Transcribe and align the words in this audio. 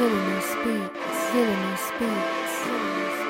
Villainous 0.00 0.54
Beats. 0.64 1.30
Villainous 1.34 1.90
Beats. 1.98 2.64
Villainous 2.64 3.18
Beats. 3.18 3.29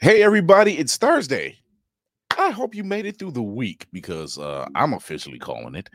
Hey, 0.00 0.22
everybody, 0.22 0.78
it's 0.78 0.96
Thursday. 0.96 1.58
I 2.38 2.50
hope 2.50 2.72
you 2.72 2.84
made 2.84 3.04
it 3.04 3.18
through 3.18 3.32
the 3.32 3.42
week 3.42 3.88
because 3.92 4.38
uh, 4.38 4.64
I'm 4.76 4.92
officially 4.92 5.40
calling 5.40 5.74
it. 5.74 5.90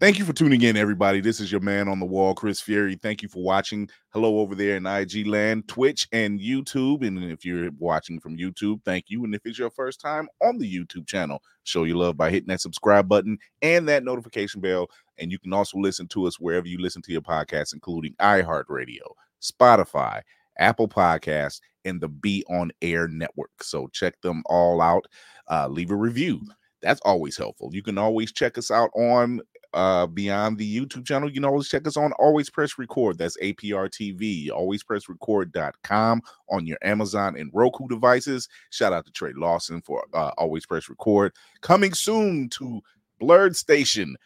Thank 0.00 0.18
you 0.18 0.24
for 0.24 0.32
tuning 0.32 0.62
in, 0.62 0.76
everybody. 0.76 1.20
This 1.20 1.38
is 1.38 1.52
your 1.52 1.60
man 1.60 1.86
on 1.86 2.00
the 2.00 2.04
wall, 2.04 2.34
Chris 2.34 2.60
Fury. 2.60 2.96
Thank 2.96 3.22
you 3.22 3.28
for 3.28 3.44
watching. 3.44 3.88
Hello 4.08 4.40
over 4.40 4.56
there 4.56 4.76
in 4.76 4.86
IG 4.86 5.28
land, 5.28 5.68
Twitch, 5.68 6.08
and 6.10 6.40
YouTube. 6.40 7.06
And 7.06 7.22
if 7.22 7.44
you're 7.44 7.70
watching 7.78 8.18
from 8.18 8.36
YouTube, 8.36 8.82
thank 8.84 9.04
you. 9.06 9.22
And 9.22 9.36
if 9.36 9.42
it's 9.44 9.60
your 9.60 9.70
first 9.70 10.00
time 10.00 10.26
on 10.42 10.58
the 10.58 10.68
YouTube 10.68 11.06
channel, 11.06 11.40
show 11.62 11.84
your 11.84 11.98
love 11.98 12.16
by 12.16 12.28
hitting 12.28 12.48
that 12.48 12.60
subscribe 12.60 13.08
button 13.08 13.38
and 13.62 13.88
that 13.88 14.02
notification 14.02 14.60
bell. 14.60 14.88
And 15.18 15.30
you 15.30 15.38
can 15.38 15.52
also 15.52 15.78
listen 15.78 16.08
to 16.08 16.26
us 16.26 16.40
wherever 16.40 16.66
you 16.66 16.78
listen 16.78 17.02
to 17.02 17.12
your 17.12 17.22
podcasts, 17.22 17.72
including 17.72 18.14
iHeartRadio, 18.14 19.12
Spotify, 19.40 20.22
Apple 20.58 20.88
Podcasts, 20.88 21.60
and 21.86 22.00
the 22.00 22.08
Be 22.08 22.44
On 22.50 22.70
Air 22.82 23.08
Network. 23.08 23.62
So 23.62 23.88
check 23.88 24.20
them 24.20 24.42
all 24.46 24.80
out. 24.82 25.06
Uh, 25.48 25.68
leave 25.68 25.90
a 25.90 25.96
review. 25.96 26.42
That's 26.82 27.00
always 27.04 27.36
helpful. 27.36 27.70
You 27.72 27.82
can 27.82 27.98
always 27.98 28.32
check 28.32 28.58
us 28.58 28.70
out 28.70 28.90
on 28.94 29.40
uh 29.74 30.06
beyond 30.06 30.58
the 30.58 30.80
YouTube 30.80 31.04
channel. 31.04 31.28
You 31.28 31.34
can 31.34 31.44
always 31.44 31.68
check 31.68 31.86
us 31.86 31.96
on 31.96 32.12
Always 32.12 32.50
Press 32.50 32.78
Record. 32.78 33.18
That's 33.18 33.36
APR 33.38 33.90
TV, 33.90 34.48
alwayspressrecord.com 34.50 36.22
on 36.50 36.66
your 36.66 36.78
Amazon 36.82 37.36
and 37.36 37.50
Roku 37.52 37.88
devices. 37.88 38.48
Shout 38.70 38.92
out 38.92 39.06
to 39.06 39.12
Trey 39.12 39.32
Lawson 39.34 39.80
for 39.82 40.04
uh, 40.14 40.30
Always 40.38 40.66
Press 40.66 40.88
Record. 40.88 41.32
Coming 41.60 41.92
soon 41.94 42.48
to 42.50 42.80
Blerd 43.20 43.56
Station, 43.56 44.16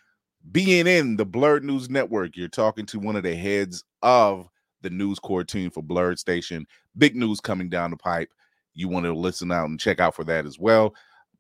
BNN, 0.51 1.17
the 1.17 1.27
Blerd 1.27 1.63
News 1.63 1.89
Network. 1.89 2.37
You're 2.37 2.49
talking 2.49 2.87
to 2.87 2.99
one 2.99 3.17
of 3.17 3.23
the 3.23 3.35
heads 3.35 3.85
of 4.03 4.49
the 4.83 4.91
news 4.91 5.19
core 5.19 5.45
team 5.45 5.71
for 5.71 5.83
Blerd 5.83 6.19
Station. 6.19 6.67
Big 6.97 7.17
news 7.17 7.41
coming 7.41 7.69
down 7.69 7.91
the 7.91 7.97
pipe. 7.97 8.31
You 8.75 8.89
want 8.89 9.07
to 9.07 9.13
listen 9.13 9.53
out 9.53 9.69
and 9.69 9.81
check 9.81 10.01
out 10.01 10.15
for 10.15 10.25
that 10.25 10.47
as 10.47 10.59
well. 10.59 10.95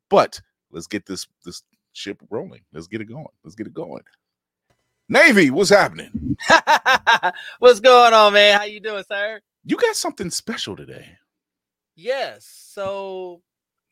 But 0.08 0.40
let's 0.70 0.86
get 0.86 1.06
this 1.06 1.26
this 1.44 1.62
ship 1.92 2.20
rolling. 2.30 2.62
Let's 2.72 2.86
get 2.86 3.00
it 3.00 3.06
going. 3.06 3.26
Let's 3.44 3.56
get 3.56 3.66
it 3.66 3.74
going. 3.74 4.02
Navy, 5.08 5.50
what's 5.50 5.70
happening? 5.70 6.36
what's 7.58 7.80
going 7.80 8.12
on, 8.12 8.32
man? 8.32 8.58
How 8.58 8.64
you 8.64 8.80
doing, 8.80 9.04
sir? 9.08 9.40
You 9.64 9.76
got 9.76 9.96
something 9.96 10.30
special 10.30 10.76
today. 10.76 11.06
Yes. 11.96 12.46
So 12.46 13.42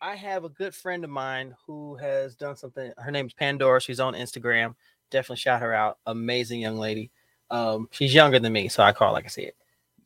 I 0.01 0.15
have 0.15 0.45
a 0.45 0.49
good 0.49 0.75
friend 0.75 1.03
of 1.03 1.11
mine 1.11 1.57
who 1.67 1.97
has 1.97 2.37
done 2.37 2.57
something. 2.57 2.93
Her 2.97 3.11
name's 3.11 3.35
Pandora. 3.35 3.81
She's 3.81 4.01
on 4.01 4.15
Instagram. 4.15 4.77
Definitely 5.11 5.39
shout 5.39 5.61
her 5.61 5.75
out. 5.75 5.99
Amazing 6.07 6.61
young 6.61 6.79
lady. 6.79 7.11
Um, 7.51 7.89
she's 7.91 8.15
younger 8.15 8.39
than 8.39 8.53
me, 8.53 8.69
so 8.69 8.83
I 8.83 8.93
call 8.93 9.13
like 9.13 9.25
I 9.25 9.29
said. 9.29 9.53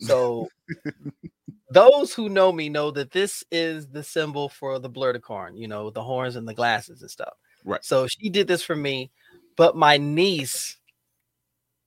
So 0.01 0.49
those 1.71 2.13
who 2.13 2.29
know 2.29 2.53
me 2.53 2.69
know 2.69 2.91
that 2.91 3.13
this 3.13 3.45
is 3.51 3.89
the 3.89 4.03
symbol 4.03 4.49
for 4.49 4.79
the 4.79 4.91
blurticorn, 4.91 5.57
you 5.59 5.69
know, 5.69 5.91
the 5.91 6.03
horns 6.03 6.37
and 6.37 6.47
the 6.47 6.55
glasses 6.55 7.03
and 7.03 7.11
stuff. 7.11 7.35
Right. 7.65 7.85
So 7.85 8.07
she 8.07 8.29
did 8.29 8.49
this 8.49 8.63
for 8.63 8.77
me, 8.77 9.11
but 9.57 9.77
my 9.77 9.97
niece 9.97 10.77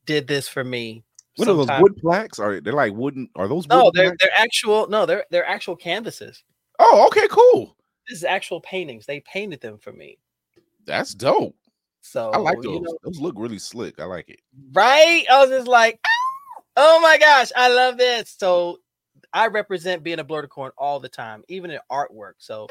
did 0.06 0.28
this 0.28 0.48
for 0.48 0.63
me. 0.63 1.04
What 1.36 1.50
are 1.50 1.54
those 1.54 1.81
wood 1.81 1.98
plaques? 1.98 2.40
Are 2.40 2.62
they 2.62 2.72
like 2.72 2.94
wooden? 2.94 3.30
Are 3.36 3.48
those? 3.48 3.68
No, 3.68 3.92
they're 3.94 4.06
plaques? 4.06 4.18
they're 4.22 4.42
actual. 4.42 4.88
No, 4.88 5.06
they're 5.06 5.25
they're 5.31 5.46
actual 5.48 5.75
canvases. 5.75 6.44
Oh, 6.80 7.06
okay, 7.08 7.28
cool. 7.30 7.75
This 8.08 8.19
is 8.19 8.24
actual 8.24 8.62
paintings. 8.62 9.06
They 9.06 9.19
painted 9.22 9.62
them 9.62 9.78
for 9.78 9.92
me. 9.92 10.18
That's 10.86 11.13
dope. 11.13 11.56
So 12.06 12.30
I 12.30 12.38
like 12.38 12.62
those. 12.62 12.75
You 12.75 12.81
know, 12.81 12.98
those 13.04 13.19
look 13.19 13.34
really 13.36 13.57
slick. 13.57 14.00
I 14.00 14.06
like 14.06 14.30
it. 14.30 14.40
Right? 14.74 15.25
I 15.30 15.40
was 15.42 15.50
just 15.50 15.68
like, 15.68 16.00
ah! 16.06 16.63
oh 16.78 17.00
my 17.02 17.18
gosh, 17.18 17.52
I 17.56 17.74
love 17.74 17.98
this. 17.98 18.36
So 18.38 18.78
I 19.34 19.48
represent 19.48 20.04
being 20.04 20.19
a 20.19 20.24
blurticorn 20.24 20.69
all 20.78 21.00
the 21.00 21.10
time, 21.10 21.44
even 21.50 21.72
in 21.72 21.80
artwork. 21.92 22.34
So 22.38 22.68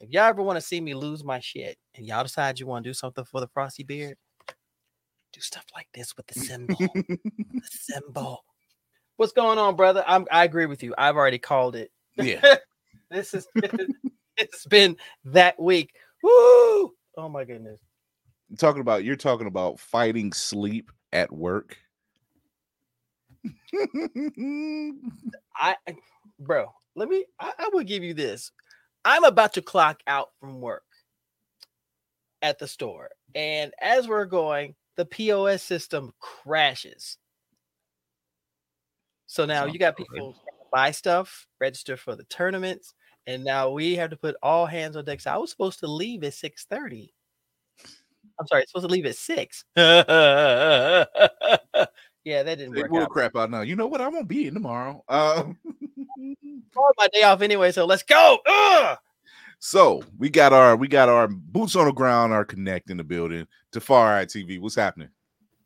if 0.00 0.10
y'all 0.10 0.22
ever 0.22 0.42
want 0.42 0.58
to 0.58 0.60
see 0.64 0.80
me 0.80 0.94
lose 0.94 1.24
my 1.24 1.40
shit 1.40 1.76
and 1.96 2.06
y'all 2.06 2.22
decide 2.22 2.60
you 2.60 2.68
want 2.68 2.84
to 2.84 2.90
do 2.90 2.94
something 2.94 3.24
for 3.24 3.40
the 3.40 3.48
frosty 3.48 3.82
beard, 3.82 4.16
do 5.32 5.40
stuff 5.40 5.64
like 5.74 5.88
this 5.92 6.16
with 6.16 6.28
the 6.28 6.38
symbol. 6.38 6.76
the 6.78 7.18
symbol. 7.70 8.44
What's 9.16 9.32
going 9.32 9.58
on, 9.58 9.74
brother? 9.74 10.04
I'm, 10.06 10.24
I 10.30 10.44
agree 10.44 10.66
with 10.66 10.84
you. 10.84 10.94
I've 10.96 11.16
already 11.16 11.38
called 11.38 11.74
it. 11.74 11.90
Yeah. 12.16 12.58
this 13.10 13.32
has 13.32 13.48
been 13.56 13.92
it's 14.36 14.66
been 14.66 14.96
that 15.24 15.60
week. 15.60 15.90
Woo! 16.22 16.92
Oh 17.16 17.28
my 17.28 17.44
goodness. 17.44 17.80
I'm 18.50 18.56
talking 18.56 18.80
about 18.80 19.04
you're 19.04 19.16
talking 19.16 19.46
about 19.46 19.78
fighting 19.78 20.32
sleep 20.32 20.90
at 21.12 21.32
work. 21.32 21.76
I 25.56 25.76
bro, 26.38 26.72
let 26.94 27.08
me 27.08 27.24
I, 27.38 27.52
I 27.58 27.68
will 27.72 27.84
give 27.84 28.02
you 28.02 28.14
this. 28.14 28.50
I'm 29.04 29.24
about 29.24 29.54
to 29.54 29.62
clock 29.62 30.00
out 30.06 30.28
from 30.40 30.60
work 30.60 30.84
at 32.42 32.58
the 32.58 32.66
store. 32.66 33.10
And 33.34 33.72
as 33.80 34.08
we're 34.08 34.24
going, 34.24 34.74
the 34.96 35.04
POS 35.04 35.62
system 35.62 36.12
crashes. 36.20 37.18
So 39.26 39.44
now 39.44 39.66
you 39.66 39.78
got 39.78 39.96
people 39.96 40.34
buy 40.72 40.90
stuff, 40.90 41.46
register 41.60 41.96
for 41.96 42.16
the 42.16 42.24
tournaments, 42.24 42.94
and 43.26 43.44
now 43.44 43.70
we 43.70 43.94
have 43.96 44.10
to 44.10 44.16
put 44.16 44.36
all 44.42 44.66
hands 44.66 44.96
on 44.96 45.04
deck. 45.04 45.20
So 45.20 45.30
I 45.32 45.36
was 45.36 45.50
supposed 45.50 45.80
to 45.80 45.86
leave 45.86 46.24
at 46.24 46.32
6:30. 46.32 47.10
I'm 48.40 48.46
sorry, 48.46 48.62
it's 48.62 48.72
supposed 48.72 48.88
to 48.88 48.92
leave 48.92 49.06
at 49.06 49.16
six. 49.16 49.64
yeah, 49.76 51.04
that 52.24 52.44
didn't 52.44 52.76
work. 52.76 52.90
We'll 52.90 53.06
crap 53.06 53.36
out 53.36 53.50
now. 53.50 53.62
You 53.62 53.76
know 53.76 53.86
what? 53.86 54.00
I 54.00 54.08
won't 54.08 54.28
be 54.28 54.46
in 54.46 54.54
tomorrow. 54.54 55.02
Um, 55.08 55.58
my 56.96 57.08
day 57.12 57.22
off 57.22 57.42
anyway, 57.42 57.72
so 57.72 57.84
let's 57.84 58.02
go. 58.02 58.38
Ugh! 58.46 58.98
So 59.60 60.02
we 60.18 60.30
got 60.30 60.52
our 60.52 60.76
we 60.76 60.86
got 60.86 61.08
our 61.08 61.26
boots 61.26 61.74
on 61.74 61.86
the 61.86 61.92
ground, 61.92 62.32
our 62.32 62.44
connect 62.44 62.90
in 62.90 62.96
the 62.96 63.04
building. 63.04 63.46
Tafari 63.72 64.26
TV, 64.26 64.60
what's 64.60 64.76
happening? 64.76 65.08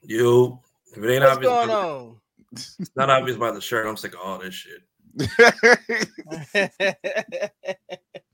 You, 0.03 0.59
if 0.93 0.99
it 0.99 1.13
ain't 1.13 1.23
what's 1.23 1.37
obvious, 1.37 1.53
going 1.53 1.71
on? 1.71 2.17
It's 2.53 2.97
not 2.97 3.11
obvious 3.11 3.37
by 3.37 3.51
the 3.51 3.61
shirt. 3.61 3.87
I'm 3.87 3.97
sick 3.97 4.15
of 4.15 4.21
all 4.21 4.39
this 4.39 4.55
shit. 4.55 4.83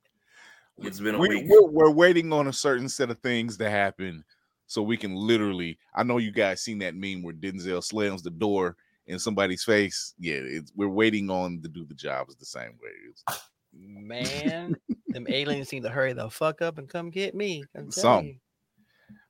it's 0.80 1.00
been 1.00 1.14
a 1.14 1.18
we, 1.18 1.28
week. 1.28 1.46
We're, 1.48 1.66
we're 1.66 1.90
waiting 1.90 2.32
on 2.32 2.48
a 2.48 2.52
certain 2.52 2.88
set 2.88 3.10
of 3.10 3.18
things 3.20 3.56
to 3.58 3.70
happen 3.70 4.24
so 4.66 4.82
we 4.82 4.96
can 4.96 5.14
literally. 5.14 5.78
I 5.94 6.02
know 6.02 6.18
you 6.18 6.30
guys 6.30 6.62
seen 6.62 6.78
that 6.78 6.94
meme 6.94 7.22
where 7.22 7.34
Denzel 7.34 7.82
slams 7.82 8.22
the 8.22 8.30
door 8.30 8.76
in 9.06 9.18
somebody's 9.18 9.64
face. 9.64 10.14
Yeah, 10.18 10.40
it's, 10.42 10.72
we're 10.76 10.88
waiting 10.88 11.30
on 11.30 11.60
to 11.62 11.68
do 11.68 11.84
the 11.84 11.94
jobs 11.94 12.36
the 12.36 12.46
same 12.46 12.72
way. 12.82 12.90
It's, 13.10 13.24
Man, 13.72 14.76
them 15.08 15.26
aliens 15.28 15.72
need 15.72 15.82
to 15.82 15.90
hurry 15.90 16.12
the 16.12 16.30
fuck 16.30 16.62
up 16.62 16.78
and 16.78 16.88
come 16.88 17.10
get 17.10 17.34
me. 17.34 17.64
Some. 17.90 18.40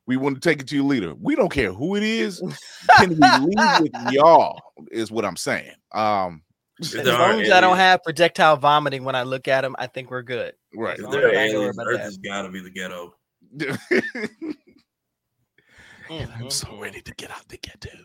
We 0.05 0.17
want 0.17 0.41
to 0.41 0.41
take 0.41 0.61
it 0.61 0.67
to 0.69 0.75
your 0.75 0.85
leader. 0.85 1.13
We 1.13 1.35
don't 1.35 1.51
care 1.51 1.71
who 1.71 1.95
it 1.95 2.03
is. 2.03 2.41
Can 2.97 3.09
we 3.09 3.17
leave 3.17 3.79
with 3.81 4.11
y'all? 4.11 4.59
Is 4.91 5.11
what 5.11 5.25
I'm 5.25 5.35
saying. 5.35 5.73
Um, 5.91 6.41
as 6.79 6.95
long 6.95 7.41
as 7.41 7.51
I 7.51 7.61
don't 7.61 7.77
have 7.77 8.03
projectile 8.03 8.57
vomiting 8.57 9.03
when 9.03 9.15
I 9.15 9.23
look 9.23 9.47
at 9.47 9.61
them, 9.61 9.75
I 9.77 9.87
think 9.87 10.11
we're 10.11 10.21
good. 10.21 10.53
Right. 10.73 10.97
If 10.97 11.09
there 11.11 11.27
are 11.27 11.33
aliens, 11.33 11.77
Earth 11.79 11.99
has 11.99 12.17
got 12.17 12.43
to 12.43 12.49
be 12.49 12.61
the 12.61 12.69
ghetto. 12.69 13.15
And 16.09 16.31
I'm 16.35 16.49
so 16.49 16.79
ready 16.79 17.01
to 17.01 17.13
get 17.15 17.31
out 17.31 17.47
the 17.49 17.57
ghetto. 17.57 17.97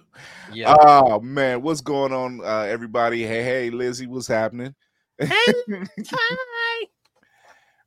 Yeah. 0.52 0.76
Oh 0.78 1.21
man, 1.21 1.62
what's 1.62 1.81
going 1.81 2.12
on, 2.12 2.40
uh, 2.45 2.62
everybody? 2.62 3.23
Hey, 3.25 3.43
hey, 3.43 3.71
Lizzie, 3.71 4.07
what's 4.07 4.26
happening? 4.26 4.75
Hey, 5.19 5.28
hi. 6.09 6.87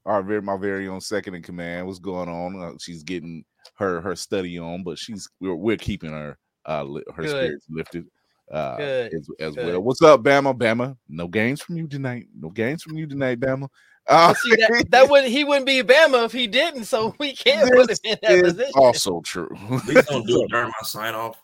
Our 0.06 0.24
very, 0.24 0.42
my 0.42 0.58
very 0.58 0.88
own 0.88 1.02
second 1.02 1.36
in 1.36 1.44
command. 1.44 1.86
What's 1.86 2.00
going 2.00 2.30
on? 2.30 2.62
Uh, 2.62 2.72
she's 2.80 3.04
getting 3.04 3.44
her 3.76 4.00
her 4.02 4.16
study 4.16 4.58
on, 4.58 4.84
but 4.84 4.98
she's 4.98 5.30
we're, 5.42 5.56
we're 5.56 5.78
keeping 5.78 6.12
her 6.12 6.38
uh 6.66 6.84
li- 6.84 7.04
her 7.14 7.24
Good. 7.24 7.30
spirits 7.30 7.66
lifted 7.70 8.06
uh 8.52 8.78
Good, 8.78 9.14
as, 9.14 9.30
as 9.40 9.56
good. 9.56 9.66
well. 9.68 9.80
What's 9.82 10.02
up, 10.02 10.24
Bama? 10.24 10.58
Bama, 10.58 10.96
no 11.10 11.28
games 11.28 11.62
from 11.62 11.78
you 11.78 11.88
tonight. 11.88 12.28
No 12.38 12.50
games 12.50 12.84
from 12.84 12.98
you 12.98 13.08
tonight, 13.08 13.40
Bama. 13.40 13.68
Uh, 14.10 14.34
see 14.36 14.52
that 14.56 14.86
that 14.90 15.10
would 15.10 15.26
he 15.26 15.44
wouldn't 15.44 15.66
be 15.66 15.84
Bama 15.84 16.24
if 16.24 16.32
he 16.32 16.48
didn't, 16.48 16.86
so 16.86 17.14
we 17.20 17.36
can't 17.36 17.70
put 17.74 17.90
him 17.90 17.98
in 18.06 18.18
that 18.22 18.32
is 18.32 18.54
position. 18.54 18.72
also 18.76 19.20
true. 19.20 19.50
Please 19.84 20.06
don't 20.06 20.26
do 20.26 20.44
it 20.44 20.48
during 20.50 20.68
my 20.70 20.84
sign 20.86 21.14
off. 21.14 21.38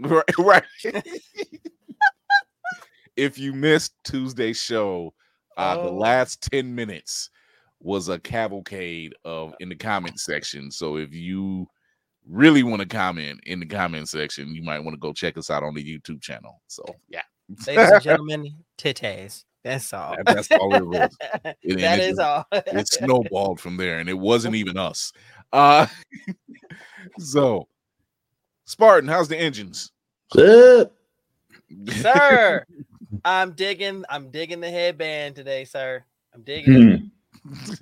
right, 0.00 0.22
right. 0.38 0.62
if 3.16 3.38
you 3.38 3.52
missed 3.54 3.94
Tuesday's 4.04 4.60
show, 4.60 5.14
uh, 5.56 5.76
the 5.76 5.88
Oh. 5.88 5.94
last 5.96 6.42
10 6.52 6.74
minutes 6.74 7.30
was 7.80 8.08
a 8.10 8.18
cavalcade 8.18 9.14
of 9.24 9.54
in 9.60 9.70
the 9.70 9.74
comment 9.76 10.20
section. 10.20 10.70
So 10.70 10.96
if 10.98 11.14
you 11.14 11.66
really 12.28 12.62
want 12.62 12.82
to 12.82 12.88
comment 12.88 13.40
in 13.46 13.60
the 13.60 13.66
comment 13.66 14.08
section, 14.08 14.54
you 14.54 14.62
might 14.62 14.80
want 14.80 14.94
to 14.94 14.98
go 14.98 15.12
check 15.12 15.36
us 15.38 15.50
out 15.50 15.62
on 15.62 15.74
the 15.74 15.84
YouTube 15.84 16.20
channel. 16.20 16.60
So 16.66 16.84
yeah, 17.08 17.22
Ladies 17.66 17.90
and 17.90 18.02
gentlemen, 18.02 18.54
titties. 18.78 19.44
That's 19.62 19.92
all. 19.92 20.16
That- 20.16 20.26
that's 20.26 20.50
all 20.52 20.74
it 20.74 20.86
was. 20.86 21.16
It- 21.62 21.78
that 21.80 21.80
and 21.80 22.00
it 22.00 22.10
is 22.10 22.18
all. 22.18 22.46
it 22.52 22.88
snowballed 22.88 23.60
from 23.60 23.76
there, 23.76 23.98
and 23.98 24.08
it 24.08 24.18
wasn't 24.18 24.54
even 24.54 24.76
us. 24.76 25.12
Uh 25.52 25.86
so 27.18 27.68
Spartan, 28.64 29.08
how's 29.08 29.28
the 29.28 29.36
engines? 29.36 29.92
Up? 30.36 30.92
sir. 31.88 32.64
I'm 33.24 33.52
digging. 33.52 34.04
I'm 34.10 34.30
digging 34.30 34.60
the 34.60 34.70
headband 34.70 35.36
today, 35.36 35.64
sir. 35.64 36.04
I'm 36.34 36.42
digging. 36.42 37.10
Hmm. 37.42 37.72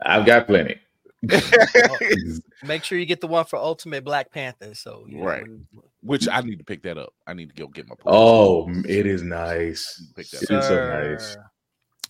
I've 0.00 0.24
got 0.26 0.46
plenty. 0.46 0.76
it. 1.22 2.42
Make 2.64 2.84
sure 2.84 2.98
you 2.98 3.06
get 3.06 3.20
the 3.20 3.26
one 3.26 3.44
for 3.44 3.56
Ultimate 3.56 4.04
Black 4.04 4.32
Panther. 4.32 4.74
So 4.74 5.04
you 5.08 5.18
know, 5.18 5.24
Right. 5.24 5.44
Which 6.02 6.28
I 6.28 6.40
need 6.40 6.58
to 6.58 6.64
pick 6.64 6.82
that 6.82 6.98
up. 6.98 7.12
I 7.26 7.34
need 7.34 7.48
to 7.48 7.54
go 7.54 7.66
get 7.68 7.88
my. 7.88 7.94
Oh, 8.06 8.68
it 8.84 9.06
is 9.06 9.22
nice. 9.22 10.02
Pick 10.14 10.26
It 10.32 10.48
that 10.48 10.56
is 10.56 10.66
so 10.66 10.84
nice. 10.86 11.36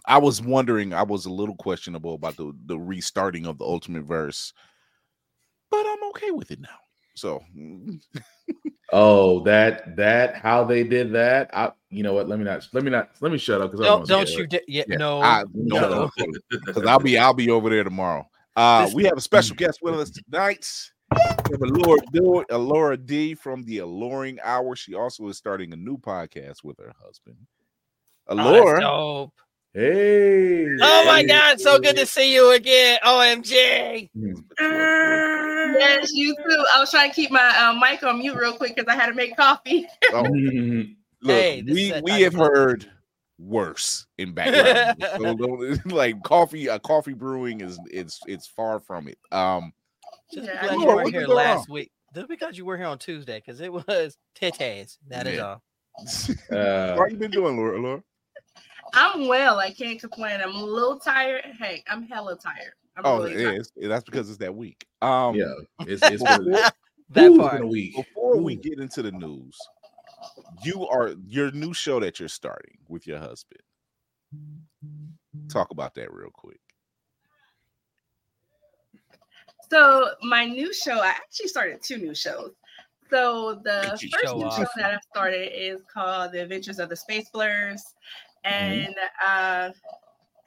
I 0.06 0.18
was 0.18 0.40
wondering, 0.40 0.94
I 0.94 1.02
was 1.02 1.26
a 1.26 1.30
little 1.30 1.56
questionable 1.56 2.14
about 2.14 2.36
the 2.36 2.52
the 2.66 2.78
restarting 2.78 3.46
of 3.46 3.58
the 3.58 3.64
Ultimate 3.64 4.04
Verse, 4.04 4.52
but 5.70 5.84
I'm 5.86 6.08
okay 6.10 6.30
with 6.30 6.50
it 6.50 6.60
now. 6.60 6.68
So 7.14 7.42
mm, 7.56 8.00
Oh, 8.92 9.40
that 9.40 9.96
that 9.96 10.36
how 10.36 10.64
they 10.64 10.82
did 10.82 11.12
that. 11.12 11.50
I 11.52 11.72
you 11.90 12.02
know 12.02 12.14
what? 12.14 12.28
Let 12.28 12.38
me 12.38 12.44
not 12.46 12.66
let 12.72 12.84
me 12.84 12.90
not 12.90 13.10
let 13.20 13.32
me 13.32 13.38
shut 13.38 13.60
up 13.60 13.70
because 13.70 13.86
Don't 13.86 14.08
don't 14.08 14.28
you? 14.30 14.46
Di- 14.46 14.60
yeah, 14.66 14.84
yeah, 14.88 14.96
no, 14.96 15.20
I, 15.20 15.44
no. 15.54 16.10
because 16.50 16.84
I'll 16.84 16.98
be 16.98 17.18
I'll 17.18 17.34
be 17.34 17.50
over 17.50 17.68
there 17.68 17.84
tomorrow. 17.84 18.26
Uh, 18.56 18.84
This- 18.86 18.94
we 18.94 19.04
have 19.04 19.16
a 19.18 19.20
special 19.20 19.54
guest 19.56 19.78
with 19.82 19.94
us 19.94 20.10
tonight. 20.10 20.66
We 21.12 21.52
have 21.52 21.60
Alura, 21.60 21.98
Do- 22.12 22.44
Alura 22.50 23.06
D 23.06 23.34
from 23.34 23.64
the 23.64 23.78
Alluring 23.78 24.38
Hour. 24.42 24.76
She 24.76 24.94
also 24.94 25.26
is 25.28 25.38
starting 25.38 25.72
a 25.72 25.76
new 25.76 25.96
podcast 25.96 26.64
with 26.64 26.76
her 26.78 26.92
husband. 27.02 27.36
Oh, 28.28 28.36
that's 28.36 28.48
Alura, 28.48 28.80
dope. 28.80 29.32
Hey. 29.74 30.66
Oh 30.80 31.04
my 31.06 31.22
God, 31.22 31.60
so 31.60 31.78
good 31.78 31.96
to 31.96 32.04
see 32.06 32.34
you 32.34 32.52
again. 32.52 32.98
OMG. 33.04 34.10
Yes, 35.78 36.10
you 36.12 36.34
too. 36.34 36.64
I 36.74 36.80
was 36.80 36.90
trying 36.90 37.10
to 37.10 37.14
keep 37.16 37.30
my 37.30 37.56
um, 37.58 37.78
mic 37.80 38.02
on 38.02 38.18
mute 38.18 38.34
real 38.36 38.52
quick 38.54 38.74
because 38.76 38.92
I 38.92 38.96
had 38.96 39.06
to 39.06 39.14
make 39.14 39.36
coffee. 39.36 39.86
oh, 40.12 40.22
look, 41.22 41.36
Hey, 41.36 41.62
we 41.66 41.92
we 42.02 42.22
have 42.22 42.34
one. 42.34 42.50
heard 42.50 42.90
worse 43.38 44.06
in 44.18 44.32
background. 44.34 45.04
So 45.16 45.34
don't- 45.34 45.86
like 45.92 46.22
coffee, 46.22 46.68
uh, 46.68 46.78
coffee 46.80 47.14
brewing 47.14 47.60
is 47.60 47.78
it's 47.90 48.20
it's 48.26 48.46
far 48.46 48.80
from 48.80 49.08
it. 49.08 49.18
Um, 49.32 49.72
Just 50.32 50.46
Yeah, 50.46 50.60
because 50.62 50.70
I 50.70 50.74
you 50.80 50.86
weren't 50.86 51.10
here 51.10 51.26
going 51.26 51.36
last 51.36 51.68
week. 51.68 51.90
Just 52.14 52.28
because 52.28 52.56
you 52.56 52.64
were 52.64 52.76
here 52.76 52.86
on 52.86 52.98
Tuesday, 52.98 53.38
because 53.38 53.60
it 53.60 53.72
was 53.72 54.16
titties. 54.34 54.98
That 55.08 55.26
is 55.26 55.36
Yeah. 55.36 55.46
all. 55.46 55.62
Uh, 56.56 56.96
how 56.96 57.06
you 57.06 57.16
been 57.16 57.30
doing, 57.30 57.56
Laura? 57.56 57.80
Laura? 57.80 58.02
I'm 58.94 59.28
well. 59.28 59.58
I 59.58 59.72
can't 59.72 60.00
complain. 60.00 60.40
I'm 60.40 60.54
a 60.54 60.64
little 60.64 60.98
tired. 60.98 61.44
Hey, 61.60 61.82
I'm 61.88 62.04
hella 62.04 62.36
tired. 62.38 62.72
I'm 62.96 63.04
Oh, 63.04 63.18
really 63.18 63.34
it 63.34 63.44
tired. 63.44 63.60
is. 63.60 63.72
That's 63.76 64.04
because 64.04 64.28
it's 64.30 64.38
that 64.38 64.54
week. 64.54 64.86
Um, 65.02 65.34
yeah, 65.34 65.52
it's 65.80 66.02
it's 66.02 66.22
what 66.22 66.40
it 66.40 66.46
is. 66.48 66.70
That 67.10 67.30
Ooh, 67.30 67.38
part. 67.38 67.56
in 67.56 67.62
a 67.62 67.66
week. 67.66 67.96
before 67.96 68.38
we 68.38 68.56
get 68.56 68.78
into 68.80 69.02
the 69.02 69.12
news, 69.12 69.56
you 70.62 70.86
are 70.86 71.14
your 71.26 71.50
new 71.52 71.72
show 71.72 72.00
that 72.00 72.18
you're 72.18 72.28
starting 72.28 72.78
with 72.88 73.06
your 73.06 73.18
husband. 73.18 73.60
Talk 75.48 75.70
about 75.70 75.94
that 75.94 76.12
real 76.12 76.30
quick. 76.32 76.60
So 79.70 80.10
my 80.22 80.46
new 80.46 80.72
show, 80.72 81.00
I 81.00 81.08
actually 81.08 81.48
started 81.48 81.82
two 81.82 81.98
new 81.98 82.14
shows. 82.14 82.52
So 83.10 83.60
the 83.64 83.90
first 83.90 84.26
show 84.26 84.36
new 84.36 84.46
off. 84.46 84.56
show 84.56 84.66
that 84.76 84.94
I 84.94 84.98
started 85.10 85.50
is 85.54 85.80
called 85.92 86.32
The 86.32 86.42
Adventures 86.42 86.78
of 86.78 86.88
the 86.88 86.96
Space 86.96 87.28
Blurs. 87.30 87.82
Mm-hmm. 88.46 88.54
And 88.54 88.94
uh 89.26 89.70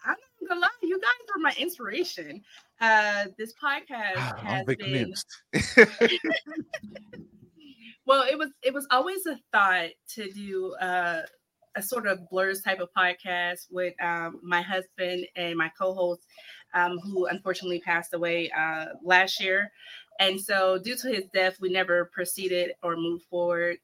I'm 0.04 0.16
not 0.42 0.50
gonna 0.50 0.62
lie, 0.62 0.70
you 0.82 1.00
guys 1.00 1.12
are 1.36 1.40
my 1.40 1.54
inspiration. 1.58 2.44
Uh 2.80 3.26
this 3.38 3.54
podcast 3.54 4.40
has 4.40 4.66
I'm 4.70 4.76
been. 4.76 5.14
well 8.06 8.24
it 8.30 8.38
was 8.38 8.50
it 8.64 8.74
was 8.74 8.88
always 8.92 9.26
a 9.26 9.38
thought 9.52 9.90
to 10.08 10.30
do 10.32 10.74
uh 10.82 11.22
a 11.76 11.82
sort 11.82 12.08
of 12.08 12.28
blurs 12.30 12.62
type 12.62 12.80
of 12.82 12.90
podcast 12.98 13.68
with 13.72 13.94
um, 14.04 14.40
my 14.44 14.62
husband 14.62 15.26
and 15.36 15.58
my 15.58 15.72
co-host 15.80 16.22
um, 16.74 17.00
who 17.00 17.28
unfortunately 17.28 17.80
passed 17.80 18.14
away 18.14 18.52
uh, 18.52 18.88
last 19.04 19.40
year. 19.42 19.72
And 20.20 20.40
so 20.40 20.78
due 20.78 20.96
to 20.98 21.08
his 21.08 21.26
death 21.34 21.58
we 21.62 21.70
never 21.70 22.06
proceeded 22.14 22.74
or 22.84 22.96
moved 22.96 23.24
forward. 23.30 23.78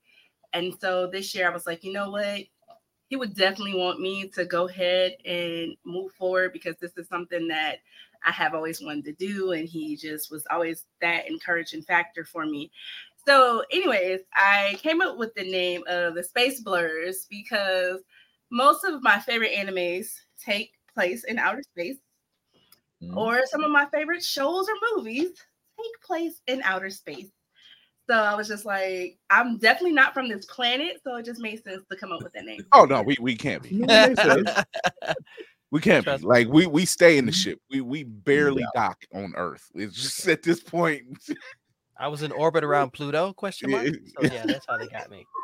And 0.54 0.74
so 0.80 1.08
this 1.12 1.34
year 1.36 1.48
i 1.50 1.54
was 1.54 1.66
like 1.66 1.84
you 1.84 1.94
know 1.94 2.12
what? 2.12 2.42
He 3.10 3.16
would 3.16 3.36
definitely 3.36 3.76
want 3.76 4.02
me 4.02 4.30
to 4.36 4.46
go 4.46 4.68
ahead 4.68 5.14
and 5.26 5.76
move 5.86 6.12
forward 6.14 6.54
because 6.54 6.76
this 6.82 6.98
is 6.98 7.08
something 7.08 7.48
that 7.50 7.78
i 8.26 8.32
have 8.32 8.54
always 8.56 8.82
wanted 8.82 9.06
to 9.06 9.14
do. 9.14 9.52
And 9.54 9.68
he 9.68 9.96
just 9.96 10.32
was 10.32 10.46
always 10.52 10.86
that 11.02 11.30
encouraging 11.30 11.84
factor 11.84 12.26
for 12.26 12.46
me 12.46 12.72
so, 13.28 13.64
anyways, 13.72 14.22
I 14.34 14.78
came 14.82 15.02
up 15.02 15.18
with 15.18 15.34
the 15.36 15.44
name 15.50 15.84
of 15.88 16.16
the 16.16 16.24
Space 16.24 16.62
Blurs 16.62 17.28
because 17.30 18.00
most 18.52 18.84
of 18.86 19.04
my 19.04 19.20
favorite 19.20 19.52
animes 19.52 20.08
take 20.44 20.72
place 20.94 21.24
in 21.26 21.38
outer 21.38 21.62
space, 21.64 21.98
Mhm. 23.04 23.18
or 23.18 23.46
some 23.48 23.64
of 23.64 23.72
my 23.72 23.86
favorite 23.88 24.24
shows 24.24 24.68
or 24.70 24.76
movies 24.96 25.30
take 25.80 26.02
place 26.02 26.42
in 26.48 26.62
outer 26.64 26.90
space. 26.90 27.30
So 28.10 28.16
I 28.16 28.36
was 28.36 28.48
just 28.48 28.66
like, 28.66 29.18
I'm 29.30 29.58
definitely 29.58 29.92
not 29.92 30.14
from 30.14 30.30
this 30.30 30.46
planet, 30.46 31.02
so 31.04 31.18
it 31.18 31.26
just 31.26 31.42
made 31.42 31.62
sense 31.64 31.84
to 31.92 31.98
come 31.98 32.14
up 32.14 32.24
with 32.24 32.32
that 32.34 32.46
name. 32.46 32.66
oh 32.72 32.86
no, 32.86 33.02
we, 33.04 33.18
we 33.20 33.36
can't 33.36 33.62
be. 33.62 33.72
No, 33.86 33.94
it 33.94 34.08
makes 34.10 34.22
sense. 34.22 34.50
We 35.70 35.82
can't 35.82 36.06
Trust 36.06 36.22
be. 36.22 36.28
Like 36.30 36.48
we 36.48 36.66
we 36.66 36.86
stay 36.86 37.18
in 37.18 37.26
the 37.26 37.32
Mhm. 37.34 37.44
ship. 37.44 37.60
We 37.70 37.82
we 37.82 38.04
barely 38.04 38.66
dock 38.74 39.04
on 39.14 39.34
Earth. 39.36 39.70
It's 39.76 39.96
just 40.02 40.26
at 40.30 40.42
this 40.42 40.62
point. 40.62 41.04
I 42.00 42.08
was 42.08 42.22
in 42.24 42.32
orbit 42.32 42.64
around 42.64 42.92
Pluto? 42.94 43.34
Question 43.34 43.72
mark. 43.72 43.86
Yeah. 43.86 43.92
So 44.22 44.34
yeah, 44.34 44.46
that's 44.46 44.66
how 44.68 44.78
they 44.78 44.88
got 44.88 45.10
me. 45.10 45.26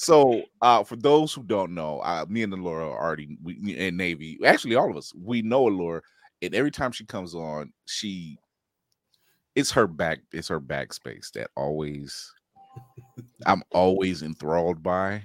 So, 0.00 0.44
uh, 0.62 0.84
for 0.84 0.94
those 0.94 1.32
who 1.32 1.42
don't 1.42 1.74
know, 1.74 1.98
uh, 2.02 2.24
me 2.28 2.44
and 2.44 2.54
Laura 2.62 2.88
are 2.88 3.04
already 3.04 3.36
we 3.42 3.74
and 3.76 3.96
Navy. 3.96 4.38
Actually, 4.46 4.76
all 4.76 4.88
of 4.88 4.96
us 4.96 5.12
we 5.12 5.42
know 5.42 5.64
Laura, 5.64 6.00
and 6.40 6.54
every 6.54 6.70
time 6.70 6.92
she 6.92 7.04
comes 7.04 7.34
on, 7.34 7.72
she 7.86 8.38
it's 9.56 9.72
her 9.72 9.88
back. 9.88 10.20
It's 10.30 10.46
her 10.48 10.60
backspace 10.60 11.32
that 11.32 11.50
always 11.56 12.32
I'm 13.44 13.62
always 13.72 14.22
enthralled 14.22 14.84
by. 14.84 15.22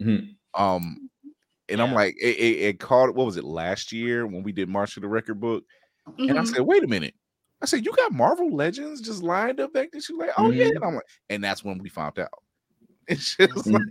Mhm. 0.00 0.36
Um, 0.54 1.10
and 1.68 1.80
I'm 1.80 1.92
like, 1.92 2.14
it, 2.20 2.36
it, 2.38 2.62
it 2.62 2.80
caught. 2.80 3.14
What 3.16 3.26
was 3.26 3.36
it 3.36 3.44
last 3.44 3.90
year 3.90 4.26
when 4.26 4.44
we 4.44 4.52
did 4.52 4.68
March 4.68 4.96
of 4.96 5.02
the 5.02 5.08
Record 5.08 5.40
Book? 5.40 5.64
And 6.18 6.38
I 6.38 6.42
Mhm. 6.42 6.46
said, 6.46 6.60
wait 6.60 6.84
a 6.84 6.88
minute. 6.88 7.14
I 7.62 7.66
said, 7.66 7.84
you 7.84 7.92
got 7.94 8.12
Marvel 8.12 8.54
Legends 8.54 9.00
just 9.00 9.22
lined 9.22 9.60
up 9.60 9.72
back 9.72 9.90
there. 9.92 10.00
She 10.00 10.12
was 10.12 10.26
like, 10.26 10.34
oh 10.36 10.50
yeah. 10.50 10.64
Mhm. 10.64 10.76
And 10.76 10.84
I'm 10.84 10.94
like, 10.96 11.04
and 11.30 11.44
that's 11.44 11.62
when 11.64 11.78
we 11.78 11.88
found 11.88 12.18
out. 12.18 12.28
And 13.08 13.18
she 13.20 13.42
was 13.42 13.64
Mhm. 13.64 13.72
like, 13.74 13.82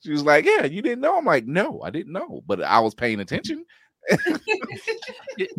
she 0.00 0.10
was 0.12 0.22
like, 0.22 0.44
yeah, 0.44 0.64
you 0.64 0.82
didn't 0.82 1.00
know. 1.00 1.16
I'm 1.18 1.24
like, 1.24 1.46
no, 1.46 1.80
I 1.82 1.90
didn't 1.90 2.12
know, 2.12 2.42
but 2.46 2.62
I 2.62 2.80
was 2.80 2.94
paying 2.94 3.20
attention. 3.20 3.64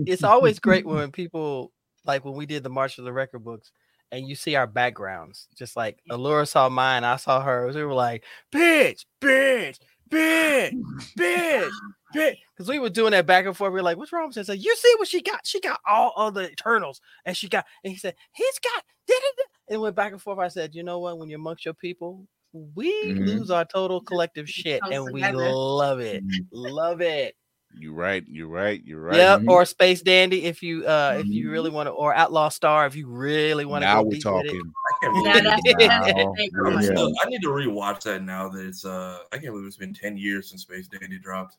It's 0.05 0.23
always 0.23 0.59
great 0.59 0.85
when 0.87 1.11
people 1.11 1.71
like 2.05 2.25
when 2.25 2.33
we 2.33 2.45
did 2.45 2.63
the 2.63 2.69
March 2.69 2.97
of 2.97 3.05
the 3.05 3.13
Record 3.13 3.43
Books 3.43 3.71
and 4.11 4.27
you 4.27 4.35
see 4.35 4.55
our 4.55 4.67
backgrounds. 4.67 5.47
Just 5.55 5.75
like 5.75 5.99
Alura 6.11 6.47
saw 6.47 6.69
mine, 6.69 7.03
I 7.03 7.17
saw 7.17 7.41
hers. 7.41 7.75
We 7.75 7.83
were 7.83 7.93
like, 7.93 8.23
bitch, 8.51 9.05
bitch, 9.21 9.79
bitch, 10.11 10.73
bitch, 11.17 11.71
bitch. 12.15 12.37
Because 12.55 12.69
we 12.69 12.79
were 12.79 12.89
doing 12.89 13.11
that 13.11 13.25
back 13.25 13.45
and 13.45 13.55
forth. 13.55 13.71
We 13.71 13.79
were 13.79 13.83
like, 13.83 13.97
what's 13.97 14.11
wrong 14.11 14.27
with 14.27 14.35
this? 14.35 14.49
Like, 14.49 14.63
you 14.63 14.75
see 14.75 14.93
what 14.97 15.07
she 15.07 15.21
got? 15.21 15.45
She 15.45 15.59
got 15.61 15.79
all 15.87 16.13
of 16.17 16.33
the 16.33 16.49
Eternals, 16.51 17.01
and 17.25 17.35
she 17.35 17.47
got, 17.47 17.65
and 17.83 17.91
he 17.93 17.97
said, 17.99 18.15
he's 18.33 18.59
got, 18.59 18.83
da-da-da." 19.07 19.43
and 19.69 19.75
it 19.75 19.77
went 19.77 19.95
back 19.95 20.11
and 20.11 20.21
forth. 20.21 20.39
I 20.39 20.47
said, 20.47 20.73
you 20.75 20.83
know 20.83 20.99
what? 20.99 21.19
When 21.19 21.29
you're 21.29 21.39
amongst 21.39 21.65
your 21.65 21.73
people, 21.75 22.27
we 22.53 22.91
Mhm. 23.13 23.25
lose 23.25 23.51
our 23.51 23.65
total 23.65 24.01
collective 24.01 24.49
shit, 24.49 24.81
comes 24.81 24.95
and 24.95 25.13
we 25.13 25.21
love 25.31 25.99
it, 25.99 26.23
love 26.51 27.01
it. 27.01 27.35
You're 27.77 27.93
right. 27.93 28.23
You're 28.27 28.47
right. 28.47 28.81
You're 28.83 28.99
right. 28.99 29.17
Yep. 29.17 29.41
Mhm. 29.41 29.49
Or 29.49 29.63
Space 29.65 30.01
Dandy 30.01 30.45
if 30.45 30.63
you 30.63 30.87
uh 30.87 31.17
if 31.19 31.27
Mhm. 31.27 31.31
you 31.33 31.51
really 31.51 31.69
want 31.69 31.85
to, 31.87 31.91
or 31.91 32.13
Outlaw 32.15 32.49
Star 32.49 32.87
if 32.87 32.95
you 32.95 33.07
really 33.07 33.63
want 33.63 33.83
to 33.83 33.87
Now 33.87 34.01
go 34.01 34.05
we're 34.05 34.13
deep 34.13 34.23
talking. 34.23 34.73
I 35.03 35.05
can't 35.05 35.13
Now 35.15 35.31
believe 35.33 35.43
that's, 35.43 35.61
it. 35.65 35.77
that's 35.79 36.15
Wow. 36.53 36.71
Yeah. 36.71 36.81
Still- 36.81 37.13
I 37.23 37.29
need 37.29 37.41
to 37.41 37.49
rewatch 37.49 38.01
that 38.03 38.23
now 38.23 38.49
that 38.49 38.65
it's 38.65 38.85
uh 38.85 39.19
I 39.31 39.37
can't 39.37 39.51
believe 39.53 39.67
it's 39.67 39.77
been 39.77 39.93
10 39.93 40.17
years 40.17 40.49
since 40.49 40.63
Space 40.63 40.87
Dandy 40.87 41.19
dropped. 41.19 41.57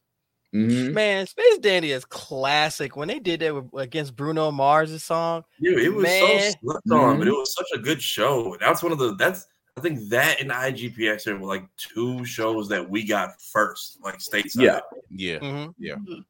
Mhm. 0.54 0.92
Man, 0.92 1.26
Space 1.28 1.59
Dandy 1.59 1.92
is 1.92 2.04
classic. 2.04 2.97
When 2.97 3.06
they 3.06 3.20
did 3.20 3.38
that 3.40 3.54
with, 3.54 3.68
against 3.80 4.16
Bruno 4.16 4.50
Mars' 4.50 5.04
song, 5.04 5.44
Dude, 5.62 5.78
it 5.78 5.90
was 5.90 6.02
Man. 6.02 6.52
so 6.52 6.59
slept 6.62 6.90
on, 6.90 7.18
but 7.18 7.26
Mhm. 7.28 7.30
it 7.30 7.38
was 7.38 7.54
such 7.54 7.68
a 7.75 7.78
good 7.78 8.02
show. 8.02 8.56
That's 8.59 8.82
one 8.82 8.90
of 8.92 8.99
the 8.99 9.14
that's 9.14 9.47
I 9.76 9.80
think 9.80 10.09
that 10.11 10.40
and 10.40 10.50
IGPX 10.50 11.28
are 11.28 11.38
like 11.38 11.64
two 11.76 12.25
shows 12.25 12.68
that 12.68 12.90
we 12.90 13.04
got 13.06 13.40
first, 13.40 13.99
like 14.02 14.18
stateside. 14.18 14.62
Yeah. 14.62 14.80
Yeah. 15.11 15.38
mhm. 15.38 15.75
Mhm. 15.80 16.25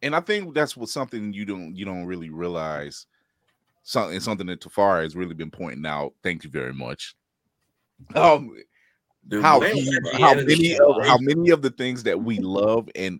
and 0.00 0.16
I 0.16 0.20
think 0.20 0.54
that's 0.54 0.76
what 0.76 0.88
something 0.88 1.32
you 1.34 1.44
don't 1.44 1.76
you 1.76 1.84
don't 1.84 2.06
really 2.06 2.30
realize. 2.30 3.04
Something 3.88 4.20
something 4.20 4.46
that 4.48 4.60
Tafari 4.60 5.04
has 5.04 5.16
really 5.16 5.32
been 5.32 5.50
pointing 5.50 5.86
out. 5.86 6.12
Thank 6.22 6.44
you 6.44 6.50
very 6.50 6.74
much. 6.74 7.16
Um, 8.14 8.54
Dude, 9.26 9.42
how 9.42 9.60
he- 9.60 9.90
how 10.12 10.32
end 10.32 10.40
of 10.40 10.46
the 10.46 10.56
many 10.56 10.78
of, 10.78 11.06
how 11.06 11.16
many 11.16 11.48
of 11.48 11.62
the 11.62 11.70
things 11.70 12.02
that 12.02 12.20
we 12.22 12.38
love, 12.38 12.90
and 12.94 13.18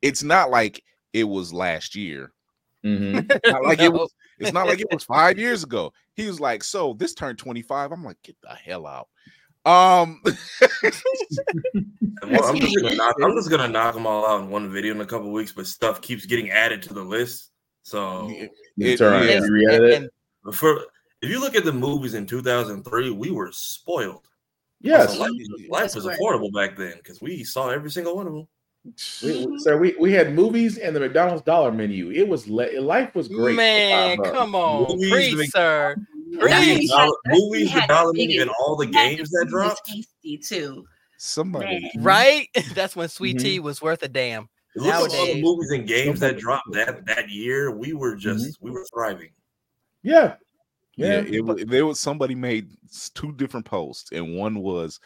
it's 0.00 0.22
not 0.22 0.48
like 0.48 0.82
it 1.12 1.24
was 1.24 1.52
last 1.52 1.94
year. 1.94 2.32
Mhm. 2.86 3.28
Not 3.46 3.64
like 3.64 3.80
it 3.80 3.92
was. 3.92 4.14
It's 4.38 4.54
not 4.54 4.66
like 4.66 4.80
it 4.80 4.86
was 4.90 5.04
five 5.18 5.38
years 5.38 5.62
ago. 5.64 5.92
He 6.14 6.26
was 6.26 6.40
like, 6.40 6.64
"So 6.64 6.94
this 6.94 7.12
turned 7.12 7.36
twenty 7.36 7.60
five. 7.60 7.92
I'm 7.92 8.02
like, 8.02 8.16
"Get 8.22 8.36
the 8.42 8.54
hell 8.54 8.86
out." 8.86 9.08
Um, 9.66 10.22
Well, 12.22 12.44
I'm 12.44 12.56
just 12.58 12.96
knock. 12.96 13.16
I'm 13.22 13.34
just 13.34 13.50
gonna 13.50 13.68
knock 13.68 13.94
them 13.94 14.06
all 14.06 14.26
out 14.26 14.40
in 14.40 14.48
one 14.50 14.72
video 14.72 14.94
in 14.94 15.00
a 15.02 15.06
couple 15.06 15.30
weeks, 15.30 15.52
but 15.52 15.66
stuff 15.66 16.00
keeps 16.00 16.24
getting 16.24 16.50
added 16.50 16.82
to 16.84 16.94
the 16.94 17.02
list. 17.02 17.50
So 17.86 18.28
it- 18.32 18.50
You 18.76 18.96
turn 18.96 19.12
around 19.12 19.28
yeah. 19.28 19.36
and 19.76 19.84
And- 19.84 20.04
it. 20.48 20.54
for 20.54 20.86
if 21.22 21.30
you 21.30 21.38
look 21.40 21.54
at 21.54 21.64
the 21.64 21.72
movies 21.72 22.14
in 22.14 22.26
2003, 22.26 23.10
we 23.10 23.30
were 23.30 23.50
spoiled. 23.52 24.26
Yes, 24.80 25.14
So 25.14 25.20
life, 25.20 25.30
life 25.70 25.94
was 25.94 26.04
correct. 26.04 26.20
affordable 26.20 26.52
back 26.52 26.76
then 26.76 26.94
because 26.96 27.20
we 27.22 27.44
saw 27.44 27.68
every 27.70 27.90
single 27.92 28.16
one 28.16 28.26
of 28.26 28.32
them. 28.34 28.48
we, 29.22 29.46
we- 29.46 29.58
sir. 29.60 29.78
We, 29.78 29.94
we 30.00 30.12
had 30.12 30.34
movies 30.34 30.78
and 30.78 30.94
the 30.96 31.00
McDonald's 31.00 31.42
dollar 31.42 31.70
menu. 31.70 32.10
It 32.10 32.26
was 32.26 32.48
le- 32.48 32.80
life 32.80 33.14
was 33.14 33.28
great. 33.28 33.54
Man, 33.56 34.18
come 34.18 34.56
on, 34.56 34.88
Movies 34.96 35.10
preach, 35.12 35.34
make- 35.36 35.50
sir. 35.52 35.94
Movies 36.28 36.90
Movies, 36.90 36.92
movies, 37.28 37.72
the 37.72 37.84
dollar 37.86 38.12
menu, 38.14 38.42
and 38.42 38.50
all 38.60 38.74
the 38.76 38.86
games 38.86 39.30
that 39.30 39.46
dropped. 39.48 39.86
tasty 39.86 40.36
too. 40.38 40.84
somebody. 41.18 41.88
Man. 41.94 42.04
Right? 42.04 42.48
That's 42.74 42.94
when 42.96 43.08
Sweet 43.08 43.36
Mhm. 43.36 43.40
Tea 43.42 43.58
was 43.60 43.80
worth 43.80 44.02
a 44.02 44.08
damn. 44.08 44.48
Look 44.76 44.94
at 45.12 45.18
all 45.18 45.26
the 45.26 45.40
movies 45.42 45.70
and 45.70 45.86
games 45.86 46.20
that 46.20 46.38
dropped 46.38 46.70
that 46.72 47.04
that 47.06 47.28
year. 47.30 47.70
We 47.70 47.92
were 47.94 48.14
just 48.16 48.58
we 48.60 48.70
were 48.70 48.84
thriving. 48.94 49.30
Yeah, 50.02 50.34
Yeah, 50.96 51.20
yeah. 51.22 51.36
it 51.38 51.44
was, 51.44 51.64
there 51.66 51.86
was 51.86 51.98
somebody 51.98 52.34
made 52.34 52.70
two 53.14 53.32
different 53.32 53.66
posts, 53.66 54.12
and 54.12 54.36
one 54.36 54.60
was, 54.60 55.00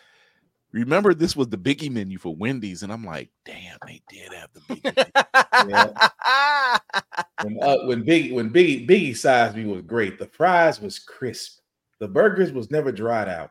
"Remember 0.72 1.14
this 1.14 1.34
was 1.36 1.48
the 1.48 1.56
Biggie 1.56 1.90
menu 1.90 2.18
for 2.18 2.34
Wendy's," 2.36 2.82
and 2.82 2.92
I'm 2.92 3.04
like, 3.04 3.30
"Damn, 3.46 3.78
they 3.86 4.02
did 4.10 4.32
have 4.34 4.50
the 4.52 4.60
Biggie." 4.60 6.10
when 7.44 7.58
uh, 7.62 7.76
when 7.86 8.04
Biggie 8.04 8.32
when 8.34 8.50
Biggie 8.50 8.86
Biggie 8.88 9.16
sized 9.16 9.56
me 9.56 9.64
was 9.64 9.82
great. 9.82 10.18
The 10.18 10.26
fries 10.26 10.80
was 10.80 10.98
crisp. 10.98 11.60
The 11.98 12.08
burgers 12.08 12.52
was 12.52 12.70
never 12.70 12.92
dried 12.92 13.28
out. 13.28 13.50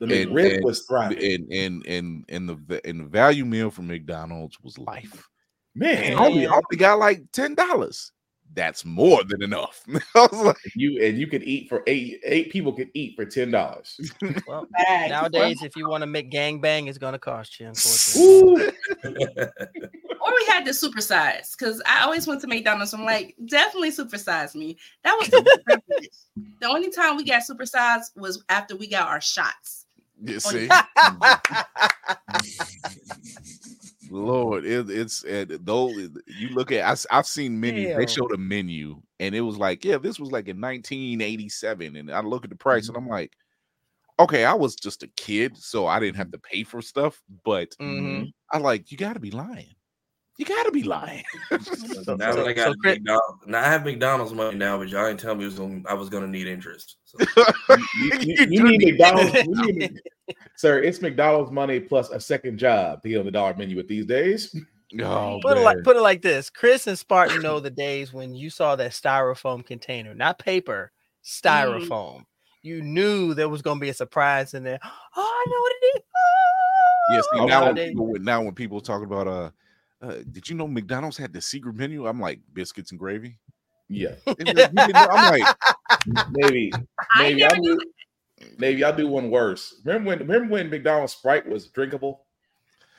The 0.00 0.06
And- 0.06 0.30
McRib 0.32 0.56
and- 0.56 0.64
was 0.64 0.82
thriving. 0.86 1.18
and 1.22 1.52
and 1.52 1.86
and 1.86 2.24
and 2.28 2.48
the 2.48 2.80
and 2.84 3.00
the 3.00 3.04
value 3.04 3.44
meal 3.44 3.70
from 3.70 3.86
McDonald's 3.86 4.58
was 4.62 4.76
life. 4.78 5.28
Man, 5.74 6.02
And 6.04 6.20
only 6.20 6.46
Man. 6.46 6.52
only 6.52 6.76
got 6.76 6.98
like 6.98 7.22
ten 7.32 7.54
dollars. 7.54 8.12
That's 8.54 8.84
more 8.84 9.24
than 9.24 9.42
enough. 9.42 9.82
I 10.14 10.28
was 10.30 10.32
like, 10.32 10.56
you 10.76 11.02
and 11.02 11.18
you 11.18 11.26
could 11.26 11.42
eat 11.42 11.68
for 11.68 11.82
eight 11.88 12.20
eight 12.24 12.50
people 12.52 12.72
could 12.72 12.90
eat 12.94 13.16
for 13.16 13.24
ten 13.24 13.50
dollars. 13.50 13.98
well, 14.46 14.68
nowadays, 15.08 15.62
if 15.62 15.74
you 15.74 15.88
want 15.88 16.02
to 16.02 16.06
make 16.06 16.30
gangbang, 16.30 16.88
it's 16.88 16.98
gonna 16.98 17.18
cost 17.18 17.58
you. 17.58 17.68
Unfortunately. 17.68 18.72
Or 20.20 20.32
we 20.40 20.46
had 20.46 20.64
the 20.64 20.70
supersize 20.70 21.54
because 21.58 21.82
I 21.84 22.02
always 22.04 22.26
went 22.26 22.40
to 22.40 22.46
McDonald's. 22.46 22.94
I'm 22.94 23.04
like, 23.04 23.34
definitely 23.44 23.90
supersize 23.90 24.54
me. 24.54 24.78
That 25.02 25.14
was 25.18 25.28
the. 25.28 25.82
The 26.60 26.66
only 26.66 26.90
time 26.90 27.16
we 27.18 27.24
got 27.24 27.42
supersized 27.42 28.16
was 28.16 28.42
after 28.48 28.74
we 28.74 28.86
got 28.88 29.08
our 29.08 29.20
shots. 29.20 29.84
you 30.22 30.40
see, 30.40 30.68
Lord, 34.10 34.64
it, 34.64 34.90
it's 34.90 35.24
it, 35.24 35.64
though 35.64 35.98
you 36.26 36.48
look 36.50 36.72
at 36.72 36.84
I, 37.10 37.16
have 37.16 37.26
seen 37.26 37.58
menu. 37.60 37.90
They 37.94 38.06
showed 38.06 38.32
a 38.32 38.38
menu, 38.38 39.02
and 39.20 39.34
it 39.34 39.40
was 39.42 39.56
like, 39.58 39.84
yeah, 39.84 39.98
this 39.98 40.18
was 40.18 40.30
like 40.32 40.48
in 40.48 40.60
1987, 40.60 41.96
and 41.96 42.10
I 42.12 42.20
look 42.20 42.44
at 42.44 42.50
the 42.50 42.56
price, 42.56 42.88
and 42.88 42.96
I'm 42.96 43.08
like, 43.08 43.32
okay, 44.20 44.44
I 44.44 44.54
was 44.54 44.76
just 44.76 45.02
a 45.04 45.08
kid, 45.08 45.56
so 45.58 45.86
I 45.86 46.00
didn't 46.00 46.16
have 46.18 46.32
to 46.32 46.38
pay 46.40 46.64
for 46.64 46.82
stuff, 46.82 47.22
but 47.44 47.76
Mhm. 47.80 48.32
I 48.52 48.58
like 48.58 48.90
you 48.92 48.98
got 48.98 49.14
to 49.14 49.20
be 49.20 49.30
lying. 49.32 49.74
You 50.36 50.44
got 50.44 50.64
to 50.64 50.72
be 50.72 50.82
lying. 50.82 51.24
now 51.50 51.58
so- 51.58 52.16
that 52.16 52.46
I 52.46 52.52
got 52.52 52.72
so 52.72 52.74
McDonald's, 52.82 53.46
now 53.46 53.60
I 53.60 53.64
have 53.68 53.84
McDonald's 53.84 54.32
money 54.32 54.56
now, 54.56 54.78
but 54.78 54.88
y'all 54.88 55.06
ain't 55.06 55.20
tell 55.20 55.34
me 55.34 55.44
it 55.44 55.46
was 55.46 55.58
gonna, 55.58 55.82
I 55.88 55.94
was 55.94 56.08
gonna 56.08 56.26
need 56.26 56.46
interest. 56.48 56.96
So, 57.04 57.18
You, 57.68 58.10
you- 58.20 58.46
you 58.48 58.62
need 58.64 58.80
McDonald's, 58.84 59.34
you 59.34 59.72
need 59.72 60.00
sir. 60.56 60.82
It's 60.82 61.00
McDonald's 61.00 61.52
money 61.52 61.78
plus 61.80 62.10
a 62.10 62.18
second 62.20 62.58
job 62.58 63.02
to 63.02 63.08
get 63.08 63.18
on 63.18 63.26
the 63.26 63.30
dollar 63.30 63.54
menu 63.54 63.76
with 63.76 63.88
these 63.88 64.06
days. 64.06 64.54
oh, 65.00 65.38
Put 65.42 65.56
it 65.58 65.60
like 65.60 65.82
put 65.84 65.96
it 65.96 66.00
like 66.02 66.22
this: 66.22 66.50
Chris 66.50 66.86
and 66.88 66.98
Spartan 66.98 67.40
know 67.42 67.60
the 67.60 67.70
days 67.70 68.12
when 68.12 68.34
you 68.34 68.50
saw 68.50 68.74
that 68.76 68.90
styrofoam 68.92 69.64
container, 69.64 70.14
not 70.14 70.38
paper, 70.38 70.90
styrofoam. 71.24 72.24
You 72.62 72.80
knew 72.82 73.34
there 73.34 73.48
was 73.50 73.60
going 73.62 73.76
to 73.78 73.82
be 73.82 73.90
a 73.90 73.94
surprise 73.94 74.54
in 74.54 74.64
there. 74.64 74.80
Oh, 75.16 75.44
I 75.46 75.50
know 75.50 75.60
what 75.60 75.72
it 75.72 75.86
is. 75.96 76.02
Yeah, 77.10 77.20
Oh, 77.20 77.38
see, 77.38 77.46
now, 77.46 77.66
when 77.66 77.74
people, 77.76 78.14
now 78.20 78.42
when 78.42 78.54
people 78.54 78.80
talking 78.80 79.04
about 79.04 79.28
uh, 79.28 79.50
uh, 80.04 80.22
did 80.30 80.48
you 80.48 80.54
know 80.54 80.66
McDonald's 80.68 81.16
had 81.16 81.32
the 81.32 81.40
secret 81.40 81.74
menu? 81.74 82.06
I'm 82.06 82.20
like 82.20 82.40
biscuits 82.52 82.90
and 82.90 82.98
gravy. 82.98 83.38
Yeah, 83.88 84.14
It's 84.26 84.44
just- 84.52 84.72
you 84.72 84.76
didn't 84.76 84.92
know- 84.94 85.08
I'm 85.10 85.40
like, 85.40 85.56
maybe 86.32 86.72
I 86.74 87.22
maybe 87.22 87.40
never 87.40 87.54
I'll 87.56 87.62
do 87.62 87.78
maybe 88.58 88.84
I'll 88.84 88.96
do 88.96 89.08
one 89.08 89.30
worse. 89.30 89.80
Remember 89.84 90.08
when 90.08 90.18
remember 90.20 90.52
when 90.52 90.70
McDonald's 90.70 91.12
Sprite 91.12 91.48
was 91.48 91.68
drinkable? 91.68 92.24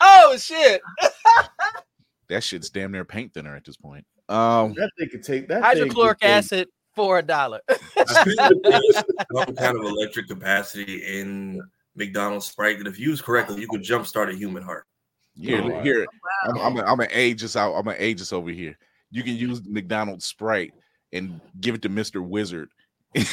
oh 0.01 0.37
shit! 0.37 0.81
that 2.29 2.43
shit's 2.43 2.69
damn 2.69 2.91
near 2.91 3.05
paint 3.05 3.33
thinner 3.33 3.55
at 3.55 3.63
this 3.65 3.77
point. 3.77 4.05
Um, 4.29 4.73
That 4.73 4.89
thing 4.97 5.09
could 5.09 5.23
take 5.23 5.47
that 5.47 5.61
thing 5.61 5.71
could 5.71 5.79
Hydrochloric 5.79 6.19
take- 6.19 6.29
acid 6.29 6.67
for 6.95 7.19
a 7.19 7.23
dollar. 7.23 7.61
I 7.69 7.75
think 7.75 8.37
that 8.37 8.59
there's 8.63 9.45
some 9.45 9.55
kind 9.55 9.77
of 9.77 9.83
electric 9.83 10.27
capacity 10.27 11.19
in 11.19 11.61
McDonald's 11.95 12.45
Sprite 12.47 12.77
that 12.79 12.87
if 12.87 12.99
used 12.99 13.23
correctly, 13.23 13.59
you 13.61 13.67
could 13.67 13.81
jumpstart 13.81 14.31
a 14.31 14.35
human 14.35 14.63
heart. 14.63 14.85
Here, 15.35 15.61
Oh, 15.61 15.81
here, 15.81 16.05
Wow. 16.45 16.53
I'm, 16.53 16.57
I'm, 16.57 16.77
a, 16.77 16.83
I'm 16.91 16.99
an 16.99 17.07
age 17.11 17.55
out. 17.55 17.73
I'm 17.73 17.87
an 17.87 17.95
age 17.97 18.33
over 18.33 18.49
here. 18.49 18.77
You 19.11 19.23
can 19.23 19.35
use 19.35 19.61
McDonald's 19.65 20.25
Sprite 20.25 20.73
and 21.13 21.39
give 21.61 21.75
it 21.75 21.81
to 21.83 21.89
Mister 21.89 22.21
Wizard. 22.21 22.69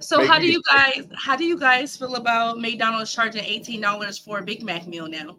So 0.00 0.18
Make 0.18 0.28
how 0.28 0.38
do 0.38 0.46
you 0.46 0.62
guys 0.62 1.06
how 1.14 1.36
do 1.36 1.44
you 1.44 1.58
guys 1.58 1.94
feel 1.94 2.16
about 2.16 2.58
McDonald's 2.58 3.12
charging 3.12 3.44
eighteen 3.44 3.82
dollars 3.82 4.18
for 4.18 4.38
a 4.38 4.42
Big 4.42 4.62
Mac 4.62 4.86
meal 4.86 5.06
now? 5.06 5.38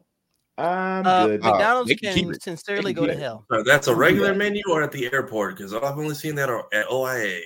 I'm 0.58 1.06
Uh, 1.06 1.28
good. 1.28 1.44
Uh, 1.44 1.50
McDonald's 1.52 1.90
they 1.90 1.96
can 1.96 2.14
keep 2.14 2.28
can 2.28 2.40
sincerely 2.40 2.94
They 2.94 3.02
go 3.02 3.08
to 3.08 3.16
hell. 3.16 3.46
Uh, 3.50 3.64
that's 3.64 3.88
a 3.88 3.96
regular 3.96 4.36
menu 4.36 4.62
or 4.70 4.84
at 4.84 4.92
the 4.92 5.12
airport 5.12 5.58
because 5.58 5.74
I've 5.74 5.98
only 5.98 6.14
seen 6.14 6.36
that 6.36 6.50
at 6.50 6.86
OIA. 6.92 7.42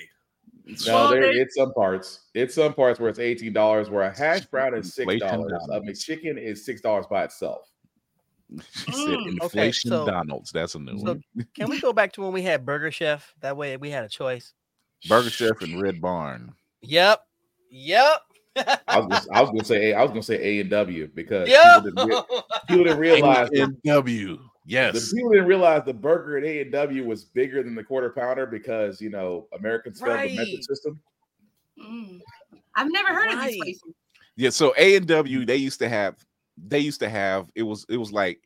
No, 0.87 1.09
there, 1.11 1.21
there- 1.21 1.31
it's 1.41 1.55
some 1.55 1.73
parts. 1.73 2.21
It's 2.33 2.55
some 2.55 2.73
parts 2.73 2.99
where 2.99 3.09
it's 3.09 3.19
eighteen 3.19 3.53
dollars, 3.53 3.89
where 3.89 4.03
a 4.03 4.17
hash 4.17 4.45
brown 4.45 4.73
is 4.75 4.93
six 4.93 5.05
dollars. 5.19 5.51
A 5.51 5.67
dollars. 5.67 5.83
McChicken 5.87 6.37
is 6.41 6.65
six 6.65 6.81
dollars 6.81 7.05
by 7.09 7.23
itself. 7.25 7.69
She 8.73 8.91
said 8.91 9.07
Mm, 9.17 9.41
inflation 9.41 9.89
so- 9.89 10.05
Donald's. 10.05 10.51
That's 10.51 10.75
a 10.75 10.79
new 10.79 10.97
So 10.99 11.05
one. 11.05 11.23
can 11.55 11.69
we 11.69 11.79
go 11.81 11.93
back 11.93 12.13
to 12.13 12.21
when 12.21 12.31
we 12.33 12.41
had 12.43 12.65
Burger 12.65 12.91
Chef? 12.91 13.33
That 13.41 13.57
way 13.57 13.75
we 13.77 13.89
had 13.89 14.03
a 14.03 14.09
choice. 14.09 14.53
Burger 15.09 15.29
Chef 15.29 15.61
and 15.61 15.81
Red 15.81 15.99
Barn. 16.01 16.53
Yep. 16.81 17.21
Yep. 17.71 18.21
I 18.87 18.99
was, 18.99 19.07
just, 19.09 19.29
I 19.31 19.41
was 19.41 19.49
gonna 19.49 19.63
say 19.65 19.91
A. 19.91 19.97
I 19.97 20.01
was 20.01 20.11
gonna 20.11 20.23
say 20.23 20.41
A 20.41 20.61
and 20.61 20.69
W 20.69 21.09
because 21.13 21.49
Yep. 21.49 21.83
people, 21.83 22.05
didn't 22.05 22.09
re- 22.09 22.41
people 22.69 22.83
didn't 22.85 22.99
realize 22.99 23.49
the, 23.49 23.75
W. 23.85 24.39
the 24.67 25.13
people 25.15 25.31
didn't 25.31 25.47
realize 25.47 25.83
the 25.85 25.93
burger 25.93 26.37
at 26.37 26.43
A 26.43 26.61
and 26.61 26.71
W 26.71 27.05
was 27.05 27.23
bigger 27.25 27.61
than 27.63 27.75
the 27.75 27.83
quarter 27.83 28.09
pounder 28.09 28.45
because 28.45 28.99
you 28.99 29.09
know 29.09 29.47
Americans 29.57 30.01
failed 30.01 30.19
the 30.21 30.35
metric 30.35 30.63
system. 30.63 30.99
Mm. 31.79 32.19
I've 32.75 32.91
never 32.91 33.09
heard 33.09 33.27
of 33.33 33.39
these 33.39 33.39
Right. 33.39 33.59
places. 33.61 33.93
Yeah. 34.35 34.49
So 34.49 34.73
A 34.77 34.95
and 34.95 35.07
W, 35.07 35.45
they 35.45 35.57
used 35.57 35.79
to 35.79 35.89
have 35.89 36.15
they 36.67 36.79
used 36.79 36.99
to 37.01 37.09
have 37.09 37.49
it 37.55 37.63
was 37.63 37.85
it 37.89 37.97
was 37.97 38.11
like 38.11 38.41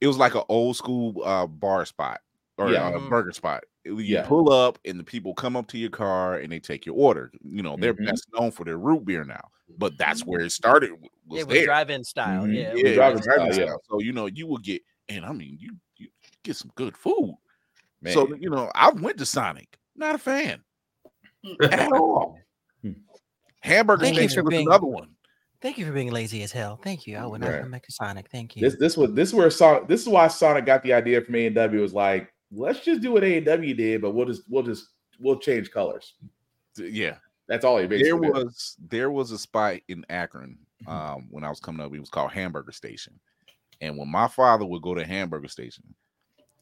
it 0.00 0.06
was 0.06 0.16
like 0.18 0.34
an 0.34 0.42
old 0.48 0.76
school 0.76 1.22
uh 1.24 1.46
bar 1.46 1.84
spot 1.84 2.20
or 2.56 2.72
Yeah. 2.72 2.86
uh, 2.88 3.08
burger 3.08 3.32
spot. 3.32 3.64
You 3.88 4.16
Yeah. 4.16 4.26
pull 4.26 4.52
up 4.52 4.78
and 4.84 4.98
the 5.00 5.04
people 5.04 5.32
come 5.34 5.56
up 5.56 5.66
to 5.68 5.78
your 5.78 5.90
car 5.90 6.36
and 6.36 6.52
they 6.52 6.60
take 6.60 6.84
your 6.86 6.94
order. 6.96 7.30
You 7.42 7.62
know, 7.62 7.76
they're 7.76 7.94
Mhm. 7.94 8.06
best 8.06 8.26
known 8.34 8.50
for 8.50 8.64
their 8.64 8.78
root 8.78 9.04
beer 9.04 9.24
now, 9.24 9.48
but 9.78 9.96
that's 9.98 10.24
where 10.26 10.40
it 10.40 10.52
started. 10.52 10.90
w- 10.90 11.08
Was 11.26 11.40
It 11.42 11.48
was 11.48 11.64
drive-in 11.64 12.04
style. 12.04 12.44
Mhm. 12.44 12.54
Yeah. 12.54 12.60
Yeah, 12.60 12.68
it 12.68 12.76
it 12.78 12.84
was 12.84 12.92
driving 12.94 13.16
was 13.16 13.24
drive-in 13.24 13.38
driving 13.46 13.52
style, 13.54 13.66
style. 13.68 13.82
So 13.90 14.00
you 14.00 14.12
know, 14.12 14.26
you 14.26 14.46
will 14.46 14.58
get, 14.58 14.82
and 15.08 15.24
I 15.24 15.32
mean, 15.32 15.56
you 15.60 15.76
you 15.96 16.08
get 16.42 16.56
some 16.56 16.70
good 16.74 16.96
food. 16.96 17.34
Man. 18.02 18.12
So 18.14 18.34
you 18.36 18.50
know, 18.50 18.70
I 18.74 18.90
went 18.90 19.18
to 19.18 19.26
Sonic, 19.26 19.78
not 19.96 20.14
a 20.14 20.18
fan 20.18 20.62
at 21.62 21.92
all. 21.92 22.38
Hmm. 22.82 22.92
Hamburger 23.60 24.04
Thank 24.04 24.16
you 24.16 24.22
Station 24.28 24.40
for 24.40 24.44
was 24.44 24.50
being- 24.50 24.66
another 24.68 24.86
one. 24.86 25.10
Thank 25.60 25.76
you 25.76 25.84
for 25.86 25.90
being 25.92 26.12
lazy 26.12 26.42
as 26.44 26.52
hell. 26.52 26.76
Thank 26.76 27.06
you. 27.08 27.16
I 27.16 27.26
would 27.26 27.40
not 27.40 27.50
Right. 27.50 27.62
come 27.62 27.72
back 27.72 27.84
to 27.86 27.92
Sonic. 27.92 28.28
Thank 28.30 28.54
you. 28.54 28.62
this 28.62 28.76
this 28.78 28.96
was 28.96 29.12
this 29.14 29.30
is 29.30 29.34
where 29.34 29.50
Sonic 29.50 29.88
this 29.88 30.00
is 30.02 30.08
why 30.08 30.28
Sonic 30.28 30.64
got 30.66 30.82
the 30.84 30.92
idea 30.92 31.20
from 31.20 31.34
AEW 31.34 31.80
was 31.80 31.92
like, 31.92 32.32
let's 32.52 32.80
just 32.80 33.00
do 33.00 33.12
what 33.12 33.22
AEW 33.22 33.76
did, 33.76 34.02
but 34.02 34.12
we'll 34.12 34.26
just 34.26 34.42
we'll 34.48 34.62
just 34.62 34.88
we'll 35.20 35.38
change 35.38 35.70
colors. 35.70 36.14
Yeah, 36.76 37.16
That's 37.48 37.64
all 37.64 37.78
he 37.78 37.86
basically 37.86 38.10
there 38.10 38.20
did. 38.20 38.44
was 38.44 38.76
there 38.88 39.10
was 39.10 39.30
a 39.32 39.38
spot 39.38 39.78
in 39.88 40.04
Akron 40.08 40.58
Mm-hmm. 40.86 40.92
um, 40.92 41.26
when 41.30 41.42
I 41.42 41.48
was 41.48 41.58
coming 41.58 41.84
up. 41.84 41.92
It 41.92 41.98
was 41.98 42.08
called 42.08 42.30
Hamburger 42.30 42.70
Station, 42.70 43.18
and 43.80 43.96
when 43.98 44.08
my 44.08 44.28
father 44.28 44.64
would 44.64 44.80
go 44.80 44.94
to 44.94 45.04
Hamburger 45.04 45.48
Station, 45.48 45.82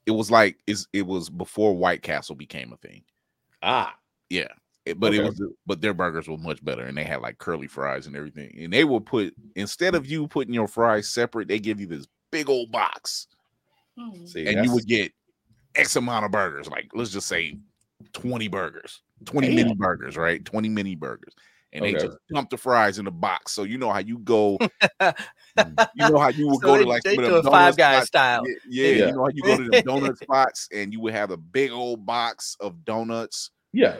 it 0.06 0.10
was 0.12 0.30
like 0.30 0.56
it's, 0.66 0.86
it 0.94 1.02
was 1.06 1.28
before 1.28 1.76
White 1.76 2.00
Castle 2.00 2.34
became 2.34 2.72
a 2.72 2.78
thing. 2.78 3.02
Ah, 3.62 3.94
Yeah. 4.30 4.48
It- 4.86 4.98
but 4.98 5.12
it 5.14 5.22
was 5.22 5.38
but 5.66 5.80
their 5.82 5.92
burgers 5.92 6.28
were 6.28 6.38
much 6.38 6.64
better 6.64 6.84
and 6.86 6.96
they 6.96 7.02
had 7.04 7.20
like 7.20 7.36
curly 7.38 7.66
fries 7.66 8.06
and 8.06 8.16
everything. 8.16 8.56
And 8.58 8.72
they 8.72 8.84
would 8.84 9.04
put 9.04 9.34
instead 9.56 9.94
of 9.94 10.06
you 10.06 10.28
putting 10.28 10.54
your 10.54 10.68
fries 10.68 11.10
separate, 11.10 11.48
they 11.48 11.58
give 11.58 11.78
you 11.80 11.86
this 11.86 12.06
big 12.30 12.48
old 12.48 12.70
box 12.72 13.26
Mm. 13.98 14.26
see, 14.28 14.46
and 14.46 14.64
you 14.64 14.72
would 14.72 14.86
get 14.86 15.12
X 15.76 15.96
amount 15.96 16.24
of 16.24 16.30
burgers. 16.30 16.68
Like 16.68 16.88
let's 16.94 17.10
just 17.10 17.26
say 17.28 17.58
20 18.12 18.48
burgers, 18.48 19.02
20 19.24 19.46
Damn. 19.48 19.56
mini 19.56 19.74
burgers, 19.74 20.16
right? 20.16 20.44
20 20.44 20.68
mini 20.68 20.94
burgers. 20.94 21.34
And 21.72 21.84
they 21.84 21.92
just 21.92 22.16
dump 22.32 22.48
the 22.48 22.56
fries 22.56 22.98
in 22.98 23.04
the 23.04 23.10
box. 23.10 23.52
So 23.52 23.64
you 23.64 23.76
know 23.76 23.90
how 23.90 23.98
you 23.98 24.18
go, 24.18 24.56
you 25.00 25.12
know 25.96 26.18
how 26.18 26.28
you 26.28 26.46
would 26.46 26.60
So 26.60 26.60
go 26.60 26.76
they- 26.78 26.82
to 26.84 26.88
like 26.88 27.02
they 27.02 27.16
do 27.16 27.34
a 27.36 27.42
Five 27.42 27.76
Guys 27.76 28.06
spots. 28.06 28.06
style. 28.08 28.42
Yeah, 28.46 28.54
yeah, 28.68 28.88
Yeah. 28.94 29.06
you 29.08 29.12
know 29.12 29.22
how 29.24 29.30
you 29.34 29.42
go 29.42 29.56
to 29.58 29.64
the 29.64 29.82
donut 29.86 30.16
spots 30.16 30.68
and 30.72 30.92
you 30.92 31.00
would 31.00 31.12
have 31.12 31.30
a 31.30 31.36
big 31.36 31.72
old 31.72 32.06
box 32.06 32.56
of 32.60 32.82
donuts 32.84 33.50
yeah. 33.74 33.96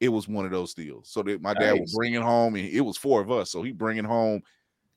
it 0.00 0.08
was 0.08 0.26
one 0.26 0.46
of 0.46 0.52
those 0.52 0.72
deals. 0.72 1.10
So 1.10 1.22
that 1.24 1.42
my 1.42 1.52
dad 1.52 1.72
would 1.72 1.80
Nice. 1.80 1.94
bring 1.94 2.14
it 2.14 2.22
home, 2.22 2.54
and 2.56 2.66
it 2.66 2.80
was 2.80 2.96
four 2.96 3.20
of 3.20 3.30
us. 3.30 3.50
So 3.50 3.62
he 3.62 3.72
bring 3.72 3.98
it 3.98 4.06
home, 4.06 4.40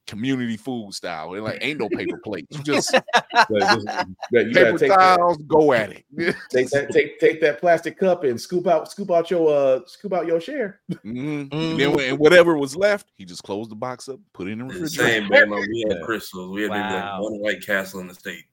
community 0.08 0.58
food 0.58 0.94
style. 0.94 1.34
And 1.34 1.44
like 1.44 1.58
ain't 1.62 1.80
no 1.80 1.90
paper 1.90 2.18
plates, 2.18 2.48
you 2.58 2.64
just 2.64 2.92
But 3.50 3.60
just- 3.60 3.88
you 4.32 4.52
paper 4.52 4.78
gotta 4.78 4.88
that. 4.88 5.38
Go 5.48 5.74
at 5.74 5.92
it. 5.92 6.06
take 6.52 6.70
that 6.70 6.90
take 6.92 7.20
take 7.20 7.42
that 7.42 7.60
plastic 7.60 7.98
cup 8.00 8.24
and 8.24 8.40
scoop 8.40 8.68
out 8.68 8.90
scoop 8.92 9.12
out 9.12 9.30
your 9.32 9.50
uh 9.50 9.80
scoop 9.86 10.14
out 10.14 10.26
your 10.28 10.40
share. 10.40 10.80
Mhm. 11.04 11.52
And 11.52 11.80
then 11.80 12.18
whatever 12.18 12.58
was 12.58 12.76
left, 12.76 13.12
he 13.16 13.26
just 13.26 13.44
closed 13.44 13.72
the 13.72 13.76
box 13.76 14.08
up, 14.10 14.20
put 14.34 14.48
it 14.48 14.52
in 14.52 14.60
the 14.60 14.66
refrigerator. 14.66 15.22
Same, 15.22 15.30
man. 15.30 15.50
Like, 15.50 15.68
we 15.68 15.86
had 15.90 15.98
Krystals. 16.02 16.52
We 16.54 16.62
had 16.64 16.72
Wow. 16.72 17.14
like 17.16 17.22
one 17.32 17.40
White 17.40 17.66
Castle 17.66 18.00
in 18.00 18.08
the 18.08 18.16
state. 18.16 18.44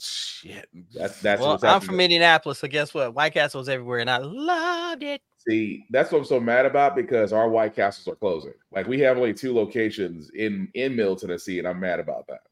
Shit. 0.00 0.68
That's 0.94 1.20
that's 1.20 1.40
well, 1.40 1.50
what's 1.52 1.64
I'm 1.64 1.80
from 1.80 2.00
Indianapolis, 2.00 2.58
so 2.58 2.66
guess 2.68 2.92
what? 2.92 3.14
White 3.14 3.34
Castle 3.34 3.58
was 3.60 3.68
everywhere, 3.68 4.00
and 4.00 4.10
I 4.10 4.18
loved 4.18 5.02
it. 5.04 5.22
See, 5.48 5.84
that's 5.90 6.12
what 6.12 6.18
I'm 6.18 6.24
so 6.24 6.38
mad 6.38 6.66
about 6.66 6.94
because 6.94 7.32
our 7.32 7.48
White 7.48 7.74
Castles 7.74 8.06
are 8.12 8.16
closing. 8.16 8.54
Like 8.70 8.86
we 8.86 9.00
have 9.00 9.16
only 9.16 9.34
two 9.34 9.52
locations 9.54 10.30
in 10.30 10.68
in 10.74 10.94
Middle 10.94 11.16
Tennessee, 11.16 11.58
and 11.58 11.66
I'm 11.66 11.80
mad 11.80 12.00
about 12.00 12.26
that. 12.28 12.42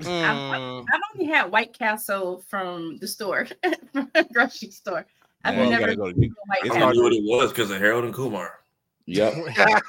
Mm, 0.00 0.84
I've 0.92 1.00
only 1.14 1.32
had 1.32 1.52
White 1.52 1.72
Castle 1.78 2.42
from 2.48 2.96
the 2.98 3.06
store, 3.06 3.46
from 3.92 4.10
the 4.12 4.26
grocery 4.32 4.70
store. 4.70 5.06
I've 5.44 5.54
Man, 5.54 5.66
you 5.66 5.70
never 5.70 5.82
gotta 5.82 5.96
go 5.96 6.08
to- 6.10 6.14
been 6.18 6.34
White 6.46 6.58
it's 6.64 6.74
I 6.74 6.78
hard 6.80 6.94
Castle. 6.94 6.94
knew 6.94 7.02
what 7.04 7.12
it 7.12 7.22
was 7.44 7.52
because 7.52 7.70
of 7.70 7.78
Harold 7.78 8.04
and 8.04 8.12
Kumar. 8.12 8.58
Yep. 9.06 9.34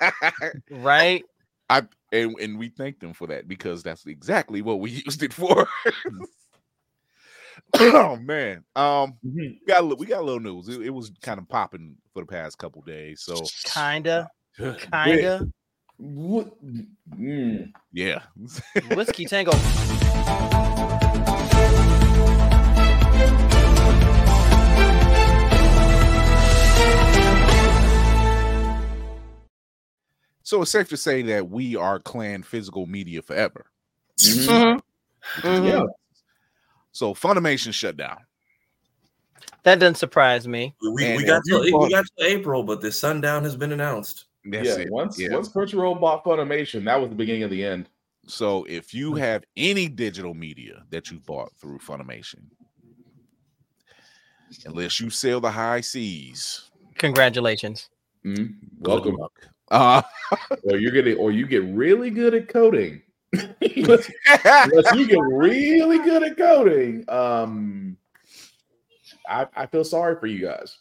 right? 0.70 1.24
I 1.72 1.82
and 2.12 2.36
and 2.40 2.60
we 2.60 2.70
thank 2.70 3.00
them 3.00 3.14
for 3.14 3.26
that 3.28 3.48
because 3.48 3.82
that's 3.82 4.06
exactly 4.06 4.62
what 4.62 4.80
we 4.80 4.92
used 5.06 5.24
it 5.24 5.34
for. 5.34 5.68
Oh 7.80 8.16
man, 8.18 8.64
um, 8.76 9.18
Mhm. 9.26 9.60
we 9.60 9.62
got 9.68 9.82
a, 9.82 9.86
li- 9.86 9.96
we 9.98 10.06
got 10.06 10.22
a 10.22 10.26
little 10.26 10.40
news. 10.40 10.68
It, 10.68 10.82
it 10.82 10.90
was 10.90 11.12
kind 11.22 11.40
of 11.40 11.48
popping 11.50 11.96
for 12.14 12.22
the 12.22 12.28
past 12.28 12.58
couple 12.58 12.82
days, 12.82 13.22
so 13.22 13.36
Kinda, 13.66 14.30
kinda. 14.58 15.48
What? 15.98 16.54
Mm. 17.18 17.72
yeah. 17.94 18.24
Whiskey 18.96 19.26
Tango. 19.30 19.52
So 30.44 30.62
it's 30.62 30.72
safe 30.72 30.90
to 30.90 30.98
say 30.98 31.24
that 31.24 31.50
we 31.50 31.76
are 31.76 32.00
clan 32.00 32.44
physical 32.44 32.86
media 32.86 33.22
forever. 33.24 33.66
Mhm. 34.20 34.46
Mhm. 34.48 34.82
Mhm. 35.42 35.66
Yeah. 35.68 35.86
So 36.96 37.14
Funimation 37.14 37.74
shut 37.74 37.98
down. 37.98 38.20
That 39.64 39.80
doesn't 39.80 39.96
surprise 39.96 40.48
me. 40.48 40.74
We, 40.82 40.90
we, 40.92 41.06
And 41.06 41.18
we 41.18 41.26
got 41.26 41.42
to, 41.50 41.60
we 41.60 41.90
got 41.90 42.06
to 42.20 42.26
April, 42.26 42.64
but 42.64 42.80
the 42.80 42.90
sundown 42.90 43.44
has 43.44 43.58
been 43.58 43.74
announced. 43.74 44.26
That's 44.46 44.70
yeah. 44.70 44.84
it. 44.86 44.92
Once 44.92 45.20
Yeah. 45.20 45.34
once 45.34 45.50
Crunchyroll 45.50 46.00
bought 46.00 46.24
Funimation, 46.24 46.86
that 46.86 46.96
was 46.96 47.10
the 47.10 47.16
beginning 47.16 47.44
of 47.44 47.50
the 47.50 47.66
end. 47.66 47.90
So 48.28 48.64
if 48.70 48.94
you 48.94 49.14
have 49.16 49.44
any 49.58 49.90
digital 49.90 50.34
media 50.34 50.84
that 50.90 51.12
you 51.12 51.20
bought 51.20 51.52
through 51.60 51.80
Funimation, 51.80 52.44
unless 54.66 54.98
you 55.02 55.10
sail 55.10 55.42
the 55.42 55.52
high 55.52 55.82
seas, 55.82 56.72
Congratulations. 56.98 57.90
Mhm. 58.26 58.56
Welcome. 58.80 59.16
luck. 59.16 59.34
Uh, 59.70 60.02
Or 60.64 60.78
you're 60.78 60.94
gonna 60.94 61.16
or 61.18 61.34
you 61.34 61.46
get 61.46 61.64
really 61.66 62.10
good 62.10 62.34
at 62.34 62.48
coding. 62.48 63.02
Unless, 63.62 64.12
unless 64.44 64.96
you 64.96 65.08
get 65.08 65.20
really 65.22 66.00
good 66.00 66.24
at 66.24 66.38
coding, 66.38 67.06
um, 67.10 67.98
I, 69.28 69.48
I 69.56 69.66
feel 69.66 69.84
sorry 69.84 70.20
for 70.20 70.28
you 70.28 70.46
guys. 70.46 70.78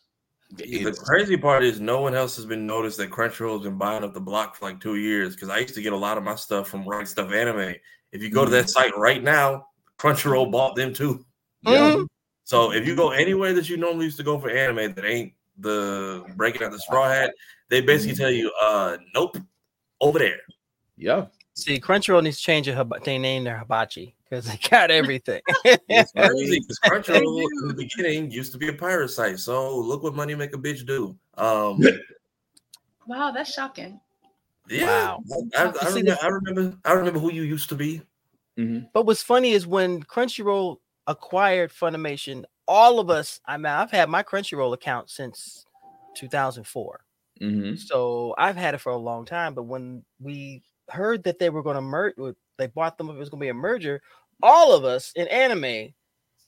The 0.56 0.96
crazy 1.04 1.36
part 1.36 1.64
is 1.64 1.80
no 1.80 2.00
one 2.00 2.14
else 2.14 2.36
has 2.36 2.46
been 2.46 2.66
noticed 2.66 2.98
that 2.98 3.10
Crunchyroll 3.10 3.56
has 3.56 3.64
been 3.64 3.78
buying 3.78 4.04
up 4.04 4.14
the 4.14 4.20
block 4.20 4.54
for 4.54 4.66
like 4.66 4.80
two 4.80 4.96
years 4.96 5.34
because 5.34 5.48
I 5.48 5.58
used 5.58 5.74
to 5.74 5.82
get 5.82 5.92
a 5.92 5.96
lot 5.96 6.16
of 6.16 6.22
my 6.22 6.36
stuff 6.36 6.68
from 6.68 6.86
Right 6.86 7.06
Stuf 7.06 7.34
Anime. 7.34 7.74
If 8.12 8.22
you 8.22 8.30
go 8.30 8.44
to 8.44 8.50
that 8.52 8.70
site 8.70 8.96
right 8.96 9.22
now, 9.22 9.66
Crunchyroll 9.98 10.52
bought 10.52 10.76
them 10.76 10.92
too. 10.92 11.24
Yeah. 11.62 11.96
Mhm. 11.96 12.06
So 12.44 12.72
if 12.72 12.86
you 12.86 12.94
go 12.94 13.10
anywhere 13.10 13.52
that 13.54 13.68
you 13.68 13.76
normally 13.76 14.04
used 14.04 14.18
to 14.18 14.22
go 14.22 14.38
for 14.38 14.50
anime 14.50 14.94
that 14.94 15.04
ain't 15.04 15.32
the 15.58 16.24
breaking 16.36 16.62
out 16.62 16.72
the 16.72 16.78
straw 16.78 17.08
hat, 17.08 17.32
they 17.68 17.80
basically 17.80 18.14
tell 18.14 18.30
you, 18.30 18.52
uh, 18.62 18.98
nope, 19.14 19.38
over 20.00 20.18
there. 20.18 20.40
Yeah. 20.96 21.26
See, 21.56 21.80
Crunchyroll 21.80 22.22
needs 22.22 22.38
to 22.38 22.42
change 22.42 22.66
their 22.66 22.74
hib- 22.74 23.04
they 23.04 23.16
name 23.18 23.44
their 23.44 23.56
hibachi 23.58 24.14
because 24.24 24.46
they 24.46 24.58
got 24.68 24.90
everything. 24.90 25.40
It's 25.88 26.10
crazy 26.12 26.60
because 26.60 26.78
Crunchyroll 26.84 27.46
in 27.62 27.68
the 27.68 27.74
beginning 27.74 28.30
used 28.30 28.52
to 28.52 28.58
be 28.58 28.68
a 28.68 28.72
pirate 28.72 29.08
site. 29.10 29.38
So 29.38 29.76
look 29.78 30.02
what 30.02 30.14
money 30.14 30.34
make 30.34 30.54
a 30.54 30.58
bitch 30.58 30.84
do. 30.86 31.16
Um, 31.36 31.80
Wow, 33.06 33.32
that's 33.32 33.52
shocking. 33.52 34.00
yeah, 34.70 34.86
Wow. 34.86 35.22
I, 35.54 35.62
I, 35.62 35.66
You 35.66 35.72
see 35.72 35.86
remember, 36.00 36.18
I 36.22 36.26
remember. 36.28 36.78
I 36.86 36.92
remember 36.94 37.20
who 37.20 37.30
you 37.30 37.42
used 37.42 37.68
to 37.68 37.74
be. 37.74 38.00
Mhm. 38.58 38.88
But 38.94 39.04
what's 39.04 39.22
funny 39.22 39.50
is 39.52 39.66
when 39.66 40.02
Crunchyroll 40.02 40.78
acquired 41.06 41.70
Funimation, 41.70 42.44
all 42.66 42.98
of 42.98 43.10
us, 43.10 43.40
I 43.44 43.58
mean, 43.58 43.66
I've 43.66 43.90
had 43.90 44.08
my 44.08 44.22
Crunchyroll 44.22 44.72
account 44.72 45.10
since 45.10 45.66
2004. 46.16 47.04
Mhm. 47.42 47.78
So 47.78 48.34
I've 48.38 48.56
had 48.56 48.72
it 48.72 48.78
for 48.78 48.90
a 48.92 48.96
long 48.96 49.26
time. 49.26 49.52
But 49.52 49.64
when 49.64 50.02
we 50.18 50.62
heard 50.90 51.24
that 51.24 51.38
they 51.38 51.50
were 51.50 51.62
going 51.62 51.76
to 51.76 51.80
merge, 51.80 52.14
they 52.58 52.66
bought 52.68 52.98
them, 52.98 53.10
it 53.10 53.16
was 53.16 53.28
going 53.30 53.40
to 53.40 53.44
be 53.44 53.48
a 53.50 53.54
merger, 53.54 54.02
all 54.42 54.72
of 54.72 54.84
us 54.84 55.12
in 55.16 55.26
anime 55.28 55.92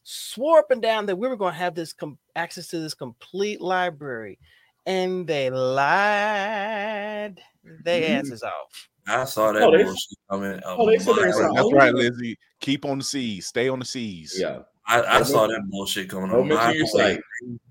swore 0.05 0.59
up 0.59 0.71
and 0.71 0.83
down 0.83 1.07
that 1.07 1.17
we 1.17 1.27
were 1.29 1.37
going 1.37 1.53
to 1.53 1.59
have 1.59 1.75
this 1.75 1.93
com- 1.93 2.19
access 2.37 2.69
to 2.69 2.79
this 2.79 2.95
complete 2.95 3.61
library. 3.61 4.39
And 4.87 5.27
they 5.27 5.51
lied 5.51 7.41
their 7.85 8.03
Mhm. 8.03 8.19
asses 8.21 8.43
off. 8.43 8.89
I 9.09 9.25
saw 9.25 9.53
that 9.53 9.63
Oh, 9.63 9.77
they- 9.77 9.83
bullshit 9.85 10.19
coming. 10.31 10.53
a 10.53 10.63
oh, 10.65 10.87
they 10.87 10.99
said 10.99 11.15
they 11.17 11.23
mile 11.23 11.33
saw- 11.33 11.53
That's 11.55 11.73
right. 11.73 11.95
Lizzie. 11.95 12.39
Keep 12.61 12.85
on 12.85 12.99
the 12.99 13.05
seas. 13.05 13.47
Stay 13.47 13.69
on 13.69 13.79
the 13.81 13.85
seas. 13.85 14.37
Yeah. 14.39 14.61
I, 14.89 15.19
I 15.19 15.23
saw 15.23 15.49
that 15.49 15.63
bullshit 15.69 16.09
coming 16.09 16.31
Don't 16.31 16.43
on. 16.43 16.49
mention 16.49 16.75
your 16.77 16.87
site. 16.87 17.21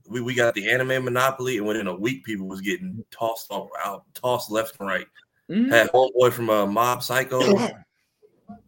We, 0.08 0.20
we 0.20 0.34
got 0.34 0.54
the 0.54 0.70
anime 0.70 1.06
monopoly, 1.06 1.58
and 1.58 1.66
within 1.66 1.88
a 1.88 1.96
week, 1.96 2.26
people 2.26 2.46
was 2.48 2.60
getting 2.60 3.04
tossed 3.12 3.50
off, 3.50 3.70
out, 3.86 4.04
tossed 4.14 4.52
left 4.52 4.76
and 4.80 4.90
right. 4.90 5.08
Mhm. 5.50 5.70
Had 5.70 5.90
homeboy 5.92 6.34
from 6.34 6.50
uh, 6.50 6.66
Mob 6.66 7.04
Psycho. 7.04 7.40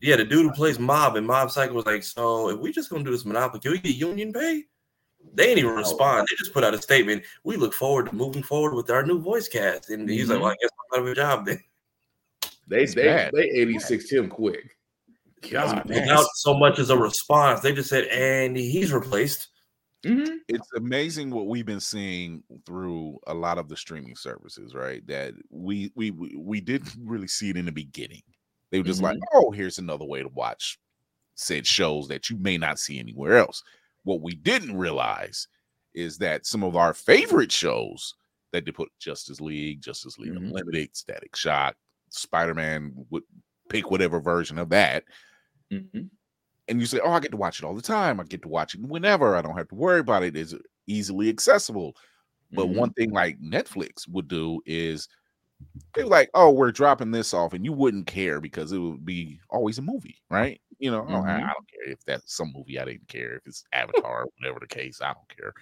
yeah, 0.02 0.16
the 0.16 0.26
dude 0.26 0.46
who 0.46 0.52
plays 0.52 0.78
Mob 0.80 1.16
and 1.16 1.26
Mob 1.26 1.50
Psycho 1.52 1.74
was 1.74 1.86
like, 1.86 2.04
"So 2.04 2.50
if 2.50 2.60
we 2.60 2.72
just 2.72 2.90
gonna 2.90 3.04
do 3.04 3.12
this 3.12 3.26
monopoly, 3.26 3.60
can 3.62 3.72
we 3.72 3.80
get 3.80 3.96
union 3.96 4.32
pay?" 4.34 4.64
They 5.34 5.48
didn't 5.48 5.60
even 5.66 5.76
respond. 5.76 6.28
They 6.30 6.36
just 6.38 6.54
put 6.54 6.64
out 6.64 6.74
a 6.74 6.82
statement. 6.82 7.24
We 7.44 7.58
look 7.58 7.74
forward 7.74 8.08
to 8.08 8.16
moving 8.16 8.44
forward 8.44 8.76
with 8.76 8.90
our 8.90 9.04
new 9.04 9.20
voice 9.20 9.48
cast, 9.48 9.90
and 9.90 10.08
he's 10.10 10.30
like, 10.30 10.38
Mhm. 10.38 10.42
"Well, 10.42 10.52
I 10.52 10.56
guess 10.62 10.70
I'm 10.94 11.00
out 11.00 11.06
of 11.06 11.12
a 11.12 11.16
job 11.16 11.46
then." 11.46 11.64
They 12.68 12.84
It's 12.84 12.94
they 12.94 13.04
bad. 13.06 13.32
they 13.34 13.50
86 13.50 14.10
him 14.12 14.30
quick. 14.30 14.78
God, 15.52 15.88
Without 15.88 16.26
so 16.36 16.54
much 16.54 16.80
as 16.80 16.90
a 16.90 16.98
response, 16.98 17.62
they 17.62 17.72
just 17.72 17.90
said, 17.90 18.06
and 18.06 18.58
he's 18.58 18.92
replaced. 18.92 19.48
Mhm. 20.08 20.40
it's 20.48 20.70
amazing 20.76 21.32
what 21.32 21.48
we've 21.48 21.66
been 21.66 21.80
seeing 21.82 22.44
through 22.66 23.20
a 23.28 23.34
lot 23.34 23.58
of 23.58 23.68
the 23.70 23.78
streaming 23.78 24.16
services, 24.16 24.74
right? 24.76 25.06
That 25.08 25.34
we 25.50 25.92
we 25.96 26.12
we 26.12 26.62
didn't 26.62 26.94
really 27.06 27.28
see 27.28 27.50
it 27.50 27.58
in 27.58 27.66
the 27.66 27.72
beginning. 27.72 28.24
They 28.72 28.80
were 28.80 28.86
just 28.86 29.02
like, 29.02 29.20
oh, 29.34 29.52
here's 29.52 29.80
another 29.80 30.06
way 30.06 30.22
to 30.24 30.30
watch 30.30 30.80
said 31.36 31.68
shows 31.68 32.08
that 32.10 32.30
you 32.30 32.38
may 32.38 32.58
not 32.58 32.80
see 32.80 33.00
anywhere 33.00 33.38
else. 33.38 33.64
What 34.04 34.22
we 34.22 34.34
didn't 34.36 34.78
realize 34.78 35.48
is 35.96 36.18
that 36.20 36.46
some 36.46 36.64
of 36.64 36.76
our 36.76 36.94
favorite 36.94 37.52
shows 37.52 38.14
that 38.54 38.66
they 38.66 38.72
put 38.72 38.90
Justice 39.00 39.42
League, 39.42 39.82
Justice 39.82 40.18
League 40.20 40.34
Mhm. 40.34 40.38
Unlimited, 40.38 40.96
Static 40.96 41.36
Shock, 41.36 41.76
Spider-Man 42.10 42.94
would 43.12 43.24
pick 43.70 43.92
whatever 43.92 44.20
version 44.22 44.58
of 44.60 44.70
that 44.70 45.04
Mhm. 45.72 46.10
And 46.68 46.80
you 46.80 46.86
say, 46.88 47.00
"Oh, 47.04 47.12
I 47.12 47.20
get 47.20 47.32
to 47.32 47.38
watch 47.38 47.60
it 47.60 47.66
all 47.66 47.76
the 47.76 47.82
time. 47.82 48.20
I 48.20 48.24
get 48.24 48.42
to 48.44 48.48
watch 48.50 48.76
it 48.76 48.82
whenever. 48.82 49.36
I 49.36 49.42
don't 49.42 49.58
have 49.58 49.70
to 49.70 49.76
worry 49.76 50.00
about 50.00 50.24
it. 50.24 50.36
It's 50.38 50.54
easily 50.88 51.30
accessible." 51.30 51.96
But 52.54 52.68
Mhm. 52.68 52.74
one 52.74 52.94
thing 52.94 53.12
like 53.12 53.40
Netflix 53.42 54.08
would 54.10 54.28
do 54.30 54.62
is 54.66 55.08
they're 55.96 56.06
like, 56.08 56.30
"Oh, 56.34 56.52
we're 56.52 56.72
dropping 56.72 57.12
this 57.12 57.34
off," 57.34 57.54
and 57.54 57.66
you 57.66 57.74
wouldn't 57.74 58.08
care 58.08 58.42
because 58.42 58.72
it 58.72 58.80
would 58.80 59.06
be 59.06 59.40
always 59.50 59.78
a 59.80 59.82
movie, 59.82 60.18
right? 60.30 60.62
You 60.80 60.92
know, 60.92 61.06
oh, 61.10 61.24
I, 61.24 61.36
I 61.38 61.54
don't 61.54 61.70
care 61.72 61.92
if 61.94 62.04
that's 62.06 62.36
some 62.36 62.54
movie. 62.56 62.80
I 62.80 62.86
didn't 62.86 63.08
care 63.10 63.36
if 63.38 63.48
it's 63.48 63.64
Avatar, 63.74 64.28
whatever 64.40 64.60
the 64.62 64.68
case. 64.68 65.02
I 65.02 65.14
don't 65.14 65.30
care. 65.30 65.54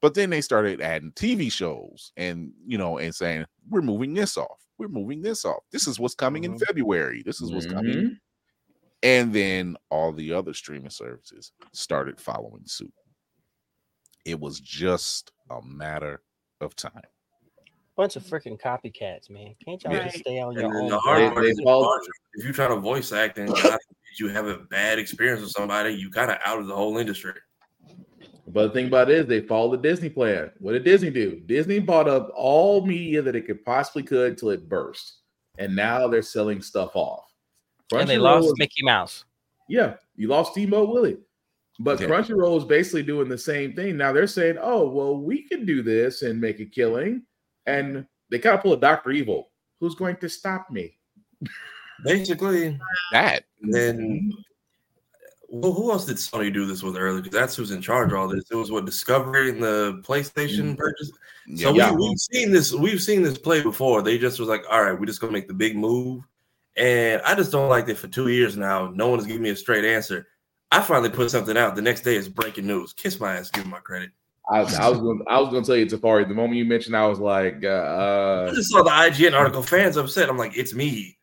But 0.00 0.14
then 0.14 0.30
they 0.30 0.40
started 0.40 0.80
adding 0.80 1.12
TV 1.12 1.50
shows, 1.50 2.12
and 2.16 2.52
you 2.66 2.78
know, 2.78 2.98
and 2.98 3.14
saying, 3.14 3.44
"We're 3.68 3.82
moving 3.82 4.14
this 4.14 4.36
off. 4.38 4.66
We're 4.78 4.88
moving 4.88 5.20
this 5.22 5.44
off. 5.44 5.62
This 5.72 5.86
is 5.86 5.98
what's 6.00 6.14
coming 6.14 6.44
in 6.44 6.54
Mhm. 6.54 6.58
February. 6.66 7.22
This 7.24 7.40
is 7.42 7.52
what's 7.52 7.66
coming 7.66 8.02
Mhm. 8.02 8.20
And 9.02 9.32
then 9.32 9.76
all 9.90 10.12
the 10.12 10.32
other 10.32 10.54
streaming 10.54 10.90
services 10.90 11.52
started 11.72 12.20
following 12.20 12.66
suit. 12.66 12.92
It 14.24 14.38
was 14.38 14.60
just 14.60 15.32
a 15.50 15.60
matter 15.62 16.22
of 16.60 16.76
time. 16.76 17.02
Bunch 17.96 18.16
of 18.16 18.22
freaking 18.22 18.60
copycats, 18.60 19.28
man. 19.30 19.54
Can't 19.64 19.82
y'all 19.84 19.92
Yeah. 19.94 20.04
just 20.04 20.18
stay 20.18 20.38
on 20.40 20.52
And 20.52 20.60
your 20.62 20.72
then 20.72 20.82
own? 20.84 20.88
the 20.90 20.98
hard 20.98 21.32
part 21.32 21.44
is 21.46 21.60
fall- 21.62 21.98
if 22.34 22.44
you 22.44 22.52
try 22.52 22.68
to 22.68 22.76
voice 22.76 23.12
act 23.12 23.38
and 23.38 23.52
you 24.18 24.28
have 24.28 24.46
a 24.46 24.58
bad 24.58 24.98
experience 24.98 25.40
with 25.42 25.50
somebody, 25.50 25.92
you 25.94 26.10
kind 26.10 26.30
of 26.30 26.38
out 26.44 26.58
of 26.58 26.66
the 26.66 26.74
whole 26.74 26.98
industry. 26.98 27.34
But 28.46 28.68
the 28.68 28.72
thing 28.72 28.86
about 28.88 29.10
it 29.10 29.18
is 29.18 29.26
they 29.26 29.42
follow 29.42 29.70
the 29.70 29.76
Disney 29.82 30.08
plan. 30.08 30.50
What 30.58 30.72
did 30.72 30.84
Disney 30.84 31.10
do? 31.10 31.40
Disney 31.40 31.78
bought 31.78 32.08
up 32.08 32.30
all 32.34 32.84
media 32.84 33.22
that 33.22 33.36
it 33.36 33.46
could 33.46 33.64
possibly 33.64 34.02
could 34.02 34.30
until 34.32 34.50
it 34.50 34.68
burst. 34.68 35.18
And 35.58 35.76
now 35.76 36.08
they're 36.08 36.22
selling 36.22 36.60
stuff 36.62 36.92
off. 36.96 37.29
And 37.98 38.08
they 38.08 38.16
Crunchyroll 38.16 38.22
lost 38.22 38.46
is- 38.46 38.54
Mickey 38.58 38.82
Mouse. 38.84 39.24
Yeah, 39.68 39.94
you 40.16 40.28
lost 40.28 40.52
Steamboat 40.52 40.88
Willie. 40.90 41.18
But 41.78 42.00
Yeah. 42.00 42.08
Crunchyroll 42.08 42.58
is 42.58 42.64
basically 42.64 43.02
doing 43.02 43.28
the 43.28 43.38
same 43.38 43.74
thing. 43.74 43.96
Now 43.96 44.12
they're 44.12 44.26
saying, 44.26 44.58
oh, 44.60 44.88
well, 44.88 45.16
we 45.16 45.42
can 45.48 45.64
do 45.64 45.82
this 45.82 46.22
and 46.22 46.40
make 46.40 46.60
a 46.60 46.66
killing. 46.66 47.22
And 47.66 48.06
they 48.30 48.38
kind 48.38 48.54
of 48.56 48.62
pull 48.62 48.72
a 48.74 48.76
Dr. 48.80 49.10
Evil. 49.12 49.50
Who's 49.80 49.94
going 49.94 50.16
to 50.16 50.28
stop 50.28 50.70
me? 50.70 50.98
Basically, 52.04 52.78
That 53.12 53.44
and 53.62 53.72
then 53.74 54.32
well, 55.48 55.72
who 55.72 55.90
else 55.90 56.04
did 56.06 56.16
Sony 56.16 56.52
do 56.52 56.64
this 56.64 56.82
with 56.82 56.96
earlier? 56.96 57.20
Because 57.22 57.38
that's 57.38 57.56
who's 57.56 57.70
in 57.72 57.82
charge 57.82 58.12
of 58.12 58.18
all 58.18 58.28
this. 58.28 58.44
It 58.50 58.54
was 58.54 58.70
what 58.70 58.84
Discovery 58.84 59.50
and 59.50 59.62
the 59.62 60.00
PlayStation 60.06 60.74
Mhm. 60.74 60.78
purchase. 60.78 61.10
So 61.56 61.74
Yeah. 61.74 61.92
we, 61.92 62.08
we've 62.08 62.18
seen 62.18 62.50
this. 62.52 62.72
We've 62.72 63.02
seen 63.02 63.22
this 63.22 63.36
play 63.36 63.62
before. 63.62 64.02
They 64.02 64.16
just 64.18 64.38
was 64.38 64.48
like, 64.48 64.64
all 64.70 64.82
right, 64.82 64.98
we're 64.98 65.06
just 65.06 65.20
gonna 65.20 65.32
make 65.32 65.48
the 65.48 65.54
big 65.54 65.76
move. 65.76 66.22
And 66.76 67.20
I 67.22 67.34
just 67.34 67.52
don't 67.52 67.68
like 67.68 67.86
that 67.86 67.98
for 67.98 68.08
two 68.08 68.28
years 68.28 68.56
now. 68.56 68.88
No 68.94 69.08
one 69.08 69.18
is 69.18 69.26
giving 69.26 69.42
me 69.42 69.50
a 69.50 69.56
straight 69.56 69.84
answer. 69.84 70.26
I 70.70 70.80
finally 70.80 71.10
put 71.10 71.30
something 71.30 71.56
out. 71.56 71.74
The 71.74 71.82
next 71.82 72.02
day 72.02 72.14
is 72.16 72.28
breaking 72.28 72.66
news. 72.66 72.92
Kiss 72.92 73.18
my 73.18 73.36
ass. 73.36 73.50
Give 73.50 73.64
me 73.64 73.72
my 73.72 73.80
credit. 73.80 74.10
I, 74.50 74.58
I 74.58 74.88
was 74.88 74.98
going. 74.98 75.22
I 75.28 75.40
was 75.40 75.50
going 75.50 75.62
to 75.62 75.66
tell 75.66 75.76
you, 75.76 75.86
Tafari. 75.86 76.26
The 76.26 76.34
moment 76.34 76.56
you 76.56 76.64
mentioned, 76.64 76.96
I 76.96 77.06
was 77.06 77.18
like, 77.20 77.62
uh, 77.64 78.48
I 78.50 78.54
just 78.54 78.70
saw 78.70 78.82
the 78.82 78.90
IGN 78.90 79.32
article. 79.36 79.62
Fans 79.62 79.96
upset. 79.96 80.28
I'm 80.28 80.38
like, 80.38 80.56
it's 80.56 80.74
me. 80.74 81.18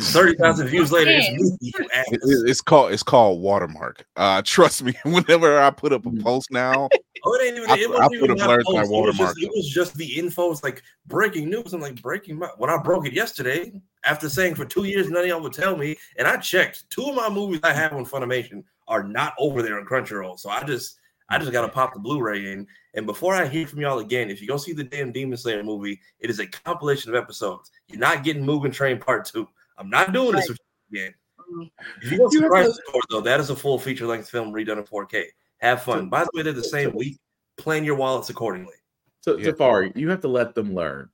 Thirty 0.00 0.36
thousand 0.36 0.68
views 0.68 0.92
later, 0.92 1.10
it's 1.12 1.30
me. 1.30 1.56
You. 1.60 1.72
It- 1.78 2.20
it- 2.22 2.48
it's 2.50 2.60
called 2.60 2.92
it's 2.92 3.02
called 3.02 3.40
watermark. 3.40 4.04
Uh, 4.16 4.42
trust 4.44 4.82
me. 4.82 4.94
Whenever 5.04 5.58
I 5.60 5.70
put 5.70 5.92
up 5.92 6.06
a 6.06 6.10
Mhm. 6.10 6.22
post 6.22 6.50
now, 6.52 6.88
Oh, 7.24 7.34
it 7.34 7.46
ain't 7.46 7.56
even. 7.56 7.70
I 7.70 7.76
it 7.76 7.88
wasn't 7.88 8.12
I 8.12 8.16
even 8.16 8.28
put 8.28 8.30
a 8.30 8.36
my 8.36 8.46
blurred 8.46 8.64
my 8.66 8.72
It 8.72 8.78
was, 8.80 8.90
watermark 8.90 9.36
just, 9.36 9.46
it 9.46 9.52
was 9.54 9.68
just 9.68 9.94
the 9.96 10.18
info. 10.18 10.50
It's 10.50 10.62
like 10.62 10.82
breaking 11.06 11.50
news. 11.50 11.72
I'm 11.72 11.80
like 11.80 12.00
breaking 12.00 12.38
my. 12.38 12.48
When 12.56 12.70
I 12.70 12.76
broke 12.78 13.06
it 13.06 13.12
yesterday, 13.12 13.72
after 14.04 14.28
saying 14.28 14.54
for 14.54 14.64
two 14.64 14.84
years 14.84 15.10
none 15.10 15.22
of 15.22 15.28
y'all 15.28 15.40
would 15.40 15.52
tell 15.52 15.76
me, 15.76 15.96
and 16.16 16.26
I 16.26 16.36
checked. 16.36 16.88
Two 16.90 17.08
of 17.08 17.14
my 17.14 17.28
movies 17.28 17.60
I 17.62 17.72
have 17.72 17.92
on 17.92 18.04
Funimation 18.04 18.64
are 18.86 19.02
not 19.02 19.34
over 19.38 19.62
there 19.62 19.78
on 19.78 19.86
Crunchyroll. 19.86 20.38
So 20.38 20.48
I 20.50 20.62
just, 20.64 20.98
I 21.28 21.38
just 21.38 21.52
got 21.52 21.62
to 21.62 21.68
pop 21.68 21.92
the 21.92 22.00
Blu-ray 22.00 22.52
in. 22.52 22.66
And 22.94 23.06
before 23.06 23.34
I 23.34 23.46
hear 23.46 23.66
from 23.66 23.80
y'all 23.80 23.98
again, 23.98 24.30
if 24.30 24.40
you 24.40 24.48
go 24.48 24.56
see 24.56 24.72
the 24.72 24.84
damn 24.84 25.12
Demon 25.12 25.36
Slayer 25.36 25.62
movie, 25.62 26.00
it 26.20 26.30
is 26.30 26.40
a 26.40 26.46
compilation 26.46 27.14
of 27.14 27.22
episodes. 27.22 27.70
You're 27.88 28.00
not 28.00 28.24
getting 28.24 28.44
Mugen 28.44 28.72
Train 28.72 28.98
Part 28.98 29.26
Two. 29.26 29.46
I'm 29.76 29.90
not 29.90 30.12
doing 30.12 30.36
this 30.36 30.48
with 30.48 30.58
you 30.90 31.00
again. 31.00 31.14
Mhm. 31.52 31.70
If 32.02 32.12
you 32.12 32.18
go 32.18 32.28
see 32.28 32.38
You 32.38 32.48
Crisis 32.48 32.80
Core, 32.90 33.02
though, 33.10 33.20
that 33.20 33.40
is 33.40 33.50
a 33.50 33.56
full 33.56 33.78
feature-length 33.78 34.28
film 34.28 34.52
redone 34.52 34.78
in 34.78 34.84
4K. 34.84 35.26
Have 35.58 35.82
fun. 35.82 36.08
By 36.08 36.24
the 36.24 36.30
way, 36.34 36.42
they're 36.42 36.52
the 36.52 36.64
same 36.64 36.94
week. 36.94 37.18
Plan 37.56 37.84
your 37.84 37.96
wallets 37.96 38.30
accordingly. 38.30 38.74
so, 39.20 39.36
Yeah. 39.36 39.50
Tafari, 39.50 39.96
you 39.96 40.08
have 40.10 40.20
to 40.20 40.28
let 40.28 40.54
them 40.54 40.74
learn. 40.74 41.08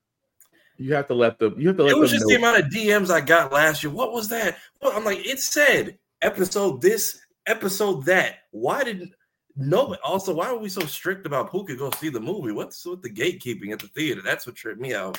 You 0.76 0.94
have 0.94 1.07
to 1.09 1.14
let 1.14 1.38
them. 1.38 1.54
You 1.59 1.68
have 1.68 1.76
to 1.76 1.85
let 1.85 1.90
them. 1.90 1.98
It 1.98 2.00
was 2.00 2.11
them 2.11 2.18
just 2.18 2.28
know. 2.28 2.37
the 2.37 2.42
amount 2.42 2.59
of 2.59 2.70
DMs 2.70 3.11
I 3.11 3.20
got 3.20 3.52
last 3.52 3.83
year. 3.83 3.92
What 3.92 4.12
was 4.12 4.28
that? 4.28 4.59
Well, 4.83 4.92
I'm 4.94 5.04
like, 5.04 5.24
it 5.24 5.40
said 5.40 5.98
episode 6.20 6.83
this, 6.83 7.18
episode 7.46 8.04
that. 8.07 8.40
Why 8.50 8.85
didn't? 8.85 9.12
no? 9.57 9.96
Also, 10.02 10.35
why 10.35 10.46
are 10.46 10.59
we 10.59 10.68
so 10.68 10.80
strict 10.83 11.26
about 11.26 11.50
who 11.50 11.64
could 11.64 11.78
go 11.78 11.90
see 11.92 12.09
the 12.09 12.20
movie? 12.20 12.52
What's 12.52 12.85
with 12.85 13.02
the 13.02 13.11
gatekeeping 13.11 13.72
at 13.72 13.78
the 13.78 13.88
theater? 13.88 14.20
That's 14.22 14.46
what 14.46 14.57
tripped 14.57 14.80
me 14.80 14.94
out. 14.94 15.18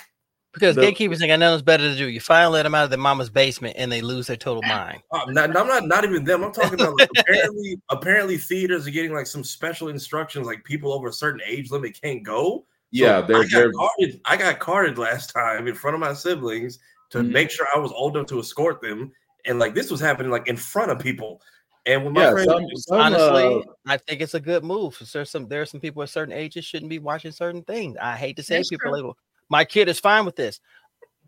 Because 0.55 0.75
The- 0.75 0.81
gatekeepers 0.81 1.21
ain't 1.21 1.29
got 1.29 1.39
nothing 1.39 1.53
else 1.53 1.61
better 1.61 1.83
to 1.83 1.95
do. 1.95 2.07
You 2.09 2.19
finally 2.19 2.53
let 2.53 2.63
them 2.63 2.73
out 2.73 2.85
of 2.85 2.89
their 2.89 2.97
mama's 2.97 3.29
basement 3.29 3.75
and 3.77 3.91
they 3.91 4.01
lose 4.01 4.27
their 4.27 4.37
total 4.37 4.63
mind. 4.63 5.01
I'm 5.13 5.33
not, 5.33 5.55
I'm 5.55 5.67
not, 5.67 5.85
not 5.85 6.03
even 6.03 6.23
them. 6.23 6.43
I'm 6.43 6.51
talking 6.53 6.79
about 6.79 6.97
like, 6.97 7.09
apparently, 7.17 7.79
apparently 7.89 8.37
theaters 8.37 8.87
are 8.87 8.91
getting 8.91 9.13
like 9.13 9.27
some 9.27 9.43
special 9.43 9.89
instructions, 9.89 10.47
like 10.47 10.63
people 10.63 10.91
over 10.91 11.09
a 11.09 11.13
certain 11.13 11.41
age 11.45 11.69
limit 11.69 11.99
can't 12.01 12.23
go. 12.23 12.65
So 12.93 13.03
yeah, 13.03 13.21
they're 13.21 13.37
I 13.37 13.41
got 13.41 13.49
they're 13.51 13.71
carded. 13.73 14.21
I 14.25 14.37
got 14.37 14.59
carded 14.59 14.97
last 14.97 15.31
time 15.31 15.67
in 15.67 15.75
front 15.75 15.95
of 15.95 15.99
my 15.99 16.13
siblings 16.13 16.79
to 17.09 17.17
Mhm. 17.19 17.31
make 17.31 17.51
sure 17.51 17.67
I 17.75 17.79
was 17.79 17.91
old 17.91 18.15
enough 18.15 18.27
to 18.27 18.39
escort 18.39 18.81
them, 18.81 19.11
and 19.43 19.59
like 19.59 19.75
this 19.75 19.91
was 19.91 19.99
happening 19.99 20.31
like 20.31 20.47
in 20.47 20.55
front 20.55 20.89
of 20.91 20.99
people. 20.99 21.41
And 21.85 22.03
when 22.03 22.13
my 22.13 22.23
yeah. 22.23 22.31
friend, 22.31 22.49
Some, 22.49 22.65
some, 22.77 22.99
Honestly, 22.99 23.63
uh, 23.67 23.73
I 23.85 23.97
think 23.97 24.21
it's 24.21 24.33
a 24.33 24.39
good 24.39 24.63
move. 24.63 24.97
There's 25.11 25.29
some 25.29 25.47
there 25.47 25.61
are 25.61 25.65
some 25.65 25.79
people 25.81 26.01
at 26.03 26.09
certain 26.09 26.33
ages 26.33 26.63
shouldn't 26.65 26.89
be 26.89 26.99
watching 26.99 27.31
certain 27.31 27.63
things. 27.63 27.97
I 28.01 28.15
hate 28.15 28.37
to 28.37 28.43
say 28.43 28.57
That's 28.57 28.69
people 28.69 28.91
true. 28.91 29.07
like, 29.07 29.15
my 29.49 29.65
kid 29.65 29.89
is 29.89 29.99
fine 29.99 30.25
with 30.25 30.35
this. 30.35 30.59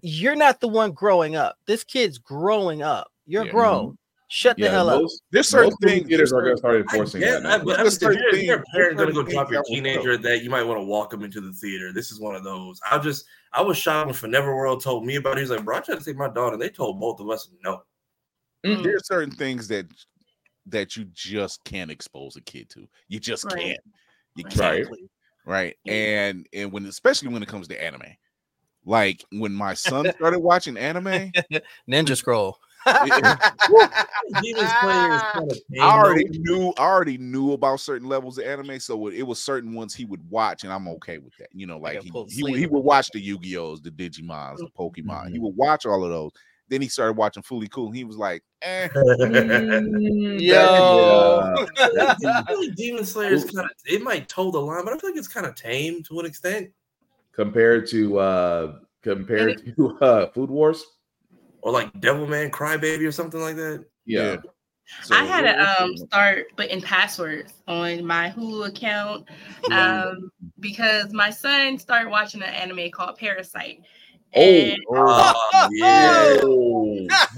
You're 0.01 0.35
not 0.35 0.59
the 0.59 0.67
one 0.67 0.91
growing 0.91 1.35
up. 1.35 1.57
This 1.65 1.83
kid's 1.83 2.17
growing 2.17 2.81
up. 2.81 3.11
You're 3.25 3.45
Yeah. 3.45 3.51
grown. 3.51 3.97
Shut 4.29 4.57
the 4.57 4.63
yeah, 4.63 4.71
hell 4.71 4.89
up. 4.89 5.01
most, 5.01 5.21
there's 5.31 5.47
certain 5.47 5.67
most 5.69 5.77
movie 5.81 5.93
things. 5.99 6.07
theaters 6.09 6.33
are 6.33 6.41
going 6.41 6.53
to 6.53 6.57
start 6.57 6.75
enforcing 6.81 7.21
guess, 7.21 7.41
that. 7.41 7.45
I, 7.45 7.57
now. 7.57 7.63
but 7.63 7.79
I'm 7.79 7.85
There's 7.85 7.97
just, 7.97 8.03
if 8.03 8.11
certain 8.11 8.19
you're, 8.19 8.35
if 8.35 8.43
you're 8.43 8.57
a 8.59 8.63
parent 8.73 8.97
going 8.97 9.07
to 9.07 9.13
go 9.13 9.23
drop 9.23 9.49
your 9.49 9.63
things 9.63 9.69
I 9.69 9.73
teenager 9.75 10.17
that 10.17 10.43
you 10.43 10.49
might 10.49 10.63
want 10.63 10.81
to 10.81 10.85
walk 10.85 11.11
them 11.11 11.23
into 11.23 11.39
the 11.39 11.53
theater. 11.53 11.93
This 11.93 12.11
is 12.11 12.19
one 12.19 12.35
of 12.35 12.43
those. 12.43 12.79
I 12.91 12.97
just 12.99 13.25
I 13.53 13.61
was 13.61 13.77
shocked 13.77 14.07
when 14.07 14.13
Forever 14.15 14.53
World 14.53 14.83
told 14.83 15.05
me 15.05 15.15
about 15.15 15.37
it. 15.37 15.41
He's 15.41 15.49
like, 15.49 15.63
bro, 15.63 15.77
I 15.77 15.79
tried 15.79 15.99
to 15.99 16.03
take 16.03 16.17
my 16.17 16.27
daughter, 16.27 16.53
and 16.53 16.61
they 16.61 16.69
told 16.69 16.99
both 16.99 17.21
of 17.21 17.29
us 17.29 17.49
no. 17.63 17.83
Mm. 18.65 18.83
There's 18.83 19.07
certain 19.07 19.31
things 19.31 19.69
that 19.69 19.85
that 20.65 20.97
you 20.97 21.05
just 21.13 21.63
can't 21.63 21.89
expose 21.89 22.35
a 22.35 22.41
kid 22.41 22.69
to. 22.71 22.85
You 23.07 23.21
just 23.21 23.45
Right. 23.45 23.57
can't. 23.57 23.79
You 24.35 24.43
Right. 24.43 24.53
can't. 24.53 24.89
Right. 24.89 24.99
Right? 25.47 25.75
Yeah. 25.83 25.93
And 25.93 26.47
and 26.53 26.71
when 26.71 26.85
especially 26.85 27.29
when 27.29 27.41
it 27.41 27.47
comes 27.49 27.67
to 27.69 27.83
anime, 27.83 28.03
like 28.85 29.23
when 29.31 29.53
my 29.53 29.73
son 29.73 30.11
started 30.15 30.39
watching 30.39 30.77
anime, 30.77 31.31
Ninja 31.89 32.15
Scroll. 32.15 32.59
Demon 34.41 34.67
Slayer 34.81 35.13
is 35.15 35.21
kind 35.33 35.51
of 35.51 35.57
I 35.81 35.97
already 35.97 36.25
knew 36.29 36.73
I 36.77 36.83
already 36.83 37.17
knew 37.17 37.51
about 37.53 37.79
certain 37.79 38.07
levels 38.07 38.37
of 38.37 38.45
anime, 38.45 38.79
so 38.79 39.07
it 39.07 39.23
was 39.23 39.41
certain 39.41 39.73
ones 39.73 39.93
he 39.93 40.05
would 40.05 40.27
watch, 40.29 40.63
and 40.63 40.71
I'm 40.71 40.87
okay 40.89 41.17
with 41.17 41.35
that. 41.39 41.49
You 41.53 41.67
know, 41.67 41.77
like 41.79 41.95
gotta 41.95 42.05
he, 42.29 42.35
he, 42.35 42.43
would- 42.43 42.55
he 42.59 42.65
would 42.65 42.79
watch 42.83 43.09
the 43.11 43.19
Yu-Gi-Ohs, 43.19 43.81
the 43.81 43.91
Digimons, 43.91 44.57
the 44.57 44.69
Pokemon. 44.77 45.31
He 45.31 45.37
Mhm. 45.37 45.41
would 45.41 45.55
watch 45.57 45.85
all 45.85 46.03
of 46.03 46.09
those. 46.09 46.31
Then 46.69 46.81
he 46.81 46.87
started 46.89 47.17
watching 47.17 47.43
FLCL. 47.43 47.95
He 47.95 48.03
was 48.03 48.17
like, 48.17 48.43
eh. 48.61 48.89
Mm, 48.97 50.41
Yo. 50.41 51.65
yeah. 51.95 52.15
I 52.29 52.43
feel 52.47 52.59
like 52.61 52.75
Demon 52.75 53.05
Slayer 53.05 53.31
is 53.33 53.45
kind 53.45 53.65
of 53.65 53.71
it 53.85 54.01
might 54.01 54.27
toe 54.27 54.51
the 54.51 54.59
line, 54.59 54.83
but 54.83 54.93
I 54.93 54.97
feel 54.97 55.11
like 55.11 55.17
it's 55.19 55.27
kind 55.27 55.45
of 55.45 55.55
tame 55.55 56.03
to 56.03 56.19
an 56.19 56.25
extent. 56.25 56.69
compared 57.33 57.87
to 57.87 58.19
uh 58.19 58.73
compared 59.03 59.61
to 59.75 59.97
uh 59.99 60.29
Food 60.31 60.49
Wars. 60.49 60.83
Or 61.61 61.71
like 61.71 61.91
Devilman 61.99 62.51
Crybaby 62.51 63.07
or 63.07 63.11
something 63.11 63.39
like 63.41 63.55
that. 63.57 63.85
Yeah. 64.05 64.37
So 65.03 65.15
I 65.15 65.23
had 65.25 65.41
to 65.41 65.57
what's 65.57 65.81
um 65.81 65.91
the- 65.91 65.97
start 66.07 66.45
putting 66.55 66.81
passwords 66.81 67.53
on 67.67 68.05
my 68.05 68.29
Hulu 68.35 68.67
account 68.69 69.27
um 69.71 70.31
because 70.59 71.11
my 71.13 71.29
son 71.29 71.77
started 71.77 72.09
watching 72.09 72.41
an 72.41 72.49
anime 72.53 72.89
called 72.91 73.17
Parasyte 73.19 73.81
And 74.33 74.77
Oh, 74.89 75.33
yeah. 75.69 76.37
Oh. 76.43 77.07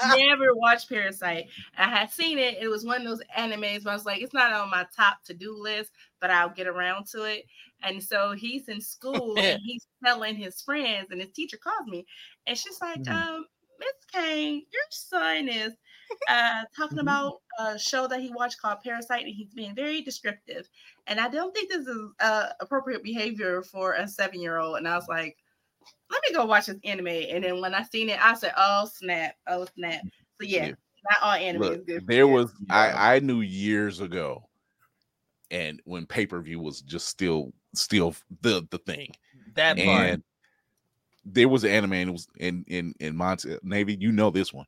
I 0.00 0.16
never 0.26 0.54
watched 0.54 0.90
Parasyte. 0.90 1.48
I 1.76 1.88
had 1.88 2.10
seen 2.10 2.38
it. 2.38 2.58
It 2.60 2.68
was 2.68 2.84
one 2.84 3.02
of 3.02 3.06
those 3.08 3.22
animes 3.36 3.84
where 3.84 3.92
I 3.92 3.96
was 3.96 4.06
like, 4.06 4.22
it's 4.22 4.34
not 4.34 4.52
on 4.52 4.70
my 4.70 4.86
top 4.96 5.22
to 5.24 5.34
do 5.34 5.56
list, 5.56 5.92
but 6.20 6.30
I'll 6.30 6.50
get 6.50 6.66
around 6.66 7.06
to 7.08 7.24
it. 7.24 7.44
And 7.82 8.02
so 8.02 8.32
he's 8.32 8.68
in 8.68 8.80
school 8.80 9.44
and 9.44 9.60
he's 9.64 9.86
telling 10.04 10.36
his 10.36 10.60
friends, 10.62 11.08
and 11.10 11.20
his 11.20 11.30
teacher 11.32 11.56
calls 11.56 11.86
me, 11.88 12.06
and 12.46 12.56
she's 12.58 12.80
like, 12.80 13.00
Hmm. 13.06 13.12
um, 13.12 13.46
Miss 13.78 14.04
Cain, 14.12 14.64
your 14.72 14.82
son 14.90 15.48
is 15.48 15.72
uh 16.28 16.64
talking 16.76 16.98
Mhm. 16.98 17.02
about 17.02 17.34
a 17.60 17.78
show 17.78 18.06
that 18.08 18.20
he 18.20 18.30
watched 18.30 18.60
called 18.60 18.78
Parasyte, 18.84 19.22
and 19.24 19.28
he's 19.34 19.54
being 19.54 19.74
very 19.74 20.00
descriptive. 20.02 20.68
And 21.06 21.20
I 21.20 21.28
don't 21.28 21.54
think 21.54 21.70
this 21.70 21.86
is 21.86 21.98
uh 22.20 22.50
appropriate 22.60 23.02
behavior 23.04 23.62
for 23.62 23.94
a 23.94 24.08
seven-year-old. 24.08 24.76
And 24.78 24.88
I 24.88 24.96
was 24.96 25.08
like, 25.08 25.36
let 26.10 26.22
me 26.28 26.34
go 26.34 26.44
watch 26.46 26.66
this 26.66 26.76
anime. 26.84 27.06
And 27.08 27.44
then 27.44 27.60
when 27.60 27.74
I 27.74 27.82
seen 27.82 28.08
it, 28.08 28.18
I 28.24 28.34
said, 28.34 28.52
oh 28.56 28.88
snap, 28.92 29.34
oh 29.46 29.66
snap. 29.74 30.02
So 30.40 30.46
yeah, 30.46 30.66
Yeah. 30.66 30.72
not 31.10 31.22
all 31.22 31.32
anime 31.32 31.62
is 31.62 31.82
good. 31.86 32.00
for 32.02 32.06
there 32.06 32.26
kids. 32.26 32.34
was 32.34 32.52
I 32.70 33.16
I 33.16 33.18
knew 33.20 33.40
years 33.40 34.00
ago, 34.00 34.48
and 35.50 35.80
when 35.84 36.06
pay 36.06 36.26
per 36.26 36.40
view 36.40 36.60
was 36.60 36.80
just 36.80 37.08
still 37.08 37.52
still 37.74 38.14
the 38.40 38.66
the 38.70 38.78
thing, 38.78 39.12
That 39.54 39.76
part. 39.76 40.10
and 40.10 40.22
there 41.24 41.48
was 41.48 41.64
an 41.64 41.70
anime 41.70 41.92
and 41.92 42.08
it 42.10 42.12
was 42.12 42.26
in 42.38 42.64
in 42.68 42.94
in 43.00 43.16
Monte 43.16 43.58
Navy. 43.62 43.96
You 44.00 44.12
know 44.12 44.30
this 44.30 44.52
one, 44.52 44.66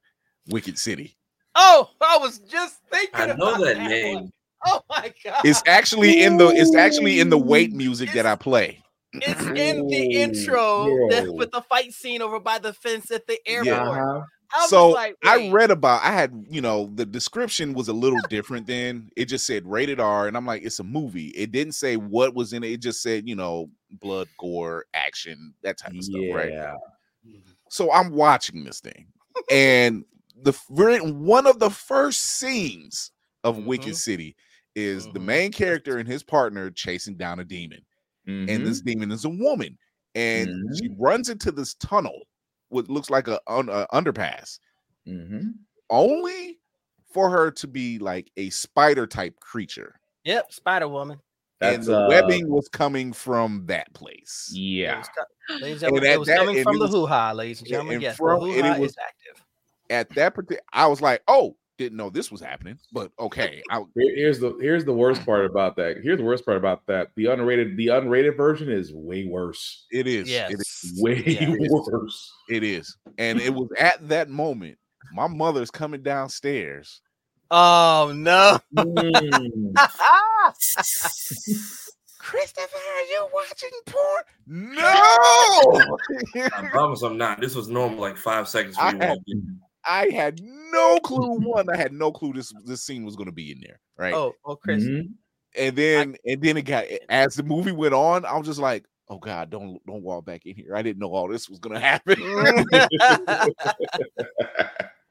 Wicked 0.48 0.78
City. 0.78 1.16
Oh, 1.54 1.90
I 2.00 2.18
was 2.18 2.38
just 2.40 2.80
thinking. 2.90 3.10
I 3.14 3.26
know 3.26 3.54
about 3.54 3.60
that 3.60 3.76
one. 3.78 3.88
name. 3.88 4.32
Oh 4.66 4.82
my 4.90 5.12
god! 5.24 5.40
It's 5.44 5.62
actually 5.66 6.22
in 6.22 6.36
the 6.36 6.48
it's 6.48 6.74
actually 6.76 7.18
in 7.20 7.30
the 7.30 7.38
wait 7.38 7.72
music 7.72 8.12
that 8.12 8.26
I 8.26 8.36
play. 8.36 8.82
It's 9.12 9.40
in 9.46 9.86
the 9.88 10.16
Ooh, 10.16 10.20
intro 10.20 11.08
that- 11.10 11.32
with 11.34 11.50
the 11.50 11.62
fight 11.62 11.92
scene 11.92 12.22
over 12.22 12.38
by 12.40 12.58
the 12.58 12.72
fence 12.72 13.10
at 13.10 13.26
the 13.26 13.38
airport. 13.46 13.66
Yeah. 13.96 14.22
I 14.52 14.60
was 14.62 14.68
so 14.70 14.88
like, 14.88 15.14
I 15.24 15.48
read 15.50 15.70
about 15.70 16.02
I 16.02 16.10
had 16.10 16.44
you 16.50 16.60
know 16.60 16.90
the 16.96 17.06
description 17.06 17.72
was 17.72 17.86
a 17.86 17.92
little 17.92 18.18
different 18.28 18.66
then 18.66 19.08
it 19.16 19.26
just 19.26 19.46
said 19.46 19.64
rated 19.64 20.00
R 20.00 20.26
and 20.26 20.36
I'm 20.36 20.44
like 20.44 20.64
it's 20.64 20.80
a 20.80 20.82
movie 20.84 21.28
it 21.28 21.52
didn't 21.52 21.74
say 21.74 21.96
what 21.96 22.34
was 22.34 22.52
in 22.52 22.64
it 22.64 22.72
it 22.72 22.80
just 22.82 23.00
said 23.00 23.28
you 23.28 23.36
know 23.36 23.70
blood 24.00 24.26
gore 24.40 24.86
action 24.92 25.54
that 25.62 25.78
type 25.78 25.94
of 25.94 26.02
stuff 26.02 26.20
right 26.34 26.50
Yeah. 26.50 26.74
so 27.68 27.92
I'm 27.92 28.10
watching 28.12 28.64
this 28.64 28.80
thing 28.80 29.06
and 29.52 30.04
the 30.42 30.52
we're 30.68 30.90
in 30.90 31.20
one 31.24 31.46
of 31.46 31.60
the 31.60 31.70
first 31.70 32.20
scenes 32.20 33.12
of 33.44 33.56
Mhm. 33.56 33.66
Wicked 33.66 33.96
City 33.96 34.34
is 34.74 35.04
the 35.12 35.20
Mhm. 35.20 35.24
main 35.26 35.52
character 35.52 35.98
and 35.98 36.08
his 36.08 36.24
partner 36.24 36.72
chasing 36.72 37.14
down 37.14 37.38
a 37.38 37.44
demon 37.44 37.82
and 38.26 38.48
Mhm. 38.48 38.64
this 38.64 38.80
demon 38.80 39.10
is 39.10 39.24
a 39.24 39.28
woman 39.30 39.76
and 40.14 40.50
she 40.76 40.88
runs 40.98 41.28
into 41.28 41.50
this 41.52 41.74
tunnel 41.74 42.20
what 42.68 42.88
looks 42.88 43.10
like 43.10 43.28
a, 43.28 43.40
un- 43.46 43.68
a 43.68 43.86
underpass 43.92 44.58
Mhm. 45.06 45.54
only 45.88 46.58
for 47.12 47.30
her 47.30 47.50
to 47.50 47.66
be 47.66 47.98
like 47.98 48.30
a 48.36 48.50
spider 48.50 49.06
type 49.06 49.38
creature 49.40 49.98
Yep, 50.24 50.52
Spider 50.52 50.88
Woman. 50.88 51.18
and 51.62 51.82
the 51.82 51.98
uh, 52.04 52.08
webbing 52.08 52.48
was 52.48 52.68
coming 52.68 53.12
from 53.12 53.64
that 53.66 53.92
place 53.94 54.50
Yeah. 54.52 55.02
Ladies 55.48 55.58
and 55.58 55.62
And 55.62 55.80
gentlemen, 55.80 56.04
it 56.12 56.18
was 56.18 56.28
that- 56.28 56.38
coming 56.38 56.62
from 56.62 56.78
the 56.78 56.88
hoo 56.88 57.06
ha, 57.06 57.32
ladies 57.32 57.60
and 57.60 57.68
gentlemen. 57.68 57.94
and 57.94 58.02
Yes, 58.02 58.16
from- 58.16 58.40
the 58.40 58.46
hoo 58.46 58.58
it 58.58 58.64
ha 58.64 58.78
was- 58.78 58.90
is 58.92 58.96
active. 58.98 59.44
at 59.90 60.08
that 60.10 60.34
particular 60.34 60.62
i 60.72 60.86
was 60.86 61.00
like 61.02 61.20
oh 61.26 61.56
didn't 61.80 61.96
know 61.96 62.10
this 62.10 62.30
was 62.30 62.40
happening 62.40 62.78
but 62.92 63.10
okay 63.18 63.60
I, 63.70 63.82
Here's 63.96 64.38
the 64.38 64.56
here's 64.60 64.84
the 64.84 64.92
worst 64.92 65.24
part 65.26 65.44
about 65.46 65.74
that. 65.76 65.96
Here's 66.02 66.18
the 66.18 66.24
worst 66.24 66.44
part 66.44 66.58
about 66.58 66.86
that. 66.86 67.08
The 67.16 67.24
unrated 67.24 67.76
the 67.76 67.88
unrated 67.88 68.36
version 68.36 68.70
is 68.70 68.92
way 68.94 69.24
worse. 69.24 69.86
it 69.90 70.06
is 70.06 70.30
Yes. 70.30 70.52
it 70.52 70.60
is 70.60 71.00
Way 71.02 71.22
Yeah. 71.26 71.56
worse. 71.70 72.32
it 72.48 72.62
is 72.62 72.96
and 73.18 73.40
it 73.40 73.52
was 73.54 73.68
at 73.78 74.08
that 74.10 74.28
moment 74.28 74.76
my 75.14 75.26
mother's 75.26 75.70
coming 75.70 76.02
downstairs 76.02 77.00
Oh 77.50 78.12
no. 78.14 78.58
Mm. 78.76 79.74
christopher 82.18 82.76
are 82.76 83.02
you 83.02 83.28
watching 83.32 83.70
porn 83.86 84.22
no 84.74 84.82
I 86.44 86.68
promise 86.70 87.02
I'm 87.02 87.16
not. 87.18 87.40
This 87.40 87.54
was 87.54 87.68
normal, 87.68 87.98
like 87.98 88.16
five 88.16 88.48
seconds 88.48 88.76
for 88.76 88.82
I 88.82 88.92
you. 88.92 88.98
had- 89.00 89.08
walked 89.08 89.22
in. 89.28 89.60
I 89.84 90.08
had 90.10 90.40
no 90.72 90.98
clue 91.00 91.38
one 91.40 91.68
i 91.70 91.76
had 91.76 91.92
no 91.92 92.12
clue 92.12 92.32
this 92.32 92.52
this 92.64 92.82
scene 92.84 93.04
was 93.04 93.16
going 93.16 93.26
to 93.28 93.32
be 93.32 93.50
in 93.52 93.60
there 93.60 93.80
right 93.98 94.14
Oh, 94.14 94.34
oh, 94.44 94.56
Chris. 94.56 94.84
Mhm. 94.84 95.14
and 95.56 95.76
then 95.76 96.16
and 96.24 96.42
then 96.42 96.56
it 96.56 96.62
got 96.62 96.84
as 97.08 97.34
the 97.34 97.42
movie 97.42 97.72
went 97.72 97.94
on 97.94 98.24
i 98.24 98.36
was 98.36 98.46
just 98.46 98.60
like 98.60 98.84
oh 99.08 99.18
god 99.18 99.50
don't 99.50 99.84
don't 99.86 100.02
walk 100.02 100.24
back 100.24 100.46
in 100.46 100.54
here 100.54 100.76
i 100.76 100.82
didn't 100.82 101.00
know 101.00 101.12
all 101.12 101.28
this 101.28 101.48
was 101.48 101.58
going 101.58 101.74
to 101.74 101.80
happen 101.80 102.14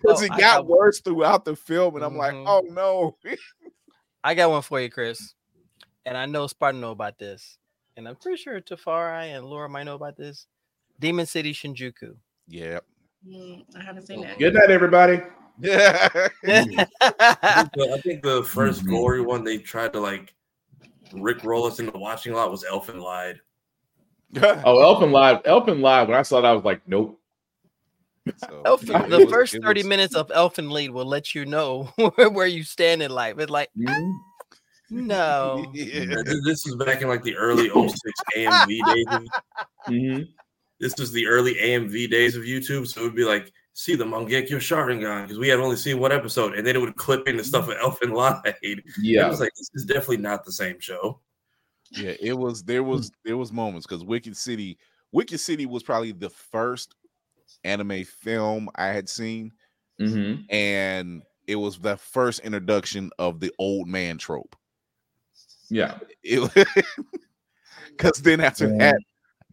because 0.01 0.21
Oh, 0.21 0.23
it 0.23 0.29
got 0.29 0.39
got- 0.39 0.67
worse 0.67 1.01
throughout 1.01 1.45
the 1.45 1.55
film 1.55 1.95
and 1.95 2.05
i'm 2.05 2.15
like 2.15 2.33
Mhm. 2.33 2.45
oh 2.47 2.61
no 2.71 3.17
I 4.23 4.33
got 4.35 4.49
one 4.49 4.61
for 4.63 4.81
you, 4.81 4.89
Chris. 4.89 5.33
And 6.05 6.17
I 6.17 6.25
know 6.25 6.45
Spartan 6.47 6.81
know 6.81 6.91
about 6.91 7.17
this. 7.17 7.57
And 7.95 8.05
I'm 8.05 8.17
pretty 8.17 8.35
sure 8.35 8.59
Tafari 8.59 9.27
and 9.33 9.45
Alura 9.45 9.69
might 9.69 9.83
know 9.85 9.95
about 9.95 10.17
this. 10.17 10.45
Demon 10.99 11.25
City 11.25 11.53
Shinjuku. 11.53 12.17
yeah 12.45 12.79
Mm, 13.27 13.65
I 13.75 13.81
haven't 13.83 14.07
seen 14.07 14.21
that. 14.21 14.39
Good 14.39 14.53
night, 14.53 14.71
everybody. 14.71 15.21
yeah 15.61 16.07
I 16.13 16.29
think 16.45 16.77
the- 17.73 17.91
I 17.93 18.01
think 18.01 18.23
the 18.23 18.43
1st 18.43 18.83
Mhm. 18.83 18.89
gory 18.89 19.21
one 19.21 19.43
they 19.43 19.57
tried 19.57 19.91
to 19.93 19.99
like 19.99 20.33
Rick 21.11 21.43
roll 21.43 21.65
us 21.65 21.79
into 21.79 21.97
watching 21.97 22.31
a 22.33 22.35
lot 22.37 22.49
was 22.51 22.63
Elfen 22.63 23.01
Lied. 23.01 23.39
Oh, 24.63 24.79
Elfin 24.81 25.11
Live. 25.11 25.41
Elfin 25.45 25.81
Live. 25.81 26.07
When 26.07 26.15
I 26.17 26.21
saw 26.21 26.39
that, 26.39 26.47
I 26.47 26.53
was 26.53 26.63
like, 26.63 26.81
nope. 26.87 27.19
So, 28.37 28.61
Elfin, 28.65 28.89
yeah, 28.89 29.07
the 29.07 29.17
was- 29.25 29.29
first 29.31 29.57
30 29.61 29.79
was- 29.81 29.87
minutes 29.87 30.15
of 30.15 30.27
Elfen 30.29 30.71
Lied 30.71 30.91
will 30.91 31.05
let 31.05 31.33
you 31.35 31.45
know 31.45 31.91
where, 32.15 32.29
where 32.29 32.47
you 32.47 32.63
stand 32.63 33.01
in 33.01 33.09
life. 33.11 33.39
It's 33.39 33.49
like, 33.51 33.69
Mhm. 33.77 34.11
no. 34.91 35.65
yeah. 35.73 35.83
Yeah, 36.03 36.15
This 36.23 36.45
this 36.45 36.65
was 36.65 36.75
back 36.75 37.01
in 37.01 37.07
like 37.09 37.23
the 37.23 37.35
early 37.35 37.69
06 37.69 37.99
AMV 38.37 38.67
days. 38.93 39.05
Of, 39.09 39.23
Mhm. 39.89 40.27
This 40.79 40.95
was 40.97 41.11
the 41.11 41.27
early 41.27 41.55
AMV 41.55 42.09
days 42.09 42.35
of 42.35 42.43
YouTube. 42.43 42.87
So 42.87 43.01
it 43.01 43.03
would 43.05 43.15
be 43.15 43.25
like, 43.25 43.51
see 43.73 43.95
the 43.95 44.05
Mangekyo 44.05 44.57
Sharingan, 44.57 45.23
because 45.23 45.39
we 45.39 45.47
had 45.47 45.59
only 45.59 45.75
seen 45.75 45.99
one 45.99 46.11
episode, 46.11 46.55
and 46.55 46.65
then 46.65 46.75
it 46.75 46.79
would 46.79 46.95
clip 46.95 47.27
into 47.27 47.43
stuff 47.43 47.67
with 47.67 47.77
Elfen 47.77 48.13
Lied. 48.13 48.55
It 48.61 48.83
Yeah. 49.01 49.27
was 49.29 49.39
like, 49.39 49.51
this 49.57 49.69
is 49.73 49.85
definitely 49.85 50.17
not 50.17 50.45
the 50.45 50.51
same 50.51 50.79
show. 50.79 51.21
yeah 51.91 52.13
it 52.21 52.33
was 52.37 52.61
there 52.63 52.83
was 52.83 53.11
there 53.25 53.35
was 53.35 53.51
moments 53.51 53.87
because 53.87 54.03
wicked 54.03 54.37
city 54.37 54.77
wicked 55.11 55.39
city 55.39 55.65
was 55.65 55.81
probably 55.81 56.11
the 56.11 56.29
first 56.29 56.93
anime 57.63 58.03
film 58.03 58.69
i 58.75 58.89
had 58.89 59.09
seen 59.09 59.51
Mhm. 59.99 60.45
and 60.51 61.23
it 61.47 61.55
was 61.55 61.79
the 61.79 61.97
first 61.97 62.41
introduction 62.41 63.09
of 63.17 63.39
the 63.39 63.51
old 63.57 63.87
man 63.87 64.19
trope 64.19 64.55
Yeah. 65.71 65.97
because 66.21 68.21
then 68.21 68.39
after 68.39 68.67
Yeah. 68.69 68.77
that 68.91 68.99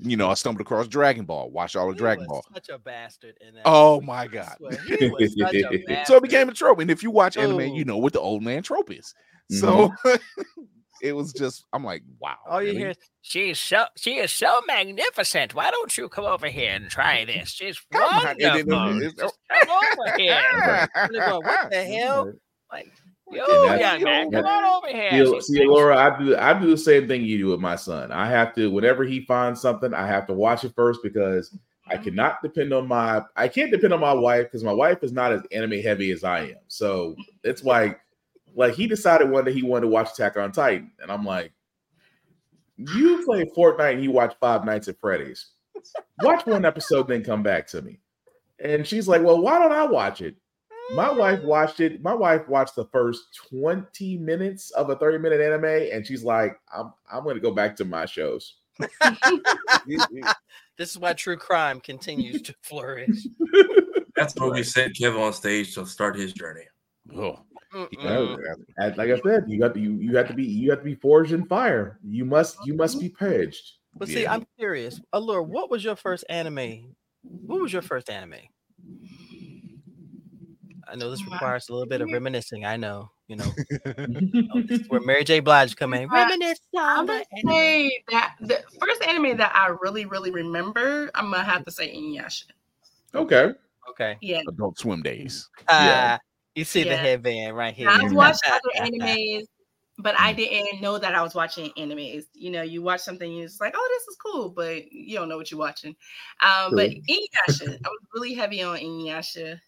you 0.01 0.17
know 0.17 0.29
i 0.31 0.35
stumbled 0.35 0.61
across 0.61 0.87
dragon 0.89 1.25
ball 1.25 1.51
watched 1.51 1.75
all 1.77 1.89
of 1.89 1.95
He 1.95 1.99
dragon 1.99 2.25
was 2.25 2.29
ball 2.29 2.45
Such 2.55 2.69
a 2.69 2.79
bastard 2.79 3.37
in 3.47 3.55
that. 3.55 3.63
oh 3.65 3.95
movie. 3.97 4.07
my 4.07 4.27
god 4.27 4.55
swear, 4.59 4.73
he 4.99 5.09
was 5.09 5.35
such 5.39 5.55
a 5.55 5.63
bastard. 5.79 6.07
so 6.07 6.17
it 6.17 6.23
became 6.23 6.49
a 6.49 6.53
trope 6.53 6.79
and 6.81 6.91
if 6.91 7.03
you 7.03 7.11
watch 7.11 7.37
anime 7.37 7.61
you 7.75 7.83
Oh. 7.83 7.89
know 7.89 7.97
what 7.99 8.13
the 8.13 8.21
old 8.21 8.43
man 8.43 8.63
trope 8.63 8.91
is 8.91 9.15
mm-hmm. 9.53 9.59
so 10.07 10.19
it 11.03 11.13
was 11.13 11.33
just 11.33 11.65
i'm 11.73 11.85
like 11.85 12.03
wow 12.19 12.37
All 12.49 12.61
you 12.61 12.69
really? 12.69 12.79
hear 12.79 12.91
is, 12.91 12.97
She's 13.23 13.59
so 13.59 13.87
she 13.97 14.19
is 14.19 14.31
so 14.31 14.61
magnificent. 14.69 15.53
Why 15.53 15.73
don't 15.73 15.99
you 15.99 16.09
come 16.09 16.25
over 16.27 16.47
here 16.47 16.71
and 16.75 16.89
try 16.89 17.25
this? 17.25 17.49
She's 17.49 17.77
Come 17.93 18.03
on, 18.05 18.37
then 18.39 18.73
uh, 18.73 18.77
wonderful. 18.77 19.19
Just 19.19 19.35
oh 19.51 19.65
come 19.67 19.99
over 20.07 20.17
here. 20.17 20.89
and 20.95 21.17
what 21.45 21.71
the 21.73 21.83
hell? 21.85 22.33
Like, 22.71 22.87
That's- 23.33 24.01
young 24.01 24.03
man, 24.05 24.31
come 24.31 24.47
on 24.47 24.65
over 24.65 24.89
here. 24.89 25.41
See, 25.41 25.61
Alura, 25.61 25.97
I 25.97 26.19
do 26.19 26.37
I 26.37 26.59
do 26.59 26.71
the 26.71 26.77
same 26.77 27.09
thing 27.09 27.23
you 27.23 27.39
do 27.39 27.47
with 27.49 27.61
my 27.61 27.77
son. 27.77 28.13
I 28.13 28.29
have 28.29 28.55
to 28.55 28.71
whenever 28.71 29.05
he 29.05 29.21
finds 29.21 29.61
something, 29.61 29.93
I 29.93 30.07
have 30.07 30.27
to 30.29 30.33
watch 30.33 30.65
it 30.65 30.75
first 30.75 31.01
because 31.03 31.57
I 31.89 31.95
mm-hmm. 31.95 32.05
cannot 32.05 32.43
depend 32.43 32.73
on 32.73 32.87
my 32.87 33.23
I 33.35 33.49
can't 33.49 33.71
depend 33.71 33.93
on 33.93 34.01
my 34.01 34.13
wife 34.13 34.45
because 34.45 34.63
my 34.63 34.73
wife 34.73 35.03
is 35.03 35.13
not 35.13 35.33
as 35.33 35.43
anime 35.51 35.81
heavy 35.81 36.13
as 36.13 36.23
I 36.23 36.41
am. 36.41 36.59
So 36.69 37.17
it's 37.43 37.65
like 37.65 38.01
like 38.55 38.75
he 38.75 38.87
decided 38.87 39.31
one 39.31 39.45
day 39.45 39.53
he 39.53 39.63
wanted 39.63 39.83
to 39.83 39.89
watch 39.89 40.13
Attack 40.13 40.37
on 40.37 40.53
Titan, 40.53 40.93
and 41.01 41.11
I'm 41.11 41.25
like, 41.25 41.53
you 42.77 43.25
play 43.25 43.45
Fortnite 43.57 43.95
and 43.95 44.05
you 44.05 44.11
watch 44.11 44.35
Five 44.41 44.65
Nights 44.65 44.89
at 44.89 45.01
Freddy's. 45.01 45.47
Watch 46.23 46.47
one 46.47 46.65
episode, 46.65 47.09
then 47.09 47.23
come 47.23 47.43
back 47.43 47.67
to 47.69 47.83
me. 47.83 48.01
And 48.59 48.87
she's 48.87 49.07
like, 49.09 49.23
Well, 49.23 49.41
why 49.41 49.59
don't 49.59 49.73
I 49.73 49.85
watch 49.85 50.21
it? 50.23 50.37
My 50.95 51.11
wife 51.11 51.43
watched 51.43 51.81
it. 51.81 52.03
My 52.03 52.15
wife 52.15 52.49
watched 52.49 52.77
the 52.77 52.85
first 52.87 53.25
20 53.51 54.19
minutes 54.19 54.71
of 54.73 54.91
a 54.91 54.97
30 54.97 55.19
minute 55.19 55.41
anime, 55.41 55.89
and 55.93 56.07
she's 56.07 56.23
like, 56.23 56.59
I'm 56.75 56.93
I'm 57.11 57.25
gonna 57.25 57.41
go 57.41 57.51
back 57.51 57.77
to 57.77 57.85
my 57.85 58.07
shows. 58.07 58.57
this 59.87 60.91
is 60.91 60.99
why 60.99 61.13
true 61.15 61.37
crime 61.37 61.81
continues 61.81 62.43
to 62.43 62.55
flourish. 62.63 63.27
That's 64.17 64.35
why 64.37 64.49
we 64.49 64.63
sent 64.63 64.97
Kevin 64.97 65.21
on 65.21 65.33
stage 65.33 65.75
to 65.75 65.87
start 65.87 66.17
his 66.17 66.33
journey. 66.33 66.65
oh, 67.15 67.41
Mm-mm. 67.75 68.47
Like 68.79 69.11
I 69.11 69.21
said, 69.21 69.45
you 69.49 69.59
got 69.59 69.75
to, 69.75 69.81
you 69.81 69.99
you 69.99 70.17
have 70.17 70.29
to 70.29 70.35
be 70.35 70.45
you 70.45 70.71
have 70.71 70.81
to 70.81 70.85
be 70.85 70.95
forged 70.95 71.33
in 71.33 71.47
fire. 71.47 71.99
You 72.03 72.25
must 72.25 72.59
you 72.65 72.75
must 72.75 73.01
be 73.01 73.09
mm-hmm. 73.09 73.25
purged. 73.25 73.73
But 73.95 74.09
see, 74.09 74.23
Yeah. 74.23 74.35
I'm 74.35 74.47
curious. 74.59 75.01
Alura, 75.15 75.47
what 75.47 75.71
was 75.71 75.85
your 75.85 75.97
first 75.97 76.25
anime? 76.29 76.95
What 77.23 77.61
was 77.61 77.73
your 77.73 77.83
first 77.83 78.09
anime? 78.09 78.41
I 80.89 80.97
know 80.97 81.11
this 81.11 81.25
requires 81.25 81.69
a 81.69 81.73
little 81.73 81.87
bit 81.87 82.01
of 82.01 82.11
reminiscing. 82.11 82.65
I 82.65 82.77
know, 82.77 83.11
you 83.29 83.37
know, 83.37 83.45
this 84.67 84.81
is 84.81 84.89
where 84.89 85.01
Mary 85.05 85.25
J. 85.25 85.41
Blige 85.41 85.77
come 85.77 85.95
in. 85.95 86.05
Uh, 86.09 86.13
Reminisce 86.13 86.61
I'm 86.77 87.07
gonna 87.07 87.25
say 87.47 88.03
that 88.11 88.35
the 88.41 88.63
first 88.81 89.03
anime 89.03 89.37
that 89.39 89.53
I 89.55 89.75
really, 89.83 90.07
really 90.07 90.31
remember, 90.31 91.11
I'm 91.15 91.31
gonna 91.31 91.43
have 91.43 91.65
to 91.65 91.71
say 91.71 91.95
Inuyasha. 91.95 92.45
okay. 93.15 93.53
Okay. 93.91 94.17
Yeah, 94.21 94.41
Adult 94.49 94.79
Swim 94.79 95.03
days. 95.03 95.49
Yeah. 95.69 96.19
you 96.55 96.65
see 96.65 96.83
the 96.83 96.97
headband 96.97 97.57
right 97.57 97.75
here. 97.75 97.89
I've 97.89 98.13
watched 98.13 98.43
other 98.47 98.91
animes, 98.91 99.45
but 99.99 100.19
I 100.19 100.33
didn't 100.33 100.81
know 100.81 100.99
that 100.99 101.15
I 101.15 101.23
was 101.23 101.35
watching 101.35 101.71
animes. 101.79 102.25
You 102.35 102.51
know, 102.51 102.63
you 102.63 102.83
watch 102.83 103.01
something, 103.01 103.31
you're 103.33 103.47
just 103.47 103.61
like, 103.61 103.75
oh, 103.77 103.89
this 103.95 104.09
is 104.09 104.17
cool, 104.17 104.51
but 104.51 104.93
you 104.93 105.17
don't 105.17 105.29
know 105.29 105.37
what 105.37 105.51
you're 105.51 105.61
watching. 105.61 105.97
Um, 106.43 106.75
but 106.75 106.91
Inuyasha, 106.91 107.79
I 107.85 107.89
was 107.89 108.01
really 108.15 108.35
heavy 108.35 108.63
on 108.63 108.79
Inuyasha. 108.79 109.59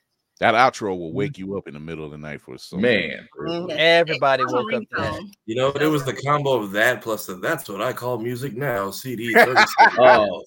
That 0.40 0.54
outro 0.54 0.96
will 0.96 1.12
wake 1.12 1.36
you 1.36 1.56
up 1.58 1.66
in 1.66 1.74
the 1.74 1.80
middle 1.80 2.04
of 2.04 2.12
the 2.12 2.18
night 2.18 2.40
for 2.40 2.56
some 2.58 2.80
Man. 2.80 3.28
Mhm, 3.40 3.70
Everybody 3.70 4.44
It 4.44 4.50
woke 4.52 4.72
up 4.72 4.82
to 4.82 4.96
that. 4.96 5.20
You 5.46 5.56
know, 5.56 5.70
it 5.70 5.86
was 5.86 6.04
the 6.04 6.12
combo 6.12 6.52
of 6.62 6.70
that 6.72 7.02
plus 7.02 7.26
the 7.26 7.34
that's 7.36 7.68
what 7.68 7.82
I 7.82 7.92
call 7.92 8.18
music 8.18 8.56
now 8.56 8.90
CD. 8.90 9.34
Oh. 9.98 10.44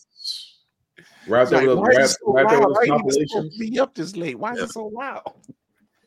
Right 1.27 1.47
there 1.49 1.59
Like, 1.59 1.67
with 1.67 1.77
why 1.77 1.93
those, 1.95 2.03
is 2.05 2.11
it 2.13 2.17
so 2.25 2.33
right 2.33 2.49
there 2.49 2.59
loud? 2.59 2.69
with 2.69 2.77
I 2.77 2.79
those 2.79 2.87
ain't 2.87 2.87
even 2.87 2.99
compilations. 3.29 3.57
be 3.57 3.79
up 3.79 3.93
this 3.93 4.15
late. 4.15 4.39
Why 4.39 4.53
is 4.53 4.57
Yeah. 4.59 4.63
it 4.63 4.71
so 4.71 4.85
loud? 4.87 5.21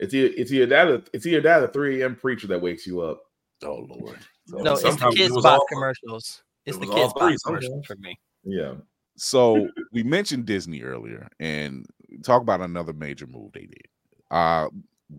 It's 0.00 0.12
either 0.14 0.34
it's 0.36 0.50
either 0.52 0.66
that 0.66 0.88
or, 0.88 1.02
it's 1.12 1.26
either 1.26 1.40
that 1.42 1.62
or 1.62 1.68
3 1.68 2.02
a.m. 2.02 2.16
preacher 2.16 2.46
that 2.48 2.60
wakes 2.60 2.86
you 2.86 3.00
up. 3.00 3.22
Oh 3.62 3.86
Lord. 3.88 4.18
No, 4.48 4.72
it's 4.72 4.82
the 4.82 4.90
Sometimes 4.90 5.14
it 5.14 5.18
kids 5.18 5.34
box 5.34 5.46
all- 5.46 5.66
commercials. 5.70 6.42
It's 6.66 6.76
it 6.76 6.80
the 6.80 6.86
kids 6.86 7.12
box 7.12 7.42
commercials 7.42 7.86
for 7.86 7.96
me. 7.96 8.18
Yeah. 8.44 8.74
So 9.16 9.68
we 9.92 10.02
mentioned 10.02 10.46
Disney 10.46 10.82
earlier, 10.82 11.28
and 11.40 11.86
talk 12.22 12.42
about 12.42 12.60
another 12.60 12.92
major 12.92 13.26
move 13.26 13.52
they 13.52 13.66
did. 13.66 13.86
Uh, 14.30 14.68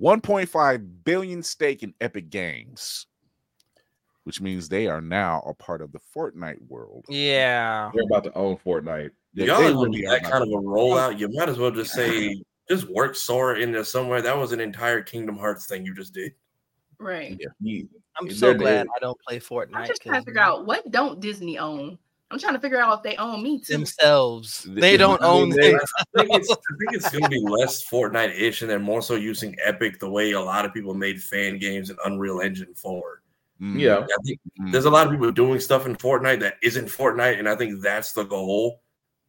1.5 0.02 1.04
billion 1.04 1.42
stake 1.44 1.84
in 1.84 1.94
Epic 2.02 2.30
Games, 2.30 3.08
which 4.24 4.42
means 4.42 4.68
they 4.68 4.88
are 4.88 5.02
now 5.02 5.42
a 5.46 5.54
part 5.54 5.82
of 5.82 5.92
the 5.92 6.00
Fortnite 6.16 6.68
world. 6.68 7.06
Yeah. 7.08 7.92
They're 7.94 8.04
about 8.04 8.24
to 8.26 8.34
own 8.34 8.58
Fortnite. 8.58 9.12
They- 9.34 9.46
Y'all 9.46 9.60
they 9.62 9.68
are 9.68 9.74
really 9.74 10.02
that 10.04 10.24
kind 10.24 10.44
of 10.44 10.50
a 10.50 10.54
rollout. 10.62 11.20
You 11.20 11.30
might 11.34 11.50
as 11.50 11.58
well 11.58 11.72
just 11.72 11.94
say 11.94 12.42
just 12.70 12.90
work 12.90 13.16
Sora 13.16 13.60
in 13.60 13.72
there 13.72 13.84
somewhere. 13.84 14.22
That 14.22 14.38
was 14.38 14.52
an 14.52 14.60
entire 14.60 15.02
Kingdom 15.02 15.38
Hearts 15.38 15.66
thing 15.68 15.86
you 15.86 15.94
just 15.94 16.14
did. 16.14 16.34
Right. 17.00 17.40
You- 17.62 17.90
I'm 18.20 18.30
so 18.32 18.54
glad 18.54 18.88
I 18.96 19.00
don't 19.00 19.20
play 19.28 19.40
Fortnite. 19.40 19.76
I'm 19.76 19.88
just 19.88 20.02
trying 20.02 20.16
'cause 20.16 20.24
to 20.24 20.30
figure 20.32 20.42
out 20.42 20.66
what 20.66 20.90
don't 20.90 21.20
Disney 21.20 21.58
own. 21.58 22.00
I'm 22.32 22.40
trying 22.40 22.56
to 22.56 22.60
figure 22.60 22.80
out 22.80 22.98
if 22.98 23.04
they 23.04 23.16
own 23.18 23.44
me 23.44 23.60
too. 23.60 23.74
themselves. 23.74 24.66
They 24.70 24.98
don't 24.98 25.22
I 25.22 25.26
mean, 25.32 25.42
own 25.44 25.50
they- 25.52 25.72
them. 25.72 25.80
I 26.18 26.24
think 26.24 26.36
it's, 26.42 26.52
I 26.52 26.56
think 26.80 26.94
it's 26.94 27.10
going 27.12 27.24
to 27.24 27.30
be 27.30 27.40
less 27.48 27.88
Fortnite-ish, 27.88 28.62
and 28.62 28.70
they're 28.72 28.80
more 28.80 29.02
so 29.02 29.16
using 29.16 29.56
Epic 29.64 30.00
the 30.00 30.10
way 30.10 30.32
a 30.32 30.42
lot 30.42 30.66
of 30.66 30.74
people 30.74 30.94
made 30.94 31.22
fan 31.22 31.60
games 31.60 31.90
in 31.90 31.98
Unreal 32.06 32.42
Engine 32.42 32.74
4. 32.76 33.22
Mm, 33.62 33.80
Yeah. 33.80 34.00
I 34.00 34.24
think 34.26 34.40
mm. 34.60 34.72
there's 34.72 34.86
a 34.86 34.90
lot 34.90 35.06
of 35.06 35.14
people 35.14 35.32
doing 35.32 35.60
stuff 35.60 35.86
in 35.86 35.96
Fortnite 35.96 36.40
that 36.42 36.56
isn't 36.64 36.88
Fortnite, 36.88 37.38
and 37.40 37.48
I 37.48 37.56
think 37.56 37.82
that's 37.82 38.12
the 38.12 38.24
goal. 38.24 38.82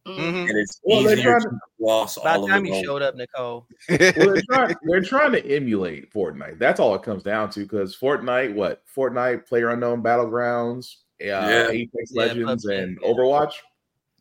Mm. 0.07 0.17
Mhm. 0.17 0.49
And 0.49 0.57
it's 0.57 0.79
Well, 0.83 1.01
easier 1.01 1.39
to 1.39 1.49
to- 1.49 1.59
cross 1.79 2.17
By 2.17 2.33
all 2.33 2.39
the 2.39 2.45
of 2.45 2.49
time 2.49 2.63
the 2.63 2.69
you 2.77 2.83
showed 2.83 3.01
up, 3.03 3.15
Nicole. 3.15 3.67
well, 3.89 3.97
they're, 3.99 4.41
trying, 4.49 4.75
they're 4.83 5.01
trying 5.01 5.31
to 5.33 5.45
emulate 5.45 6.11
Fortnite. 6.11 6.57
That's 6.59 6.79
all 6.79 6.95
it 6.95 7.03
comes 7.03 7.23
down 7.23 7.51
to. 7.51 7.59
Because 7.61 7.95
Fortnite, 7.95 8.55
what 8.55 8.81
Fortnite, 8.93 9.45
Player 9.45 9.69
Unknown 9.69 10.01
Battlegrounds, 10.01 10.95
Yeah. 11.19 11.69
Apex 11.69 12.11
Yeah, 12.13 12.21
Legends, 12.21 12.65
PUBG, 12.65 12.83
and 12.83 12.97
yeah. 13.01 13.07
Overwatch. 13.09 13.53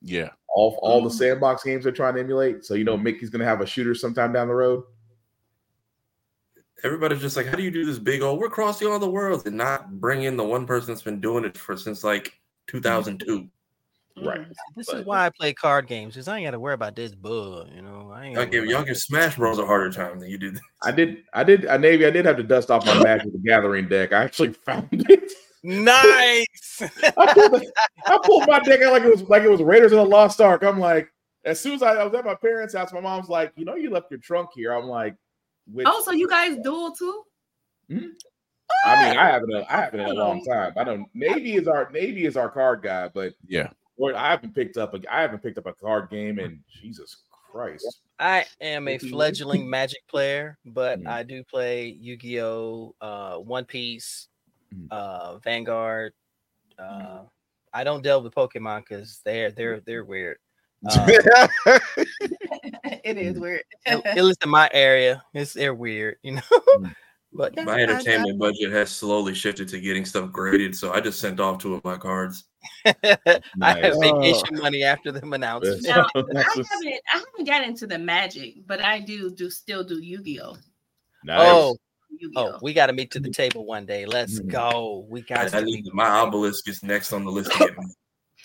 yeah. 0.03 0.31
All 0.49 0.79
all 0.83 1.03
the 1.03 1.11
Mhm. 1.11 1.19
sandbox 1.19 1.63
games 1.65 1.85
they're 1.85 1.93
trying 1.93 2.15
to 2.15 2.21
emulate. 2.21 2.65
So 2.65 2.75
you 2.75 2.85
know, 2.85 2.97
Mickey's 2.97 3.31
gonna 3.31 3.45
have 3.45 3.61
a 3.61 3.67
shooter 3.67 3.95
sometime 3.95 4.33
down 4.33 4.49
the 4.49 4.55
road. 4.55 4.85
Everybody's 6.85 7.21
just 7.21 7.37
like, 7.37 7.47
how 7.47 7.57
do 7.57 7.63
you 7.63 7.71
do 7.71 7.85
this 7.85 7.99
big 7.99 8.23
old? 8.23 8.39
We're 8.39 8.51
crossing 8.51 8.89
all 8.89 8.99
the 8.99 9.11
worlds 9.11 9.45
and 9.47 9.57
not 9.57 9.99
bring 10.01 10.23
in 10.25 10.37
the 10.37 10.45
one 10.45 10.67
person 10.67 10.93
that's 10.93 11.03
been 11.03 11.21
doing 11.21 11.45
it 11.45 11.57
for 11.57 11.77
since 11.77 12.05
like 12.05 12.33
2002. 12.69 13.49
Right. 14.23 14.41
Mm. 14.41 14.53
This 14.77 14.87
But- 14.87 15.01
is 15.01 15.07
why 15.07 15.27
I 15.27 15.31
play 15.31 15.53
card 15.53 15.87
games 15.89 16.15
because 16.15 16.29
I 16.29 16.39
ain't 16.39 16.47
got 16.47 16.53
to 16.53 16.61
worry 16.61 16.75
about 16.75 16.95
this 16.97 17.15
bug. 17.15 17.69
You 17.75 17.83
know, 17.83 18.11
I 18.15 18.27
ain't. 18.27 18.35
Y'all 18.37 18.47
give 18.47 18.65
y'all 18.67 18.83
give 18.85 18.97
Smash 18.97 19.37
Bros 19.37 19.59
a 19.59 19.67
harder 19.67 19.91
time 19.91 20.21
than 20.21 20.31
you 20.31 20.39
did. 20.39 20.59
I 20.83 20.91
did, 20.93 21.25
I 21.35 21.45
did, 21.45 21.67
I 21.67 21.77
Navy, 21.77 22.07
I 22.07 22.11
did 22.11 22.25
have 22.25 22.37
to 22.37 22.43
dust 22.43 22.71
off 22.71 22.87
my 22.87 22.95
Magic 23.03 23.33
the 23.33 23.39
Gathering 23.39 23.89
deck. 23.89 24.13
I 24.13 24.23
actually 24.25 24.53
found 24.53 24.89
it. 24.93 25.33
Nice. 25.67 26.83
I 26.83 27.33
pulled, 27.35 27.53
the- 27.53 27.73
I 28.07 28.19
pulled 28.23 28.47
my 28.47 28.61
dick 28.61 28.83
out 28.83 28.93
like 28.93 29.03
it 29.03 29.11
was 29.11 29.23
like 29.23 29.43
it 29.43 29.51
was 29.51 29.61
Raiders 29.63 29.93
of 29.93 29.99
the 29.99 30.05
Lost 30.05 30.41
Ark. 30.41 30.63
I'm 30.63 30.79
like, 30.79 31.09
as 31.45 31.61
soon 31.61 31.75
as 31.75 31.83
I, 31.83 31.95
I 31.97 32.05
was 32.05 32.15
at 32.15 32.25
my 32.25 32.35
parents' 32.35 32.75
house, 32.75 32.93
my 32.93 33.01
mom's 33.01 33.29
like, 33.29 33.53
you 33.57 33.65
know, 33.65 33.75
you 33.75 33.91
left 33.91 34.11
your 34.11 34.21
trunk 34.21 34.51
here. 34.55 34.73
I'm 34.73 34.87
like, 34.87 35.17
which, 35.73 35.87
Oh, 35.89 36.03
so 36.03 36.13
you 36.13 36.29
guys 36.29 36.57
duel 36.63 36.93
too? 36.93 37.23
I 37.91 37.95
mean, 37.95 39.19
I 39.19 39.31
haven't, 39.31 39.53
I 39.69 39.77
haven't 39.81 40.01
in 40.01 40.07
a 40.07 40.13
long 40.15 40.45
time. 40.45 40.73
I 40.77 40.85
don't. 40.85 41.07
Navy 41.15 41.55
is 41.57 41.67
our 41.69 41.91
Navy 41.91 42.27
is 42.27 42.37
our 42.37 42.51
card 42.51 42.83
guy, 42.83 43.09
but 43.09 43.35
Yeah. 43.47 43.71
Lord, 43.99 44.15
I 44.15 44.31
haven't 44.31 44.55
picked 44.55 44.77
up 44.77 44.95
a, 44.95 45.01
I 45.13 45.23
haven't 45.23 45.43
picked 45.43 45.57
up 45.59 45.67
a 45.67 45.73
card 45.73 46.11
game, 46.11 46.39
and 46.39 46.59
Jesus 46.83 47.17
Christ, 47.51 48.01
I 48.19 48.45
am 48.61 48.89
a 48.89 48.99
fledgling 48.99 49.69
Magic 49.71 50.07
player, 50.09 50.59
but 50.67 51.01
Mm. 51.01 51.07
I 51.09 51.23
do 51.23 51.43
play 51.45 51.89
Yu-Gi-Oh, 51.99 52.95
uh, 53.01 53.37
One 53.39 53.65
Piece. 53.65 54.29
Uh, 54.91 55.39
Vanguard. 55.39 56.13
Uh, 56.79 57.23
I 57.73 57.85
don't 57.85 58.03
delve 58.03 58.25
with 58.25 58.35
Pokemon 58.35 58.85
because 58.89 59.21
they're 59.25 59.51
they're 59.51 59.81
they're 59.81 60.05
weird. 60.05 60.39
Uh, 60.89 61.07
it 63.05 63.17
is 63.17 63.39
weird. 63.39 63.63
at 63.87 64.05
at 64.17 64.25
least 64.25 64.43
in 64.43 64.51
my 64.51 64.71
area, 64.73 65.23
it's 65.35 65.53
they're 65.53 65.75
weird, 65.75 66.17
you 66.23 66.33
know. 66.33 66.43
Mm. 66.79 66.95
but 67.33 67.57
My 67.65 67.81
entertainment 67.81 68.39
budget 68.39 68.73
has 68.73 68.91
slowly 68.91 69.35
shifted 69.35 69.69
to 69.69 69.81
getting 69.81 70.05
stuff 70.05 70.31
graded, 70.33 70.75
so 70.77 70.93
I 70.93 71.01
just 71.01 71.21
sent 71.21 71.41
off 71.41 71.59
two 71.59 71.75
of 71.75 71.85
my 71.85 71.97
cards. 71.97 72.45
I 72.85 72.95
have 73.03 73.43
Nice. 73.57 73.99
vacation 73.99 74.59
money 74.59 74.83
after 74.85 75.13
them 75.13 75.33
announcement. 75.33 75.83
Now, 75.83 76.07
I 76.15 76.19
haven't, 76.19 76.35
what's- 76.35 76.71
I 76.83 76.99
haven't 77.13 77.45
gotten 77.47 77.69
into 77.71 77.87
the 77.87 77.99
magic, 77.99 78.67
but 78.67 78.83
I 78.83 79.01
do 79.01 79.31
do 79.31 79.51
still 79.51 79.85
do 79.85 79.99
Yu-Gi-Oh. 80.01 80.57
nice. 81.25 81.51
Oh, 81.51 81.77
Yu-Gi-Oh. 82.21 82.53
oh, 82.55 82.59
we 82.63 82.73
got 82.73 82.87
to 82.87 82.93
meet 82.93 83.11
to 83.13 83.21
the 83.21 83.31
table 83.31 83.65
one 83.67 83.87
day. 83.87 84.07
Let's 84.07 84.41
Mm. 84.41 84.49
go. 84.51 85.07
We 85.09 85.23
got 85.23 85.55
I 85.55 85.61
to 85.61 85.65
need 85.65 85.85
meet. 85.85 85.95
my 85.95 86.09
obelisk 86.09 86.69
is 86.69 86.83
next 86.83 87.13
on 87.13 87.25
the 87.25 87.31
list. 87.31 87.53
To 87.53 87.59
get 87.59 87.79
me. 87.79 87.85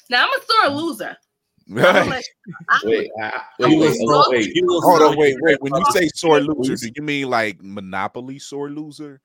Now 0.09 0.23
I'm 0.25 0.29
a 0.39 0.43
sore 0.45 0.77
loser. 0.81 1.15
I'm 1.69 1.75
gonna 1.75 2.03
let- 2.09 2.23
I'm- 2.69 2.81
wait, 2.83 3.09
I, 3.21 3.41
wait, 3.59 3.79
wait, 3.79 3.89
a 3.91 3.93
hold 3.99 4.11
on, 4.11 4.23
sore- 4.23 4.31
wait. 4.31 4.53
Hold 4.67 5.01
on, 5.03 5.17
wait, 5.17 5.37
wait. 5.41 5.61
When 5.61 5.73
you 5.73 5.85
say 5.91 6.09
sore 6.13 6.41
loser, 6.41 6.75
do 6.87 6.91
you 6.95 7.01
mean 7.03 7.29
like 7.29 7.61
Monopoly 7.61 8.37
sore 8.39 8.69
loser 8.69 9.21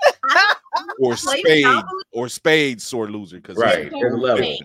or 0.98 1.16
spade 1.16 1.64
Monopoly? 1.64 2.02
or 2.12 2.28
spade 2.30 2.80
sore 2.80 3.10
loser? 3.10 3.36
Because 3.36 3.58
Right, 3.58 3.90
there's 3.90 4.14
a 4.14 4.16
level. 4.16 4.56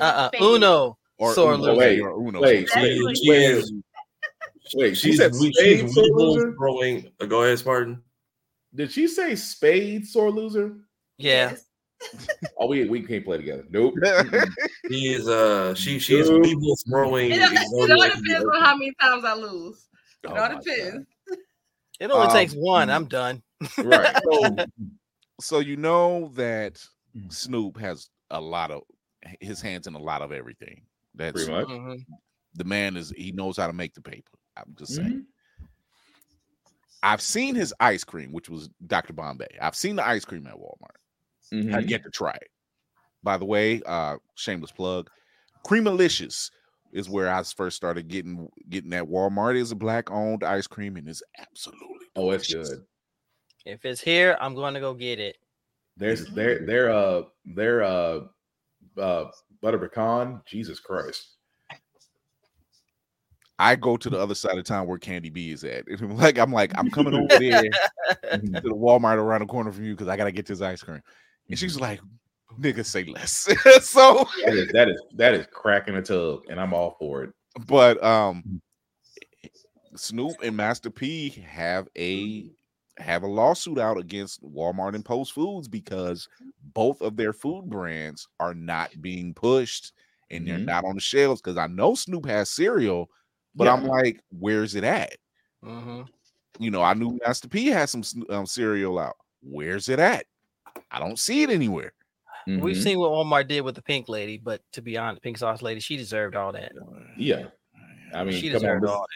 Uh 0.00 0.28
uh. 0.34 0.44
Uno. 0.44 0.98
or 1.18 1.32
Sore 1.34 1.54
Uno, 1.54 1.62
loser. 1.64 1.76
Wait, 1.78 2.00
or 2.00 2.10
Uno. 2.28 2.42
wait, 2.42 2.68
sore 2.68 2.82
That's 2.82 3.20
She 3.20 3.30
is. 3.30 3.72
Wait, 4.74 4.96
she 4.98 5.10
She's, 5.12 5.18
said 5.18 5.32
she's 5.34 5.56
spade 5.56 5.90
sore 5.90 6.04
loser. 6.04 6.52
throwing. 6.58 7.10
uh, 7.20 7.24
go 7.26 7.44
ahead, 7.44 7.58
Spartan. 7.58 8.02
Did 8.76 8.92
she 8.92 9.08
say 9.08 9.34
spade 9.34 10.06
sore 10.06 10.30
loser? 10.30 10.76
Yeah. 11.18 11.50
Yes. 11.50 11.64
Oh, 12.58 12.66
we 12.66 12.86
we 12.88 13.02
can't 13.02 13.24
play 13.24 13.38
together. 13.38 13.64
Nope. 13.70 13.94
He 14.88 15.14
is. 15.14 15.26
Uh, 15.26 15.74
she 15.74 15.98
she 15.98 16.16
is 16.18 16.28
Dude. 16.28 16.42
weevil 16.44 16.76
throwing. 16.88 17.32
It, 17.32 17.38
it 17.40 17.58
all 17.72 17.86
Exodia 17.88 18.16
depends 18.22 18.46
on 18.54 18.62
how 18.62 18.76
many 18.76 18.92
times 19.00 19.24
I 19.24 19.34
lose. 19.34 19.88
It 20.22 20.28
Oh 20.30 20.34
all 20.36 20.48
my 20.52 20.60
depends. 20.60 21.06
It 21.98 22.10
only 22.10 22.26
Um, 22.26 22.32
takes 22.32 22.52
one. 22.54 22.90
I'm 22.90 23.06
done. 23.06 23.42
right. 23.78 24.14
So, 24.30 24.56
so 25.40 25.58
you 25.60 25.76
know 25.76 26.30
that 26.34 26.78
Mm. 27.16 27.32
Snoop 27.32 27.78
has 27.78 28.10
a 28.30 28.38
lot 28.40 28.70
of 28.70 28.82
his 29.40 29.62
hands 29.62 29.86
in 29.86 29.94
a 29.94 29.98
lot 29.98 30.20
of 30.20 30.32
everything. 30.32 30.82
That's 31.14 31.44
Pretty 31.44 31.50
much. 31.50 31.66
Mhm. 31.68 32.04
the 32.54 32.64
man 32.64 32.96
is 32.98 33.10
he 33.16 33.32
knows 33.32 33.56
how 33.56 33.66
to 33.68 33.72
make 33.72 33.94
the 33.94 34.02
paper. 34.02 34.32
I'm 34.56 34.74
just 34.78 34.96
saying. 34.96 35.08
Mhm. 35.08 35.24
I've 37.06 37.22
seen 37.22 37.54
his 37.54 37.72
ice 37.78 38.02
cream, 38.02 38.32
which 38.32 38.48
was 38.48 38.68
Dr. 38.86 39.12
Bombay. 39.12 39.46
I've 39.60 39.76
seen 39.76 39.96
the 39.96 40.06
ice 40.06 40.24
cream 40.24 40.46
at 40.46 40.54
Walmart. 40.54 40.96
Mhm. 41.52 41.74
I 41.74 41.82
get 41.82 42.02
to 42.02 42.10
try 42.10 42.32
it. 42.34 42.50
By 43.22 43.36
the 43.36 43.44
way, 43.44 43.80
uh, 43.86 44.16
shameless 44.34 44.72
plug, 44.72 45.08
Creamalicious 45.66 46.50
is 46.92 47.08
where 47.08 47.32
I 47.32 47.42
first 47.42 47.76
started 47.76 48.08
getting 48.08 48.48
getting 48.68 48.92
at 48.92 49.04
Walmart. 49.04 49.56
Is 49.56 49.72
a 49.72 49.76
black 49.76 50.10
owned 50.10 50.44
ice 50.44 50.66
cream 50.66 50.96
and 50.96 51.08
it's 51.08 51.22
absolutely 51.38 52.06
Oh, 52.16 52.30
it's 52.30 52.52
good. 52.52 52.86
If 53.64 53.84
it's 53.84 54.00
here, 54.00 54.36
I'm 54.40 54.54
going 54.54 54.74
to 54.74 54.80
go 54.80 54.94
get 54.94 55.18
it. 55.20 55.38
There's 55.96 56.26
their 56.34 56.64
their 56.66 56.90
uh 56.90 57.22
their 57.44 57.82
uh 57.82 58.20
uh 58.96 59.30
butter 59.60 59.78
pecan. 59.78 60.42
Jesus 60.46 60.80
Christ. 60.80 61.35
I 63.58 63.74
go 63.76 63.96
to 63.96 64.10
the 64.10 64.18
other 64.18 64.34
side 64.34 64.58
of 64.58 64.64
town 64.64 64.86
where 64.86 64.98
Candy 64.98 65.30
B 65.30 65.50
is 65.50 65.64
at. 65.64 65.84
Like 66.00 66.38
I'm 66.38 66.52
like 66.52 66.72
I'm 66.76 66.90
coming 66.90 67.14
over 67.14 67.38
there 67.38 67.62
to 68.32 68.60
the 68.62 68.74
Walmart 68.74 69.16
around 69.16 69.40
the 69.40 69.46
corner 69.46 69.72
from 69.72 69.84
you 69.84 69.94
because 69.94 70.08
I 70.08 70.16
gotta 70.16 70.32
get 70.32 70.46
this 70.46 70.60
ice 70.60 70.82
cream. 70.82 71.02
And 71.48 71.58
she's 71.58 71.78
like, 71.80 72.00
Niggas 72.60 72.86
say 72.86 73.04
less. 73.04 73.48
so 73.82 74.26
That 74.44 74.54
is 74.54 74.68
that 74.72 74.88
is 74.88 75.02
that 75.14 75.34
is 75.34 75.46
cracking 75.52 75.96
a 75.96 76.02
tub, 76.02 76.40
and 76.48 76.60
I'm 76.60 76.72
all 76.74 76.96
for 76.98 77.24
it. 77.24 77.30
but 77.66 78.02
um 78.04 78.60
Snoop 79.94 80.36
and 80.42 80.56
Master 80.56 80.90
P 80.90 81.30
have 81.48 81.88
a 81.96 82.50
have 82.98 83.22
a 83.22 83.26
lawsuit 83.26 83.78
out 83.78 83.98
against 83.98 84.42
Walmart 84.42 84.94
and 84.94 85.04
Post 85.04 85.32
Foods 85.32 85.68
because 85.68 86.28
both 86.74 87.00
of 87.02 87.16
their 87.16 87.32
food 87.32 87.68
brands 87.68 88.26
are 88.40 88.54
not 88.54 88.90
being 89.02 89.34
pushed 89.34 89.92
and 90.30 90.46
they're 90.46 90.58
Mhm. 90.58 90.64
not 90.64 90.84
on 90.84 90.94
the 90.94 91.00
shelves 91.00 91.40
because 91.40 91.56
I 91.58 91.66
know 91.66 91.94
Snoop 91.94 92.26
has 92.26 92.50
cereal, 92.50 93.10
but 93.56 93.64
Yeah. 93.64 93.72
I'm 93.74 93.84
like, 93.84 94.20
where's 94.38 94.74
it 94.76 94.84
at? 94.84 95.16
Mm-hmm. 95.64 96.02
You 96.58 96.70
know, 96.70 96.82
I 96.82 96.94
knew 96.94 97.18
Master 97.26 97.48
P 97.48 97.66
had 97.66 97.88
some 97.88 98.02
um, 98.30 98.46
cereal 98.46 98.98
out. 98.98 99.16
Where's 99.42 99.88
it 99.88 99.98
at? 99.98 100.26
I 100.90 100.98
don't 101.00 101.18
see 101.18 101.42
it 101.42 101.50
anywhere. 101.50 101.92
We've 102.46 102.76
Mhm. 102.76 102.82
seen 102.82 102.98
what 103.00 103.10
Walmart 103.10 103.48
did 103.48 103.62
with 103.62 103.74
the 103.74 103.82
pink 103.82 104.08
lady, 104.08 104.38
but 104.38 104.60
to 104.72 104.80
be 104.82 104.96
honest, 104.96 105.20
pink 105.20 105.36
sauce 105.36 105.62
lady, 105.62 105.80
she 105.80 105.96
deserved 105.96 106.36
all 106.36 106.52
that. 106.52 106.70
Yeah, 107.18 107.46
I 108.14 108.22
mean, 108.22 108.40
she 108.40 108.50
come 108.50 108.56
on. 108.58 108.62
deserved 108.62 108.84
This, 108.84 108.90
all 108.90 109.06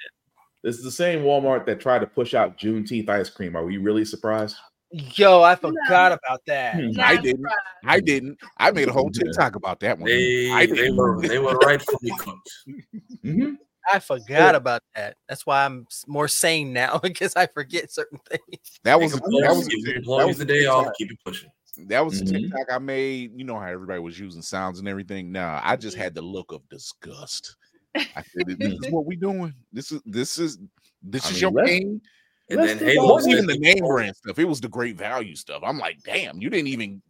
this 0.65 0.77
is 0.79 0.85
the 0.85 0.91
same 0.91 1.21
Walmart 1.21 1.65
that 1.67 1.79
tried 1.81 2.01
to 2.01 2.07
push 2.09 2.35
out 2.35 2.59
Juneteenth 2.59 3.09
ice 3.09 3.31
cream. 3.31 3.57
Are 3.57 3.65
we 3.65 3.77
really 3.77 4.05
surprised? 4.05 4.57
Yo, 4.91 5.43
I 5.43 5.55
forgot 5.55 6.11
about 6.11 6.41
that. 6.49 6.75
Hmm. 6.75 6.99
I 7.01 7.15
didn't. 7.17 7.37
surprised. 7.43 7.57
I 7.85 8.01
didn't. 8.01 8.39
I 8.59 8.71
made 8.73 8.89
a 8.89 8.93
whole 8.93 9.09
Yeah. 9.15 9.23
TikTok 9.23 9.55
about 9.55 9.79
that 9.81 9.99
one. 9.99 10.09
They 10.11 10.51
I 10.51 10.67
they 10.67 10.91
were 10.91 11.23
they 11.23 11.39
were 11.39 11.55
rightfully 11.59 12.11
cooked. 12.19 12.51
Mhm. 13.25 13.57
I 13.93 13.99
forgot 13.99 14.55
about 14.55 14.83
that. 14.95 15.17
That's 15.29 15.47
why 15.47 15.65
I'm 15.65 15.87
more 16.07 16.29
sane 16.29 16.73
now 16.73 16.99
because 17.03 17.35
I 17.37 17.47
forget 17.47 17.91
certain 17.93 18.19
things. 18.29 18.81
that 18.85 18.99
was 19.01 19.13
Give 19.13 19.21
that 19.23 19.55
was 19.55 19.69
give 19.69 20.05
that 20.05 20.27
was 20.27 20.39
the 20.39 20.45
day 20.45 20.67
off. 20.67 20.85
TikTok. 20.85 20.97
Keep 20.97 21.13
it 21.13 21.19
pushing. 21.25 21.51
That 21.87 22.05
was 22.05 22.19
the 22.21 22.27
Mhm. 22.27 22.43
TikTok 22.43 22.67
I 22.73 22.79
made. 22.79 23.33
You 23.37 23.45
know 23.45 23.59
how 23.59 23.67
everybody 23.67 24.01
was 24.01 24.19
using 24.19 24.43
sounds 24.43 24.79
and 24.81 24.89
everything. 24.89 25.31
Nah, 25.33 25.61
I 25.63 25.77
just 25.77 25.97
had 25.97 26.15
the 26.15 26.23
look 26.23 26.53
of 26.53 26.69
disgust. 26.69 27.57
I 27.97 28.23
said, 28.23 28.47
"This 28.59 28.73
is 28.75 28.91
what 28.91 29.07
we 29.07 29.17
doing. 29.17 29.55
This 29.73 29.93
is 29.93 30.01
this 30.05 30.39
is 30.39 30.59
this 31.03 31.27
I 31.27 31.29
is 31.29 31.35
mean, 31.35 31.41
your 31.41 31.51
let's- 31.53 31.71
game." 31.71 32.01
And 32.51 32.59
then 32.59 32.79
do 32.79 32.87
It 32.87 32.97
wasn't 33.01 33.35
even 33.35 33.47
the 33.47 33.59
name 33.59 33.79
told- 33.79 33.93
brand 33.93 34.17
stuff. 34.17 34.39
It 34.41 34.45
was 34.45 34.61
the 34.61 34.69
great 34.69 34.97
value 34.97 35.37
stuff. 35.37 35.63
I'm 35.65 35.79
like, 35.79 36.03
damn, 36.03 36.41
you 36.43 36.51
didn't 36.51 36.67
even 36.67 37.01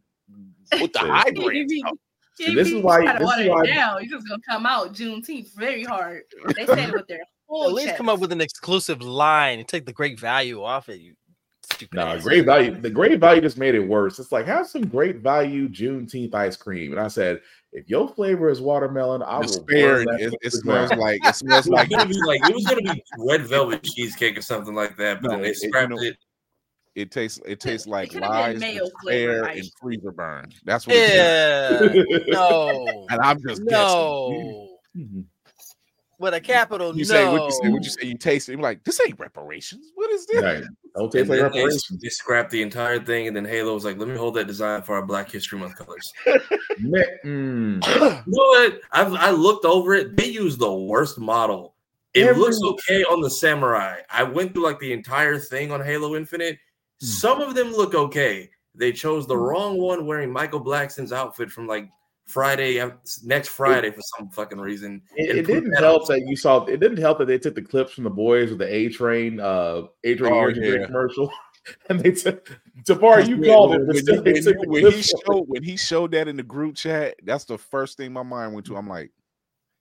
put 0.71 0.93
the 0.93 0.99
high 0.99 1.31
brand 1.31 1.69
stuff. 1.71 1.97
So 2.35 2.53
this 2.53 2.69
is 2.69 2.81
why- 2.81 3.03
Gotta 3.03 3.19
this 3.25 3.37
is 3.39 3.47
why- 3.49 3.63
it 3.63 3.67
down. 3.67 4.03
You're 4.03 4.17
just 4.17 4.27
gonna 4.29 4.41
come 4.49 4.65
out 4.65 4.93
Juneteenth 4.93 5.53
very 5.55 5.83
hard. 5.83 6.23
They 6.55 6.65
said 6.65 6.89
it 6.89 6.93
with 6.93 7.07
their 7.07 7.19
whole 7.47 7.67
At 7.67 7.73
least 7.73 7.95
come 7.97 8.09
up 8.09 8.19
with 8.19 8.31
an 8.31 8.41
exclusive 8.41 9.01
line 9.01 9.59
and 9.59 9.67
take 9.67 9.85
the 9.85 9.93
great 9.93 10.19
value 10.19 10.63
off 10.63 10.87
it. 10.89 11.01
You 11.01 11.13
stupid. 11.63 11.95
No, 11.95 12.07
ass. 12.07 12.23
great 12.23 12.45
value. 12.45 12.71
The 12.73 12.89
great 12.89 13.19
value 13.19 13.41
just 13.41 13.57
made 13.57 13.75
it 13.75 13.79
worse. 13.85 14.17
It's 14.19 14.31
like 14.31 14.45
have 14.45 14.67
some 14.67 14.87
great 14.87 15.17
value 15.17 15.67
Juneteenth 15.69 16.33
ice 16.33 16.55
cream, 16.55 16.91
and 16.91 16.99
I 17.01 17.07
said, 17.09 17.41
if 17.73 17.89
your 17.89 18.07
flavor 18.09 18.49
is 18.49 18.59
watermelon, 18.61 19.21
I 19.23 19.35
will 19.37 19.43
Despair. 19.43 20.05
burn 20.05 20.19
It, 20.19 20.31
to 20.31 20.37
it 20.41 20.51
smells 20.53 20.91
like 20.93 21.19
it 21.25 21.35
smells 21.35 21.67
It 21.67 21.69
was 21.71 21.79
like 21.79 21.89
gonna 21.89 22.05
be 22.09 22.19
like 22.25 22.41
it 22.49 22.53
was 22.55 22.65
gonna 22.65 22.81
be 22.93 23.03
red 23.19 23.41
velvet 23.47 23.83
cheesecake 23.83 24.37
or 24.37 24.41
something 24.41 24.73
like 24.75 24.97
that, 24.97 25.21
but 25.21 25.29
No, 25.29 25.33
then 25.35 25.41
they 25.43 25.49
it- 25.49 25.57
it- 25.57 25.63
you 25.63 25.69
scrapped 25.69 25.89
know- 25.91 26.01
it. 26.01 26.17
It 26.95 27.11
tastes. 27.11 27.39
It 27.45 27.59
tastes 27.59 27.87
like 27.87 28.09
could've 28.11 28.27
lies, 28.29 28.59
mayo 28.59 28.85
flavored 29.01 29.45
ice 29.45 29.59
and 29.61 29.71
freezer 29.81 30.11
burn. 30.11 30.49
That's 30.65 30.85
what. 30.87 30.95
It 30.95 31.09
is. 31.09 32.05
Yeah. 32.05 32.13
no. 32.33 33.05
And 33.09 33.19
I'm 33.21 33.41
just. 33.47 33.61
No. 33.63 34.77
Mhm. 34.97 35.25
With 36.19 36.35
a 36.35 36.39
capital 36.41 36.95
You 36.95 37.03
no. 37.05 37.09
say 37.09 37.27
what 37.27 37.43
you 37.45 37.51
say. 37.51 37.69
What 37.69 37.83
you 37.83 37.89
say? 37.89 38.05
You 38.07 38.17
taste 38.17 38.47
it. 38.47 38.51
You're 38.51 38.61
like, 38.61 38.83
this 38.83 38.99
ain't 39.07 39.19
reparations. 39.19 39.87
What 39.95 40.11
is 40.11 40.27
this? 40.27 40.43
Right. 40.43 40.63
Don't 40.95 41.05
And 41.05 41.11
taste 41.11 41.29
like 41.29 41.39
then 41.39 41.51
they, 41.51 41.59
reparations. 41.63 41.99
they 42.01 42.09
scrapped 42.09 42.51
the 42.51 42.61
entire 42.61 43.03
thing, 43.03 43.27
and 43.27 43.35
then 43.35 43.45
Halo 43.45 43.73
was 43.73 43.85
like, 43.85 43.97
"Let 43.97 44.07
me 44.07 44.15
hold 44.17 44.35
that 44.35 44.45
design 44.45 44.81
for 44.83 44.95
our 44.95 45.03
Black 45.05 45.31
History 45.31 45.57
Month 45.57 45.77
colors." 45.77 46.13
Me- 46.79 47.03
mm. 47.25 47.87
You 47.87 47.99
know 47.99 48.21
what? 48.27 48.81
I 48.91 49.01
I 49.01 49.31
looked 49.31 49.65
over 49.65 49.95
it. 49.95 50.15
They 50.17 50.27
used 50.27 50.59
the 50.59 50.71
worst 50.71 51.17
model. 51.17 51.73
It 52.13 52.27
Every- 52.27 52.41
looks 52.41 52.59
okay 52.61 53.03
on 53.05 53.21
the 53.21 53.29
Samurai. 53.31 54.01
I 54.09 54.21
went 54.23 54.53
through 54.53 54.63
like 54.65 54.79
the 54.79 54.91
entire 54.93 55.39
thing 55.39 55.71
on 55.71 55.81
Halo 55.81 56.15
Infinite. 56.15 56.59
Hmm. 57.01 57.05
Some 57.05 57.41
of 57.41 57.55
them 57.55 57.71
look 57.73 57.93
okay. 57.95 58.49
They 58.75 58.91
chose 58.93 59.27
the 59.27 59.35
wrong 59.37 59.77
one 59.77 60.05
wearing 60.05 60.31
Michael 60.31 60.59
Blackson's 60.61 61.11
outfit 61.11 61.51
from 61.51 61.67
like 61.67 61.89
Friday 62.27 62.79
uh, 62.79 62.91
next 63.23 63.49
Friday 63.49 63.91
for 63.91 64.01
some 64.17 64.29
fucking 64.29 64.59
reason. 64.59 65.01
It, 65.17 65.35
it 65.39 65.47
didn't 65.47 65.71
that 65.71 65.81
help 65.83 66.03
on- 66.03 66.07
that 66.19 66.25
you 66.27 66.35
saw. 66.37 66.63
It 66.65 66.79
didn't 66.79 66.99
help 66.99 67.17
that 67.17 67.25
they 67.25 67.37
took 67.39 67.55
the 67.55 67.61
clips 67.61 67.91
from 67.93 68.05
the 68.05 68.09
boys 68.09 68.49
with 68.49 68.59
the 68.59 68.73
A 68.73 68.87
Train, 68.89 69.39
uh, 69.39 69.83
A 70.05 70.15
Train 70.15 70.31
Oh, 70.33 70.39
energy 70.41 70.61
yeah. 70.61 70.85
commercial, 70.85 71.29
and 71.89 71.99
they 71.99 72.11
took 72.11 72.57
Tafari. 72.87 73.27
You 73.27 73.37
When- 73.37 73.49
called 73.49 73.73
it, 73.73 73.77
when, 73.79 73.87
but 73.87 73.93
when 73.95 74.03
still 74.03 74.15
you- 74.15 74.21
they 74.21 74.33
when 74.33 74.43
took 74.43 74.55
you- 74.55 74.61
the 74.61 74.69
when 74.69 74.85
he 74.85 74.91
clips 74.91 75.11
from 75.11 75.19
it. 75.19 75.25
showed 75.25 75.45
when 75.49 75.63
he 75.63 75.75
showed 75.77 76.11
that 76.11 76.27
in 76.29 76.37
the 76.37 76.43
group 76.43 76.75
chat. 76.75 77.15
That's 77.23 77.43
the 77.45 77.57
first 77.57 77.97
thing 77.97 78.13
my 78.13 78.23
mind 78.23 78.53
went 78.53 78.65
to. 78.67 78.77
I'm 78.77 78.87
like, 78.87 79.11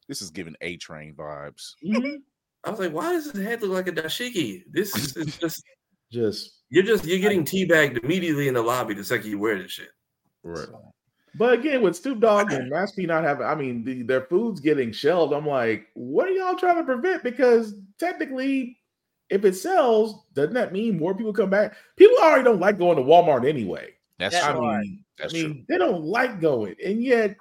this 0.08 0.20
is 0.22 0.30
giving 0.30 0.56
A 0.62 0.76
Train 0.78 1.14
vibes. 1.14 1.74
Mhm. 1.84 2.16
I 2.64 2.70
was 2.70 2.80
like, 2.80 2.92
why 2.92 3.12
does 3.12 3.30
his 3.30 3.42
head 3.44 3.62
look 3.62 3.70
like 3.70 3.86
a 3.86 3.92
dashiki? 3.92 4.64
This 4.70 4.96
is 5.16 5.36
just 5.38 5.62
Just 6.10 6.59
you're 6.70 6.84
just 6.84 7.04
you're 7.04 7.18
getting 7.18 7.44
teabagged 7.44 8.02
immediately 8.02 8.48
in 8.48 8.54
the 8.54 8.62
lobby 8.62 8.94
the 8.94 9.04
second 9.04 9.30
you 9.30 9.38
wear 9.38 9.60
this 9.60 9.72
shit. 9.72 9.90
right. 10.42 10.68
But 11.36 11.52
again, 11.60 11.82
with 11.82 11.94
Snoop 11.94 12.18
Dogg 12.20 12.52
and 12.52 12.68
Master 12.68 13.02
P 13.02 13.06
not 13.06 13.22
having, 13.22 13.46
I 13.46 13.54
mean, 13.54 13.84
the, 13.84 14.02
their 14.02 14.22
food's 14.22 14.58
getting 14.58 14.90
shelved. 14.90 15.32
I'm 15.32 15.46
like, 15.46 15.86
what 15.94 16.26
are 16.28 16.32
y'all 16.32 16.56
trying 16.56 16.76
to 16.78 16.82
prevent? 16.82 17.22
Because 17.22 17.74
technically, 18.00 18.78
if 19.28 19.44
it 19.44 19.54
sells, 19.54 20.24
doesn't 20.34 20.54
that 20.54 20.72
mean 20.72 20.98
more 20.98 21.14
people 21.14 21.32
come 21.32 21.48
back? 21.50 21.76
People 21.96 22.16
already 22.20 22.42
don't 22.42 22.58
like 22.58 22.78
going 22.78 22.96
to 22.96 23.04
Walmart 23.04 23.48
anyway. 23.48 23.90
That's 24.18 24.34
That's 24.34 24.46
I 24.46 24.52
true. 24.52 24.60
right. 24.60 24.80
mean, 24.80 25.04
That's 25.18 25.32
I 25.32 25.36
mean, 25.36 25.52
true. 25.54 25.64
they 25.68 25.78
don't 25.78 26.02
like 26.02 26.40
going, 26.40 26.74
and 26.84 27.00
yet 27.02 27.36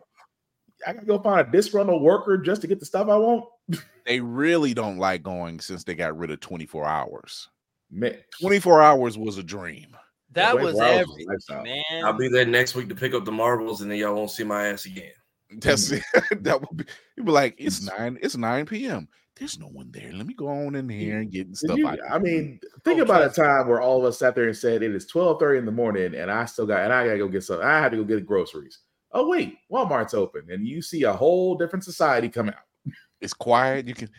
I 0.85 0.93
gotta 0.93 1.05
go 1.07 1.19
find 1.19 1.47
a 1.47 1.51
disgruntled 1.51 2.01
worker 2.03 2.37
just 2.37 2.61
to 2.61 2.67
get 2.67 2.79
the 2.79 2.85
stuff 2.85 3.07
I 3.09 3.17
want. 3.17 3.45
They 4.05 4.21
really 4.21 4.73
don't 4.73 4.97
like 4.97 5.21
going 5.21 5.59
since 5.59 5.83
they 5.83 5.93
got 5.93 6.17
rid 6.17 6.31
of 6.31 6.39
24 6.39 6.83
hours. 6.83 7.47
Man, 7.91 8.17
24 8.41 8.81
hours 8.81 9.17
was 9.17 9.37
a 9.37 9.43
dream. 9.43 9.95
That 10.33 10.59
was 10.59 10.75
wow, 10.75 10.85
everything, 10.85 11.63
man. 11.63 12.05
I'll 12.05 12.13
be 12.13 12.27
there 12.29 12.45
next 12.45 12.75
week 12.75 12.87
to 12.89 12.95
pick 12.95 13.13
up 13.15 13.25
the 13.25 13.31
marbles, 13.31 13.81
and 13.81 13.89
then 13.89 13.97
y'all 13.97 14.13
won't 14.15 14.29
see 14.29 14.43
my 14.43 14.67
ass 14.67 14.85
again. 14.85 15.11
That's 15.57 15.89
it. 15.91 16.03
that 16.43 16.61
would 16.61 16.77
be. 16.77 16.85
You'd 17.17 17.25
be 17.25 17.31
like, 17.31 17.55
it's 17.57 17.79
Mm. 17.79 17.97
nine. 17.97 18.19
It's 18.21 18.37
9 18.37 18.65
p.m. 18.67 19.07
There's 19.35 19.57
no 19.57 19.67
one 19.67 19.89
there. 19.91 20.11
Let 20.13 20.27
me 20.27 20.33
go 20.35 20.47
on 20.49 20.75
in 20.75 20.87
here 20.89 21.17
and 21.19 21.31
get 21.31 21.55
stuff 21.57 21.77
you- 21.77 21.87
out. 21.87 21.97
I 22.07 22.19
mean, 22.19 22.59
think 22.83 22.99
Oh, 22.99 23.03
about 23.03 23.23
a 23.25 23.29
time 23.29 23.67
where 23.67 23.81
all 23.81 23.99
of 23.99 24.05
us 24.05 24.19
sat 24.19 24.35
there 24.35 24.43
and 24.47 24.55
said 24.55 24.83
it 24.83 24.93
is 24.93 25.07
12:30 25.07 25.57
in 25.59 25.65
the 25.65 25.71
morning, 25.71 26.13
and 26.13 26.29
I 26.29 26.45
still 26.45 26.67
got 26.67 26.81
and 26.83 26.93
I 26.93 27.05
gotta 27.07 27.17
go 27.17 27.27
get 27.27 27.43
some. 27.43 27.61
I 27.61 27.79
had 27.79 27.89
to 27.91 27.97
go 27.97 28.03
get 28.03 28.25
groceries. 28.27 28.79
Oh 29.11 29.27
wait, 29.27 29.55
Walmart's 29.71 30.13
open, 30.13 30.43
and 30.51 30.67
you 30.67 30.83
see 30.83 31.03
a 31.03 31.13
whole 31.13 31.55
different 31.55 31.83
society 31.85 32.29
come 32.29 32.49
out. 32.49 32.93
It's 33.21 33.33
quiet. 33.33 33.87
You 33.87 33.95
can. 33.95 34.09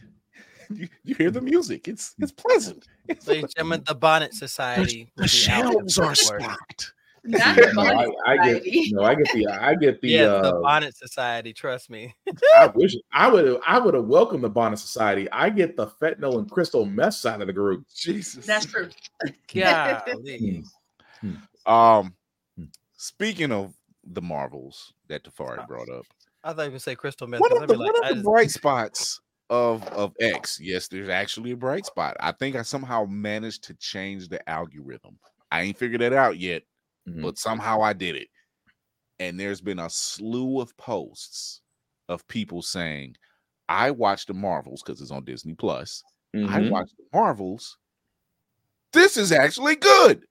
You, 0.75 0.89
you 1.05 1.14
hear 1.16 1.31
the 1.33 1.41
music. 1.41 1.89
It's 1.89 2.14
it's 2.21 2.31
pleasant. 2.33 2.87
It's 3.09 3.27
Ladies 3.27 3.43
and 3.45 3.53
gentlemen, 3.57 3.83
the 3.87 3.95
Bonnet 3.95 4.33
Society. 4.35 5.11
the 5.16 5.23
will 5.23 5.29
be 5.29 5.53
out 5.53 5.75
in 5.83 5.89
shelves 5.89 5.99
are 5.99 6.14
February. 6.14 6.43
stocked. 6.45 6.95
Not 7.25 7.57
No, 7.75 7.83
I, 7.83 8.07
I 8.27 8.37
get, 8.61 8.62
no, 8.93 9.03
I 9.03 9.14
get 9.16 9.29
the, 9.35 9.47
I 9.49 9.75
get 9.75 10.01
the. 10.01 10.09
yeah, 10.09 10.23
uh, 10.27 10.43
the 10.53 10.61
Bonnet 10.61 10.97
Society. 10.97 11.53
Trust 11.53 11.91
me. 11.91 12.14
I 12.57 12.68
wish 12.75 12.95
I 13.12 13.29
would, 13.29 13.61
I 13.66 13.79
would 13.81 13.95
have 13.95 14.05
welcomed 14.07 14.43
the 14.45 14.49
Bonnet 14.49 14.79
Society. 14.79 15.29
I 15.33 15.51
get 15.51 15.77
the 15.77 15.89
fentanyl 15.89 16.39
and 16.39 16.51
crystal 16.51 16.87
meth 16.87 17.14
side 17.14 17.41
of 17.41 17.49
the 17.49 17.53
group. 17.53 17.85
Jesus. 17.95 18.47
That's 18.47 18.64
true. 18.66 18.89
Golly. 19.53 20.64
Um, 21.66 22.14
Hmm. 22.57 22.64
speaking 22.97 23.53
of 23.53 23.75
the 24.05 24.23
Marvels 24.23 24.93
that 25.09 25.25
Tafari 25.25 25.66
brought 25.68 25.91
up, 25.91 26.07
I 26.43 26.53
thought 26.55 26.66
you 26.66 26.73
would 26.73 26.81
say 26.83 26.95
crystal 26.95 27.27
meth. 27.27 27.41
one 27.41 27.51
'cause 27.51 27.62
of 27.62 27.68
the, 27.68 27.77
like, 27.77 27.93
one 27.93 28.05
of 28.05 28.09
the 28.09 28.14
just- 28.14 28.25
bright 28.25 28.51
spots 28.51 29.21
of 29.51 29.86
of 29.88 30.14
X, 30.20 30.59
yes, 30.61 30.88
there's 30.88 31.09
actually 31.09 31.51
a 31.51 31.57
bright 31.57 31.84
spot. 31.84 32.16
I 32.20 32.32
think 32.32 32.57
I 32.57 32.62
somehow 32.62 33.05
managed 33.05 33.64
to 33.64 33.74
change 33.74 34.28
the 34.28 34.48
algorithm. 34.48 35.18
I 35.51 35.62
ain't 35.62 35.76
figured 35.76 36.01
that 36.01 36.12
out 36.12 36.38
yet, 36.38 36.62
Mhm. 37.09 37.22
but 37.22 37.38
somehow 37.38 37.82
I 37.82 37.92
did 37.92 38.16
it. 38.16 38.28
And 39.18 39.38
there's 39.38 39.61
been 39.61 39.80
a 39.80 39.90
slew 39.90 40.61
of 40.61 40.74
posts 40.76 41.61
of 42.09 42.26
people 42.28 42.62
saying, 42.62 43.16
"I 43.68 43.90
watched 43.90 44.28
the 44.28 44.34
Marvels 44.34 44.82
because 44.82 45.01
it's 45.01 45.11
on 45.11 45.24
Disney 45.24 45.55
Plus. 45.55 46.03
I 46.34 46.38
Mhm. 46.38 46.70
watched 46.70 46.96
the 46.96 47.05
Marvels. 47.12 47.76
This 48.92 49.16
is 49.16 49.32
actually 49.32 49.76
good." 49.76 50.24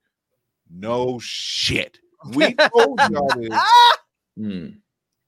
No 0.72 1.20
shit. 1.20 1.99
We 2.36 2.53
told 2.55 2.99
y'all 3.11 3.28
this. 3.38 3.49
Mm. 4.38 4.80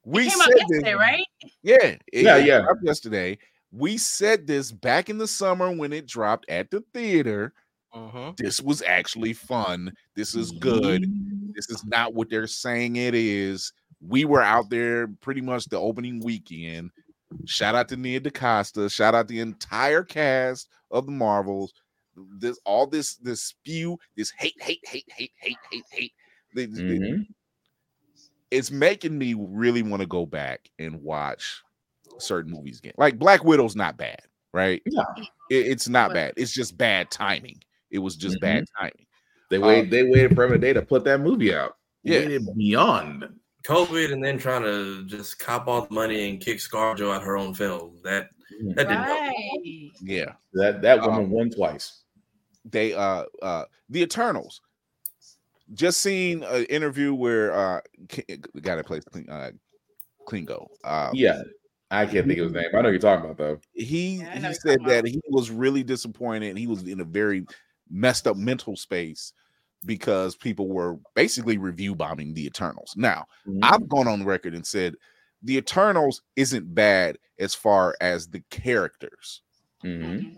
We 0.06 0.22
Came 0.22 0.30
said 0.38 0.48
out 0.58 0.68
this. 0.70 0.94
right? 0.94 1.26
Yeah, 1.62 1.76
it- 1.84 2.00
Yeah, 2.12 2.36
yeah. 2.38 2.62
dropped 2.62 2.82
Yesterday, 2.82 3.38
we 3.72 3.96
said 3.98 4.46
this 4.46 4.70
back 4.72 5.08
in 5.10 5.18
the 5.18 5.26
summer 5.26 5.72
when 5.72 5.92
it 5.92 6.06
dropped 6.06 6.48
at 6.48 6.70
the 6.70 6.82
theater. 6.94 7.54
Mhm. 7.94 8.36
This 8.36 8.60
was 8.60 8.82
actually 8.82 9.32
fun. 9.34 9.92
This 10.14 10.34
is 10.34 10.52
good. 10.52 11.04
This 11.54 11.68
is 11.70 11.84
not 11.84 12.14
what 12.14 12.30
they're 12.30 12.46
saying 12.46 12.96
it 12.96 13.14
is. 13.14 13.72
We 14.00 14.24
were 14.24 14.42
out 14.42 14.70
there 14.70 15.08
pretty 15.08 15.40
much 15.42 15.66
the 15.66 15.78
opening 15.78 16.20
weekend. 16.20 16.90
Shout 17.46 17.74
out 17.74 17.88
to 17.88 17.96
Nia 17.96 18.20
DaCosta. 18.20 18.90
Shout 18.90 19.14
out 19.14 19.28
the 19.28 19.40
entire 19.40 20.02
cast 20.04 20.68
of 20.90 21.06
the 21.06 21.12
Marvels. 21.12 21.72
This 22.16 22.58
all 22.64 22.86
this 22.86 23.16
this 23.16 23.42
spew, 23.42 23.98
this 24.16 24.30
hate, 24.30 24.60
hate, 24.60 24.80
hate, 24.86 25.10
hate, 25.10 25.32
hate, 25.38 25.56
hate, 25.70 25.84
hate. 25.90 26.12
Mhm. 26.54 27.26
it's 28.50 28.70
making 28.70 29.16
me 29.16 29.34
really 29.34 29.82
want 29.82 30.00
to 30.02 30.06
go 30.06 30.26
back 30.26 30.70
and 30.78 31.02
watch 31.02 31.62
certain 32.18 32.52
movies 32.52 32.80
get. 32.80 32.98
Like 32.98 33.18
Black 33.18 33.44
Widow's 33.44 33.76
not 33.76 33.96
bad, 33.96 34.20
right? 34.52 34.82
Yeah. 34.86 35.02
It- 35.50 35.66
it's 35.66 35.88
not 35.88 36.12
bad. 36.12 36.34
It's 36.36 36.52
just 36.52 36.76
bad 36.78 37.10
timing. 37.10 37.62
It 37.90 37.98
was 37.98 38.16
just 38.16 38.40
bad 38.40 38.64
timing. 38.78 39.06
They 39.50 39.56
Um, 39.56 39.62
waited. 39.62 39.90
they 39.90 40.02
waited 40.04 40.34
forever 40.34 40.56
day 40.58 40.72
to 40.72 40.80
put 40.82 41.04
that 41.04 41.20
movie 41.20 41.54
out. 41.54 41.76
Yeah. 42.04 42.20
Waited 42.20 42.46
beyond. 42.56 43.24
COVID 43.64 44.12
and 44.12 44.24
then 44.24 44.38
trying 44.38 44.62
to 44.62 45.04
just 45.04 45.38
cop 45.38 45.68
all 45.68 45.82
the 45.86 45.94
money 45.94 46.28
and 46.28 46.40
kick 46.40 46.58
ScarJo 46.58 47.14
out 47.14 47.22
her 47.22 47.36
own 47.36 47.54
film. 47.54 48.00
That 48.02 48.30
that 48.74 48.88
didn't 48.88 49.04
help. 49.04 49.34
Yeah. 50.02 50.32
That 50.54 50.82
that 50.82 51.00
woman 51.02 51.24
Um, 51.26 51.30
won 51.30 51.50
twice. 51.50 52.02
They 52.64 52.92
uh 52.94 53.24
uh 53.42 53.64
the 53.88 54.02
Eternals. 54.02 54.60
Just 55.74 56.00
seen 56.00 56.42
an 56.42 56.64
interview 56.64 57.14
where 57.14 57.52
uh 57.52 57.80
K- 58.08 58.24
the 58.28 58.60
guy 58.60 58.74
that 58.76 58.86
plays 58.86 59.04
Kling- 59.04 59.30
uh 59.30 59.52
Klingo. 60.26 60.66
Uh 60.82 61.10
Yeah, 61.12 61.42
I 61.92 62.06
can't 62.06 62.26
think 62.26 62.38
of 62.38 62.44
his 62.46 62.52
name. 62.52 62.64
I 62.74 62.80
know 62.80 62.88
you're 62.88 62.98
talking 62.98 63.26
about 63.26 63.36
though. 63.36 63.60
he 63.74 64.16
Yeah, 64.16 64.48
he 64.48 64.54
said 64.54 64.80
that 64.86 65.00
about. 65.00 65.08
he 65.08 65.20
was 65.28 65.50
really 65.50 65.82
disappointed. 65.82 66.56
He 66.56 66.66
was 66.66 66.82
in 66.84 67.00
a 67.00 67.04
very 67.04 67.44
messed 67.90 68.26
up 68.26 68.36
mental 68.36 68.76
space 68.76 69.32
because 69.84 70.34
people 70.36 70.68
were 70.68 70.96
basically 71.14 71.58
review 71.58 71.94
bombing 71.94 72.32
the 72.34 72.46
Eternals. 72.46 72.94
Now, 72.96 73.26
Mhm. 73.46 73.58
I've 73.62 73.88
gone 73.88 74.08
on 74.08 74.24
record 74.24 74.54
and 74.54 74.66
said 74.66 74.94
the 75.42 75.56
Eternals 75.58 76.22
isn't 76.36 76.72
bad 76.74 77.18
as 77.40 77.54
far 77.54 77.96
as 78.00 78.28
the 78.28 78.40
characters. 78.50 79.42
Mhm. 79.84 80.36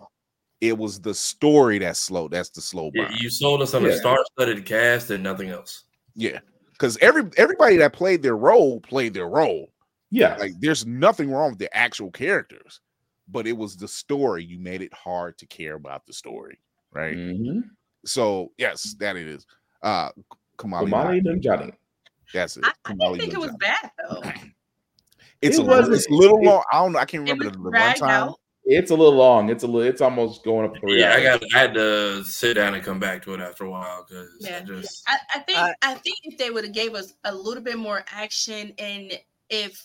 It 0.62 0.78
was 0.78 0.98
the 1.00 1.12
story 1.14 1.78
that's 1.78 2.00
slow. 2.00 2.26
That's 2.28 2.48
the 2.48 2.62
slow 2.62 2.90
You- 2.94 3.02
burn. 3.02 3.12
You 3.18 3.28
sold 3.28 3.60
us 3.60 3.74
on 3.74 3.82
Yeah. 3.82 3.90
a 3.90 3.96
star-studded 3.98 4.64
cast 4.64 5.10
and 5.10 5.22
nothing 5.22 5.50
else. 5.50 5.84
Yeah, 6.14 6.40
because 6.72 6.96
every 7.02 7.24
everybody 7.36 7.76
that 7.76 7.92
played 7.92 8.22
their 8.22 8.36
role 8.36 8.80
played 8.80 9.12
their 9.12 9.28
role. 9.28 9.73
Yeah, 10.14 10.36
Like, 10.36 10.52
there's 10.60 10.86
nothing 10.86 11.30
wrong 11.30 11.50
with 11.50 11.58
the 11.58 11.74
actual 11.76 12.10
characters, 12.10 12.80
but 13.28 13.46
it 13.46 13.56
was 13.56 13.76
the 13.76 13.88
story. 13.88 14.44
You 14.44 14.58
made 14.58 14.82
it 14.82 14.92
hard 14.94 15.38
to 15.38 15.46
care 15.46 15.74
about 15.74 16.06
the 16.06 16.12
story, 16.12 16.58
right? 16.92 17.16
Mhm. 17.16 17.64
So 18.06 18.52
yes, 18.58 18.94
that 19.00 19.16
it 19.16 19.26
is. 19.26 19.46
Uh 19.82 20.10
Kamali, 20.58 20.88
Kamali 20.88 21.22
Nanjiani. 21.22 21.72
that's 22.32 22.56
it. 22.56 22.64
I, 22.64 22.72
I 22.86 22.92
didn't 22.94 23.18
think 23.20 23.32
it 23.34 23.40
was 23.40 23.54
bad 23.58 23.90
though. 24.08 24.22
It's 25.42 25.58
It 25.58 25.60
a 25.60 25.64
little, 25.64 25.78
wasn't- 25.80 25.96
it's 25.96 26.08
a 26.08 26.12
little 26.14 26.38
it- 26.38 26.44
long. 26.46 26.62
I 26.72 26.76
don't 26.78 26.92
know. 26.92 26.98
I 27.00 27.04
can't 27.04 27.22
remember 27.22 27.44
the, 27.44 27.50
the 27.50 27.70
dragged 27.70 28.00
runtime. 28.00 28.10
out. 28.10 28.40
It's 28.64 28.90
a 28.90 28.94
little 28.94 29.12
long. 29.14 29.50
It's 29.50 29.62
a 29.62 29.66
little. 29.66 29.82
It's 29.86 30.00
almost 30.00 30.42
going 30.42 30.64
up 30.70 30.74
three 30.80 30.98
Yeah, 31.00 31.12
I 31.12 31.22
got. 31.22 31.42
I 31.54 31.58
had 31.58 31.74
to 31.74 32.24
sit 32.24 32.54
down 32.54 32.72
and 32.74 32.82
come 32.82 32.98
back 32.98 33.22
to 33.24 33.34
it 33.34 33.40
after 33.40 33.64
a 33.64 33.70
while 33.70 34.06
because 34.08 34.30
Yeah. 34.40 34.60
I 34.62 34.66
just. 34.66 35.02
I, 35.06 35.16
I 35.34 35.38
think 35.40 35.58
I- 35.58 35.74
I, 35.82 35.94
think 35.96 36.16
if 36.22 36.38
they 36.38 36.48
would 36.50 36.64
have 36.64 36.72
gave 36.72 36.94
us 36.94 37.12
a 37.24 37.34
little 37.34 37.62
bit 37.62 37.76
more 37.76 38.04
action 38.10 38.72
and 38.78 39.12
if 39.50 39.84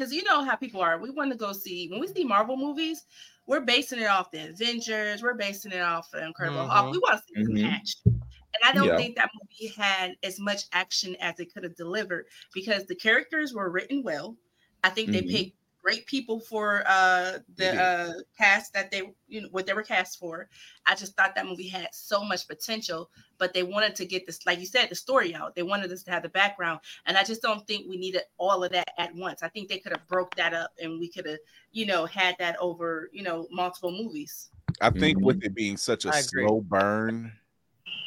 because 0.00 0.14
you 0.14 0.24
know 0.24 0.42
how 0.42 0.56
people 0.56 0.80
are, 0.80 0.98
we 0.98 1.10
want 1.10 1.30
to 1.30 1.36
go 1.36 1.52
see 1.52 1.86
when 1.88 2.00
we 2.00 2.06
see 2.06 2.24
Marvel 2.24 2.56
movies, 2.56 3.04
we're 3.46 3.60
basing 3.60 4.00
it 4.00 4.06
off 4.06 4.30
the 4.30 4.48
Avengers, 4.48 5.22
we're 5.22 5.34
basing 5.34 5.72
it 5.72 5.82
off 5.82 6.10
the 6.10 6.24
Incredible 6.24 6.66
Hulk. 6.66 6.86
Mhm. 6.86 6.92
We 6.92 6.98
want 6.98 7.20
to 7.20 7.22
see 7.28 7.40
Mhm. 7.42 7.44
some 7.44 7.70
action. 7.70 8.00
And 8.06 8.64
I 8.64 8.72
don't 8.72 8.86
Yeah. 8.86 8.96
think 8.96 9.16
that 9.16 9.30
movie 9.34 9.74
had 9.74 10.16
as 10.22 10.40
much 10.40 10.62
action 10.72 11.16
as 11.16 11.38
it 11.38 11.52
could 11.52 11.64
have 11.64 11.76
delivered 11.76 12.28
because 12.54 12.86
the 12.86 12.94
characters 12.94 13.52
were 13.52 13.70
written 13.70 14.02
well. 14.02 14.38
I 14.82 14.88
think 14.88 15.10
they 15.10 15.20
Mhm. 15.20 15.30
picked 15.30 15.56
great 15.82 16.06
people 16.06 16.40
for 16.40 16.82
uh 16.86 17.38
the 17.56 17.80
uh 17.80 18.12
cast 18.36 18.72
that 18.72 18.90
they 18.90 19.02
you 19.28 19.42
know 19.42 19.48
what 19.50 19.66
they 19.66 19.72
were 19.72 19.82
cast 19.82 20.18
for. 20.18 20.48
I 20.86 20.94
just 20.94 21.16
thought 21.16 21.34
that 21.34 21.46
movie 21.46 21.68
had 21.68 21.88
so 21.92 22.24
much 22.24 22.46
potential, 22.48 23.10
but 23.38 23.52
they 23.54 23.62
wanted 23.62 23.94
to 23.96 24.06
get 24.06 24.26
this, 24.26 24.44
like 24.46 24.58
you 24.60 24.66
said, 24.66 24.88
the 24.88 24.94
story 24.94 25.34
out. 25.34 25.54
They 25.54 25.62
wanted 25.62 25.92
us 25.92 26.02
to 26.04 26.10
have 26.10 26.22
the 26.22 26.28
background, 26.28 26.80
and 27.06 27.16
I 27.16 27.24
just 27.24 27.42
don't 27.42 27.66
think 27.66 27.88
we 27.88 27.96
needed 27.96 28.22
all 28.38 28.64
of 28.64 28.72
that 28.72 28.92
at 28.98 29.14
once. 29.14 29.42
I 29.42 29.48
think 29.48 29.68
they 29.68 29.78
could 29.78 29.92
have 29.92 30.06
broke 30.08 30.34
that 30.36 30.54
up, 30.54 30.72
and 30.82 30.98
we 30.98 31.08
could 31.08 31.26
have, 31.26 31.38
you 31.72 31.86
know, 31.86 32.06
had 32.06 32.36
that 32.38 32.56
over, 32.58 33.08
you 33.12 33.22
know, 33.22 33.46
multiple 33.50 33.92
movies. 33.92 34.50
I 34.80 34.90
think 34.90 35.18
Mhm. 35.18 35.24
with 35.24 35.42
it 35.44 35.54
being 35.54 35.76
such 35.76 36.04
a 36.04 36.12
slow 36.12 36.60
burn, 36.60 37.32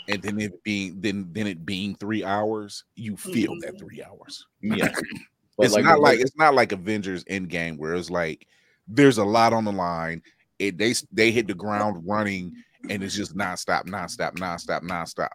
and 0.07 0.21
then 0.21 0.39
it 0.39 0.63
being 0.63 0.99
then 1.01 1.29
then 1.31 1.47
it 1.47 1.65
being 1.65 1.95
three 1.95 2.23
hours, 2.23 2.83
you 2.95 3.15
feel 3.15 3.55
that 3.57 3.75
Mhm. 3.75 3.79
three 3.79 4.03
hours. 4.03 4.45
Yeah, 4.61 4.93
But 5.57 5.67
it's 5.67 5.77
not 5.77 5.99
like 5.99 6.19
it's 6.19 6.37
not 6.37 6.55
like 6.55 6.71
Avengers 6.71 7.23
Endgame 7.25 7.77
where 7.77 7.93
it's 7.93 8.09
like 8.09 8.47
there's 8.87 9.17
a 9.17 9.23
lot 9.23 9.53
on 9.53 9.65
the 9.65 9.71
line. 9.71 10.21
It 10.59 10.77
they 10.77 10.93
they 11.11 11.31
hit 11.31 11.47
the 11.47 11.53
ground 11.53 12.03
running 12.05 12.53
and 12.89 13.03
it's 13.03 13.15
just 13.15 13.35
nonstop, 13.35 13.85
nonstop, 13.85 14.33
nonstop, 14.33 14.81
nonstop. 14.81 15.29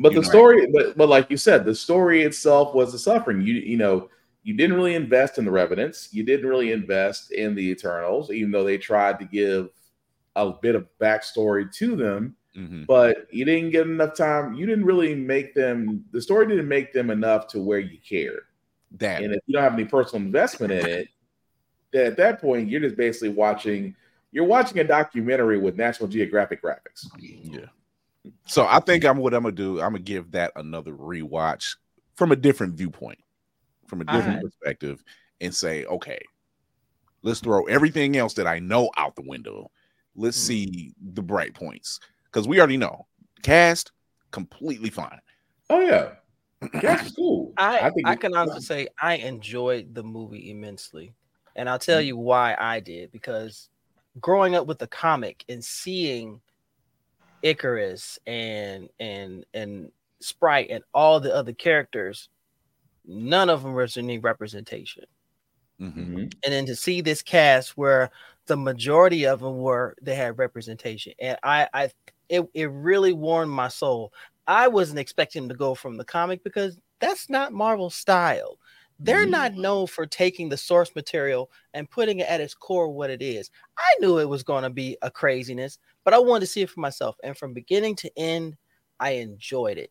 But 0.00 0.12
you 0.12 0.20
the 0.20 0.26
know. 0.26 0.30
story, 0.30 0.66
but 0.66 0.96
but 0.96 1.08
like 1.08 1.30
you 1.30 1.36
said, 1.36 1.64
the 1.64 1.74
story 1.74 2.22
itself 2.22 2.74
was 2.74 2.92
the 2.92 2.98
suffering. 2.98 3.40
You 3.42 3.54
you 3.54 3.76
know, 3.76 4.10
you 4.42 4.54
didn't 4.54 4.76
really 4.76 4.94
invest 4.94 5.38
in 5.38 5.44
the 5.44 5.50
Revenants. 5.50 6.08
You 6.12 6.24
didn't 6.24 6.48
really 6.48 6.72
invest 6.72 7.32
in 7.32 7.54
the 7.54 7.62
Eternals, 7.70 8.30
even 8.30 8.50
though 8.50 8.64
they 8.64 8.78
tried 8.78 9.18
to 9.20 9.24
give 9.24 9.70
a 10.36 10.50
bit 10.50 10.74
of 10.74 10.86
backstory 11.00 11.72
to 11.74 11.96
them. 11.96 12.36
Mhm. 12.56 12.86
But 12.86 13.28
you 13.30 13.44
didn't 13.44 13.70
get 13.70 13.86
enough 13.86 14.16
time. 14.16 14.54
You 14.54 14.66
didn't 14.66 14.84
really 14.84 15.14
make 15.14 15.54
them. 15.54 16.04
The 16.12 16.20
story 16.20 16.46
didn't 16.46 16.68
make 16.68 16.92
them 16.92 17.10
enough 17.10 17.48
to 17.48 17.60
where 17.60 17.78
you 17.80 17.98
cared. 18.06 18.42
That 18.98 19.22
And 19.22 19.32
if 19.34 19.40
you 19.46 19.54
don't 19.54 19.62
have 19.62 19.74
any 19.74 19.84
personal 19.84 20.24
investment 20.24 20.72
in 20.72 20.86
it, 20.86 21.08
then 21.92 22.06
at 22.06 22.16
that 22.16 22.40
point 22.40 22.68
you're 22.68 22.80
just 22.80 22.96
basically 22.96 23.30
watching. 23.30 23.94
You're 24.30 24.44
watching 24.44 24.78
a 24.78 24.84
documentary 24.84 25.58
with 25.58 25.76
National 25.76 26.08
Geographic 26.08 26.60
graphics. 26.62 27.06
Yeah. 27.18 27.66
So 28.46 28.66
I 28.66 28.80
think 28.80 29.04
I'm 29.04 29.18
what 29.18 29.34
I'm 29.34 29.42
gonna 29.42 29.54
do. 29.54 29.80
I'm 29.80 29.92
gonna 29.92 30.00
give 30.00 30.32
that 30.32 30.52
another 30.56 30.92
rewatch 30.92 31.76
from 32.16 32.32
a 32.32 32.36
different 32.36 32.74
viewpoint, 32.74 33.18
from 33.86 34.00
a 34.00 34.04
different 34.04 34.38
Alright. 34.38 34.42
perspective, 34.42 35.04
and 35.40 35.54
say, 35.54 35.84
okay, 35.84 36.20
let's 37.22 37.40
throw 37.40 37.64
everything 37.64 38.16
else 38.16 38.34
that 38.34 38.46
I 38.46 38.58
know 38.58 38.90
out 38.96 39.14
the 39.14 39.22
window. 39.22 39.70
Let's 40.16 40.36
Hmm. 40.36 40.46
see 40.46 40.94
the 41.00 41.22
bright 41.22 41.54
points 41.54 42.00
because 42.26 42.48
we 42.48 42.58
already 42.58 42.76
know 42.76 43.06
cast 43.42 43.92
completely 44.30 44.90
fine. 44.90 45.20
Oh 45.70 45.80
yeah, 45.80 46.12
that's 46.72 47.12
cool. 47.12 47.52
I 47.56 47.92
I, 48.04 48.12
it- 48.14 48.20
can 48.20 48.34
honestly 48.34 48.60
say 48.62 48.88
I 49.00 49.16
enjoyed 49.16 49.94
the 49.94 50.02
movie 50.02 50.50
immensely, 50.50 51.14
and 51.56 51.68
I'll 51.68 51.78
tell 51.78 52.00
you 52.00 52.16
why 52.16 52.56
I 52.58 52.80
did 52.80 53.12
because 53.12 53.68
growing 54.20 54.54
up 54.54 54.66
with 54.66 54.78
the 54.78 54.86
comic 54.88 55.44
and 55.48 55.64
seeing 55.64 56.40
Icarus 57.42 58.18
and 58.26 58.88
and 58.98 59.44
and 59.54 59.92
Sprite 60.20 60.70
and 60.70 60.82
all 60.94 61.20
the 61.20 61.34
other 61.34 61.52
characters, 61.52 62.28
none 63.04 63.50
of 63.50 63.62
them 63.62 63.74
was 63.74 63.96
any 63.96 64.18
representation. 64.18 65.04
Mhm. 65.80 65.94
Mhm. 65.96 66.34
and 66.44 66.52
then 66.54 66.66
to 66.66 66.76
see 66.76 67.00
this 67.00 67.22
cast 67.22 67.76
where 67.76 68.10
the 68.46 68.56
majority 68.56 69.26
of 69.26 69.40
them 69.40 69.58
were 69.58 69.96
they 70.02 70.14
had 70.14 70.38
representation 70.38 71.14
and 71.18 71.36
i 71.42 71.68
i 71.74 71.90
it, 72.28 72.48
it 72.54 72.66
really 72.70 73.12
warmed 73.12 73.50
my 73.50 73.68
soul 73.68 74.12
i 74.46 74.68
wasn't 74.68 74.98
expecting 74.98 75.48
to 75.48 75.54
go 75.54 75.74
from 75.74 75.96
the 75.96 76.04
comic 76.04 76.42
because 76.44 76.78
that's 77.00 77.28
not 77.30 77.52
marvel's 77.52 77.94
style 77.94 78.58
they're 79.00 79.28
not 79.28 79.54
known 79.54 79.86
for 79.86 80.06
taking 80.06 80.48
the 80.48 80.56
source 80.56 80.94
material 80.94 81.50
and 81.74 81.90
putting 81.90 82.20
it 82.20 82.28
at 82.28 82.40
its 82.40 82.54
core 82.54 82.90
what 82.90 83.10
it 83.10 83.22
is 83.22 83.50
i 83.78 83.94
knew 84.00 84.18
it 84.18 84.28
was 84.28 84.42
going 84.42 84.62
to 84.62 84.70
be 84.70 84.96
a 85.02 85.10
craziness 85.10 85.78
but 86.04 86.14
i 86.14 86.18
wanted 86.18 86.40
to 86.40 86.46
see 86.46 86.62
it 86.62 86.70
for 86.70 86.80
myself 86.80 87.16
and 87.24 87.36
from 87.36 87.52
beginning 87.54 87.94
to 87.96 88.10
end 88.18 88.56
i 89.00 89.10
enjoyed 89.12 89.78
it 89.78 89.90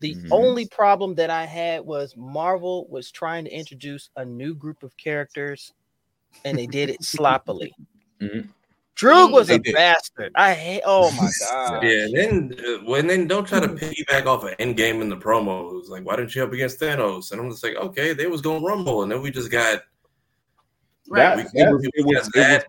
the 0.00 0.16
Mhm. 0.16 0.30
only 0.30 0.66
problem 0.66 1.14
that 1.14 1.30
I 1.30 1.44
had 1.44 1.82
was 1.82 2.16
Marvel 2.16 2.86
was 2.88 3.10
trying 3.10 3.44
to 3.44 3.50
introduce 3.50 4.10
a 4.16 4.24
new 4.24 4.54
group 4.54 4.82
of 4.82 4.96
characters 4.96 5.72
and 6.44 6.58
they 6.58 6.66
did 6.66 6.90
it 6.90 7.02
sloppily. 7.04 7.74
Mhm. 8.20 8.52
Drew 8.94 9.28
was 9.32 9.48
They 9.48 9.54
a 9.54 9.58
did. 9.58 9.74
bastard. 9.74 10.32
I 10.34 10.52
hate 10.54 10.82
oh 10.84 11.10
my 11.12 11.30
god. 11.50 11.82
Yeah, 11.82 12.04
and 12.04 12.16
then 12.16 12.54
uh, 12.66 12.84
when 12.84 13.06
then 13.06 13.26
don't 13.26 13.46
try 13.46 13.58
to 13.60 13.68
piggyback 13.68 14.26
off 14.26 14.44
an 14.44 14.50
of 14.52 14.58
Endgame 14.58 15.00
in 15.00 15.08
the 15.08 15.16
promos. 15.16 15.88
Like, 15.88 16.04
why 16.04 16.16
didn't 16.16 16.34
you 16.34 16.42
up 16.44 16.52
against 16.52 16.78
Thanos? 16.80 17.32
And 17.32 17.40
I'm 17.40 17.50
just 17.50 17.64
like, 17.64 17.76
okay, 17.76 18.12
they 18.12 18.26
was 18.26 18.42
going 18.42 18.62
Rumble, 18.62 19.02
and 19.02 19.10
then 19.10 19.22
we 19.22 19.30
just 19.30 19.50
got 19.50 19.80
That- 21.10 21.36
we, 21.36 21.42
that- 21.42 21.50
we, 21.54 21.62
we 21.62 21.72
was- 21.72 21.82
got 21.82 21.94
it 21.94 22.06
was 22.06 22.28
that, 22.34 22.66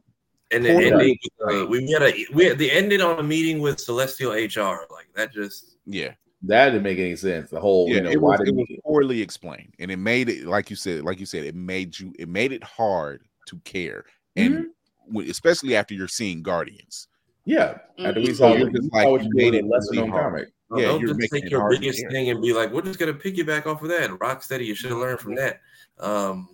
and 0.51 0.63
then 0.65 0.75
poorly 0.89 1.19
ending. 1.41 1.61
Uh, 1.63 1.65
we 1.67 1.91
had 1.91 2.01
a 2.03 2.25
we 2.33 2.45
had 2.45 2.57
the 2.57 2.71
ended 2.71 3.01
on 3.01 3.19
a 3.19 3.23
meeting 3.23 3.59
with 3.59 3.79
Celestial 3.79 4.31
HR. 4.31 4.85
Like 4.91 5.07
that 5.15 5.33
just 5.33 5.77
Yeah, 5.85 6.11
That 6.43 6.65
didn't 6.69 6.83
make 6.83 6.99
any 6.99 7.15
sense. 7.15 7.49
The 7.49 7.59
whole, 7.59 7.87
yeah. 7.89 7.95
you 7.95 8.01
know, 8.01 8.09
it 8.11 8.21
why 8.21 8.37
was, 8.37 8.47
it 8.47 8.55
was 8.55 8.67
poorly 8.83 9.21
explained, 9.21 9.73
and 9.79 9.91
it 9.91 9.97
made 9.97 10.29
it 10.29 10.45
like 10.45 10.69
you 10.69 10.75
said, 10.75 11.03
like 11.03 11.19
you 11.19 11.25
said, 11.25 11.43
it 11.43 11.55
made 11.55 11.97
you, 11.99 12.13
it 12.17 12.29
made 12.29 12.51
it 12.53 12.63
hard 12.63 13.23
to 13.47 13.57
care, 13.65 14.05
and 14.37 14.53
Mm-hmm. 14.53 14.63
When- 15.07 15.29
especially 15.29 15.75
after 15.75 15.93
you're 15.93 16.07
seeing 16.07 16.41
Guardians. 16.43 17.07
yeah. 17.45 17.77
After 17.99 18.19
we 18.21 18.33
saw, 18.33 18.51
So 18.51 18.57
you're 18.57 18.69
just 18.71 18.91
like, 18.93 19.07
what 19.07 19.21
you 19.23 19.27
you 19.27 19.33
made 19.35 19.51
made 19.51 19.57
it 19.59 19.65
a 19.65 19.67
lesser 19.67 19.91
really 19.91 20.07
known 20.07 20.19
comic. 20.19 20.49
Yeah, 20.75 20.85
don't 20.85 21.05
just 21.19 21.31
take 21.31 21.49
your 21.51 21.69
biggest 21.69 21.99
care. 22.01 22.09
thing 22.09 22.29
and 22.29 22.41
be 22.41 22.51
like, 22.53 22.71
we're 22.71 22.81
just 22.81 22.97
gonna 22.99 23.13
piggyback 23.13 23.65
off 23.67 23.81
of 23.83 23.89
that. 23.89 24.09
Rocksteady, 24.11 24.65
you 24.65 24.73
should 24.75 24.89
have 24.89 24.99
learned 24.99 25.19
from 25.19 25.35
that. 25.35 25.59
Um, 25.99 26.49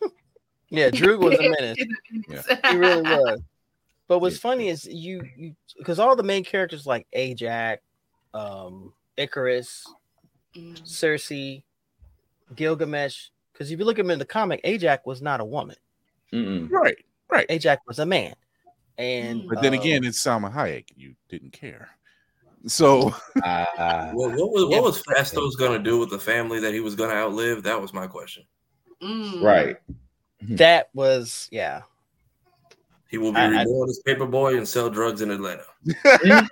Yeah, 0.68 0.90
Drew 0.90 1.18
was 1.20 1.38
a 1.38 1.42
menace. 1.48 1.76
Yeah. 2.28 2.70
He 2.70 2.76
really 2.76 3.02
was. 3.02 3.40
But 4.08 4.18
what's 4.20 4.38
funny 4.38 4.68
is 4.68 4.86
you 4.86 5.22
you 5.36 5.54
because 5.78 5.98
all 6.00 6.16
the 6.16 6.22
main 6.24 6.42
characters 6.44 6.86
like 6.86 7.06
Ajak, 7.16 7.78
um, 8.34 8.92
Icarus, 9.16 9.86
Mm. 10.56 10.76
Sersi, 10.82 11.62
Gilgamesh, 12.56 13.28
because 13.52 13.70
if 13.70 13.78
you 13.78 13.84
look 13.84 14.00
at 14.00 14.04
him 14.04 14.10
in 14.10 14.18
the 14.18 14.24
comic, 14.24 14.60
Ajak 14.64 15.00
was 15.06 15.22
not 15.22 15.40
a 15.40 15.44
woman. 15.44 15.76
Mm-mm. 16.32 16.68
Right, 16.68 16.96
right. 17.30 17.48
Ajak 17.48 17.78
was 17.86 17.98
a 17.98 18.06
man. 18.06 18.34
And 18.98 19.48
But 19.48 19.62
then 19.62 19.74
uh, 19.74 19.80
again, 19.80 20.04
it's 20.04 20.22
Salma 20.22 20.52
Hayek. 20.52 20.86
You 20.96 21.14
didn't 21.28 21.52
care. 21.52 21.88
So 22.66 23.14
Ah, 23.42 24.10
Well, 24.14 24.30
what 24.30 24.50
was 24.52 24.64
what 24.66 24.82
was 24.82 25.02
but- 25.06 25.16
Phastos 25.16 25.56
gonna 25.58 25.78
do 25.78 25.98
with 25.98 26.10
the 26.10 26.18
family 26.18 26.60
that 26.60 26.74
he 26.74 26.80
was 26.80 26.94
gonna 26.94 27.14
outlive? 27.14 27.62
That 27.62 27.80
was 27.80 27.94
my 27.94 28.06
question. 28.06 28.44
Mm. 29.02 29.42
right. 29.42 29.76
that 30.42 30.90
was 30.92 31.48
yeah. 31.50 31.82
He 33.08 33.16
will 33.18 33.32
be 33.32 33.38
I- 33.38 33.46
I- 33.46 33.62
reborn 33.62 33.88
as 33.88 34.00
Paper 34.04 34.26
Boi 34.26 34.56
and 34.58 34.68
sell 34.68 34.90
drugs 34.90 35.22
in 35.22 35.30
Atlanta. 35.30 35.64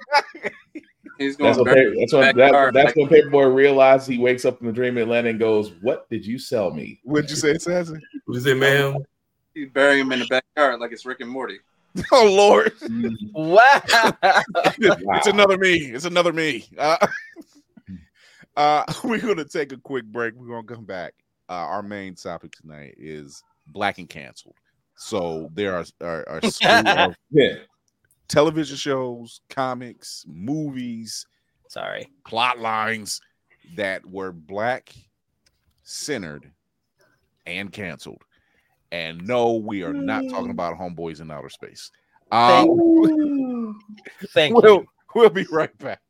He's 1.18 1.37
going 1.37 1.49
That's 1.49 1.59
what, 1.59 1.66
back. 1.66 1.74
pa- 1.74 1.95
that's 1.99 2.12
what, 2.12 2.37
that, 2.37 2.72
that's 2.74 2.97
when 2.97 3.09
Paper 3.09 3.29
Boi 3.29 3.47
realized 3.47 4.09
he 4.09 4.18
wakes 4.18 4.45
up 4.45 4.61
in 4.61 4.68
the 4.68 4.72
dream 4.72 4.97
in 4.99 5.03
Atlanta 5.03 5.31
and 5.31 5.39
goes, 5.39 5.72
"What 5.83 6.09
did 6.09 6.24
you 6.24 6.39
sell 6.39 6.70
me?" 6.70 7.01
what'd 7.03 7.29
you 7.29 7.35
say, 7.35 7.55
Sassy? 7.59 7.99
What 8.26 8.37
is 8.39 8.47
it, 8.47 8.57
ma'am? 8.57 8.99
He's 9.59 9.70
burying 9.70 10.02
him 10.02 10.12
in 10.12 10.20
the 10.20 10.26
backyard 10.26 10.78
like 10.78 10.92
it's 10.92 11.04
Rick 11.04 11.20
and 11.20 11.30
Morty. 11.30 11.59
Oh 12.12 12.32
Lord. 12.32 12.72
Wow. 13.32 13.82
it's 14.78 15.26
another 15.26 15.59
me. 15.59 15.74
It's 15.78 16.04
another 16.04 16.32
me. 16.32 16.64
Uh, 16.78 17.04
uh, 18.56 18.84
we're 19.02 19.18
gonna 19.18 19.44
take 19.44 19.72
a 19.72 19.78
quick 19.78 20.04
break. 20.04 20.34
We're 20.34 20.46
gonna 20.46 20.76
come 20.76 20.84
back. 20.84 21.14
Uh, 21.48 21.54
our 21.54 21.82
main 21.82 22.14
topic 22.14 22.52
tonight 22.52 22.94
is 22.98 23.42
black 23.72 23.98
and 23.98 24.09
canceled. 24.09 24.54
So 24.94 25.50
there 25.54 25.74
are 25.74 25.84
are, 26.00 26.28
are 26.28 26.40
of 27.09 27.16
Yeah, 27.32 27.54
television 28.28 28.76
shows, 28.76 29.40
comics, 29.48 30.24
movies, 30.28 31.26
Sorry. 31.68 32.06
plot 32.24 32.61
lines 32.61 33.20
that 33.76 34.06
were 34.06 34.30
black 34.30 34.94
centered 35.82 36.52
and 37.44 37.72
canceled. 37.72 38.22
And 38.91 39.26
no, 39.26 39.55
we 39.55 39.82
are 39.82 39.93
not 39.93 40.24
talking 40.30 40.51
about 40.51 40.78
homeboys 40.78 41.20
in 41.20 41.30
outer 41.30 41.51
space. 41.51 41.91
Uh, 42.30 42.64
Thank 44.32 44.55
we'll, 44.55 44.64
you. 44.64 44.86
we'll 45.14 45.30
be 45.30 45.47
right 45.51 45.76
back. 45.78 46.01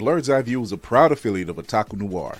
Blerd's 0.00 0.30
Eye 0.30 0.40
View 0.40 0.62
is 0.62 0.72
a 0.72 0.78
proud 0.78 1.12
affiliate 1.12 1.50
of 1.50 1.56
Otaku 1.56 1.92
Noir. 1.92 2.38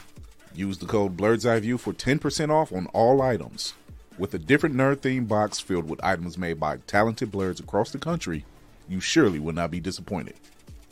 Use 0.54 0.78
the 0.78 0.86
code 0.86 1.14
Blerd's 1.14 1.44
Eye 1.44 1.60
View 1.60 1.76
for 1.76 1.92
10% 1.92 2.48
off 2.48 2.72
on 2.72 2.86
all 2.94 3.20
items. 3.20 3.74
With 4.16 4.32
a 4.32 4.38
different 4.38 4.74
nerd 4.74 5.00
themed 5.00 5.28
box 5.28 5.60
filled 5.60 5.86
with 5.86 6.02
items 6.02 6.38
made 6.38 6.58
by 6.58 6.78
talented 6.86 7.30
blerds 7.30 7.60
across 7.60 7.90
the 7.90 7.98
country, 7.98 8.46
you 8.88 8.98
surely 8.98 9.38
will 9.38 9.52
not 9.52 9.70
be 9.70 9.78
disappointed. 9.78 10.36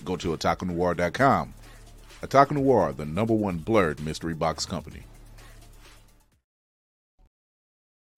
Go 0.05 0.17
to 0.17 0.37
otakunoir.com. 0.37 1.55
Otaku 2.21 2.51
Noir, 2.51 2.93
the 2.93 3.07
number 3.07 3.33
one 3.33 3.61
blerd 3.61 4.01
mystery 4.01 4.35
box 4.35 4.67
company. 4.67 5.05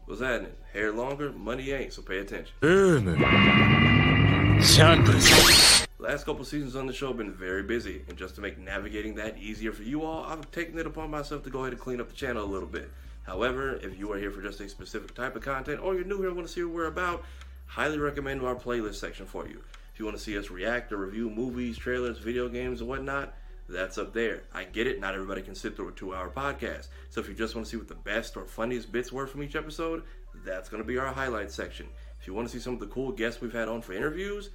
What's 0.07 0.23
happening? 0.23 0.51
Hair 0.73 0.91
longer, 0.91 1.31
money 1.31 1.71
ain't, 1.71 1.93
so 1.93 2.03
pay 2.03 2.19
attention. 2.19 2.53
Last 6.01 6.25
couple 6.25 6.47
seasons 6.47 6.77
on 6.77 6.87
the 6.87 6.95
show 6.95 7.09
have 7.09 7.19
been 7.19 7.35
very 7.35 7.63
busy, 7.63 8.01
and 8.09 8.17
just 8.17 8.35
to 8.37 8.41
make 8.41 8.57
navigating 8.57 9.17
that 9.17 9.37
easier 9.37 9.71
for 9.71 9.83
you 9.83 10.03
all, 10.03 10.25
I've 10.25 10.51
taken 10.51 10.79
it 10.79 10.87
upon 10.87 11.11
myself 11.11 11.43
to 11.45 11.51
go 11.51 11.61
ahead 11.61 11.75
and 11.75 11.81
clean 11.81 12.01
up 12.01 12.09
the 12.09 12.15
channel 12.15 12.43
a 12.43 12.49
little 12.49 12.67
bit. 12.67 12.91
However, 13.25 13.75
if 13.75 13.99
you 13.99 14.11
are 14.11 14.17
here 14.17 14.31
for 14.31 14.41
just 14.41 14.61
a 14.61 14.69
specific 14.71 15.15
type 15.15 15.37
of 15.37 15.43
content, 15.43 15.79
or 15.83 15.95
you're 15.95 16.05
new 16.05 16.17
here 16.17 16.29
and 16.29 16.37
want 16.37 16.49
to 16.49 16.55
see 16.55 16.65
what 16.65 16.73
we're 16.73 16.87
about, 16.87 17.23
highly 17.67 17.99
recommend 17.99 18.41
our 18.41 18.55
playlist 18.55 18.95
section 18.95 19.27
for 19.27 19.47
you. 19.47 19.63
If 19.93 19.99
you 19.99 20.07
want 20.07 20.17
to 20.17 20.23
see 20.23 20.39
us 20.39 20.51
react 20.51 20.91
or 20.91 20.97
review 20.97 21.29
movies, 21.29 21.77
trailers, 21.77 22.17
video 22.17 22.49
games, 22.49 22.81
and 22.81 22.89
whatnot, 22.89 23.35
that's 23.69 23.99
up 23.99 24.15
there. 24.15 24.45
I 24.55 24.65
get 24.65 24.87
it, 24.87 25.01
not 25.01 25.13
everybody 25.13 25.43
can 25.43 25.55
sit 25.55 25.77
through 25.77 25.89
a 25.89 25.93
two 25.93 26.15
hour 26.15 26.31
podcast. 26.31 26.89
So 27.11 27.21
if 27.21 27.29
you 27.29 27.35
just 27.35 27.55
want 27.55 27.67
to 27.67 27.71
see 27.71 27.77
what 27.77 27.89
the 27.89 27.95
best 27.95 28.39
or 28.39 28.47
funniest 28.47 28.91
bits 28.91 29.13
were 29.13 29.27
from 29.27 29.43
each 29.43 29.55
episode, 29.55 30.05
that's 30.47 30.71
going 30.71 30.83
to 30.83 30.87
be 30.87 30.97
our 30.97 31.13
highlights 31.13 31.55
section. 31.55 31.89
If 32.19 32.27
you 32.27 32.33
want 32.33 32.49
to 32.49 32.53
see 32.53 32.63
some 32.63 32.73
of 32.73 32.81
the 32.81 32.87
cool 32.87 33.13
guests 33.13 33.43
we've 33.43 33.53
had 33.53 33.69
on 33.69 33.83
for 33.83 33.93
interviews, 33.93 34.49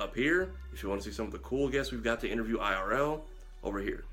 up 0.00 0.14
here. 0.14 0.50
If 0.72 0.82
you 0.82 0.88
want 0.88 1.02
to 1.02 1.08
see 1.08 1.14
some 1.14 1.26
of 1.26 1.32
the 1.32 1.38
cool 1.38 1.68
guests 1.68 1.92
we've 1.92 2.04
got 2.04 2.20
to 2.20 2.28
interview 2.28 2.58
IRL, 2.58 3.22
over 3.66 3.80
here. 3.80 4.04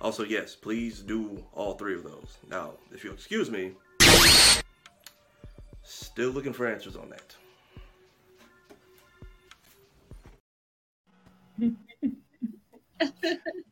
Also, 0.00 0.24
yes, 0.24 0.54
please 0.54 1.00
do 1.00 1.42
all 1.54 1.72
three 1.74 1.94
of 1.94 2.04
those. 2.04 2.36
Now, 2.50 2.72
if 2.92 3.02
you'll 3.02 3.14
excuse 3.14 3.50
me, 3.50 3.72
still 5.82 6.30
looking 6.30 6.52
for 6.52 6.66
answers 6.66 6.96
on 6.96 7.08
that. 7.08 7.34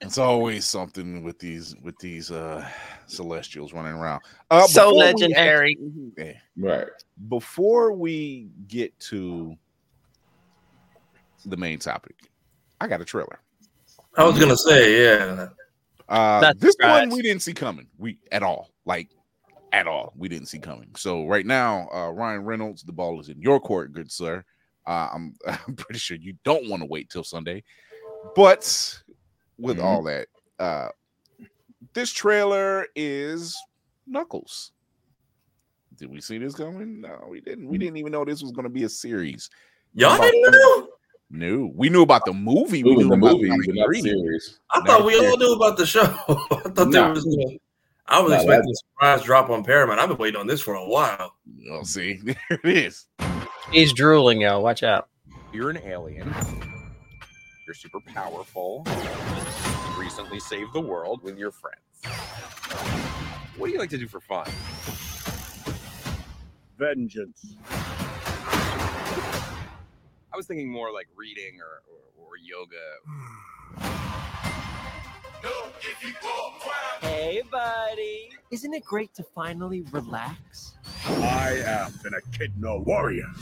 It's 0.01 0.19
always 0.19 0.67
something 0.67 1.25
with 1.25 1.39
these 1.39 1.75
with 1.83 1.99
these 1.99 2.31
uh 2.31 2.69
celestials 3.07 3.73
running 3.73 3.93
around. 3.95 4.21
Uh, 4.51 4.67
so 4.67 4.91
before 4.91 4.93
we 4.93 4.99
legendary. 5.01 5.79
act- 6.19 6.19
eh, 6.19 6.35
right. 6.59 6.87
before 7.29 7.93
we 7.93 8.49
get 8.69 8.99
to 9.01 9.57
the 11.47 11.57
main 11.57 11.79
topic, 11.79 12.17
I 12.81 12.87
got 12.87 13.01
a 13.01 13.05
trailer. 13.05 13.41
I 14.17 14.25
was 14.25 14.39
gonna 14.39 14.57
say, 14.57 15.05
yeah. 15.05 15.49
Uh, 16.09 16.41
Not 16.43 16.61
this 16.61 16.73
surprised. 16.73 17.11
one 17.11 17.17
we 17.17 17.23
didn't 17.23 17.43
see 17.43 17.55
coming. 17.55 17.87
We 17.99 18.19
at 18.31 18.43
all, 18.43 18.71
like 18.85 19.09
at 19.73 19.87
all, 19.87 20.13
we 20.17 20.29
didn't 20.29 20.49
see 20.49 20.59
coming. 20.59 20.91
So 20.97 21.27
right 21.27 21.47
now, 21.47 21.89
uh, 21.93 22.11
Ryan 22.11 22.45
Reynolds, 22.45 22.83
the 22.83 22.93
ball 22.93 23.21
is 23.21 23.29
in 23.31 23.41
your 23.41 23.59
court, 23.59 23.93
good 23.93 24.13
sir. 24.13 24.45
Uh, 24.87 25.09
I'm 25.15 25.35
I'm 25.47 25.75
pretty 25.77 25.99
sure 25.99 26.17
you 26.17 26.35
don't 26.45 26.69
want 26.69 26.83
to 26.83 26.87
wait 26.87 27.09
till 27.11 27.25
Sunday, 27.25 27.65
but 28.37 29.03
with 29.59 29.79
Mhm. 29.79 29.85
all 29.85 30.03
that, 30.05 30.29
uh, 30.59 30.89
this 31.93 32.13
trailer 32.13 32.87
is 32.97 33.57
Knuckles. 34.07 34.73
Did 35.97 36.11
we 36.11 36.21
see 36.21 36.39
this 36.39 36.55
coming? 36.55 37.01
No, 37.01 37.27
we 37.31 37.41
didn't. 37.41 37.69
We 37.69 37.79
didn't 37.79 37.97
even 37.99 38.13
know 38.13 38.25
this 38.25 38.43
was 38.43 38.51
going 38.53 38.65
to 38.65 38.71
be 38.71 38.83
a 38.85 38.89
series. 38.89 39.49
Y'all 39.93 40.21
didn't 40.21 40.51
know? 40.51 40.89
No, 41.31 41.73
we 41.75 41.89
knew 41.89 42.03
about 42.03 42.25
the 42.27 42.33
movie. 42.33 42.83
We 42.83 42.91
Moving 42.95 43.09
knew 43.09 43.09
the 43.11 43.15
about 43.27 43.33
movie, 43.37 43.49
Sonic 43.49 43.67
but 43.67 43.75
not 43.77 43.89
the 43.91 44.01
series. 44.01 44.61
I 44.71 44.79
Not 44.79 44.87
thought 44.87 45.05
we 45.05 45.19
fair. 45.19 45.31
all 45.31 45.37
knew 45.37 45.53
about 45.55 45.77
the 45.77 45.87
show. 45.87 46.03
I 46.29 46.69
thought 46.71 46.91
there 46.91 47.11
was. 47.11 47.25
gonna- 47.25 47.59
I 48.07 48.21
was 48.21 48.33
Nah, 48.33 48.37
expecting 48.39 48.71
a 48.71 48.75
surprise 48.75 49.23
drop 49.23 49.49
on 49.51 49.65
Paramount. 49.65 49.99
I've 49.99 50.09
been 50.11 50.19
waiting 50.19 50.39
on 50.39 50.47
this 50.47 50.61
for 50.61 50.75
a 50.75 50.85
while. 50.87 51.33
Oh, 51.71 51.83
see, 51.85 52.15
there 52.25 52.37
it 52.51 52.65
is. 52.77 53.07
He's 53.73 53.93
drooling, 53.95 54.43
y'all. 54.43 54.63
Watch 54.63 54.83
out. 54.83 55.09
You're 55.53 55.71
an 55.71 55.79
alien. 55.79 56.33
You're 57.75 57.91
super 57.91 58.13
powerful. 58.13 58.87
You 58.87 60.01
recently 60.01 60.39
saved 60.39 60.73
the 60.75 60.81
world 60.81 61.25
with 61.25 61.37
your 61.37 61.51
friends. 61.51 61.81
What 63.57 63.67
do 63.67 63.73
you 63.73 63.81
like 63.81 63.91
to 63.91 63.99
do 63.99 64.07
for 64.07 64.21
fun? 64.21 64.47
Vengeance. 66.79 67.57
I 70.33 70.37
was 70.37 70.47
thinking 70.47 70.71
more 70.71 70.93
like 70.93 71.09
reading 71.17 71.59
or, 71.61 71.83
or, 71.91 72.29
or 72.29 72.37
yoga. 72.37 72.77
Hey, 77.01 77.43
buddy. 77.51 78.31
Isn't 78.53 78.73
it 78.73 78.85
great 78.85 79.13
to 79.15 79.25
finally 79.35 79.81
relax? 79.91 80.75
I 81.09 81.61
am 81.67 81.93
an 82.05 82.13
Echidna 82.15 82.79
warrior. 82.79 83.33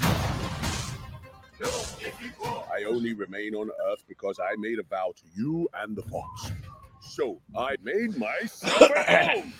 I 1.64 2.84
only 2.88 3.12
remain 3.12 3.54
on 3.54 3.70
Earth 3.90 4.04
because 4.08 4.38
I 4.40 4.56
made 4.56 4.78
a 4.78 4.82
vow 4.82 5.12
to 5.16 5.22
you 5.34 5.68
and 5.74 5.96
the 5.96 6.02
Fox. 6.02 6.52
So 7.00 7.40
I 7.56 7.76
made 7.82 8.16
myself 8.16 8.90
at 8.96 9.30
home. 9.36 9.52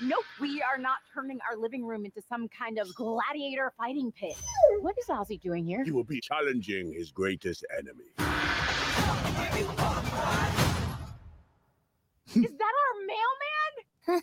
Nope, 0.00 0.24
we 0.40 0.62
are 0.62 0.78
not 0.78 0.98
turning 1.14 1.38
our 1.48 1.56
living 1.56 1.84
room 1.84 2.04
into 2.04 2.20
some 2.28 2.48
kind 2.48 2.78
of 2.78 2.92
gladiator 2.94 3.72
fighting 3.76 4.12
pit. 4.12 4.34
What 4.80 4.96
is 4.98 5.06
Ozzy 5.06 5.40
doing 5.40 5.64
here? 5.64 5.84
He 5.84 5.92
will 5.92 6.02
be 6.02 6.20
challenging 6.20 6.92
his 6.92 7.12
greatest 7.12 7.64
enemy. 7.78 8.04
Is 12.34 12.50
that 12.58 12.72
our 12.82 12.94
mailman? 14.08 14.22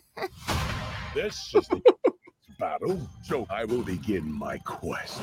This 1.14 1.54
is 1.54 1.66
the 1.68 1.80
battle, 2.58 3.00
so 3.22 3.46
I 3.48 3.64
will 3.64 3.82
begin 3.82 4.30
my 4.30 4.58
quest. 4.58 5.22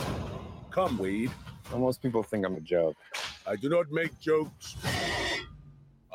Come, 0.78 1.00
Wade. 1.00 1.32
Most 1.76 2.04
people 2.04 2.22
think 2.22 2.46
I'm 2.46 2.54
a 2.54 2.60
joke. 2.60 2.98
I 3.48 3.56
do 3.56 3.68
not 3.68 3.92
make 3.92 4.20
jokes. 4.20 4.76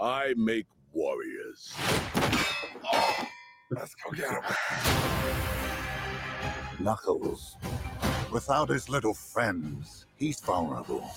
I 0.01 0.35
make 0.37 0.67
warriors. 0.93 1.75
Let's 3.73 3.97
go 3.97 4.13
get 4.13 4.31
him. 4.31 4.41
Knuckles. 6.79 7.57
Without 8.31 8.69
his 8.69 8.89
little 8.89 9.15
friends, 9.15 10.07
he's 10.15 10.39
vulnerable. 10.39 11.11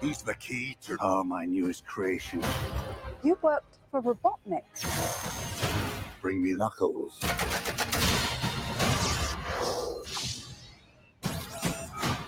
He's 0.00 0.22
the 0.22 0.34
key 0.36 0.78
to 0.84 0.96
all 1.00 1.22
my 1.22 1.44
newest 1.44 1.84
creation. 1.86 2.42
You 3.22 3.36
worked 3.42 3.76
for 3.90 4.00
Robotnik. 4.00 4.64
Bring 6.22 6.42
me 6.42 6.54
Knuckles. 6.54 7.20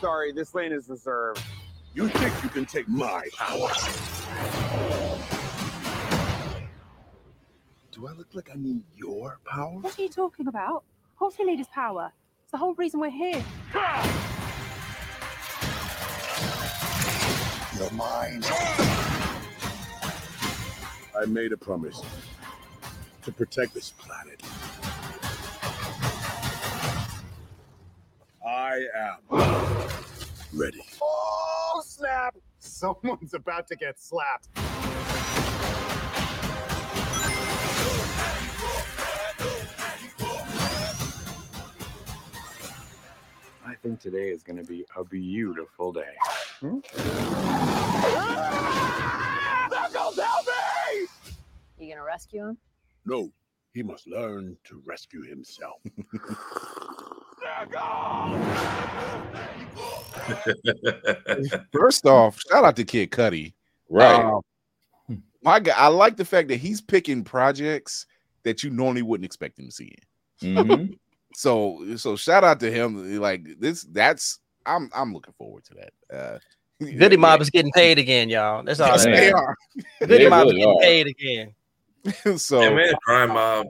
Sorry, 0.01 0.31
this 0.33 0.55
lane 0.55 0.73
is 0.73 0.89
reserved. 0.91 1.43
You 1.95 2.09
think 2.09 2.35
you 2.43 2.51
can 2.51 2.67
take 2.67 2.87
my 2.87 3.27
power? 3.35 3.71
Do 7.93 8.07
I 8.07 8.13
look 8.13 8.29
like 8.35 8.51
I 8.53 8.57
need 8.59 8.83
your 8.95 9.41
power? 9.47 9.79
What 9.81 9.99
are 9.99 10.03
you 10.03 10.11
talking 10.11 10.49
about? 10.49 10.85
Of 11.13 11.19
course 11.19 11.37
we 11.39 11.47
need 11.47 11.59
his 11.59 11.69
power. 11.69 12.13
It's 12.43 12.53
the 12.53 12.59
whole 12.59 12.75
reason 12.75 13.01
we're 13.01 13.09
here. 13.09 13.43
You're 17.79 17.91
mine. 17.93 18.43
I 21.19 21.25
made 21.27 21.53
a 21.53 21.57
promise 21.57 22.03
to 23.23 23.33
protect 23.33 23.73
this 23.73 23.93
planet. 23.93 24.43
I 28.47 28.87
am 28.95 29.86
ready. 30.53 30.83
Oh, 31.03 31.83
snap! 31.85 32.37
Someone's 32.59 33.35
about 33.35 33.67
to 33.69 33.77
get 33.77 34.01
slapped. 34.01 34.49
I 43.65 43.75
think 43.83 44.01
today 44.01 44.31
is 44.31 44.43
going 44.43 44.59
to 44.59 44.65
be 44.65 44.85
a 44.97 45.05
beautiful 45.05 45.93
day. 45.93 46.15
Hmm? 46.61 46.79
Knuckles, 49.71 50.19
help 50.19 50.47
me! 50.47 51.07
You 51.79 51.95
gonna 51.95 52.05
rescue 52.05 52.49
him? 52.49 52.59
No, 53.05 53.31
he 53.75 53.83
must 53.83 54.07
learn 54.07 54.57
to 54.65 54.83
rescue 54.85 55.23
himself. 55.23 55.81
First 61.73 62.07
off, 62.07 62.39
shout 62.51 62.65
out 62.65 62.77
to 62.77 62.85
Kid 62.85 63.11
Cudi. 63.11 63.53
Right. 63.89 64.15
Um, 64.25 64.41
my 65.43 65.61
guy, 65.61 65.75
I 65.77 65.89
like 65.89 66.17
the 66.17 66.25
fact 66.25 66.49
that 66.49 66.57
he's 66.57 66.81
picking 66.81 67.23
projects 67.23 68.07
that 68.43 68.63
you 68.63 68.71
normally 68.71 69.03
wouldn't 69.03 69.25
expect 69.25 69.59
him 69.59 69.67
to 69.67 69.73
see 69.73 69.95
in. 70.43 70.55
Mhm. 70.57 70.99
so, 71.35 71.85
so 71.97 72.17
shout 72.17 72.45
out 72.45 72.61
to 72.61 72.71
him. 72.71 73.21
Like 73.21 73.47
this, 73.61 73.83
that's 73.85 74.41
I'm 74.65 74.91
I'm 74.95 75.13
looking 75.13 75.35
forward 75.39 75.65
to 75.67 75.75
that. 75.75 75.93
Uh, 76.17 76.39
Goodie 76.81 77.17
Mob 77.17 77.41
is 77.41 77.49
getting 77.51 77.73
paid 77.73 77.99
again, 77.99 78.29
y'all. 78.29 78.63
That's 78.63 78.81
all. 78.81 78.89
Yes, 78.89 79.05
that 79.05 79.11
they 79.13 79.29
is. 79.29 79.33
are. 79.35 79.57
Goody 80.01 80.25
They 80.25 80.29
Mob 80.29 80.47
is 80.49 80.53
getting 80.53 80.69
are. 80.69 80.81
paid 80.81 81.07
again. 81.07 81.55
so 82.39 82.61
Yeah, 82.61 82.71
man, 82.75 82.93
Crime 83.05 83.29
Mob. 83.31 83.67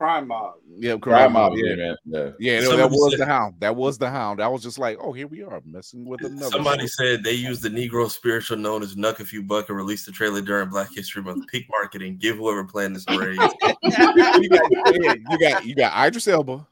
Crime 0.00 0.28
Mob. 0.28 0.54
Yeah, 0.78 0.92
Crime 0.92 1.00
Crime 1.00 1.32
Mob, 1.34 1.52
Mob, 1.52 1.58
yeah, 1.58 1.74
yeah, 1.74 1.76
man. 1.76 1.96
Yeah. 2.06 2.30
yeah. 2.38 2.60
no, 2.62 2.74
that 2.74 2.90
was 2.90 3.10
said- 3.10 3.20
the 3.20 3.26
hound. 3.26 3.56
That 3.58 3.76
was 3.76 3.98
the 3.98 4.08
hound. 4.08 4.40
I 4.40 4.48
was 4.48 4.62
just 4.62 4.78
like, 4.78 4.96
oh, 4.98 5.12
here 5.12 5.26
we 5.26 5.42
are 5.42 5.60
messing 5.66 6.06
with 6.06 6.24
another. 6.24 6.48
Somebody 6.48 6.84
show. 6.84 7.04
said 7.04 7.22
they 7.22 7.34
used 7.34 7.60
the 7.60 7.68
Negro 7.68 8.08
spiritual 8.08 8.56
known 8.56 8.82
as 8.82 8.94
Knuck 8.94 9.20
If 9.20 9.30
You 9.30 9.42
Buck 9.42 9.68
and 9.68 9.76
released 9.76 10.06
the 10.06 10.12
trailer 10.12 10.40
during 10.40 10.70
Black 10.70 10.88
History 10.94 11.22
Month. 11.22 11.48
Peak 11.48 11.66
marketing. 11.70 12.16
Give 12.16 12.38
whoever 12.38 12.64
planned 12.64 12.96
this 12.96 13.04
a 13.08 13.18
raise. 13.18 13.36
you 13.82 14.48
got 14.48 15.18
you 15.18 15.38
got 15.38 15.66
you 15.66 15.74
got 15.74 16.06
Idris 16.06 16.28
Elba, 16.28 16.66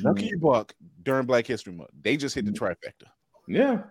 Nucky 0.00 0.30
Buck 0.36 0.72
during 1.02 1.26
Black 1.26 1.44
History 1.44 1.72
Month. 1.72 1.90
They 2.02 2.16
just 2.16 2.36
hit 2.36 2.44
the 2.44 2.52
trifecta. 2.52 3.08
Yeah. 3.48 3.82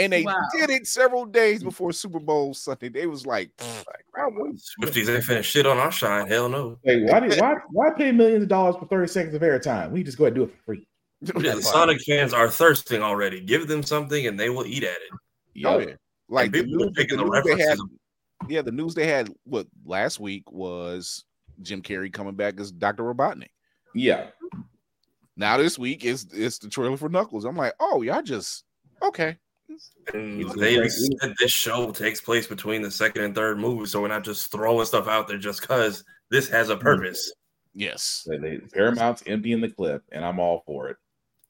And 0.00 0.12
they 0.12 0.22
Wow. 0.22 0.34
did 0.56 0.70
it 0.70 0.86
several 0.86 1.26
days 1.26 1.60
hmm. 1.60 1.68
before 1.68 1.92
Super 1.92 2.18
Bowl 2.18 2.54
Sunday. 2.54 2.88
They 2.88 3.06
was 3.06 3.26
like, 3.26 3.54
"Pfft, 3.56 3.86
like, 3.86 4.04
oh, 4.18 4.52
Swifties 4.80 5.14
ain't 5.14 5.24
finna 5.24 5.42
shit 5.42 5.66
on 5.66 5.76
our 5.78 5.92
shine. 5.92 6.26
Hell 6.26 6.48
no. 6.48 6.78
Hey, 6.84 7.04
why 7.04 7.20
did 7.20 7.38
why 7.38 7.56
why 7.70 7.90
pay 7.90 8.10
millions 8.12 8.42
of 8.42 8.48
dollars 8.48 8.76
for 8.76 8.86
30 8.86 9.08
seconds 9.08 9.34
of 9.34 9.42
airtime? 9.42 9.90
We 9.90 10.02
just 10.02 10.16
go 10.16 10.24
ahead 10.24 10.36
and 10.36 10.46
do 10.46 10.50
it 10.50 10.56
for 10.56 10.64
free. 10.64 10.86
Yeah, 11.44 11.54
the 11.54 11.62
Sonic 11.62 11.98
fans 12.06 12.32
are 12.32 12.48
thirsting 12.48 13.02
already. 13.02 13.42
Give 13.42 13.68
them 13.68 13.82
something 13.82 14.26
and 14.26 14.40
they 14.40 14.48
will 14.48 14.64
eat 14.64 14.84
at 14.84 14.96
it. 14.96 15.66
Oh, 15.66 15.78
yeah. 15.78 15.94
Like 16.30 16.52
the 16.52 16.64
people 16.64 16.84
are 16.84 16.86
news, 16.86 16.94
the 16.94 17.16
the 17.16 17.54
they 17.56 17.62
had, 17.62 17.78
yeah, 18.48 18.62
the 18.62 18.72
news 18.72 18.94
they 18.94 19.06
had 19.06 19.28
what 19.44 19.66
last 19.84 20.18
week 20.18 20.50
was 20.50 21.24
Jim 21.60 21.82
Carrey 21.82 22.10
coming 22.10 22.36
back 22.36 22.58
as 22.58 22.72
Dr. 22.72 23.02
Robotnik. 23.02 23.50
Yeah. 23.94 24.28
Now 25.36 25.58
this 25.58 25.78
week 25.78 26.04
is 26.04 26.26
it's 26.32 26.58
the 26.58 26.68
trailer 26.68 26.96
for 26.96 27.08
Knuckles. 27.08 27.44
I'm 27.44 27.56
like, 27.56 27.74
oh, 27.80 28.00
y'all 28.02 28.22
just 28.22 28.64
okay. 29.02 29.36
Mm, 30.12 30.50
and 30.50 30.60
they 30.60 30.88
said 30.88 31.34
this 31.38 31.52
show 31.52 31.90
takes 31.92 32.20
place 32.20 32.46
between 32.46 32.82
the 32.82 32.90
second 32.90 33.22
and 33.22 33.34
third 33.34 33.58
movie, 33.58 33.86
so 33.86 34.00
we're 34.00 34.08
not 34.08 34.24
just 34.24 34.50
throwing 34.50 34.86
stuff 34.86 35.08
out 35.08 35.28
there 35.28 35.38
just 35.38 35.60
because 35.60 36.04
this 36.30 36.48
has 36.48 36.70
a 36.70 36.76
mm. 36.76 36.80
purpose. 36.80 37.32
Yes. 37.74 38.26
They, 38.28 38.38
they, 38.38 38.58
Paramount's 38.58 39.22
emptying 39.26 39.60
the 39.60 39.70
clip, 39.70 40.02
and 40.12 40.24
I'm 40.24 40.38
all 40.38 40.62
for 40.66 40.88
it. 40.88 40.96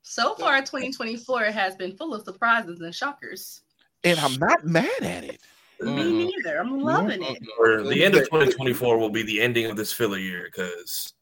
So 0.03 0.35
far, 0.35 0.59
2024 0.61 1.45
has 1.45 1.77
been 1.77 1.97
full 1.97 2.14
of 2.14 2.25
surprises 2.25 2.81
and 2.81 2.95
shockers. 2.95 3.62
And 4.05 4.18
I'm 4.18 4.35
not 4.35 4.64
mad 4.64 4.91
at 5.03 5.25
it. 5.25 5.41
Me 5.81 5.91
mm-hmm. 5.91 6.27
neither. 6.27 6.59
I'm 6.59 6.81
loving 6.81 7.23
it. 7.23 7.43
Mm-hmm. 7.43 7.62
Or 7.62 7.83
the 7.89 8.05
end 8.05 8.14
of 8.14 8.25
2024 8.25 8.99
will 8.99 9.11
be 9.11 9.23
the 9.23 9.41
ending 9.41 9.66
of 9.66 9.77
this 9.77 9.93
filler 9.93 10.18
year 10.18 10.45
because 10.45 11.14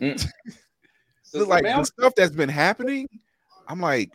mm. 0.00 0.26
like 1.46 1.64
the 1.64 1.84
stuff 1.84 2.14
that's 2.14 2.34
been 2.34 2.48
happening, 2.48 3.08
I'm 3.68 3.80
like, 3.80 4.10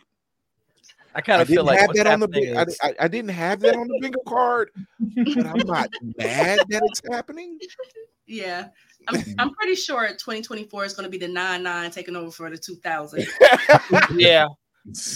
I 1.14 1.20
kind 1.20 1.42
of 1.42 1.48
feel 1.48 1.64
like 1.64 1.80
have 1.80 1.92
that 1.94 2.06
on 2.06 2.20
the 2.20 2.26
happening 2.26 2.54
big, 2.54 2.76
I, 2.82 2.88
I, 2.88 2.94
I 3.00 3.08
didn't 3.08 3.30
have 3.30 3.60
that 3.60 3.76
on 3.76 3.88
the 3.88 3.98
bingo 4.00 4.20
card, 4.26 4.70
but 4.98 5.46
I'm 5.46 5.66
not 5.66 5.90
mad 6.18 6.60
that 6.68 6.82
it's 6.84 7.02
happening. 7.10 7.58
Yeah. 8.26 8.68
I'm, 9.08 9.22
I'm 9.38 9.54
pretty 9.54 9.74
sure 9.74 10.06
2024 10.08 10.84
is 10.84 10.94
going 10.94 11.04
to 11.04 11.10
be 11.10 11.18
the 11.18 11.28
9 11.28 11.62
9 11.62 11.90
taking 11.90 12.16
over 12.16 12.30
for 12.30 12.50
the 12.50 12.56
2000. 12.56 13.26
yeah, 14.14 14.46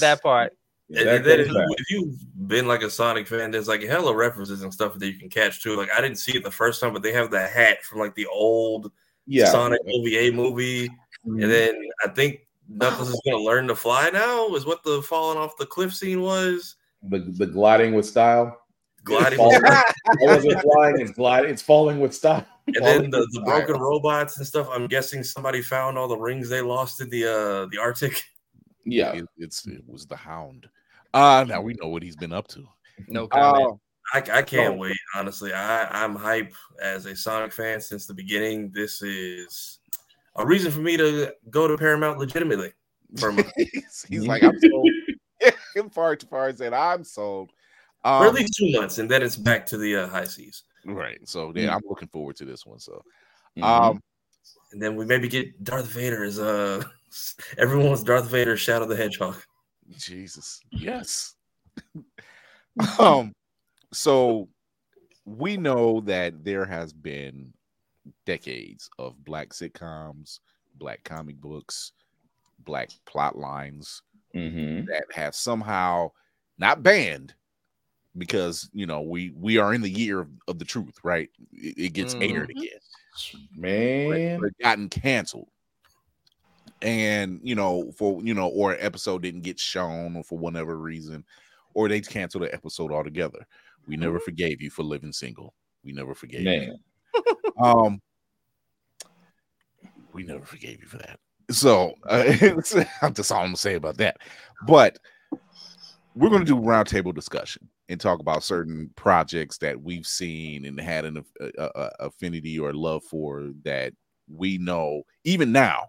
that 0.01 0.23
part. 0.23 0.53
And 0.89 1.09
that 1.09 1.25
then 1.25 1.47
comes 1.47 1.49
if, 1.49 1.53
you, 1.53 1.75
if 1.79 1.91
you've 1.91 2.49
been 2.49 2.69
like 2.69 2.83
a 2.83 2.91
Sonic 2.91 3.27
fan, 3.27 3.51
there's 3.51 3.69
like 3.69 3.83
hella 3.83 4.15
references 4.15 4.63
and 4.63 4.73
stuff 4.73 4.99
that 4.99 5.07
you 5.07 5.19
can 5.19 5.29
catch 5.29 5.63
too. 5.63 5.77
Like 5.77 5.91
I 5.97 6.01
didn't 6.01 6.19
see 6.19 6.37
it 6.37 6.45
the 6.45 6.51
first 6.51 6.81
time, 6.81 6.93
but 6.93 7.03
they 7.03 7.13
have 7.13 7.31
the 7.31 7.47
hat 7.47 7.83
from 7.83 7.99
like 7.99 8.15
the 8.15 8.27
old 8.27 8.93
Yeah. 9.27 9.47
Sonic 9.47 9.81
OVA 9.87 10.33
movie. 10.33 10.89
Mhm. 11.27 11.43
And 11.43 11.51
then 11.51 11.75
I 12.05 12.09
think 12.09 12.46
Knuckles 12.69 13.11
is 13.11 13.21
gonna 13.25 13.39
learn 13.43 13.69
to 13.69 13.75
fly 13.77 14.11
now, 14.11 14.55
is 14.55 14.67
what 14.67 14.83
the 14.83 15.03
falling 15.03 15.39
off 15.39 15.57
the 15.57 15.67
cliff 15.67 15.95
scene 15.95 16.21
was. 16.23 16.77
The 17.03 17.19
the 17.21 17.47
gliding 17.47 17.95
with 17.95 18.07
style. 18.07 18.59
Gliding 19.05 19.39
Falling- 19.39 19.63
with- 19.63 20.45
it 20.45 20.63
flying, 20.63 21.01
it's 21.01 21.13
gliding, 21.13 21.51
it's 21.51 21.63
falling 21.63 22.01
with 22.01 22.13
style. 22.15 22.45
And 22.67 22.85
then 22.85 23.11
the, 23.11 23.29
the 23.33 23.43
broken 23.43 23.77
robots 23.81 24.39
and 24.39 24.47
stuff. 24.47 24.69
I'm 24.73 24.89
guessing 24.89 25.23
somebody 25.23 25.63
found 25.63 25.97
all 25.97 26.09
the 26.09 26.19
rings 26.19 26.49
they 26.49 26.61
lost 26.61 27.01
in 27.01 27.09
the 27.11 27.25
uh 27.25 27.67
the 27.71 27.79
Arctic. 27.81 28.23
Yeah, 28.85 29.13
it, 29.13 29.25
it's 29.39 29.67
it 29.67 29.83
was 29.87 30.07
the 30.07 30.17
Hound. 30.17 30.69
Uh 31.15 31.45
now 31.47 31.61
we 31.61 31.75
know 31.75 31.89
what 31.89 32.03
he's 32.03 32.17
been 32.17 32.33
up 32.33 32.49
to. 32.49 32.65
No 33.09 33.29
comment. 33.29 33.79
I, 34.15 34.19
I 34.19 34.43
can't 34.43 34.75
Oh. 34.75 34.79
wait. 34.79 34.97
Honestly, 35.15 35.53
I 35.53 35.87
I'm 36.05 36.15
hype 36.17 36.55
as 36.83 37.07
a 37.07 37.15
Sonic 37.17 37.53
fan 37.53 37.81
since 37.81 38.07
the 38.07 38.15
beginning. 38.15 38.71
This 38.75 39.03
is 39.03 39.79
a 40.37 40.47
reason 40.47 40.71
for 40.71 40.81
me 40.81 40.97
to 40.97 41.33
go 41.51 41.69
to 41.69 41.77
Paramount 41.77 42.19
legitimately. 42.19 42.73
For, 43.17 43.29
a 43.29 43.33
month. 43.33 43.53
he's, 43.57 44.07
he's 44.09 44.27
like, 44.27 44.43
I'm 44.43 44.59
sold. 44.71 44.91
Him 45.75 45.91
far 45.91 46.17
too 46.17 46.27
far 46.27 46.53
said, 46.53 46.73
I'm 46.73 47.05
sold. 47.05 47.53
Um, 48.05 48.23
for 48.23 48.27
at 48.29 48.35
least 48.35 48.55
two 48.57 48.73
months, 48.73 48.99
and 48.99 49.11
then 49.11 49.23
it's 49.23 49.37
back 49.37 49.67
to 49.67 49.77
the 49.77 49.97
uh, 49.97 50.09
high 50.09 50.25
seas. 50.25 50.63
Right. 50.85 51.19
So 51.25 51.53
yeah, 51.55 51.75
I'm 51.75 51.83
looking 51.89 52.09
forward 52.09 52.37
to 52.37 52.45
this 52.45 52.65
one. 52.65 52.79
So 52.79 53.03
Mhm. 53.57 53.65
um 53.65 54.03
And 54.73 54.83
then 54.83 54.97
we 54.97 55.05
maybe 55.07 55.29
get 55.29 55.65
Darth 55.65 55.87
Vader 55.87 56.25
as 56.25 56.39
uh 56.39 56.85
everyone 57.59 57.89
wants 57.89 58.03
Darth 58.03 58.29
Vader 58.29 58.57
Shadow 58.57 58.87
the 58.87 58.97
Hedgehog. 58.97 59.37
Jesus. 59.91 60.61
Yes. 60.71 61.35
um 62.99 63.33
so 63.93 64.49
we 65.25 65.57
know 65.57 66.01
that 66.03 66.45
there 66.45 66.65
has 66.65 66.93
been 66.93 67.53
decades 68.25 68.89
of 68.99 69.23
black 69.25 69.51
sitcoms, 69.51 70.41
black 70.77 71.03
comic 71.05 71.37
books, 71.41 71.93
black 72.61 72.91
plot 73.07 73.37
lines 73.39 74.03
Mhm. 74.35 74.87
that 74.87 75.05
have 75.13 75.35
somehow 75.35 76.11
not 76.59 76.83
banned 76.83 77.35
because 78.19 78.69
you 78.73 78.87
know 78.87 79.03
we 79.03 79.31
we 79.31 79.59
are 79.59 79.75
in 79.75 79.83
the 79.83 79.91
year 79.91 80.21
of, 80.21 80.29
of 80.49 80.59
the 80.59 80.65
truth, 80.65 80.99
right? 81.05 81.29
It, 81.53 81.79
it 81.79 81.93
gets 81.93 82.15
aired 82.21 82.49
Mhm. 82.49 82.63
again. 82.63 82.81
Man. 83.57 84.41
but 84.41 84.59
gotten 84.63 84.89
canceled. 84.89 85.49
and 86.83 87.41
you 87.43 87.55
know 87.55 87.91
for 87.93 88.23
you 88.23 88.35
know 88.35 88.49
or 88.49 88.73
an 88.73 88.79
episode 88.81 89.23
didn't 89.23 89.41
get 89.41 89.59
shown 89.59 90.15
or 90.17 90.23
for 90.23 90.39
whatever 90.39 90.77
reason 90.77 91.25
or 91.75 91.89
they 91.89 92.01
canceled 92.01 92.43
the 92.43 92.53
episode 92.53 92.93
altogether 92.93 93.47
we 93.87 93.97
never 93.97 94.21
forgave 94.21 94.61
you 94.61 94.69
for 94.69 94.83
living 94.83 95.13
single 95.13 95.55
we 95.85 95.93
never 95.93 96.15
forgave 96.15 96.45
Man. 96.45 96.63
you 96.63 96.79
um 97.61 98.01
we 100.13 100.25
never 100.25 100.45
forgave 100.45 100.81
you 100.81 100.87
for 100.87 100.99
that. 100.99 101.19
so 101.51 101.93
uh, 102.09 102.23
that's 103.03 103.31
all 103.31 103.39
i'm 103.41 103.49
gonna 103.49 103.57
say 103.57 103.75
about 103.75 103.97
that. 103.99 104.17
But 104.67 104.99
we're 106.15 106.31
gonna 106.31 106.45
do 106.45 106.57
roundtable 106.57 107.15
discussion 107.15 107.69
and 107.89 108.01
talk 108.01 108.21
about 108.21 108.43
certain 108.43 108.91
projects 108.97 109.59
that 109.59 109.81
we've 109.81 110.07
seen 110.07 110.65
and 110.65 110.81
had 110.81 111.05
an 111.05 111.23
a, 111.41 111.45
a- 111.59 111.71
a- 111.75 111.93
affinity 112.01 112.59
or 112.59 112.73
love 112.73 113.05
for 113.05 113.51
that 113.65 113.93
we 114.35 114.59
know. 114.59 115.03
Even 115.25 115.53
now 115.53 115.85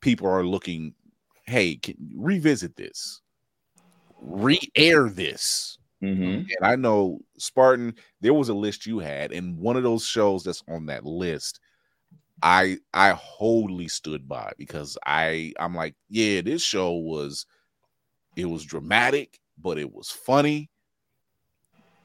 people 0.00 0.28
are 0.28 0.44
looking 0.44 0.94
hey 1.46 1.76
can 1.76 1.96
revisit 2.16 2.76
this. 2.76 3.20
Re-air 4.20 5.08
this 5.10 5.78
Mhm. 6.04 6.46
and 6.48 6.66
i 6.66 6.76
know 6.76 7.18
spartan 7.38 7.94
there 8.20 8.34
was 8.34 8.48
a 8.48 8.54
list 8.54 8.86
you 8.86 8.98
had 8.98 9.32
and 9.32 9.58
one 9.58 9.76
of 9.76 9.82
those 9.82 10.04
shows 10.06 10.44
that's 10.44 10.62
on 10.68 10.86
that 10.86 11.04
list 11.04 11.60
i 12.42 12.78
i 12.94 13.10
wholly 13.10 13.88
stood 13.88 14.28
by 14.28 14.52
because 14.58 14.98
i 15.06 15.52
i'm 15.60 15.74
like 15.74 15.94
yeah 16.08 16.40
this 16.40 16.62
show 16.62 16.92
was 16.92 17.46
it 18.36 18.46
was 18.46 18.64
dramatic 18.64 19.40
but 19.58 19.78
it 19.78 19.92
was 19.92 20.10
funny 20.10 20.70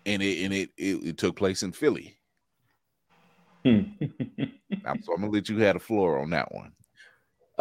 and 0.06 0.22
it 0.22 0.44
and 0.44 0.54
it 0.54 0.70
it, 0.78 1.04
it 1.08 1.18
took 1.18 1.36
place 1.36 1.64
in 1.64 1.72
philly. 1.72 2.18
I'm, 4.86 5.02
so 5.02 5.14
i'm 5.14 5.22
gonna 5.22 5.32
let 5.32 5.50
you 5.50 5.58
have 5.60 5.76
the 5.76 5.80
floor 5.80 6.20
on 6.20 6.30
that 6.32 6.54
one 6.54 6.74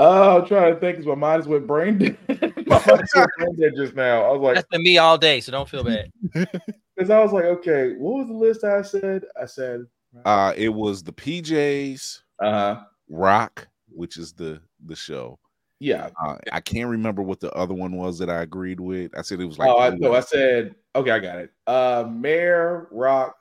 Oh, 0.00 0.40
I'm 0.40 0.46
trying 0.46 0.72
to 0.72 0.80
think 0.80 0.96
because 0.96 1.06
my 1.06 1.14
mind 1.14 1.42
is 1.42 1.48
went 1.48 1.66
brain 1.66 1.98
dead. 1.98 2.16
my 2.28 2.82
mind 2.86 3.00
just 3.00 3.16
went 3.16 3.30
brain 3.36 3.56
dead 3.58 3.72
just 3.76 3.94
now. 3.94 4.22
I 4.22 4.30
was 4.30 4.40
like, 4.40 4.54
That's 4.54 4.68
been 4.68 4.82
me 4.82 4.96
all 4.96 5.18
day, 5.18 5.40
so 5.40 5.52
don't 5.52 5.68
feel 5.68 5.84
bad. 5.84 6.10
because 6.32 7.10
I 7.10 7.18
was 7.20 7.32
like, 7.32 7.44
okay, 7.44 7.94
what 7.98 8.18
was 8.18 8.28
the 8.28 8.34
list 8.34 8.64
I 8.64 8.82
said? 8.82 9.24
I 9.40 9.46
said, 9.46 9.86
uh 10.24 10.52
it 10.56 10.70
was 10.70 11.02
the 11.02 11.12
pjs 11.12 12.22
uh-huh 12.40 12.82
rock 13.10 13.68
which 13.90 14.16
is 14.16 14.32
the 14.32 14.60
the 14.86 14.96
show 14.96 15.38
yeah. 15.80 16.08
uh, 16.24 16.36
i 16.50 16.60
can't 16.60 16.88
remember 16.88 17.22
what 17.22 17.40
the 17.40 17.52
other 17.52 17.74
one 17.74 17.92
was 17.92 18.18
that 18.18 18.28
i 18.28 18.42
agreed 18.42 18.80
with 18.80 19.16
i 19.16 19.22
said 19.22 19.40
it 19.40 19.44
was 19.44 19.58
like 19.58 19.68
oh, 19.68 19.78
I 19.78 19.90
no, 19.90 20.14
I 20.14 20.20
said, 20.20 20.74
okay, 20.96 21.10
I 21.12 21.18
got 21.20 21.38
it. 21.38 21.52
Uh, 21.66 22.04
Mayor, 22.10 22.88
Rock, 22.90 23.36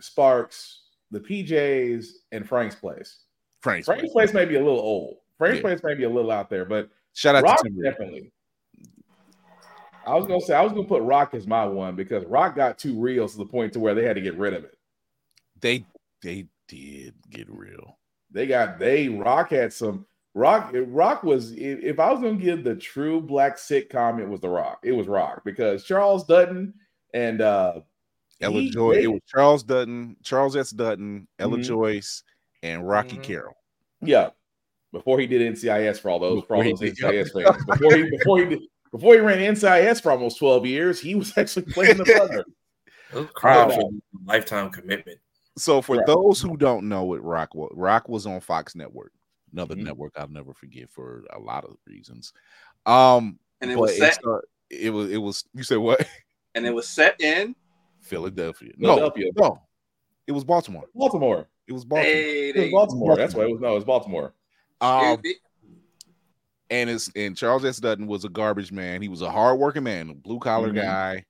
Sparks, 0.00 0.82
the 1.10 1.20
PJs, 1.20 2.08
and 2.32 2.46
Frank's 2.46 2.74
Place. 2.74 3.20
Frank's, 3.62 3.86
Frank's 3.86 4.12
Place 4.12 4.34
may 4.34 4.44
be 4.44 4.56
a 4.56 4.62
little 4.62 4.78
old. 4.78 5.16
Frank's 5.38 5.56
Yeah. 5.56 5.62
Place 5.62 5.82
may 5.82 5.94
be 5.94 6.04
a 6.04 6.08
little 6.10 6.30
out 6.30 6.48
there, 6.50 6.64
but 6.64 6.88
Shout 7.14 7.34
out 7.36 7.40
to 7.40 7.46
Rock 7.46 7.62
Tim 7.62 7.76
Reid. 7.76 7.84
definitely. 7.84 8.32
I 10.06 10.14
was 10.14 10.26
gonna 10.26 10.40
say 10.40 10.54
I 10.54 10.62
was 10.62 10.72
gonna 10.72 10.86
put 10.86 11.02
Rock 11.02 11.34
as 11.34 11.46
my 11.46 11.64
one 11.66 11.96
because 11.96 12.24
Rock 12.26 12.54
got 12.54 12.78
too 12.78 12.98
real 13.00 13.28
to 13.28 13.36
the 13.36 13.44
point 13.46 13.72
to 13.72 13.80
where 13.80 13.94
they 13.94 14.04
had 14.04 14.14
to 14.16 14.22
get 14.22 14.36
rid 14.38 14.54
of 14.54 14.64
it. 14.64 14.76
they 15.60 15.84
they 16.22 16.46
did 16.68 17.14
get 17.30 17.48
real 17.50 17.98
They 18.30 18.46
got 18.46 18.78
they 18.78 19.08
Rock 19.08 19.50
had 19.50 19.72
some 19.72 20.06
Rock. 20.34 20.70
Rock 20.74 21.22
was 21.24 21.52
if, 21.52 21.80
if 21.82 21.98
I 21.98 22.12
was 22.12 22.20
gonna 22.20 22.36
give 22.36 22.62
the 22.62 22.76
true 22.76 23.20
black 23.20 23.56
sitcom, 23.56 24.20
it 24.20 24.28
was 24.28 24.40
the 24.40 24.48
Rock. 24.48 24.80
It 24.84 24.92
was 24.92 25.06
Rock 25.08 25.42
because 25.44 25.82
Charles 25.84 26.24
Dutton 26.24 26.74
and 27.14 27.40
uh 27.40 27.80
ella 28.42 28.60
he- 28.60 28.70
joy 28.70 28.94
they- 28.94 29.02
it 29.04 29.06
was 29.06 29.22
charles 29.26 29.62
dutton 29.62 30.14
charles 30.22 30.54
s 30.56 30.70
dutton 30.70 31.26
ella 31.38 31.56
Mhm. 31.56 31.64
joyce 31.64 32.22
and 32.62 32.86
rocky 32.86 33.16
Mhm. 33.16 33.22
carroll 33.22 33.54
Yeah. 34.02 34.30
Before 34.92 35.18
he 35.18 35.26
did 35.26 35.54
NCIS 35.54 36.00
for 36.00 36.10
all 36.10 36.18
those 36.18 36.44
for 36.44 36.56
all 36.56 36.62
Before 36.62 36.84
he 36.84 36.90
those 36.90 36.98
NCIS 36.98 37.32
fans. 37.32 37.64
Before 37.66 37.94
he 37.96 38.10
before 38.10 38.38
he 38.40 38.44
did, 38.46 38.60
before 38.92 39.14
he 39.14 39.20
ran 39.20 39.54
NCIS 39.54 40.00
for 40.02 40.12
almost 40.12 40.38
12 40.38 40.64
years, 40.66 41.00
he 41.00 41.14
was 41.14 41.32
actually 41.36 41.66
playing 41.66 41.96
the 41.98 42.04
brother. 42.04 42.44
Those 43.12 43.28
crowds 43.34 43.76
Um, 43.76 44.02
lifetime 44.24 44.70
commitment. 44.70 45.18
so 45.58 45.80
for 45.82 45.96
Right. 45.96 46.06
those 46.06 46.40
who 46.40 46.56
don't 46.56 46.88
know 46.88 47.04
what 47.04 47.22
rock 47.22 47.54
was 47.54 47.70
rock 47.74 48.08
was 48.08 48.26
on 48.26 48.40
fox 48.40 48.74
network 48.74 49.12
another 49.52 49.74
Mhm. 49.76 49.84
network 49.84 50.12
i'll 50.16 50.28
never 50.28 50.52
forget 50.52 50.90
for 50.90 51.24
a 51.30 51.38
lot 51.38 51.64
of 51.64 51.76
reasons 51.86 52.32
um 52.84 53.38
And 53.60 53.70
it 53.70 53.78
was 53.78 53.96
set- 53.96 54.14
start- 54.14 54.48
it 54.70 54.90
was 54.90 55.10
it 55.10 55.16
was 55.18 55.44
you 55.54 55.62
said 55.62 55.78
what 55.78 56.06
and 56.54 56.66
it 56.66 56.74
was 56.74 56.88
set 56.88 57.18
in. 57.20 57.54
philadelphia 58.02 58.72
Philadelphia. 58.78 59.30
no 59.36 59.42
no 59.48 59.62
it 60.26 60.32
was 60.32 60.44
baltimore 60.44 60.84
Baltimore. 60.94 61.48
it 61.68 61.72
was 61.72 61.84
baltimore 61.84 62.12
Hey, 62.12 62.48
It 62.50 62.56
was 62.56 62.64
you 62.66 62.70
go. 62.72 62.76
Baltimore. 62.76 63.16
That's 63.16 63.34
why 63.34 63.44
it 63.44 63.52
was 63.52 63.60
no, 63.60 63.70
it 63.70 63.74
was 63.76 63.84
Baltimore. 63.84 64.34
Um 64.80 65.22
and 66.70 66.90
it's 66.90 67.10
and 67.14 67.36
Charles 67.36 67.64
S. 67.64 67.78
Dutton 67.78 68.06
was 68.06 68.24
a 68.24 68.28
garbage 68.28 68.72
man. 68.72 69.00
He 69.02 69.08
was 69.08 69.22
a 69.22 69.30
hardworking 69.30 69.84
man, 69.84 70.14
blue 70.14 70.40
collar 70.40 70.72
Mhm. 70.72 70.76
guy, 70.76 71.24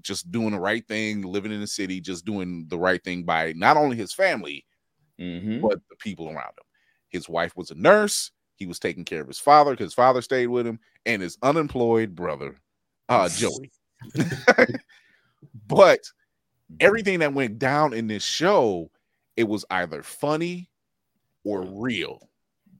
just 0.00 0.30
doing 0.32 0.50
the 0.50 0.60
right 0.60 0.86
thing, 0.86 1.22
living 1.22 1.52
in 1.52 1.60
the 1.60 1.66
city, 1.66 2.00
just 2.00 2.24
doing 2.24 2.66
the 2.68 2.78
right 2.78 3.02
thing 3.02 3.22
by 3.24 3.52
not 3.52 3.76
only 3.76 3.96
his 3.96 4.12
family 4.12 4.64
Mhm. 5.20 5.60
but 5.60 5.80
the 5.88 5.96
people 5.96 6.26
around 6.26 6.58
him. 6.58 6.64
His 7.08 7.28
wife 7.28 7.56
was 7.56 7.70
a 7.70 7.76
nurse. 7.76 8.32
He 8.56 8.66
was 8.66 8.80
taking 8.80 9.04
care 9.04 9.20
of 9.20 9.28
his 9.28 9.38
father 9.38 9.70
because 9.72 9.86
his 9.86 9.94
father 9.94 10.22
stayed 10.22 10.48
with 10.48 10.66
him, 10.66 10.80
and 11.06 11.22
his 11.22 11.38
unemployed 11.42 12.14
brother, 12.14 12.56
uh, 13.08 13.28
Joey. 13.36 13.70
but 15.68 16.00
everything 16.80 17.20
that 17.20 17.32
went 17.32 17.58
down 17.58 17.92
in 17.92 18.08
this 18.08 18.24
show, 18.24 18.90
it 19.36 19.44
was 19.44 19.64
either 19.70 20.02
funny 20.02 20.68
or 21.44 21.62
real. 21.62 22.28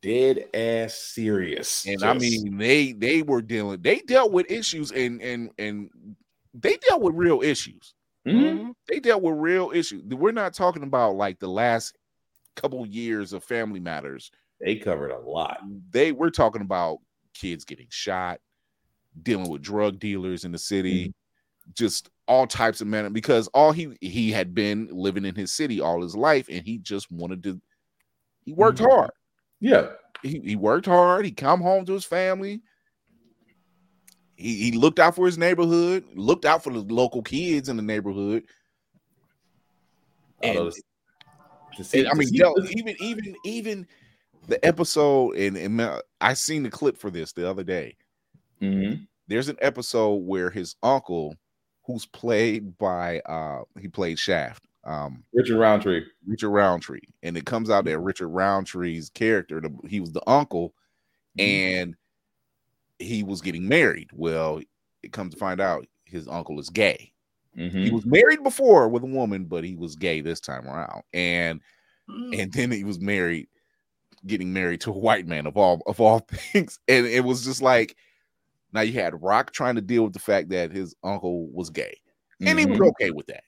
Dead 0.05 0.49
ass 0.55 0.95
serious. 0.95 1.87
and 1.87 2.03
I 2.03 2.13
mean 2.13 2.59
they 2.59 2.93
they 2.93 3.23
were 3.23 3.41
dealing 3.41 3.81
they 3.81 4.01
dealt 4.01 4.33
with 4.33 4.51
issues 4.51 4.93
and 4.93 5.23
and 5.23 5.51
and 5.59 5.89
they 6.53 6.77
dealt 6.89 7.01
with 7.01 7.15
real 7.15 7.41
issues. 7.41 7.95
Mhm. 8.27 8.75
They 8.87 9.01
dealt 9.01 9.23
with 9.23 9.35
real 9.37 9.71
issues. 9.75 10.03
We're 10.05 10.33
not 10.33 10.53
talking 10.53 10.83
about 10.83 11.17
like 11.17 11.39
the 11.39 11.49
last 11.49 11.97
couple 12.55 12.85
years 12.87 13.33
of 13.33 13.43
family 13.45 13.81
matters. 13.81 14.31
they 14.61 14.77
covered 14.77 15.11
a 15.11 15.19
lot. 15.21 15.61
They 15.91 16.13
we're 16.13 16.31
talking 16.31 16.63
about 16.63 16.99
kids 17.33 17.65
getting 17.65 17.89
shot, 17.91 18.41
dealing 19.23 19.49
with 19.51 19.63
drug 19.63 19.99
dealers 19.99 20.45
in 20.45 20.53
the 20.53 20.59
city, 20.59 21.15
just 21.75 22.11
all 22.29 22.47
types 22.47 22.81
of 22.83 22.87
men 22.87 23.11
because 23.15 23.49
all 23.49 23.73
he 23.73 23.97
he 24.03 24.31
had 24.31 24.55
been 24.55 24.87
living 24.93 25.25
in 25.25 25.35
his 25.35 25.51
city 25.53 25.81
all 25.81 26.03
his 26.03 26.15
life 26.15 26.47
and 26.51 26.65
he 26.65 26.77
just 26.79 27.11
wanted 27.11 27.43
to 27.43 27.61
he 28.45 28.53
worked 28.53 28.79
Mhm. 28.81 28.91
hard 28.91 29.11
Yeah. 29.65 29.87
he, 30.23 30.41
he 30.41 30.57
worked 30.57 30.85
hard. 30.85 31.25
He 31.25 31.31
come 31.31 31.62
home 31.62 31.87
to 31.87 31.95
his 31.95 32.05
family. 32.05 32.61
He, 34.37 34.57
he 34.57 34.73
looked 34.73 34.99
out 34.99 35.15
for 35.15 35.25
his 35.25 35.39
neighborhood, 35.39 36.05
looked 36.15 36.45
out 36.45 36.62
for 36.62 36.71
the 36.71 36.81
local 36.81 37.23
kids 37.23 37.71
in 37.71 37.77
the 37.79 37.83
neighborhood. 37.83 38.43
And, 40.43 40.71
to- 41.77 41.85
see- 41.85 42.01
and 42.01 42.09
I 42.09 42.15
mean, 42.15 42.29
yo, 42.31 42.53
even 42.77 42.95
even 43.01 43.37
even 43.47 43.87
the 44.47 44.62
episode, 44.65 45.37
and, 45.37 45.57
and 45.57 46.01
I 46.21 46.35
seen 46.35 46.62
the 46.62 46.71
clip 46.71 46.99
for 46.99 47.11
this 47.11 47.33
the 47.33 47.49
other 47.49 47.65
day. 47.65 47.97
Mhm. 48.61 49.07
There's 49.29 49.49
an 49.49 49.57
episode 49.62 50.17
where 50.27 50.51
his 50.51 50.77
uncle, 50.83 51.35
who's 51.87 52.05
played 52.05 52.77
by 52.77 53.21
uh 53.21 53.62
he 53.81 53.89
played 53.89 54.19
Shaft, 54.19 54.67
um 54.85 55.24
Richard 55.32 55.59
Roundtree. 55.59 56.03
Richard 56.26 56.51
Roundtree, 56.51 57.01
and 57.22 57.37
it 57.37 57.47
comes 57.47 57.70
out 57.70 57.85
that 57.87 57.99
Richard 57.99 58.28
Roundtree's 58.28 59.11
character, 59.11 59.61
the, 59.61 59.70
he 59.89 60.01
was 60.01 60.12
the 60.12 60.22
uncle, 60.28 60.74
and 61.39 61.95
he 62.99 63.22
was 63.22 63.41
getting 63.41 63.66
married. 63.68 64.11
Well, 64.12 64.61
it 65.03 65.12
comes 65.12 65.35
to 65.35 65.41
find 65.41 65.61
out 65.61 65.87
his 66.05 66.28
uncle 66.28 66.59
is 66.61 66.70
gay. 66.70 67.12
He 67.55 67.62
Mhm. 67.70 67.93
was 67.93 68.05
married 68.07 68.43
before 68.43 68.89
with 68.89 69.05
a 69.05 69.07
woman, 69.07 69.45
but 69.45 69.64
he 69.64 69.76
was 69.76 69.95
gay 69.97 70.20
this 70.20 70.41
time 70.41 70.66
around, 70.66 71.03
and 71.12 71.61
Mm. 72.11 72.41
and 72.43 72.53
then 72.53 72.70
he 72.70 72.85
was 72.85 73.01
married, 73.01 73.49
getting 74.26 74.53
married 74.53 74.80
to 74.82 74.91
a 74.91 74.99
white 74.99 75.26
man 75.26 75.47
of 75.47 75.57
all 75.57 75.82
of 75.87 76.01
all 76.01 76.20
things, 76.28 76.78
and 76.89 77.07
it 77.07 77.24
was 77.24 77.45
just 77.45 77.62
like 77.62 77.97
now 78.72 78.82
you 78.82 78.93
had 78.95 79.22
Rock 79.22 79.53
trying 79.53 79.76
to 79.76 79.80
deal 79.82 80.05
with 80.05 80.12
the 80.14 80.18
fact 80.20 80.51
that 80.51 80.72
his 80.72 80.95
uncle 81.05 81.49
was 81.53 81.70
gay, 81.70 81.97
and 82.41 82.59
he 82.59 82.66
was 82.66 82.78
Mhm. 82.80 82.89
okay 82.91 83.11
with 83.12 83.26
that. 83.28 83.45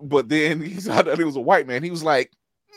But 0.00 0.28
then 0.28 0.60
he 0.60 0.80
saw 0.80 1.02
that 1.02 1.18
he 1.18 1.24
was 1.24 1.36
a 1.36 1.40
white 1.40 1.66
man. 1.66 1.82
He 1.82 1.90
was 1.90 2.02
like, 2.04 2.32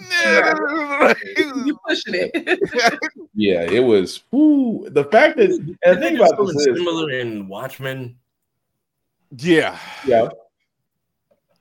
nah. 0.09 1.13
You 1.38 1.78
pushing 1.88 2.15
it. 2.15 2.99
Yeah, 3.34 3.61
it 3.61 3.80
was. 3.80 4.24
Whoo, 4.32 4.89
the 4.89 5.05
fact 5.05 5.38
that 5.38 5.51
and 5.51 5.76
the 5.84 6.01
thing 6.01 6.15
about 6.17 6.30
something 6.30 6.47
this 6.47 6.67
is, 6.67 6.78
similar 6.78 7.11
in 7.11 7.47
Watchmen. 7.47 8.17
yeah. 9.38 9.78
yeah, 10.05 10.28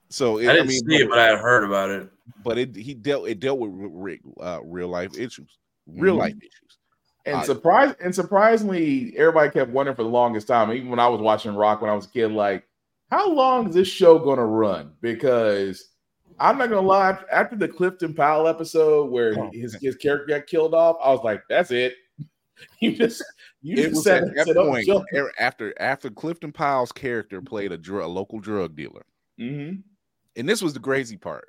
So 0.08 0.38
it, 0.38 0.48
I 0.48 0.50
I, 0.50 0.52
didn't 0.54 0.68
mean, 0.68 0.80
see 0.88 0.96
it, 0.96 1.08
but 1.08 1.18
I 1.20 1.26
had 1.28 1.38
heard 1.38 1.62
about 1.64 1.90
it. 1.90 2.10
but 2.42 2.58
it 2.58 2.74
he 2.74 2.94
dealt 2.94 3.28
it 3.28 3.38
dealt 3.38 3.60
with 3.60 3.70
re- 3.72 4.20
uh, 4.40 4.60
real 4.64 4.88
life 4.88 5.16
issues, 5.16 5.58
real 5.86 6.16
Mhm. 6.16 6.18
life 6.18 6.34
issues. 6.38 6.78
and 7.24 7.36
Uh, 7.36 7.44
surprise 7.44 7.94
and 8.02 8.12
surprisingly, 8.14 9.16
everybody 9.16 9.50
kept 9.50 9.70
wondering 9.70 9.94
for 9.96 10.02
the 10.02 10.08
longest 10.08 10.48
time. 10.48 10.72
Even 10.72 10.90
when 10.90 10.98
I 10.98 11.08
was 11.08 11.20
watching 11.20 11.54
Rock 11.54 11.80
when 11.82 11.90
I 11.90 11.94
was 11.94 12.06
a 12.06 12.10
kid, 12.10 12.32
like, 12.32 12.64
how 13.10 13.30
long 13.30 13.68
is 13.68 13.74
this 13.74 13.88
show 13.88 14.18
gonna 14.18 14.46
run? 14.46 14.92
Because 15.00 15.88
I'm 16.38 16.56
not 16.58 16.68
gonna 16.70 16.86
lie, 16.86 17.18
after 17.32 17.56
the 17.56 17.68
Clifton 17.68 18.14
Powell 18.14 18.46
episode 18.48 19.10
where 19.10 19.38
Oh, 19.38 19.50
his, 19.52 19.74
his 19.80 19.96
character 19.96 20.38
got 20.38 20.46
killed 20.46 20.74
off, 20.74 20.96
I 21.02 21.10
was 21.10 21.20
like, 21.24 21.42
that's 21.48 21.70
it. 21.70 21.94
You 22.80 22.94
just 22.94 23.24
you 23.62 23.74
it 23.82 23.88
just 23.90 24.02
said 24.04 24.24
at 24.36 24.46
that 24.46 24.56
"Oh, 24.58 24.68
point 24.68 24.86
Joe." 24.86 25.02
er, 25.16 25.32
after 25.38 25.72
after 25.80 26.10
Clifton 26.10 26.52
Powell's 26.52 26.92
character 26.92 27.40
played 27.40 27.72
a, 27.72 27.78
dr- 27.78 28.04
a 28.04 28.06
local 28.06 28.38
drug 28.38 28.76
dealer, 28.76 29.06
Mhm. 29.40 29.82
and 30.36 30.46
this 30.46 30.60
was 30.60 30.74
the 30.74 30.80
crazy 30.80 31.16
part. 31.16 31.48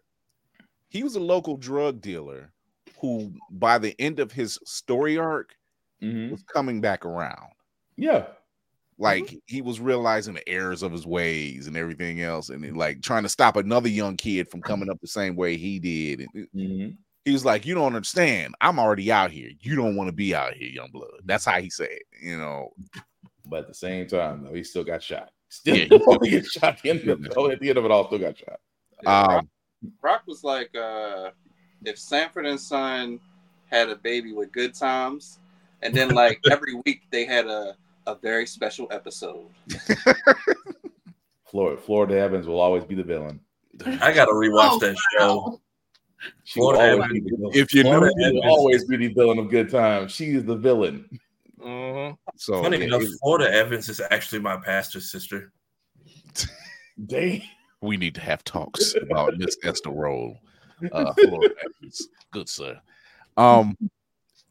He 0.87 1.03
was 1.03 1.15
a 1.17 1.19
local 1.19 1.57
drug 1.57 1.99
dealer 1.99 2.53
who, 3.01 3.33
by 3.49 3.77
the 3.77 3.93
end 3.99 4.21
of 4.21 4.31
his 4.31 4.57
story 4.63 5.17
arc, 5.17 5.53
Mhm. 6.01 6.31
was 6.31 6.43
coming 6.43 6.79
back 6.79 7.05
around. 7.05 7.51
Yeah. 7.97 8.27
Like 9.01 9.35
he 9.47 9.61
was 9.61 9.79
realizing 9.79 10.35
the 10.35 10.47
errors 10.47 10.83
of 10.83 10.91
his 10.91 11.07
ways 11.07 11.65
and 11.67 11.75
everything 11.75 12.21
else, 12.21 12.49
and 12.49 12.77
like 12.77 13.01
trying 13.01 13.23
to 13.23 13.29
stop 13.29 13.55
another 13.55 13.89
young 13.89 14.15
kid 14.15 14.49
from 14.49 14.61
coming 14.61 14.89
up 14.89 15.01
the 15.01 15.07
same 15.07 15.35
way 15.35 15.57
he 15.57 15.79
did. 15.79 16.19
And 16.19 16.29
it- 16.35 16.55
Mhm. 16.55 16.97
he 17.25 17.31
was 17.31 17.43
like, 17.43 17.65
"You 17.65 17.73
don't 17.73 17.95
understand. 17.95 18.53
I'm 18.61 18.77
already 18.77 19.11
out 19.11 19.31
here. 19.31 19.49
You 19.59 19.75
don't 19.75 19.95
want 19.95 20.09
to 20.09 20.15
be 20.15 20.35
out 20.35 20.53
here, 20.53 20.69
young 20.69 20.91
blood." 20.91 21.09
That's 21.25 21.45
how 21.45 21.59
he 21.59 21.69
said, 21.71 21.89
it, 21.89 22.03
you 22.21 22.37
know. 22.37 22.73
But 23.47 23.61
at 23.61 23.67
the 23.69 23.73
same 23.73 24.05
time, 24.05 24.43
though, 24.43 24.53
he 24.53 24.63
still 24.63 24.83
got 24.83 25.01
shot. 25.01 25.31
Still 25.49 25.77
Yeah, 25.77 25.85
he 25.89 26.05
only 26.05 26.29
get 26.29 26.45
shot 26.45 26.75
at 26.75 26.81
the 26.83 26.89
end 26.91 26.99
of 27.09 27.25
it. 27.25 27.35
At 27.35 27.59
the 27.59 27.69
end 27.69 27.77
of 27.79 27.85
it 27.85 27.91
all, 27.91 28.05
still 28.05 28.19
got 28.19 28.37
shot. 28.37 28.59
Um, 29.05 29.49
Rock 30.03 30.23
was 30.27 30.43
like, 30.43 30.75
uh, 30.75 31.31
if 31.83 31.97
Sanford 31.97 32.45
and 32.45 32.59
Son 32.59 33.19
had 33.65 33.89
a 33.89 33.95
baby 33.95 34.31
with 34.31 34.51
Good 34.51 34.75
Times, 34.75 35.39
and 35.81 35.95
then 35.95 36.09
like 36.09 36.39
every 36.51 36.75
week 36.85 37.01
they 37.09 37.25
had 37.25 37.47
a 37.47 37.75
a 38.07 38.15
very 38.15 38.45
special 38.45 38.87
episode. 38.91 39.47
Florida, 41.45 41.81
Florida 41.81 42.17
Evans 42.17 42.47
will 42.47 42.59
always 42.59 42.83
be 42.83 42.95
the 42.95 43.03
villain. 43.03 43.39
I 44.01 44.13
gotta 44.13 44.31
rewatch 44.31 44.69
Oh, 44.71 44.79
that 44.79 44.95
wow. 44.95 45.19
show. 45.19 45.61
She 46.43 46.59
will 46.59 46.73
Florida 46.73 46.91
always 46.93 47.05
Evans- 47.05 47.23
be 47.23 47.35
the. 47.35 47.59
If 47.59 47.73
you 47.73 47.81
Florida 47.83 48.11
knew- 48.15 48.25
Evans 48.25 48.41
will 48.45 48.51
always 48.51 48.85
be 48.85 48.97
the 48.97 49.07
villain 49.13 49.39
of 49.39 49.49
good 49.49 49.69
times. 49.69 50.11
She 50.11 50.31
is 50.31 50.45
the 50.45 50.55
villain. 50.55 51.09
Mhm. 51.59 52.17
So 52.37 52.61
Funny 52.61 52.77
yeah, 52.79 52.85
enough, 52.85 53.01
it- 53.03 53.17
Florida 53.21 53.51
Evans 53.53 53.89
is 53.89 54.01
actually 54.11 54.39
my 54.39 54.57
pastor's 54.57 55.11
sister. 55.11 55.51
Dang. 57.07 57.41
we 57.81 57.97
need 57.97 58.15
to 58.15 58.21
have 58.21 58.43
talks 58.43 58.95
about 59.01 59.37
Miss 59.37 59.57
Esther 59.63 59.89
Rolle. 59.91 60.37
Uh, 60.91 61.13
Florida 61.13 61.53
Evans. 61.65 62.07
good 62.31 62.47
sir. 62.49 62.79
Um, 63.37 63.75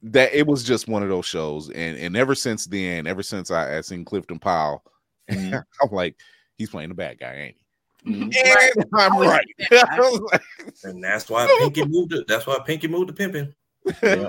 that 0.03 0.33
it 0.33 0.47
was 0.47 0.65
just 0.65 0.89
one 0.89 1.03
of 1.03 1.09
those 1.09 1.27
shows, 1.27 1.71
and 1.71 1.97
and 1.99 2.17
ever 2.17 2.35
since 2.35 2.67
then, 2.67 3.07
ever 3.07 3.23
since 3.23 3.51
I, 3.51 3.79
I 3.79 3.81
seen 3.83 4.05
Clifton 4.05 4.39
Powell, 4.39 4.83
Mhm. 5.31 5.63
I'm 5.83 5.91
like, 5.91 6.17
he's 6.57 6.71
playing 6.71 6.89
the 6.89 6.95
bad 6.95 7.19
guy, 7.19 7.35
ain't 7.35 7.57
he? 8.05 8.11
Mhm. 8.11 8.33
And 8.77 8.87
I'm 8.95 9.19
right. 9.19 9.47
I 9.71 9.99
was 9.99 10.21
like, 10.33 10.43
And 10.85 11.03
that's 11.05 11.29
why 11.29 11.47
Pinky 11.59 11.85
moved 11.85 12.11
to 12.13 12.25
that's 12.27 12.47
why 12.47 12.59
Pinky 12.65 12.89
moved 12.89 13.09
to 13.09 13.13
pimping. 13.15 13.55
Yeah. 14.03 14.29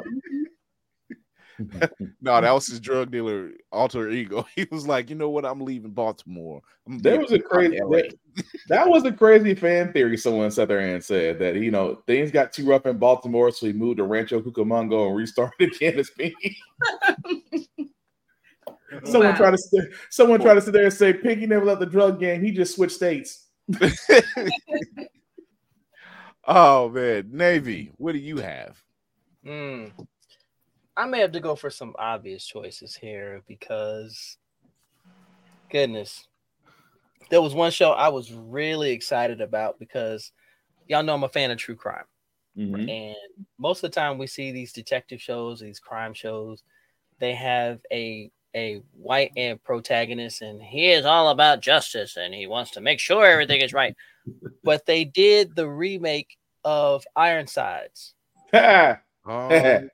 no, 2.22 2.42
that 2.42 2.52
was 2.52 2.68
his 2.68 2.80
drug 2.80 3.12
dealer 3.12 3.52
alter 3.72 4.10
ego. 4.10 4.46
He 4.56 4.68
was 4.72 4.88
like, 4.88 5.10
you 5.10 5.16
know 5.16 5.30
what? 5.30 5.46
I'm 5.46 5.62
leaving 5.62 5.92
Baltimore. 5.92 6.62
I'm 6.88 7.00
There 7.00 7.20
was 7.20 7.32
a 7.32 7.40
crazy 7.40 7.78
that, 7.78 8.14
that 8.70 8.88
was 8.88 9.04
a 9.06 9.12
crazy 9.12 9.54
fan 9.56 9.92
theory. 9.94 10.18
Someone 10.18 10.52
sat 10.52 10.68
there 10.68 10.80
and 10.80 11.04
said 11.04 11.40
that 11.40 11.56
you 11.56 11.72
know 11.72 12.02
things 12.08 12.32
got 12.32 12.54
too 12.54 12.66
rough 12.66 12.86
in 12.86 12.98
Baltimore, 12.98 13.52
so 13.52 13.66
he 13.66 13.74
moved 13.74 13.98
to 13.98 14.04
Rancho 14.04 14.42
Cucamonga 14.42 15.08
and 15.08 15.16
restarted 15.16 15.74
Candace 15.80 16.12
Pinky. 16.12 16.58
someone 19.06 19.32
Wow. 19.32 19.38
tried 19.38 19.52
to 19.52 19.58
sit, 19.58 19.92
someone 20.10 20.42
tried 20.42 20.56
to 20.56 20.62
sit 20.62 20.74
there 20.74 20.84
and 20.86 20.94
say 20.94 21.14
Pinky 21.14 21.46
never 21.46 21.66
left 21.66 21.80
the 21.80 21.86
drug 21.86 22.20
game. 22.20 22.44
He 22.44 22.52
just 22.52 22.76
switched 22.76 22.96
states. 22.96 23.48
oh 26.46 26.90
man, 26.90 27.30
Navy, 27.32 27.92
what 27.98 28.14
do 28.14 28.20
you 28.20 28.38
have? 28.38 28.82
Mm. 29.46 29.92
I 30.98 31.06
may 31.06 31.20
have 31.20 31.32
to 31.34 31.40
go 31.40 31.56
for 31.56 31.70
some 31.70 31.96
obvious 31.98 32.46
choices 32.46 32.96
here 32.96 33.42
because, 33.48 34.38
goodness, 35.70 36.28
there 37.30 37.42
was 37.42 37.54
one 37.54 37.72
show 37.72 37.92
I 37.92 38.10
was 38.10 38.34
really 38.34 38.92
excited 38.92 39.42
about 39.42 39.80
because 39.80 40.32
y'all 40.88 41.04
know 41.04 41.14
I'm 41.14 41.24
a 41.24 41.30
fan 41.30 41.52
of 41.52 41.58
true 41.58 41.76
crime. 41.76 42.06
Mhm. 42.58 42.90
And 42.90 43.46
most 43.58 43.84
of 43.84 43.92
the 43.92 43.96
time 43.96 44.18
we 44.18 44.28
see 44.28 44.52
these 44.52 44.74
detective 44.74 45.22
shows, 45.22 45.60
these 45.60 45.80
crime 45.80 46.14
shows, 46.14 46.64
they 47.20 47.34
have 47.36 47.80
a 47.92 48.32
a 48.54 48.82
white 48.92 49.32
and 49.38 49.64
protagonist, 49.64 50.42
and 50.42 50.62
he 50.62 50.92
is 50.92 51.06
all 51.06 51.30
about 51.30 51.62
justice 51.62 52.18
and 52.18 52.34
he 52.34 52.48
wants 52.48 52.72
to 52.72 52.82
make 52.82 53.00
sure 53.00 53.26
everything 53.26 53.62
is 53.62 53.72
right. 53.72 53.96
But 54.62 54.86
they 54.86 55.06
did 55.06 55.56
the 55.56 55.70
remake 55.70 56.38
of 56.66 57.06
Ironsides. 57.16 58.14
Oh, 59.24 59.88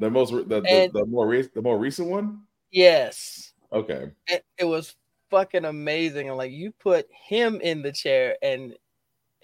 the 0.00 0.10
most 0.10 0.32
the, 0.32 0.42
the, 0.60 0.90
the 0.92 1.06
more 1.06 1.28
re- 1.28 1.48
the 1.54 1.62
more 1.62 1.78
recent 1.78 2.08
one. 2.08 2.42
Yes. 2.72 3.52
Okay. 3.72 4.10
it, 4.26 4.44
it 4.58 4.64
was 4.64 4.96
fucking 5.30 5.64
amazing. 5.64 6.28
And 6.28 6.36
like 6.36 6.50
you 6.50 6.72
put 6.72 7.06
him 7.12 7.60
in 7.60 7.82
the 7.82 7.92
chair, 7.92 8.36
and 8.42 8.76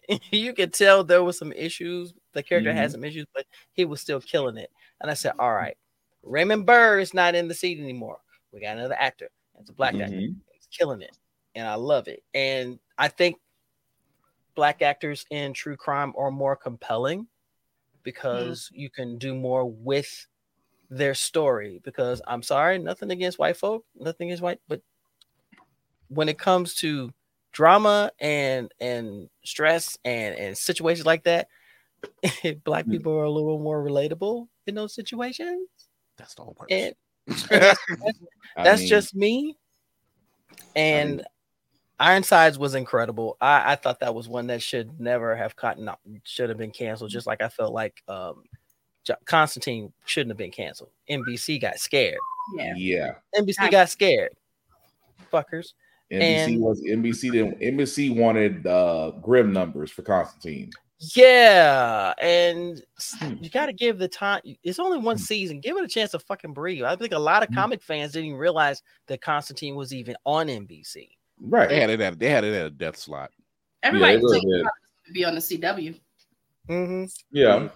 you 0.32 0.52
could 0.52 0.72
tell 0.72 1.04
there 1.04 1.22
was 1.22 1.38
some 1.38 1.52
issues. 1.52 2.12
The 2.32 2.42
character 2.42 2.72
had 2.72 2.88
Mhm. 2.88 2.92
some 2.92 3.04
issues, 3.04 3.26
but 3.34 3.46
he 3.72 3.84
was 3.84 4.00
still 4.00 4.20
killing 4.20 4.57
it. 4.57 4.70
And 5.00 5.11
I 5.11 5.14
said, 5.14 5.32
All 5.38 5.52
right, 5.54 5.76
Raymond 6.22 6.66
Burr 6.66 6.98
is 6.98 7.14
not 7.14 7.34
in 7.34 7.46
the 7.48 7.54
seat 7.54 7.78
anymore. 7.78 8.18
We 8.52 8.61
got 8.61 8.76
another 8.76 8.96
actor. 8.98 9.30
It's 9.61 9.70
a 9.70 9.74
black 9.74 9.94
actor. 9.94 10.16
Mhm. 10.16 10.36
He's 10.52 10.68
killing 10.70 11.02
it. 11.02 11.16
And 11.54 11.66
I 11.66 11.74
love 11.74 12.09
it. 12.09 12.22
And 12.34 12.78
I 12.98 13.09
think 13.09 13.36
black 14.54 14.82
actors 14.82 15.24
in 15.30 15.52
true 15.52 15.76
crime 15.76 16.12
are 16.16 16.30
more 16.30 16.57
compelling 16.57 17.26
because 18.02 18.70
you 18.72 18.88
can 18.90 19.18
do 19.18 19.34
more 19.34 19.64
with 19.70 20.26
their 20.91 21.14
story. 21.14 21.80
Because 21.84 22.20
I'm 22.26 22.43
sorry, 22.43 22.78
nothing 22.78 23.11
against 23.11 23.39
white 23.39 23.57
folk, 23.57 23.84
nothing 23.99 24.28
against 24.28 24.43
white, 24.43 24.61
but 24.68 24.80
when 26.09 26.28
it 26.28 26.39
comes 26.39 26.74
to 26.76 27.12
drama 27.53 28.12
and 28.20 28.70
and 28.80 29.28
stress 29.45 29.97
and 30.05 30.34
and 30.37 30.57
situations 30.57 31.07
like 31.07 31.24
that, 31.24 31.49
black 32.64 32.89
people 32.89 33.12
are 33.12 33.24
a 33.24 33.30
little 33.30 33.59
more 33.59 33.82
relatable 33.82 34.49
in 34.66 34.74
those 34.74 34.95
situations. 34.95 35.68
That's 36.16 36.34
the 36.34 36.43
whole 36.43 36.55
purpose. 36.55 36.68
And 36.70 36.95
that's, 37.51 37.80
that's 38.57 38.80
mean- 38.80 38.89
just 38.89 39.14
me. 39.14 39.57
And 40.74 41.24
Ironsides 41.99 42.59
was 42.59 42.74
incredible. 42.74 43.39
I, 43.41 43.72
I 43.72 43.74
thought 43.76 44.01
that 44.01 44.14
was 44.14 44.28
one 44.28 44.49
that 44.49 44.62
should 44.62 45.01
never 45.01 45.34
have 45.34 45.57
caught, 45.57 45.78
should 46.24 46.51
have 46.51 46.59
been 46.59 46.70
canceled. 46.70 47.11
Just 47.11 47.26
like 47.26 47.41
I 47.41 47.49
felt 47.49 47.72
like 47.72 48.03
um, 48.07 48.45
Jo- 48.53 48.55
Constantine 49.24 49.92
shouldn't 50.04 50.30
have 50.30 50.36
been 50.38 50.50
canceled. 50.50 50.90
NBC 51.11 51.61
got 51.61 51.78
scared. 51.78 52.18
Yeah. 52.57 52.74
Yeah. 52.76 53.11
NBC 53.36 53.70
got 53.70 53.88
scared. 53.90 54.32
Fuckers. 55.32 55.72
NBC 56.12 56.54
And- 56.54 56.61
was 56.61 56.80
NBC 56.82 57.30
didn't 57.32 57.61
NBC 57.61 58.14
wanted 58.16 58.66
uh 58.66 59.11
Grimm 59.22 59.52
numbers 59.52 59.90
for 59.90 60.02
Constantine. 60.02 60.70
Yeah, 61.14 62.14
and 62.22 62.82
Hmm. 63.18 63.34
you 63.42 63.50
got 63.50 63.66
to 63.66 63.72
give 63.74 63.98
the 63.98 64.09
time. 64.09 64.40
It's 64.62 64.78
only 64.78 64.96
one 64.98 65.18
season. 65.18 65.61
Give 65.61 65.76
it 65.76 65.84
a 65.84 65.88
chance 65.88 66.12
to 66.12 66.18
fucking 66.18 66.54
breathe. 66.54 66.84
I 66.84 66.96
think 66.96 67.12
a 67.12 67.18
lot 67.18 67.44
Hmm. 67.44 67.52
of 67.52 67.57
comic 67.57 67.82
fans 67.82 68.12
didn't 68.12 68.28
even 68.28 68.38
realize 68.38 68.82
that 69.09 69.20
Constantine 69.20 69.74
was 69.74 69.92
even 69.92 70.16
on 70.24 70.48
NBC. 70.48 71.11
Right. 71.40 71.68
They 71.68 71.80
had 71.80 71.90
it 71.90 72.00
at 72.00 72.18
they 72.18 72.30
had 72.30 72.44
it 72.44 72.54
at 72.54 72.66
a 72.66 72.70
death 72.70 72.96
slot. 72.96 73.30
Everybody 73.82 74.14
Yeah, 74.14 74.28
thinks 74.30 74.70
to 75.07 75.12
be 75.12 75.24
on 75.24 75.34
the 75.34 75.40
CW. 75.40 76.00
Mm-hmm. 76.68 77.04
Yeah. 77.30 77.68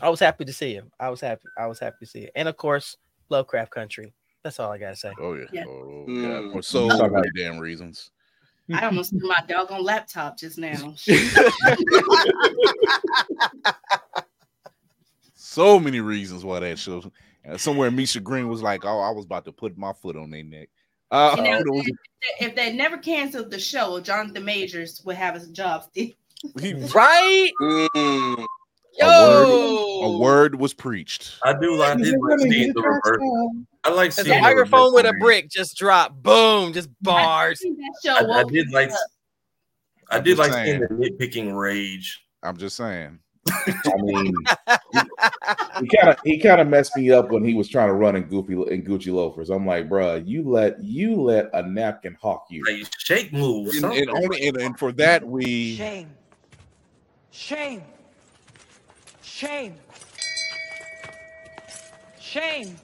I 0.00 0.08
was 0.08 0.20
happy 0.20 0.44
to 0.44 0.52
see 0.52 0.74
him. 0.74 0.90
I 0.98 1.10
was 1.10 1.20
happy. 1.20 1.42
I 1.58 1.66
was 1.66 1.78
happy 1.78 1.96
to 2.00 2.06
see 2.06 2.20
it. 2.20 2.32
And 2.34 2.48
of 2.48 2.56
course, 2.56 2.96
Lovecraft 3.28 3.70
Country. 3.70 4.12
That's 4.42 4.58
all 4.60 4.72
I 4.72 4.78
gotta 4.78 4.96
say. 4.96 5.12
Oh 5.20 5.34
yeah. 5.34 5.44
Yeah. 5.52 5.64
Oh 5.66 6.04
Mm. 6.08 6.46
yeah. 6.46 6.52
For 6.52 6.62
so 6.62 6.88
Talk 6.88 7.12
many 7.12 7.28
damn 7.36 7.58
reasons. 7.58 8.10
I 8.72 8.86
almost 8.86 9.10
threw 9.10 9.28
my 9.28 9.42
dog 9.46 9.70
on 9.72 9.84
laptop 9.84 10.38
just 10.38 10.58
now. 10.58 10.94
So 15.36 15.78
many 15.78 16.00
reasons 16.00 16.44
why 16.44 16.60
that 16.60 16.78
show. 16.78 17.02
Somewhere 17.58 17.90
Misha 17.90 18.20
Green 18.20 18.48
was 18.48 18.62
like, 18.62 18.84
"Oh, 18.84 19.00
I 19.00 19.10
was 19.10 19.24
about 19.24 19.44
to 19.44 19.52
put 19.52 19.76
my 19.78 19.92
foot 19.92 20.16
on 20.16 20.30
their 20.30 20.42
neck." 20.42 20.68
Uh, 21.10 21.34
You 21.36 21.42
know, 21.44 21.58
it 21.58 21.66
was- 21.70 21.90
if 22.40 22.54
they 22.56 22.72
never 22.72 22.96
canceled 22.96 23.50
the 23.50 23.58
show, 23.60 24.00
Jonathan 24.00 24.44
Majors 24.44 25.02
would 25.04 25.16
have 25.16 25.34
his 25.34 25.48
job 25.48 25.84
still. 25.84 26.08
right? 26.94 27.50
Mm. 27.60 28.46
A, 29.00 29.06
word, 29.06 29.48
a 30.02 30.18
word 30.18 30.54
was 30.60 30.74
preached. 30.74 31.34
I 31.42 31.52
do 31.58 31.76
like 31.76 31.98
did 31.98 32.14
like 32.20 32.40
seeing 32.40 32.72
the 32.72 32.82
reverse. 32.82 33.66
I 33.84 33.90
like 33.90 34.08
As 34.08 34.16
seeing 34.16 34.30
a 34.30 34.34
the 34.34 34.40
microphone 34.40 34.94
with 34.94 35.06
a 35.06 35.12
brick 35.14 35.50
just 35.50 35.76
drop. 35.76 36.14
Boom, 36.22 36.72
just 36.72 36.88
bars. 37.02 37.62
I, 38.06 38.24
I 38.24 38.44
did 38.44 38.70
like. 38.70 38.90
I 40.10 40.20
did 40.20 40.38
like 40.38 40.52
saying. 40.52 40.66
seeing 40.66 40.80
the 40.80 41.08
nitpicking 41.10 41.58
rage. 41.58 42.20
I'm 42.42 42.56
just 42.56 42.76
saying. 42.76 43.18
I 43.66 43.96
mean, 43.98 44.34
he 45.80 45.88
kind 45.88 46.08
of 46.08 46.16
he 46.24 46.38
kind 46.38 46.60
of 46.60 46.68
messed 46.68 46.96
me 46.96 47.10
up 47.10 47.30
when 47.30 47.44
he 47.44 47.54
was 47.54 47.68
trying 47.68 47.88
to 47.88 47.94
run 47.94 48.16
in 48.16 48.24
goofy 48.24 48.54
in 48.54 48.84
Gucci 48.84 49.12
loafers. 49.12 49.50
I'm 49.50 49.66
like, 49.66 49.88
bruh, 49.88 50.26
you 50.26 50.48
let 50.48 50.82
you 50.82 51.20
let 51.20 51.50
a 51.52 51.62
napkin 51.62 52.16
hawk 52.20 52.46
you. 52.50 52.64
Like 52.64 52.86
shake 52.98 53.32
moves. 53.32 53.82
And, 53.82 53.92
and 53.92 54.10
only 54.10 54.46
and, 54.46 54.56
and 54.56 54.78
for 54.78 54.92
that 54.92 55.26
we 55.26 55.76
Shame. 55.76 56.10
Shame. 57.30 57.82
Shame. 59.44 59.74
Shame. 62.18 62.76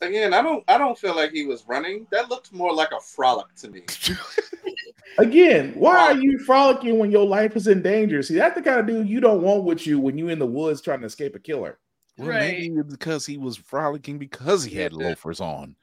again, 0.00 0.32
I 0.32 0.40
don't 0.40 0.64
I 0.66 0.78
don't 0.78 0.98
feel 0.98 1.14
like 1.14 1.32
he 1.32 1.44
was 1.44 1.64
running. 1.68 2.06
That 2.10 2.30
looked 2.30 2.52
more 2.54 2.72
like 2.72 2.90
a 2.92 3.00
frolic 3.00 3.54
to 3.56 3.68
me. 3.70 3.82
Again, 5.18 5.72
why 5.76 5.98
are 5.98 6.14
you 6.14 6.38
frolicking 6.40 6.98
when 6.98 7.10
your 7.10 7.26
life 7.26 7.56
is 7.56 7.68
in 7.68 7.80
danger? 7.80 8.22
See, 8.22 8.34
that's 8.34 8.54
the 8.54 8.60
kind 8.62 8.80
of 8.80 8.86
dude 8.86 9.08
you 9.08 9.20
don't 9.20 9.40
want 9.40 9.64
with 9.64 9.86
you 9.86 9.98
when 9.98 10.18
you're 10.18 10.30
in 10.30 10.38
the 10.38 10.46
woods 10.46 10.82
trying 10.82 11.00
to 11.00 11.06
escape 11.06 11.34
a 11.34 11.38
killer. 11.38 11.78
Well, 12.18 12.28
maybe 12.28 12.68
it's 12.68 12.90
because 12.90 13.24
he 13.24 13.38
was 13.38 13.56
frolicking 13.56 14.18
because 14.18 14.64
he 14.64 14.76
had 14.76 14.92
loafers 14.92 15.40
on. 15.40 15.74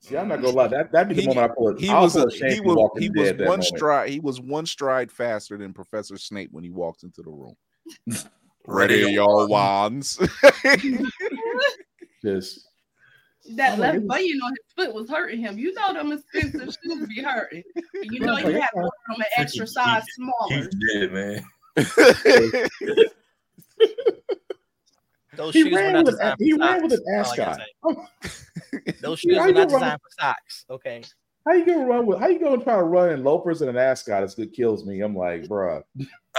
See, 0.00 0.16
I'm 0.16 0.28
not 0.28 0.40
gonna 0.40 0.56
lie. 0.56 0.68
That 0.68 0.92
that'd 0.92 1.08
be 1.08 1.14
the 1.14 1.22
He, 1.22 1.28
moment 1.28 1.50
I 1.50 1.54
pull 1.54 1.68
it. 1.70 1.80
he 1.80 1.92
was 1.92 2.16
a, 2.16 2.26
a 2.26 2.54
he 2.54 2.60
was 2.60 2.90
he 2.98 3.10
was 3.10 3.32
one 3.32 3.38
moment. 3.48 3.64
stride 3.64 4.10
he 4.10 4.20
was 4.20 4.40
one 4.40 4.66
stride 4.66 5.10
faster 5.12 5.58
than 5.58 5.74
Professor 5.74 6.16
Snape 6.16 6.50
when 6.52 6.64
he 6.64 6.70
walked 6.70 7.02
into 7.02 7.22
the 7.22 7.30
room. 7.30 7.56
Ready 8.06 8.24
Ready, 8.66 8.98
your 9.00 9.10
your 9.10 9.48
wands. 9.48 10.18
Just 12.22 12.66
That 13.56 13.70
oh 13.70 13.74
I'm 13.74 13.78
like, 13.78 13.78
left 13.78 13.94
this 13.94 14.02
is- 14.02 14.08
button 14.08 14.40
on 14.44 14.50
his 14.52 14.72
foot 14.86 14.94
was 14.94 15.08
hurting 15.10 15.40
him. 15.40 15.58
You 15.58 15.72
know 15.74 15.92
them 15.94 16.12
expensive 16.12 16.74
shoes 16.84 17.06
be 17.08 17.22
hurting. 17.22 17.62
You 18.02 18.20
know 18.20 18.36
you 18.38 18.60
have 18.60 18.70
to 18.70 18.76
order 18.76 18.90
them 19.08 19.20
an 19.20 19.24
extra 19.38 19.66
size 19.66 20.04
smaller. 20.14 20.54
He's 20.54 20.68
dead, 20.94 21.12
man. 21.12 21.44
Those 25.36 25.54
He 25.54 25.62
shoes 25.62 25.72
were 25.72 25.78
ran 25.78 25.92
not 25.94 26.04
with- 26.04 26.14
designed 26.16 26.38
for 26.38 26.44
he 26.44 26.52
ran 26.54 26.82
with 26.82 26.92
an 26.92 27.00
That's 27.06 27.28
all 27.30 27.40
I 27.40 27.46
ascot. 27.46 28.10
Those 29.00 29.20
shoes 29.20 29.36
How 29.38 29.46
were 29.46 29.52
not 29.52 29.68
gonna 29.68 29.78
designed 29.80 30.00
for 30.02 30.10
socks. 30.20 30.64
Okay. 30.68 31.02
How 31.46 31.52
you 31.52 31.64
gonna 31.64 31.86
run 31.86 32.06
with? 32.06 32.18
How 32.18 32.28
you 32.28 32.38
gonna 32.38 32.62
try 32.62 32.76
to 32.76 32.82
run 32.82 33.10
in 33.10 33.24
loafers 33.24 33.62
and 33.62 33.70
an 33.70 33.76
ascot? 33.76 34.22
It's 34.22 34.34
good 34.34 34.52
kills 34.52 34.84
me. 34.84 35.00
I'm 35.00 35.16
like, 35.16 35.44
bruh. 35.44 35.82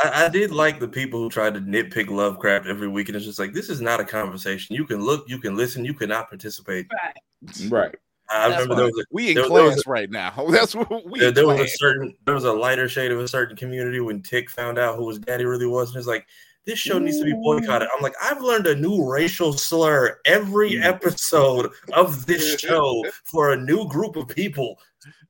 I, 0.03 0.25
I 0.25 0.29
did 0.29 0.51
like 0.51 0.79
the 0.79 0.87
people 0.87 1.19
who 1.19 1.29
tried 1.29 1.55
to 1.55 1.59
nitpick 1.59 2.09
Lovecraft 2.09 2.67
every 2.67 2.87
week, 2.87 3.09
and 3.09 3.15
it's 3.15 3.25
just 3.25 3.39
like 3.39 3.53
this 3.53 3.69
is 3.69 3.81
not 3.81 3.99
a 3.99 4.05
conversation. 4.05 4.75
You 4.75 4.85
can 4.85 5.03
look, 5.03 5.27
you 5.27 5.39
can 5.39 5.55
listen, 5.55 5.83
you 5.83 5.93
cannot 5.93 6.29
participate. 6.29 6.87
Right. 6.91 7.71
Right. 7.71 7.95
I 8.29 8.49
That's 8.49 8.61
remember 8.61 8.75
there 8.75 8.85
was 8.85 8.99
a, 8.99 9.05
we 9.11 9.29
in 9.29 9.35
there- 9.35 9.49
there 9.49 9.63
was 9.63 9.73
class 9.73 9.87
right 9.87 10.09
now. 10.09 10.45
That's 10.49 10.75
what 10.75 11.09
we 11.09 11.19
there, 11.19 11.31
there 11.31 11.47
was 11.47 11.59
a 11.59 11.67
certain 11.67 12.15
there 12.25 12.35
was 12.35 12.45
a 12.45 12.53
lighter 12.53 12.87
shade 12.87 13.11
of 13.11 13.19
a 13.19 13.27
certain 13.27 13.57
community 13.57 13.99
when 13.99 14.21
Tick 14.21 14.49
found 14.49 14.77
out 14.77 14.97
who 14.97 15.09
his 15.09 15.19
daddy 15.19 15.45
really 15.45 15.65
was, 15.65 15.89
and 15.89 15.97
it's 15.97 16.07
like 16.07 16.27
this 16.65 16.77
show 16.77 16.99
needs 16.99 17.17
to 17.17 17.25
be 17.25 17.33
boycotted. 17.33 17.89
I'm 17.95 18.03
like, 18.03 18.13
I've 18.21 18.41
learned 18.41 18.67
a 18.67 18.75
new 18.75 19.09
racial 19.09 19.53
slur 19.53 20.19
every 20.25 20.71
mm. 20.71 20.83
episode 20.83 21.71
of 21.93 22.25
this 22.27 22.59
show 22.59 23.03
for 23.25 23.51
a 23.51 23.57
new 23.57 23.87
group 23.87 24.15
of 24.15 24.27
people. 24.27 24.79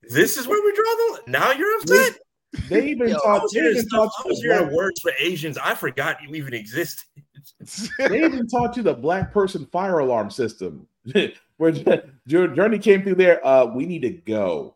This 0.10 0.38
is 0.38 0.48
where 0.48 0.62
we 0.64 0.74
draw 0.74 0.84
the 0.86 1.32
now 1.32 1.52
you're 1.52 1.78
upset. 1.80 2.18
They 2.70 2.90
even 2.90 3.10
Yo, 3.10 3.16
I 3.26 3.40
was 3.40 3.52
They 3.52 3.60
hearing 3.62 3.78
even 3.78 3.88
stuff- 3.90 4.12
talk 4.16 4.26
I 4.26 4.28
was 4.28 4.42
hearing 4.42 4.60
black- 4.64 4.74
words 4.74 5.00
for 5.02 5.12
Asians. 5.20 5.58
I 5.58 5.74
forgot 5.76 6.18
you 6.22 6.36
even 6.36 6.54
existed. 6.54 7.06
They 7.98 8.24
even 8.26 8.48
talked 8.48 8.76
to 8.76 8.84
the 8.84 8.94
black 8.94 9.32
person 9.34 9.66
fire 9.68 10.00
alarm 10.00 10.30
system. 10.30 10.86
Where 11.58 11.72
Jour- 11.72 12.04
Jurnee 12.28 12.82
came 12.82 13.04
through 13.04 13.16
there. 13.16 13.46
Uh, 13.46 13.66
we 13.66 13.86
need 13.86 14.02
to 14.04 14.10
go. 14.10 14.76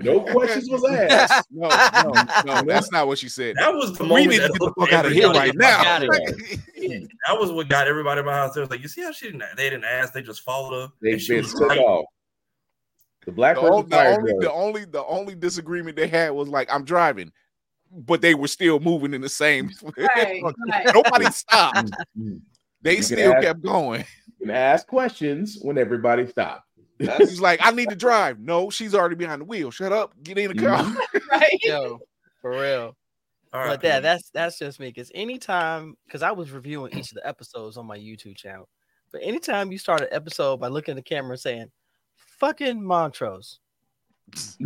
No 0.00 0.20
questions 0.32 0.68
was 0.70 0.84
asked. 0.88 1.46
No, 1.50 1.68
no, 1.68 2.12
no, 2.54 2.62
that's 2.62 2.90
not 2.90 3.06
what 3.06 3.18
she 3.18 3.28
said. 3.28 3.56
That 3.56 3.72
was 3.74 3.96
the 3.96 4.04
we 4.04 4.26
need 4.26 4.36
to 4.36 4.42
that 4.42 4.52
get 4.52 4.58
the 4.60 4.72
fuck 4.78 4.92
out 4.92 5.06
of 5.06 5.12
here 5.12 5.28
right 5.30 5.52
now. 5.54 5.82
fuck 6.00 6.08
That 7.26 7.38
was 7.38 7.52
what 7.52 7.68
got 7.68 7.86
everybody 7.86 8.20
in 8.20 8.26
my 8.26 8.32
house. 8.32 8.54
They 8.54 8.60
was 8.60 8.70
like, 8.70 8.80
you 8.80 8.88
see 8.88 9.02
how 9.02 9.12
she 9.12 9.26
didn't 9.26 9.42
they 9.56 9.68
didn't 9.70 9.84
ask, 9.84 10.12
they 10.12 10.22
just 10.22 10.40
followed 10.40 10.80
her. 10.80 10.92
They 11.02 11.12
and 11.12 11.20
she 11.20 11.40
just 11.40 11.56
took 11.56 11.68
right. 11.68 11.78
off. 11.78 12.06
The 13.26 13.32
black 13.32 13.56
The, 13.56 13.62
person 13.62 13.74
on- 13.74 13.88
the 13.88 14.06
only, 14.06 14.32
the 14.40 14.52
only, 14.52 14.84
the 14.84 15.04
only 15.04 15.34
disagreement 15.34 15.96
they 15.96 16.08
had 16.08 16.30
was 16.30 16.48
like, 16.48 16.72
I'm 16.72 16.84
driving, 16.84 17.32
but 17.90 18.22
they 18.22 18.34
were 18.34 18.48
still 18.48 18.80
moving 18.80 19.14
in 19.14 19.20
the 19.20 19.28
same. 19.28 19.70
Right, 19.96 20.42
right. 20.42 20.86
Nobody 20.94 21.26
mm-hmm. 21.26 21.32
stopped. 21.32 21.90
Mm-hmm. 22.18 22.36
They 22.82 22.96
You 22.96 23.02
still 23.02 23.32
ask- 23.34 23.42
kept 23.42 23.62
going. 23.62 24.04
You 24.40 24.46
can 24.46 24.50
ask 24.54 24.86
questions 24.86 25.58
when 25.60 25.76
everybody 25.76 26.26
stopped. 26.26 26.64
He's 26.98 27.40
like, 27.40 27.60
I 27.62 27.70
need 27.72 27.90
to 27.90 27.96
drive. 27.96 28.38
No, 28.40 28.70
she's 28.70 28.94
already 28.94 29.16
behind 29.16 29.40
the 29.40 29.44
wheel. 29.44 29.70
Shut 29.70 29.92
up. 29.92 30.14
Get 30.22 30.38
in 30.38 30.56
the 30.56 30.62
car. 30.62 30.82
Mm-hmm. 30.82 31.18
right? 31.30 31.58
Yo, 31.62 32.00
for 32.40 32.52
real. 32.52 32.96
All 33.52 33.60
right, 33.60 33.70
but 33.70 33.82
that 33.82 34.02
that's 34.02 34.30
that's 34.30 34.58
just 34.58 34.78
me. 34.78 34.88
Because 34.88 35.10
anytime, 35.12 35.96
because 36.06 36.22
I 36.22 36.30
was 36.30 36.52
reviewing 36.52 36.96
each 36.96 37.10
of 37.10 37.16
the 37.16 37.26
episodes 37.26 37.76
on 37.76 37.84
my 37.84 37.98
YouTube 37.98 38.36
channel, 38.36 38.68
but 39.10 39.22
anytime 39.24 39.72
you 39.72 39.78
start 39.78 40.02
an 40.02 40.08
episode 40.12 40.60
by 40.60 40.68
looking 40.68 40.92
at 40.92 40.96
the 40.96 41.02
camera 41.02 41.32
and 41.32 41.40
saying, 41.40 41.70
"Fucking 42.40 42.82
Montrose," 42.82 43.60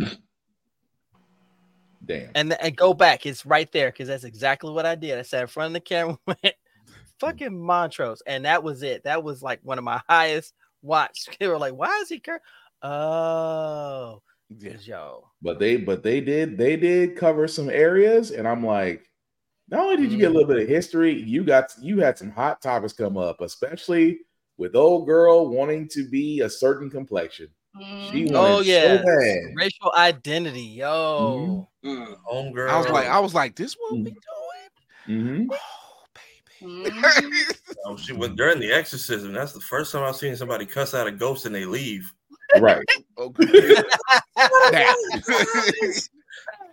Damn. 2.05 2.31
and 2.35 2.53
and 2.53 2.75
go 2.75 2.93
back, 2.93 3.25
it's 3.25 3.45
right 3.45 3.71
there 3.71 3.91
because 3.91 4.07
that's 4.07 4.23
exactly 4.23 4.71
what 4.71 4.85
I 4.85 4.95
did. 4.95 5.17
I 5.17 5.23
sat 5.23 5.41
in 5.41 5.47
front 5.47 5.67
of 5.67 5.73
the 5.73 5.79
camera, 5.81 6.17
went, 6.25 6.55
"Fucking 7.19 7.57
Montrose," 7.57 8.21
and 8.25 8.45
that 8.45 8.63
was 8.63 8.83
it. 8.83 9.03
That 9.03 9.23
was 9.23 9.43
like 9.43 9.59
one 9.63 9.77
of 9.77 9.83
my 9.83 10.01
highest 10.09 10.53
watch. 10.81 11.27
They 11.39 11.47
were 11.47 11.57
like, 11.57 11.73
"Why 11.73 11.99
is 12.01 12.09
he?" 12.09 12.19
Cur-? 12.19 12.41
Oh, 12.81 14.21
yo, 14.49 15.29
But 15.41 15.59
they 15.59 15.77
but 15.77 16.03
they 16.03 16.21
did 16.21 16.57
they 16.57 16.77
did 16.77 17.15
cover 17.15 17.47
some 17.47 17.69
areas, 17.69 18.31
and 18.31 18.47
I'm 18.47 18.65
like, 18.65 19.09
not 19.69 19.81
only 19.81 19.97
did 19.97 20.11
you 20.11 20.17
get 20.17 20.27
a 20.27 20.29
mm. 20.29 20.35
little 20.35 20.53
bit 20.53 20.63
of 20.63 20.69
history, 20.69 21.13
you 21.13 21.43
got 21.43 21.71
you 21.81 21.99
had 21.99 22.17
some 22.17 22.29
hot 22.29 22.61
topics 22.61 22.93
come 22.93 23.17
up, 23.17 23.41
especially 23.41 24.19
with 24.57 24.75
old 24.75 25.07
girl 25.07 25.49
wanting 25.49 25.87
to 25.89 26.07
be 26.09 26.41
a 26.41 26.49
certain 26.49 26.89
complexion. 26.89 27.47
Mm-hmm. 27.75 28.11
She 28.11 28.29
oh, 28.33 28.41
wanted 28.41 28.55
oh 28.55 28.61
yeah, 28.61 29.01
so 29.01 29.53
racial 29.55 29.91
identity, 29.97 30.61
yo. 30.61 31.67
Mm-hmm. 31.83 31.89
Mm. 31.89 32.15
Homegirl. 32.31 32.69
I 32.69 32.77
was 32.77 32.89
like, 32.89 33.07
I 33.07 33.19
was 33.19 33.33
like, 33.33 33.55
this 33.55 33.75
what 33.79 33.93
we 33.93 34.15
Mhm. 35.07 35.47
Oh, 37.85 37.97
she 37.97 38.13
went 38.13 38.37
during 38.37 38.59
the 38.59 38.71
exorcism. 38.71 39.33
That's 39.33 39.53
the 39.53 39.59
first 39.59 39.91
time 39.91 40.03
I've 40.03 40.15
seen 40.15 40.35
somebody 40.35 40.65
cuss 40.65 40.93
out 40.93 41.05
a 41.05 41.11
ghost 41.11 41.45
and 41.45 41.53
they 41.53 41.65
leave. 41.65 42.11
Right. 42.59 42.83
Okay. 43.17 43.43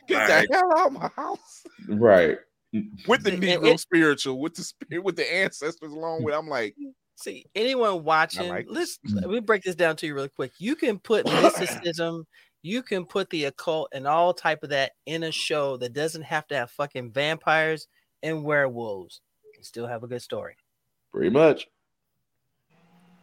Get 0.08 0.20
All 0.20 0.26
the 0.26 0.48
hell 0.50 0.78
out 0.78 0.86
of 0.86 0.92
my 0.92 1.08
house. 1.14 1.64
Right. 1.88 2.38
With 3.06 3.22
the 3.22 3.32
Negro 3.32 3.78
spiritual, 3.78 4.40
with 4.40 4.54
the 4.54 4.64
spirit, 4.64 5.04
with 5.04 5.16
the 5.16 5.30
ancestors 5.30 5.92
along 5.92 6.22
with. 6.24 6.34
I'm 6.34 6.48
like, 6.48 6.74
See, 7.22 7.44
anyone 7.54 8.02
watching, 8.04 8.48
like 8.48 8.66
let's 8.68 8.98
let 9.12 9.28
me 9.30 9.40
break 9.40 9.62
this 9.62 9.74
down 9.76 9.96
to 9.96 10.06
you 10.06 10.14
really 10.14 10.28
quick. 10.28 10.52
You 10.58 10.74
can 10.74 10.98
put 10.98 11.24
mysticism, 11.26 12.26
you 12.62 12.82
can 12.82 13.04
put 13.06 13.30
the 13.30 13.44
occult 13.44 13.88
and 13.92 14.06
all 14.06 14.34
type 14.34 14.62
of 14.62 14.70
that 14.70 14.92
in 15.06 15.22
a 15.22 15.30
show 15.32 15.76
that 15.78 15.92
doesn't 15.92 16.22
have 16.22 16.46
to 16.48 16.56
have 16.56 16.70
fucking 16.70 17.12
vampires 17.12 17.86
and 18.22 18.44
werewolves. 18.44 19.20
And 19.56 19.64
still 19.64 19.86
have 19.86 20.02
a 20.02 20.08
good 20.08 20.22
story. 20.22 20.56
Pretty 21.12 21.30
much. 21.30 21.68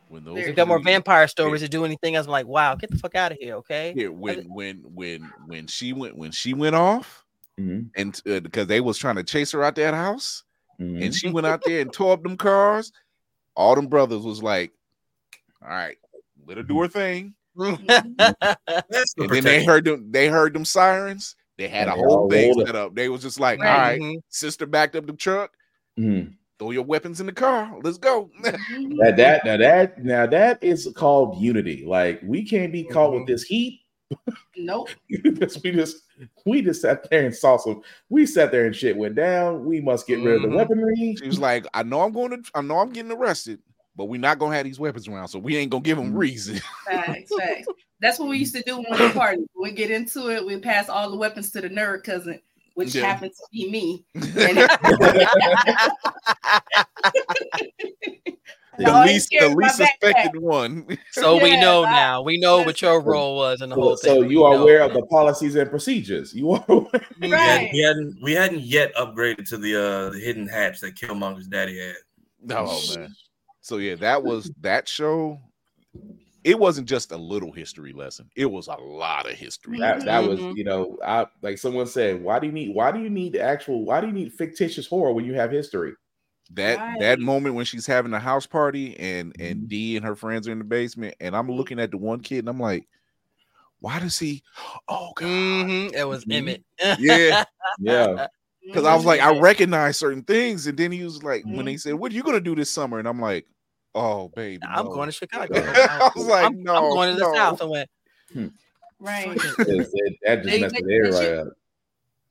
when 0.07 0.21
If 0.21 0.25
those 0.25 0.47
you 0.47 0.53
got 0.53 0.67
more 0.67 0.81
vampire 0.81 1.27
stories 1.27 1.61
to 1.61 1.67
do 1.69 1.85
anything 1.85 2.15
else, 2.15 2.25
I'm 2.25 2.31
like, 2.31 2.47
wow, 2.47 2.75
get 2.75 2.89
the 2.91 2.97
fuck 2.97 3.15
out 3.15 3.31
of 3.31 3.37
here, 3.39 3.55
okay? 3.55 3.93
Yeah, 3.95 4.07
when 4.07 4.45
when 4.53 4.77
when 4.93 5.31
when 5.47 5.67
she 5.67 5.93
went 5.93 6.15
when 6.17 6.31
she 6.31 6.53
went 6.53 6.75
off, 6.75 7.25
Mhm. 7.59 7.89
and 7.95 8.21
uh, 8.27 8.39
because 8.39 8.67
they 8.67 8.79
was 8.81 8.97
trying 8.97 9.15
to 9.17 9.23
chase 9.23 9.51
her 9.51 9.63
out 9.63 9.75
that 9.75 9.93
house, 9.93 10.43
Mhm. 10.79 11.03
and 11.03 11.13
she 11.15 11.29
went 11.29 11.45
out 11.47 11.61
there 11.65 11.81
and 11.81 11.91
tore 11.91 12.13
up 12.13 12.23
them 12.23 12.37
cars. 12.37 12.91
All 13.59 13.75
them 13.75 13.87
brothers 13.87 14.21
was 14.21 14.41
like, 14.41 14.71
"All 15.61 15.67
right, 15.67 15.97
let 16.47 16.55
her 16.55 16.63
do 16.63 16.79
her 16.79 16.87
thing." 16.87 17.35
That's 17.57 17.83
the 18.07 19.13
And 19.17 19.29
then 19.31 19.43
they 19.43 19.65
heard 19.65 19.83
them. 19.83 20.09
They 20.11 20.29
heard 20.29 20.53
them 20.53 20.63
sirens. 20.63 21.35
They 21.57 21.67
had 21.67 21.89
And 21.89 21.91
a 21.91 21.95
they 21.95 22.01
whole 22.07 22.29
thing 22.29 22.53
set 22.65 22.75
up. 22.77 22.95
They 22.95 23.09
was 23.09 23.21
just 23.21 23.37
like, 23.37 23.59
Right. 23.59 23.69
"All 23.69 23.77
right, 23.77 23.99
Mhm. 24.01 24.21
sister 24.29 24.65
backed 24.65 24.95
up 24.95 25.07
the 25.07 25.11
truck. 25.13 25.51
Mhm. 25.99 26.35
Throw 26.57 26.71
your 26.71 26.85
weapons 26.85 27.19
in 27.19 27.25
the 27.25 27.33
car. 27.33 27.77
Let's 27.83 27.97
go." 27.97 28.31
That 29.01 29.17
that 29.17 29.43
now 29.43 29.57
that 29.57 30.03
now 30.05 30.25
that 30.25 30.63
is 30.63 30.89
called 30.95 31.41
unity. 31.41 31.83
Like 31.85 32.21
we 32.23 32.47
can't 32.47 32.71
be 32.71 32.85
caught 32.85 33.11
with 33.13 33.27
this 33.27 33.43
heat. 33.43 33.81
Nope. 34.57 34.89
Because 35.23 35.61
we 35.63 35.71
just 35.71 35.97
we 36.45 36.61
just 36.61 36.81
sat 36.81 37.09
there 37.09 37.25
and 37.25 37.35
saw 37.35 37.57
some. 37.57 37.81
We 38.09 38.25
sat 38.25 38.51
there 38.51 38.65
and 38.65 38.75
shit 38.75 38.95
went 38.97 39.15
down. 39.15 39.65
We 39.65 39.79
must 39.81 40.07
get 40.07 40.21
rid 40.23 40.35
of 40.37 40.41
the 40.43 40.47
Mhm. 40.49 40.55
weaponry. 40.55 41.15
She 41.19 41.27
was 41.27 41.39
like, 41.39 41.65
"I 41.73 41.83
know 41.83 42.01
I'm 42.01 42.11
going 42.11 42.31
to. 42.31 42.41
I 42.53 42.61
know 42.61 42.79
I'm 42.79 42.91
getting 42.91 43.11
arrested, 43.11 43.59
but 43.95 44.05
we're 44.05 44.19
not 44.19 44.39
gonna 44.39 44.55
have 44.55 44.65
these 44.65 44.79
weapons 44.79 45.07
around, 45.07 45.27
so 45.29 45.39
we 45.39 45.55
ain't 45.57 45.71
gonna 45.71 45.83
give 45.83 45.97
them 45.97 46.13
reason." 46.15 46.59
Facts, 46.85 47.31
facts. 47.37 47.67
That's 48.01 48.19
what 48.19 48.29
we 48.29 48.37
used 48.37 48.55
to 48.55 48.63
do 48.63 48.77
when 48.77 48.99
we 48.99 49.09
party. 49.11 49.43
We 49.61 49.71
get 49.71 49.91
into 49.91 50.29
it, 50.29 50.45
we 50.45 50.57
pass 50.59 50.89
all 50.89 51.09
the 51.11 51.17
weapons 51.17 51.51
to 51.51 51.61
the 51.61 51.69
nerd 51.69 52.03
cousin, 52.03 52.39
which 52.75 52.95
Yeah. 52.95 53.05
happens 53.05 53.37
to 53.37 53.45
be 53.51 53.69
me. 53.69 54.05
the 58.77 58.91
All 58.91 59.05
least, 59.05 59.29
the 59.37 59.49
least 59.49 59.79
about 59.79 59.89
backpack. 60.01 60.11
suspected 60.11 60.41
one. 60.41 60.97
So 61.11 61.41
we 61.41 61.59
know 61.59 61.83
I- 61.83 61.91
now. 61.91 62.21
We 62.21 62.37
know 62.39 62.61
what 62.61 62.81
your 62.81 63.01
role 63.01 63.35
was 63.35 63.61
in 63.61 63.69
the 63.69 63.75
whole 63.75 63.97
so 63.97 64.07
thing. 64.07 64.23
So 64.23 64.29
you 64.29 64.39
We 64.39 64.45
are 64.45 64.55
aware 64.61 64.81
of 64.81 64.93
the 64.93 65.01
policies 65.07 65.55
and 65.55 65.69
procedures. 65.69 66.33
You 66.33 66.51
are 66.51 66.63
aware. 66.69 67.05
We, 67.19 67.29
hadn't, 67.31 67.71
we 67.73 67.79
hadn't 67.79 68.17
we 68.21 68.31
hadn't 68.33 68.61
yet 68.61 68.93
upgraded 68.95 69.47
to 69.49 69.57
the 69.57 69.75
uh 69.75 70.09
the 70.11 70.19
hidden 70.19 70.47
hatch 70.47 70.79
that 70.81 70.95
Killmonger's 70.95 71.47
daddy 71.47 71.79
had. 71.79 71.95
Oh 72.51 72.81
man. 72.95 73.13
So 73.61 73.77
yeah, 73.77 73.95
that 73.95 74.23
was 74.23 74.51
that 74.61 74.87
show. 74.87 75.39
It 76.45 76.57
wasn't 76.57 76.87
just 76.87 77.11
a 77.11 77.17
little 77.17 77.51
history 77.51 77.91
lesson. 77.91 78.29
It 78.35 78.45
was 78.45 78.67
a 78.67 78.75
lot 78.75 79.25
of 79.29 79.33
history. 79.33 79.77
That, 79.79 80.05
that 80.05 80.23
was, 80.23 80.39
Mhm. 80.39 80.55
you 80.55 80.63
know, 80.63 80.97
I 81.05 81.25
like 81.41 81.57
someone 81.57 81.85
said, 81.85 82.23
why 82.23 82.39
do 82.39 82.47
you 82.47 82.53
need 82.53 82.73
why 82.73 82.91
do 82.93 82.99
you 82.99 83.09
need 83.09 83.33
the 83.33 83.41
actual 83.41 83.83
why 83.83 83.99
do 83.99 84.07
you 84.07 84.13
need 84.13 84.31
fictitious 84.33 84.87
horror 84.87 85.11
when 85.11 85.25
you 85.25 85.33
have 85.33 85.51
history? 85.51 85.91
That 86.53 86.99
that 86.99 87.19
moment 87.19 87.55
when 87.55 87.65
she's 87.65 87.85
having 87.85 88.13
a 88.13 88.19
house 88.19 88.47
party 88.47 88.97
and 88.99 89.35
and 89.39 89.59
Mm-hmm. 89.59 89.67
D 89.67 89.97
and 89.97 90.05
her 90.05 90.15
friends 90.15 90.47
are 90.47 90.51
in 90.51 90.57
the 90.59 90.63
basement, 90.65 91.15
and 91.19 91.35
I'm 91.35 91.49
looking 91.51 91.79
at 91.79 91.91
the 91.91 91.97
one 91.97 92.21
kid 92.21 92.39
and 92.39 92.49
I'm 92.49 92.59
like, 92.59 92.87
why 93.79 93.99
does 93.99 94.17
he? 94.17 94.41
Oh 94.87 95.11
god, 95.15 95.27
Mhm, 95.27 95.93
It 95.93 96.03
was 96.07 96.25
Emmett. 96.29 96.63
yeah, 96.99 97.43
Yeah. 97.79 98.27
Because 98.65 98.85
I 98.85 98.95
was 98.95 99.05
like, 99.05 99.19
Mm-hmm. 99.21 99.37
I 99.37 99.41
recognize 99.41 99.97
certain 99.97 100.23
things, 100.23 100.65
and 100.67 100.77
then 100.77 100.91
he 100.91 101.03
was 101.03 101.23
like, 101.23 101.43
when 101.45 101.65
they 101.65 101.77
said, 101.77 101.93
"What 101.95 102.11
are 102.11 102.15
you 102.15 102.23
gonna 102.23 102.39
do 102.41 102.55
this 102.55 102.69
summer?" 102.71 102.99
and 102.99 103.07
I'm 103.07 103.19
like, 103.21 103.45
"Oh, 103.95 104.29
baby, 104.29 104.61
I'm 104.67 104.85
going 104.85 105.07
to 105.07 105.11
Chicago. 105.15 105.53
I 105.55 106.09
was 106.15 106.25
like, 106.27 106.45
I'm, 106.45 106.61
"No, 106.63 106.75
I'm 106.75 106.89
going 106.91 107.09
to 107.15 107.19
the 107.19 107.27
no." 107.29 107.33
South. 107.35 107.61
I 107.61 107.65
went, 107.65 107.89
Right. 108.99 109.27
It's- 109.27 109.55
that 109.55 109.65
just 109.67 110.45
They- 110.45 110.61
messed 110.61 110.75
they- 110.75 110.81
the 110.81 110.93
air 110.93 111.03
right 111.11 111.23
you- 111.23 111.29
up. 111.41 111.47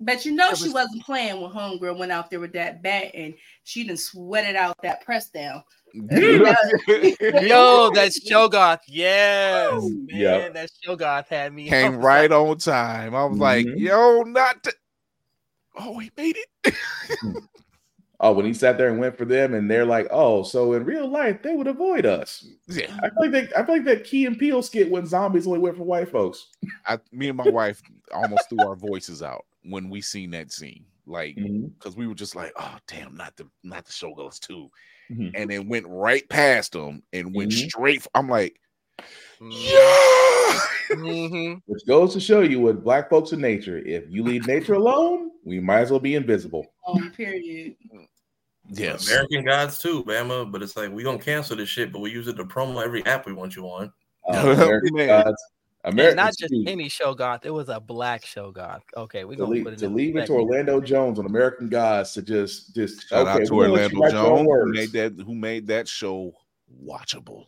But 0.00 0.24
you 0.24 0.32
know 0.32 0.54
she 0.54 0.68
wasn't 0.68 1.02
playing 1.04 1.40
when 1.40 1.50
Homegirl 1.50 1.98
went 1.98 2.12
out 2.12 2.30
there 2.30 2.38
with 2.40 2.52
that 2.52 2.82
bat 2.82 3.10
and 3.14 3.34
she 3.64 3.84
didn't 3.84 3.98
sweat 3.98 4.44
it 4.48 4.54
out 4.54 4.76
that 4.82 5.00
press 5.04 5.28
down. 5.30 5.62
Yo, 5.92 7.90
that's 7.94 8.20
Shoggoth. 8.28 8.80
Yes, 8.86 9.72
man, 9.82 10.06
Yeah. 10.08 10.48
that 10.50 10.70
Shoggoth 10.86 11.26
had 11.28 11.52
me. 11.52 11.68
Came 11.68 11.96
right 11.96 12.30
on 12.30 12.58
time. 12.58 13.14
I 13.14 13.24
was 13.24 13.38
like, 13.38 13.66
Mm-hmm. 13.66 13.78
"Yo, 13.78 14.22
not." 14.22 14.62
To- 14.64 14.74
oh, 15.80 15.98
he 15.98 16.10
made 16.16 16.36
it. 16.64 16.74
Oh, 18.20 18.32
when 18.32 18.46
he 18.46 18.52
sat 18.52 18.78
there 18.78 18.88
and 18.88 18.98
went 18.98 19.16
for 19.16 19.24
them, 19.24 19.54
and 19.54 19.70
they're 19.70 19.84
like, 19.86 20.08
"Oh, 20.10 20.42
so 20.42 20.72
in 20.72 20.84
real 20.84 21.06
life 21.06 21.40
they 21.40 21.54
would 21.54 21.68
avoid 21.68 22.04
us." 22.04 22.44
Yeah, 22.66 22.92
I 23.00 23.10
feel 23.10 23.20
like 23.20 23.30
they, 23.30 23.48
I 23.56 23.64
feel 23.64 23.76
like 23.76 23.84
that 23.84 24.02
Key 24.02 24.26
and 24.26 24.36
Peele 24.36 24.60
skit 24.60 24.90
when 24.90 25.06
zombies 25.06 25.46
only 25.46 25.60
went 25.60 25.76
for 25.76 25.84
white 25.84 26.10
folks. 26.10 26.48
I, 26.84 26.98
me 27.12 27.28
and 27.28 27.36
my 27.36 27.48
wife 27.48 27.80
almost 28.12 28.48
threw 28.48 28.58
our 28.66 28.74
voices 28.74 29.22
out 29.22 29.44
when 29.64 29.90
we 29.90 30.00
seen 30.00 30.30
that 30.32 30.52
scene, 30.52 30.84
like 31.06 31.36
Mm-hmm. 31.36 31.66
because 31.68 31.96
we 31.96 32.06
were 32.06 32.14
just 32.14 32.34
like, 32.36 32.52
"Oh, 32.56 32.76
damn, 32.86 33.16
not 33.16 33.36
the 33.36 33.48
not 33.62 33.84
the 33.84 33.92
showgirls 33.92 34.38
too," 34.40 34.70
Mhm. 35.10 35.32
and 35.34 35.50
then 35.50 35.68
went 35.68 35.86
right 35.88 36.28
past 36.28 36.72
them 36.72 37.02
and 37.12 37.34
went 37.34 37.50
Mhm. 37.52 37.68
straight. 37.68 38.06
I'm 38.14 38.28
like, 38.28 38.60
Mm-hmm. 40.90 41.54
Which 41.66 41.86
goes 41.86 42.12
to 42.14 42.20
show 42.20 42.40
you 42.40 42.60
what 42.60 42.82
black 42.82 43.10
folks 43.10 43.32
in 43.32 43.40
nature. 43.40 43.78
If 43.78 44.04
you 44.08 44.22
leave 44.24 44.46
nature 44.46 44.74
alone, 44.74 45.30
we 45.44 45.60
might 45.60 45.80
as 45.80 45.90
well 45.90 46.00
be 46.00 46.14
invisible. 46.14 46.66
Um, 46.86 47.10
period. 47.12 47.76
Yes. 48.70 49.06
American 49.08 49.44
Gods 49.44 49.78
too, 49.80 50.02
Bama. 50.04 50.50
But 50.50 50.62
it's 50.62 50.76
like 50.76 50.90
we 50.90 51.02
gonna 51.02 51.18
cancel 51.18 51.56
this 51.56 51.68
shit, 51.68 51.92
but 51.92 52.00
we 52.00 52.10
use 52.10 52.26
it 52.28 52.36
to 52.36 52.44
promo 52.44 52.82
every 52.82 53.04
app 53.06 53.26
we 53.26 53.32
want 53.32 53.54
you 53.56 53.64
on. 53.66 53.92
Uh, 54.28 54.54
American 54.56 54.96
Gods, 55.06 55.42
And 55.84 55.94
American, 55.94 56.16
not 56.16 56.28
just 56.30 56.42
excuse- 56.52 56.66
any 56.66 56.88
Shoggoth. 56.88 57.44
It 57.44 57.50
was 57.50 57.68
a 57.68 57.78
black 57.80 58.22
Shoggoth. 58.24 58.82
Okay, 58.96 59.24
we 59.24 59.36
to 59.36 59.40
gonna 59.40 59.50
leave, 59.52 59.64
put 59.64 59.72
it 59.74 59.78
to 59.80 59.86
in 59.86 59.94
leave 59.94 60.16
it 60.16 60.26
to 60.26 60.32
perspective. 60.32 60.44
Orlando 60.46 60.80
Jones 60.80 61.18
on 61.18 61.26
American 61.26 61.68
Gods 61.68 62.12
to 62.14 62.22
just 62.22 62.74
just 62.74 63.08
Shout 63.08 63.26
okay, 63.28 63.42
out 63.42 63.46
to 63.46 63.54
we're 63.54 63.68
gonna 63.68 63.74
let 63.82 63.92
you 63.92 63.98
Orlando 64.00 64.18
write 64.18 64.46
Jones 64.46 64.48
who 64.64 64.72
made 64.72 64.92
that 64.92 65.12
who 65.24 65.34
made 65.34 65.66
that 65.68 65.86
show 65.88 66.32
watchable. 66.84 67.46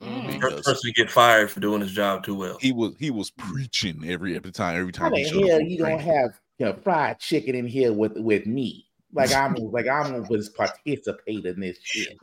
Mm. 0.00 0.40
First 0.40 0.56
Because 0.56 0.62
person 0.64 0.90
to 0.90 0.92
get 0.92 1.10
fired 1.10 1.50
for 1.50 1.58
doing 1.58 1.80
his 1.80 1.90
job 1.90 2.22
too 2.24 2.36
well. 2.36 2.56
he 2.60 2.70
was 2.72 2.94
he 3.00 3.10
was 3.10 3.30
preaching 3.30 4.04
every 4.06 4.36
every 4.36 4.52
time 4.52 4.78
every 4.78 4.92
time 4.92 5.12
he 5.12 5.24
the 5.24 5.28
showed 5.30 5.48
hell 5.48 5.60
you 5.60 5.78
screen. 5.78 5.98
gonna 5.98 6.02
have 6.02 6.40
you 6.58 6.66
know, 6.66 6.72
fried 6.74 7.18
chicken 7.18 7.56
in 7.56 7.66
here 7.66 7.92
with 7.92 8.16
with 8.16 8.46
me? 8.46 8.86
Like 9.12 9.32
I'm 9.34 9.54
like 9.72 9.88
I'm 9.88 10.24
was 10.28 10.48
participate 10.50 11.44
in 11.46 11.58
this 11.58 11.78
shit. 11.82 12.16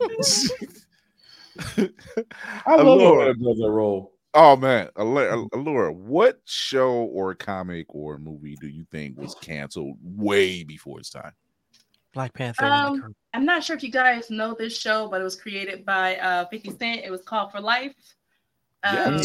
I 2.66 2.76
love 2.82 3.00
it 3.00 3.04
when 3.04 3.34
Alura. 3.34 3.34
does 3.38 3.58
that 3.58 3.70
role. 3.70 4.12
Oh 4.38 4.54
man, 4.54 4.90
Alura, 4.98 5.48
Alura, 5.48 5.94
what 5.94 6.40
show 6.44 6.92
or 6.92 7.34
comic 7.34 7.86
or 7.88 8.18
movie 8.18 8.54
do 8.60 8.68
you 8.68 8.84
think 8.92 9.18
was 9.18 9.34
canceled 9.34 9.96
way 10.02 10.62
before 10.62 11.00
its 11.00 11.08
time? 11.08 11.32
Black 12.12 12.34
Panther. 12.34 12.66
Um, 12.66 13.14
I'm 13.32 13.46
not 13.46 13.64
sure 13.64 13.74
if 13.76 13.82
you 13.82 13.90
guys 13.90 14.28
know 14.28 14.54
this 14.54 14.76
show, 14.78 15.08
but 15.08 15.22
it 15.22 15.24
was 15.24 15.36
created 15.36 15.86
by 15.86 16.16
uh 16.16 16.44
50 16.48 16.70
Cent. 16.76 17.00
It 17.02 17.10
was 17.10 17.22
called 17.22 17.50
For 17.50 17.62
Life. 17.62 17.94
Um, 18.84 19.22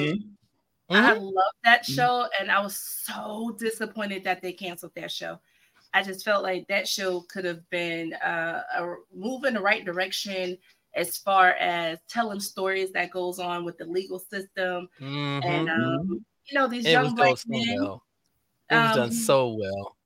I 0.89 1.13
love 1.13 1.53
that 1.65 1.85
show, 1.85 2.27
and 2.39 2.49
I 2.49 2.61
was 2.61 2.77
so 2.77 3.53
disappointed 3.59 4.23
that 4.23 4.41
they 4.41 4.53
canceled 4.53 4.93
that 4.95 5.11
show. 5.11 5.39
I 5.93 6.03
just 6.03 6.23
felt 6.23 6.41
like 6.41 6.65
that 6.69 6.87
show 6.87 7.25
could 7.27 7.43
have 7.43 7.69
been 7.69 8.13
uh, 8.13 8.63
a 8.77 8.95
move 9.13 9.43
in 9.43 9.55
the 9.55 9.61
right 9.61 9.83
direction 9.83 10.57
as 10.95 11.17
far 11.17 11.51
as 11.53 11.99
telling 12.09 12.39
stories 12.39 12.91
that 12.93 13.11
goes 13.11 13.39
on 13.39 13.65
with 13.65 13.77
the 13.77 13.85
legal 13.85 14.19
system, 14.19 14.89
and 15.41 15.69
Mhm. 15.69 15.69
um, 15.69 16.25
you 16.49 16.59
know 16.59 16.67
these 16.67 16.91
It 16.91 16.91
young 16.91 17.15
black 17.15 17.35
so 17.37 17.47
men. 17.47 17.77
well. 17.79 18.03
It 18.69 18.79
was 18.79 18.91
done 18.93 19.11
um, 19.11 19.11
so 19.11 19.53
well. 19.55 19.97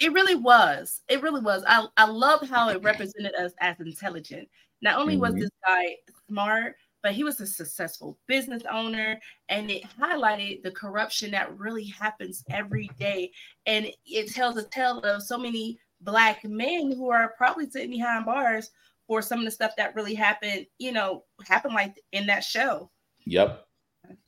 It 0.00 0.12
really 0.12 0.34
was. 0.34 1.02
It 1.08 1.22
really 1.22 1.40
was. 1.40 1.64
I, 1.66 1.86
I 1.96 2.06
love 2.06 2.48
how 2.48 2.68
it 2.68 2.82
represented 2.82 3.34
us 3.34 3.52
as 3.60 3.80
intelligent. 3.80 4.48
Not 4.82 4.98
only 4.98 5.16
was 5.16 5.34
Mhm. 5.34 5.38
this 5.38 5.50
guy 5.64 5.96
smart, 6.28 6.76
but 7.02 7.12
he 7.14 7.22
was 7.22 7.40
a 7.40 7.46
successful 7.46 8.18
business 8.26 8.62
owner, 8.70 9.20
and 9.48 9.70
it 9.70 9.84
highlighted 9.84 10.62
the 10.62 10.70
corruption 10.72 11.30
that 11.30 11.56
really 11.58 11.84
happens 11.86 12.44
every 12.50 12.88
day. 12.98 13.30
And 13.66 13.86
it 14.04 14.32
tells 14.32 14.56
a 14.56 14.68
tale 14.68 14.98
of 15.00 15.22
so 15.22 15.38
many 15.38 15.78
black 16.00 16.44
men 16.44 16.90
who 16.92 17.10
are 17.10 17.34
probably 17.36 17.70
sitting 17.70 17.90
behind 17.90 18.24
bars 18.26 18.70
for 19.06 19.20
some 19.22 19.38
of 19.40 19.44
the 19.44 19.50
stuff 19.50 19.72
that 19.76 19.94
really 19.94 20.14
happened, 20.14 20.66
you 20.78 20.92
know, 20.92 21.24
happened 21.46 21.74
like 21.74 21.94
in 22.12 22.26
that 22.26 22.44
show. 22.44 22.90
Yep. 23.26 23.64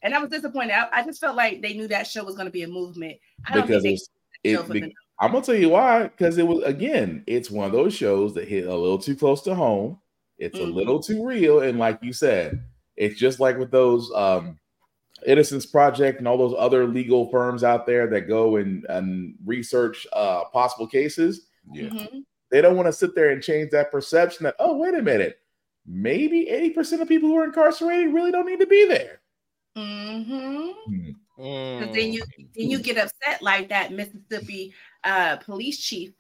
And 0.03 0.15
I 0.15 0.19
was 0.19 0.31
disappointed. 0.31 0.73
I, 0.73 0.89
I 0.93 1.05
just 1.05 1.21
felt 1.21 1.37
like 1.37 1.61
they 1.63 1.75
knew 1.75 1.89
that 1.89 2.07
show 2.07 2.25
was 2.25 2.35
going 2.35 2.47
to 2.47 2.53
be 2.53 2.63
a 2.63 2.69
movement. 2.69 3.17
I 3.47 3.55
don't 3.55 3.67
because 3.67 3.83
think 3.83 3.95
it's, 3.95 4.09
they 4.45 4.53
it, 4.53 4.69
be- 4.89 4.95
I'm 5.19 5.33
gonna 5.33 5.45
tell 5.45 5.55
you 5.55 5.71
why. 5.71 6.05
Because 6.05 6.37
it 6.39 6.47
was 6.47 6.63
again, 6.65 7.25
it's 7.27 7.51
one 7.51 7.67
of 7.67 7.73
those 7.73 7.95
shows 7.95 8.35
that 8.35 8.49
hit 8.49 8.67
a 8.67 8.75
little 8.75 8.99
too 8.99 9.17
close 9.17 9.43
to 9.43 9.55
home. 9.55 9.99
It's 10.39 10.59
a 10.59 10.63
Mhm. 10.63 10.75
little 10.75 11.03
too 11.03 11.27
real, 11.27 11.61
and 11.61 11.79
like 11.79 11.99
you 12.03 12.13
said, 12.13 12.63
it's 12.97 13.19
just 13.19 13.41
like 13.41 13.57
with 13.59 13.71
those 13.71 14.11
um, 14.15 14.59
Innocence 15.27 15.65
Project 15.65 16.19
and 16.19 16.29
all 16.29 16.37
those 16.37 16.55
other 16.59 16.87
legal 16.87 17.31
firms 17.31 17.65
out 17.65 17.87
there 17.87 18.07
that 18.09 18.29
go 18.29 18.57
and 18.57 18.85
and 18.91 19.35
research 19.47 20.07
uh, 20.13 20.45
possible 20.53 20.87
cases. 20.87 21.47
Yeah, 21.73 21.89
Mhm. 21.89 22.25
They 22.57 22.63
don't 22.63 22.75
want 22.75 22.87
to 22.87 22.93
sit 22.93 23.15
there 23.15 23.33
and 23.33 23.43
change 23.43 23.71
that 23.71 23.91
perception 23.91 24.45
that 24.45 24.57
oh 24.59 24.79
wait 24.79 24.95
a 24.95 25.03
minute, 25.03 25.41
maybe 25.87 26.49
eighty 26.49 26.71
percent 26.71 27.03
of 27.03 27.09
people 27.09 27.29
who 27.29 27.37
are 27.37 27.45
incarcerated 27.45 28.15
really 28.15 28.33
don't 28.33 28.47
need 28.47 28.61
to 28.61 28.67
be 28.67 28.89
there. 28.89 29.21
Mm-hmm. 29.77 30.71
Mm. 31.39 31.79
Because 31.79 31.95
then 31.95 32.13
you 32.15 32.23
then 32.57 32.71
you 32.71 32.79
get 32.79 32.97
upset 32.97 33.43
like 33.43 33.69
that 33.69 33.93
Mississippi 33.93 34.73
uh 35.05 35.37
police 35.37 35.79
chief. 35.79 36.13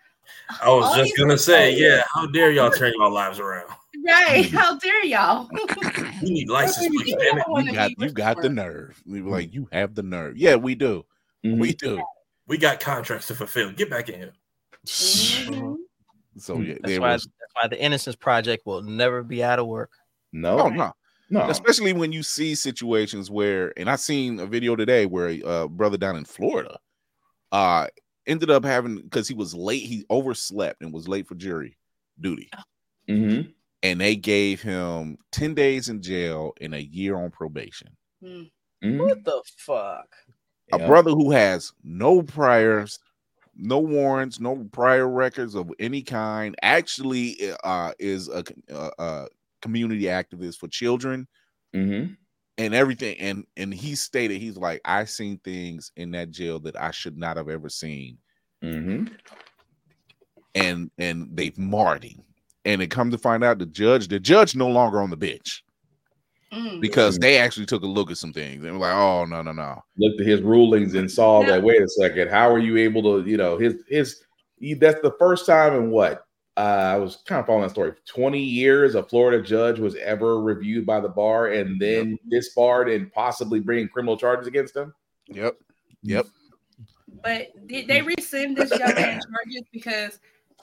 I 0.60 0.68
was 0.68 0.84
All 0.84 0.96
just 0.96 1.16
gonna 1.16 1.38
say, 1.38 1.74
people- 1.74 1.88
yeah, 1.88 2.02
how 2.12 2.26
dare 2.26 2.50
y'all 2.50 2.70
turn 2.70 2.92
your 2.98 3.10
lives 3.10 3.40
around? 3.40 3.70
Right. 4.06 4.44
How 4.50 4.76
dare 4.76 5.06
y'all? 5.06 5.48
We 6.22 6.30
need 6.30 6.50
license 6.50 6.88
plates, 6.88 7.10
You 7.10 7.18
damn 7.18 7.38
it. 7.38 7.64
You 7.64 7.72
got 7.72 7.90
you 7.98 8.10
got 8.10 8.42
the 8.42 8.50
nerve. 8.50 9.02
We 9.06 9.22
were 9.22 9.30
like, 9.30 9.54
you 9.54 9.70
have 9.72 9.94
the 9.94 10.02
nerve. 10.02 10.36
Yeah, 10.36 10.56
we 10.56 10.74
do. 10.74 11.06
We 11.42 11.72
do. 11.72 12.02
We 12.46 12.58
got 12.58 12.78
contracts 12.78 13.26
to 13.28 13.34
fulfill. 13.34 13.72
Get 13.72 13.88
back 13.88 14.10
in 14.10 14.18
here. 14.20 14.32
So 16.38 16.60
yeah, 16.60 16.74
That's 16.82 16.98
why, 16.98 17.12
was 17.12 17.24
that's 17.24 17.54
why 17.54 17.68
the 17.68 17.80
Innocence 17.80 18.16
Project 18.16 18.66
will 18.66 18.82
never 18.82 19.22
be 19.22 19.42
out 19.42 19.58
of 19.58 19.66
work. 19.66 19.90
No, 20.32 20.60
Oh 20.60 20.68
no. 20.68 20.92
No. 21.28 21.48
Especially 21.50 21.92
when 21.92 22.12
you 22.12 22.22
see 22.22 22.54
situations 22.54 23.32
where, 23.32 23.72
and 23.76 23.90
I 23.90 23.96
seen 23.96 24.38
a 24.38 24.46
video 24.46 24.76
today 24.76 25.06
where 25.06 25.28
a 25.28 25.42
uh, 25.42 25.66
brother 25.66 25.96
down 25.96 26.16
in 26.16 26.24
Florida 26.24 26.78
uh 27.52 27.86
ended 28.26 28.50
up 28.50 28.64
having 28.64 29.00
because 29.00 29.28
he 29.28 29.34
was 29.34 29.54
late, 29.54 29.82
he 29.82 30.04
overslept 30.10 30.82
and 30.82 30.92
was 30.92 31.08
late 31.08 31.26
for 31.26 31.34
jury 31.34 31.76
duty. 32.20 32.50
Mm-hmm. 33.08 33.50
And 33.82 34.00
they 34.00 34.16
gave 34.16 34.60
him 34.62 35.18
10 35.32 35.54
days 35.54 35.88
in 35.88 36.02
jail 36.02 36.52
and 36.60 36.74
a 36.74 36.82
year 36.82 37.16
on 37.16 37.30
probation. 37.30 37.88
Mm-hmm. 38.22 38.98
What 38.98 39.24
the 39.24 39.42
fuck? 39.56 40.08
A 40.72 40.78
brother 40.78 41.12
who 41.12 41.30
has 41.30 41.72
no 41.84 42.22
priors, 42.22 42.98
no 43.58 43.78
warrants, 43.78 44.40
no 44.40 44.66
prior 44.72 45.08
records 45.08 45.54
of 45.54 45.70
any 45.78 46.02
kind, 46.02 46.54
actually 46.62 47.36
uh, 47.64 47.92
is 47.98 48.28
a, 48.28 48.44
a, 48.68 48.90
a 48.98 49.26
community 49.62 50.04
activist 50.04 50.58
for 50.58 50.68
children 50.68 51.26
Mm-hmm. 51.74 52.14
and 52.56 52.74
everything. 52.74 53.18
And 53.18 53.44
and 53.58 53.74
he 53.74 53.94
stated 53.96 54.40
he's 54.40 54.56
like, 54.56 54.80
I 54.84 55.04
seen 55.04 55.38
things 55.38 55.92
in 55.96 56.10
that 56.12 56.30
jail 56.30 56.58
that 56.60 56.80
I 56.80 56.90
should 56.90 57.18
not 57.18 57.36
have 57.36 57.50
ever 57.50 57.68
seen. 57.68 58.16
Mm-hmm. 58.64 59.12
And 60.54 60.90
and 60.96 61.28
they've 61.34 61.58
marred 61.58 62.04
him. 62.04 62.22
And 62.64 62.80
it 62.80 62.90
come 62.90 63.10
to 63.10 63.18
find 63.18 63.44
out 63.44 63.58
the 63.58 63.66
judge, 63.66 64.08
the 64.08 64.18
judge 64.18 64.56
no 64.56 64.68
longer 64.68 65.02
on 65.02 65.10
the 65.10 65.16
bench 65.16 65.64
Mm. 66.52 66.80
because 66.80 67.18
they 67.18 67.38
actually 67.38 67.66
took 67.66 67.82
a 67.82 67.86
look 67.86 68.10
at 68.10 68.18
some 68.18 68.32
things 68.32 68.64
and 68.64 68.74
were 68.74 68.86
like, 68.86 68.94
oh 68.94 69.24
no, 69.24 69.42
no, 69.42 69.50
no. 69.52 69.82
looked 69.98 70.20
at 70.20 70.26
his 70.26 70.42
rulings 70.42 70.94
and 70.94 71.10
saw 71.10 71.42
that 71.42 71.60
wait 71.60 71.82
a 71.82 71.88
second 71.88 72.30
how 72.30 72.48
are 72.48 72.60
you 72.60 72.76
able 72.76 73.02
to 73.02 73.28
you 73.28 73.36
know 73.36 73.58
his 73.58 73.82
his 73.88 74.22
he- 74.58 74.74
that's 74.74 75.00
the 75.02 75.14
first 75.18 75.44
time 75.44 75.74
in 75.74 75.90
what 75.90 76.24
uh, 76.56 76.60
i 76.60 76.96
was 76.96 77.16
kind 77.26 77.40
of 77.40 77.46
following 77.46 77.62
that 77.64 77.70
story 77.70 77.92
20 78.06 78.38
years 78.38 78.94
a 78.94 79.02
florida 79.02 79.42
judge 79.42 79.80
was 79.80 79.96
ever 79.96 80.40
reviewed 80.40 80.86
by 80.86 81.00
the 81.00 81.08
bar 81.08 81.48
and 81.48 81.80
then 81.80 82.16
disbarred 82.30 82.88
and 82.88 83.12
possibly 83.12 83.58
bringing 83.58 83.88
criminal 83.88 84.16
charges 84.16 84.46
against 84.46 84.76
him 84.76 84.94
Yep. 85.28 85.56
Yep. 86.02 86.26
But 87.22 87.66
did 87.66 87.88
they 87.88 88.02
rescind 88.02 88.56
this 88.56 88.70
young 88.70 88.94
man 88.94 89.20
charges 89.20 89.68
because 89.72 90.18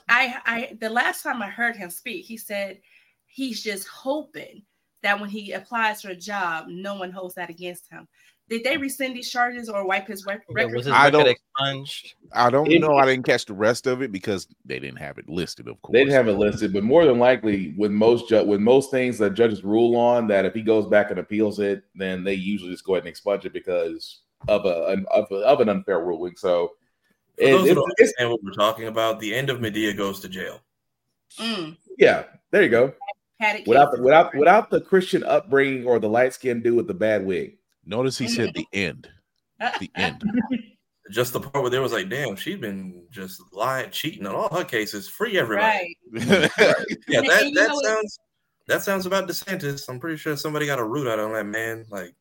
I, 0.08 0.36
I, 0.44 0.76
the 0.80 0.90
last 0.90 1.22
time 1.22 1.42
I 1.42 1.48
heard 1.48 1.76
him 1.76 1.90
speak, 1.90 2.24
he 2.24 2.36
said 2.36 2.80
he's 3.26 3.62
just 3.62 3.88
hoping 3.88 4.62
that 5.04 5.20
when 5.20 5.30
he 5.30 5.52
applies 5.52 6.02
for 6.02 6.08
a 6.08 6.16
job, 6.16 6.66
no 6.68 6.96
one 6.96 7.12
holds 7.12 7.34
that 7.36 7.48
against 7.50 7.90
him. 7.90 8.08
Did 8.50 8.62
they 8.62 8.76
rescind 8.76 9.16
these 9.16 9.30
charges 9.30 9.70
or 9.70 9.86
wipe 9.86 10.06
his 10.06 10.26
rec- 10.26 10.44
record? 10.50 10.86
I 10.88 11.08
don't. 11.08 11.26
expunged? 11.28 12.14
I 12.32 12.50
don't 12.50 12.70
It- 12.70 12.80
know. 12.80 12.96
I 12.96 13.06
didn't 13.06 13.24
catch 13.24 13.46
the 13.46 13.54
rest 13.54 13.86
of 13.86 14.02
it 14.02 14.12
because 14.12 14.46
they 14.66 14.78
didn't 14.78 14.98
have 14.98 15.16
it 15.16 15.28
listed. 15.30 15.66
Of 15.66 15.80
course, 15.80 15.92
They 15.94 16.00
didn't 16.00 16.12
have 16.14 16.28
it 16.28 16.32
listed, 16.36 16.72
but 16.74 16.82
more 16.84 17.06
than 17.06 17.18
likely, 17.18 17.74
with 17.78 17.90
most 17.90 18.28
ju- 18.28 18.44
with 18.44 18.60
most 18.60 18.90
things 18.90 19.16
that 19.18 19.32
judges 19.32 19.64
rule 19.64 19.96
on, 19.96 20.26
that 20.28 20.44
if 20.44 20.52
he 20.52 20.60
goes 20.60 20.86
back 20.86 21.10
and 21.10 21.18
appeals 21.20 21.58
it, 21.58 21.84
then 21.94 22.22
they 22.22 22.34
usually 22.34 22.70
just 22.72 22.84
go 22.84 22.94
ahead 22.94 23.04
and 23.04 23.08
expunge 23.08 23.46
it 23.46 23.52
because 23.54 24.20
of 24.48 24.66
a 24.66 24.86
an, 24.88 25.06
of, 25.10 25.26
a, 25.30 25.36
of 25.36 25.60
an 25.60 25.70
unfair 25.70 26.00
ruling. 26.04 26.34
So, 26.36 26.72
For 27.38 27.44
it- 27.44 27.50
those 27.52 27.60
who 27.60 27.64
it's- 27.64 27.74
don't 27.76 27.90
understand 27.98 28.30
what 28.30 28.42
we're 28.42 28.50
talking 28.52 28.88
about, 28.88 29.20
the 29.20 29.34
end 29.34 29.48
of 29.48 29.60
Madea 29.60 29.96
goes 29.96 30.20
to 30.20 30.28
jail. 30.28 30.60
Mm, 31.38 31.78
yeah, 31.98 32.24
there 32.50 32.62
you 32.62 32.68
go. 32.68 32.92
Had 33.40 33.56
it 33.60 33.66
Without 33.66 33.90
the, 33.90 33.96
cases. 33.98 34.04
without 34.04 34.34
without 34.36 34.70
the 34.70 34.80
Christian 34.80 35.24
upbringing 35.24 35.86
or 35.86 35.98
the 35.98 36.08
light 36.08 36.32
skinned 36.32 36.62
dude 36.62 36.76
with 36.76 36.86
the 36.86 36.94
bad 36.94 37.24
wig. 37.24 37.58
Notice 37.86 38.16
he 38.18 38.28
said 38.28 38.52
the 38.54 38.66
end. 38.72 39.08
The 39.58 39.90
end. 39.96 40.22
Just 41.10 41.32
the 41.34 41.40
part 41.40 41.62
where 41.62 41.70
there 41.70 41.82
was 41.82 41.92
like, 41.92 42.08
damn, 42.08 42.34
she's 42.36 42.56
been 42.58 43.04
just 43.10 43.42
lying, 43.52 43.90
cheating 43.90 44.26
on 44.26 44.34
all 44.34 44.48
her 44.56 44.64
cases. 44.64 45.06
Free 45.08 45.38
everybody. 45.38 45.96
Right. 46.12 46.50
Yeah, 47.08 47.18
And- 47.18 47.28
that, 47.28 47.42
and 47.42 47.56
that 47.56 47.74
sounds 47.84 48.18
that 48.66 48.82
sounds 48.82 49.04
about 49.06 49.28
DeSantis. 49.28 49.86
I'm 49.88 50.00
pretty 50.00 50.16
sure 50.16 50.36
somebody 50.36 50.64
got 50.66 50.78
a 50.78 50.84
root 50.84 51.06
out 51.06 51.18
on 51.18 51.32
that 51.34 51.44
man. 51.44 51.84
Like 51.90 52.14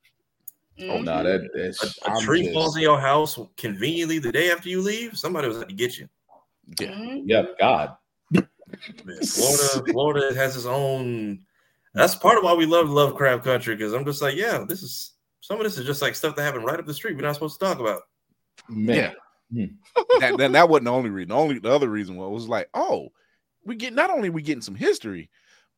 Oh 0.81 1.01
no, 1.01 1.23
that 1.23 1.41
that's 1.55 1.83
a, 2.05 2.09
a 2.09 2.13
I'm 2.15 2.21
tree 2.21 2.41
just- 2.43 2.53
falls 2.53 2.75
in 2.75 2.81
your 2.81 2.99
house 2.99 3.39
conveniently 3.57 4.19
the 4.19 4.31
day 4.31 4.51
after 4.51 4.67
you 4.69 4.81
leave. 4.81 5.17
Somebody 5.17 5.47
was 5.47 5.57
out 5.59 5.69
to 5.69 5.75
get 5.75 5.97
you. 5.97 6.09
Mm-hmm. 6.77 7.29
Yeah, 7.29 7.43
God. 7.59 7.95
Man, 9.05 9.17
Florida, 9.21 9.91
Florida 9.91 10.35
has 10.35 10.55
its 10.55 10.65
own. 10.65 11.39
That's 11.93 12.15
part 12.15 12.37
of 12.37 12.43
why 12.43 12.53
we 12.53 12.65
love 12.65 12.89
Lovecraft 12.89 13.43
Country 13.43 13.75
because 13.75 13.93
I'm 13.93 14.05
just 14.05 14.21
like, 14.21 14.35
yeah, 14.35 14.63
this 14.67 14.81
is 14.81 15.13
some 15.41 15.57
of 15.57 15.63
this 15.63 15.77
is 15.77 15.85
just 15.85 16.01
like 16.01 16.15
stuff 16.15 16.35
that 16.35 16.43
happened 16.43 16.65
right 16.65 16.79
up 16.79 16.85
the 16.85 16.93
street. 16.93 17.15
We're 17.15 17.23
not 17.23 17.35
supposed 17.35 17.59
to 17.59 17.65
talk 17.65 17.79
about. 17.79 18.01
Man. 18.69 19.13
that, 19.51 20.35
that 20.37 20.51
that 20.51 20.69
wasn't 20.69 20.85
the 20.85 20.91
only 20.91 21.09
reason. 21.09 21.29
The 21.29 21.35
only 21.35 21.59
the 21.59 21.71
other 21.71 21.89
reason 21.89 22.15
was, 22.15 22.31
was 22.31 22.47
like, 22.47 22.69
oh, 22.73 23.09
we 23.65 23.75
get 23.75 23.93
not 23.93 24.09
only 24.09 24.29
we 24.29 24.41
getting 24.41 24.61
some 24.61 24.75
history, 24.75 25.29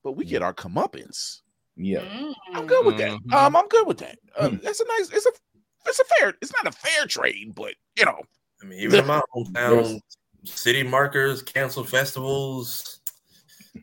but 0.03 0.13
we 0.13 0.23
get 0.25 0.41
our 0.41 0.53
comeuppance. 0.53 1.41
Yeah, 1.75 1.99
Mm. 1.99 2.33
I'm 2.53 2.67
good 2.67 2.85
with 2.85 2.97
that. 2.99 3.11
Mm-hmm. 3.11 3.33
Um, 3.33 3.55
I'm 3.55 3.67
good 3.67 3.85
with 3.85 3.97
that. 3.97 4.17
Uh, 4.37 4.51
that's 4.63 4.79
a 4.79 4.85
nice. 4.85 5.09
It's 5.11 5.25
a 5.25 5.31
it's 5.85 5.99
a 5.99 6.05
fair. 6.17 6.33
It's 6.41 6.53
not 6.53 6.73
a 6.73 6.77
fair 6.77 7.05
trade, 7.05 7.53
but 7.53 7.73
you 7.97 8.05
know, 8.05 8.21
I 8.61 8.65
mean, 8.65 8.79
even 8.79 9.01
in 9.01 9.07
my 9.07 9.21
hometown, 9.35 9.99
city 10.45 10.83
markers, 10.83 11.41
canceled 11.41 11.89
festivals. 11.89 12.99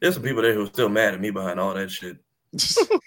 There's 0.01 0.15
some 0.15 0.23
people 0.23 0.43
there 0.43 0.55
who 0.55 0.65
are 0.65 0.69
still 0.69 0.89
mad 0.89 1.15
at 1.15 1.21
me 1.21 1.31
behind 1.31 1.61
all 1.61 1.75
that 1.75 1.91
shit. 1.91 2.19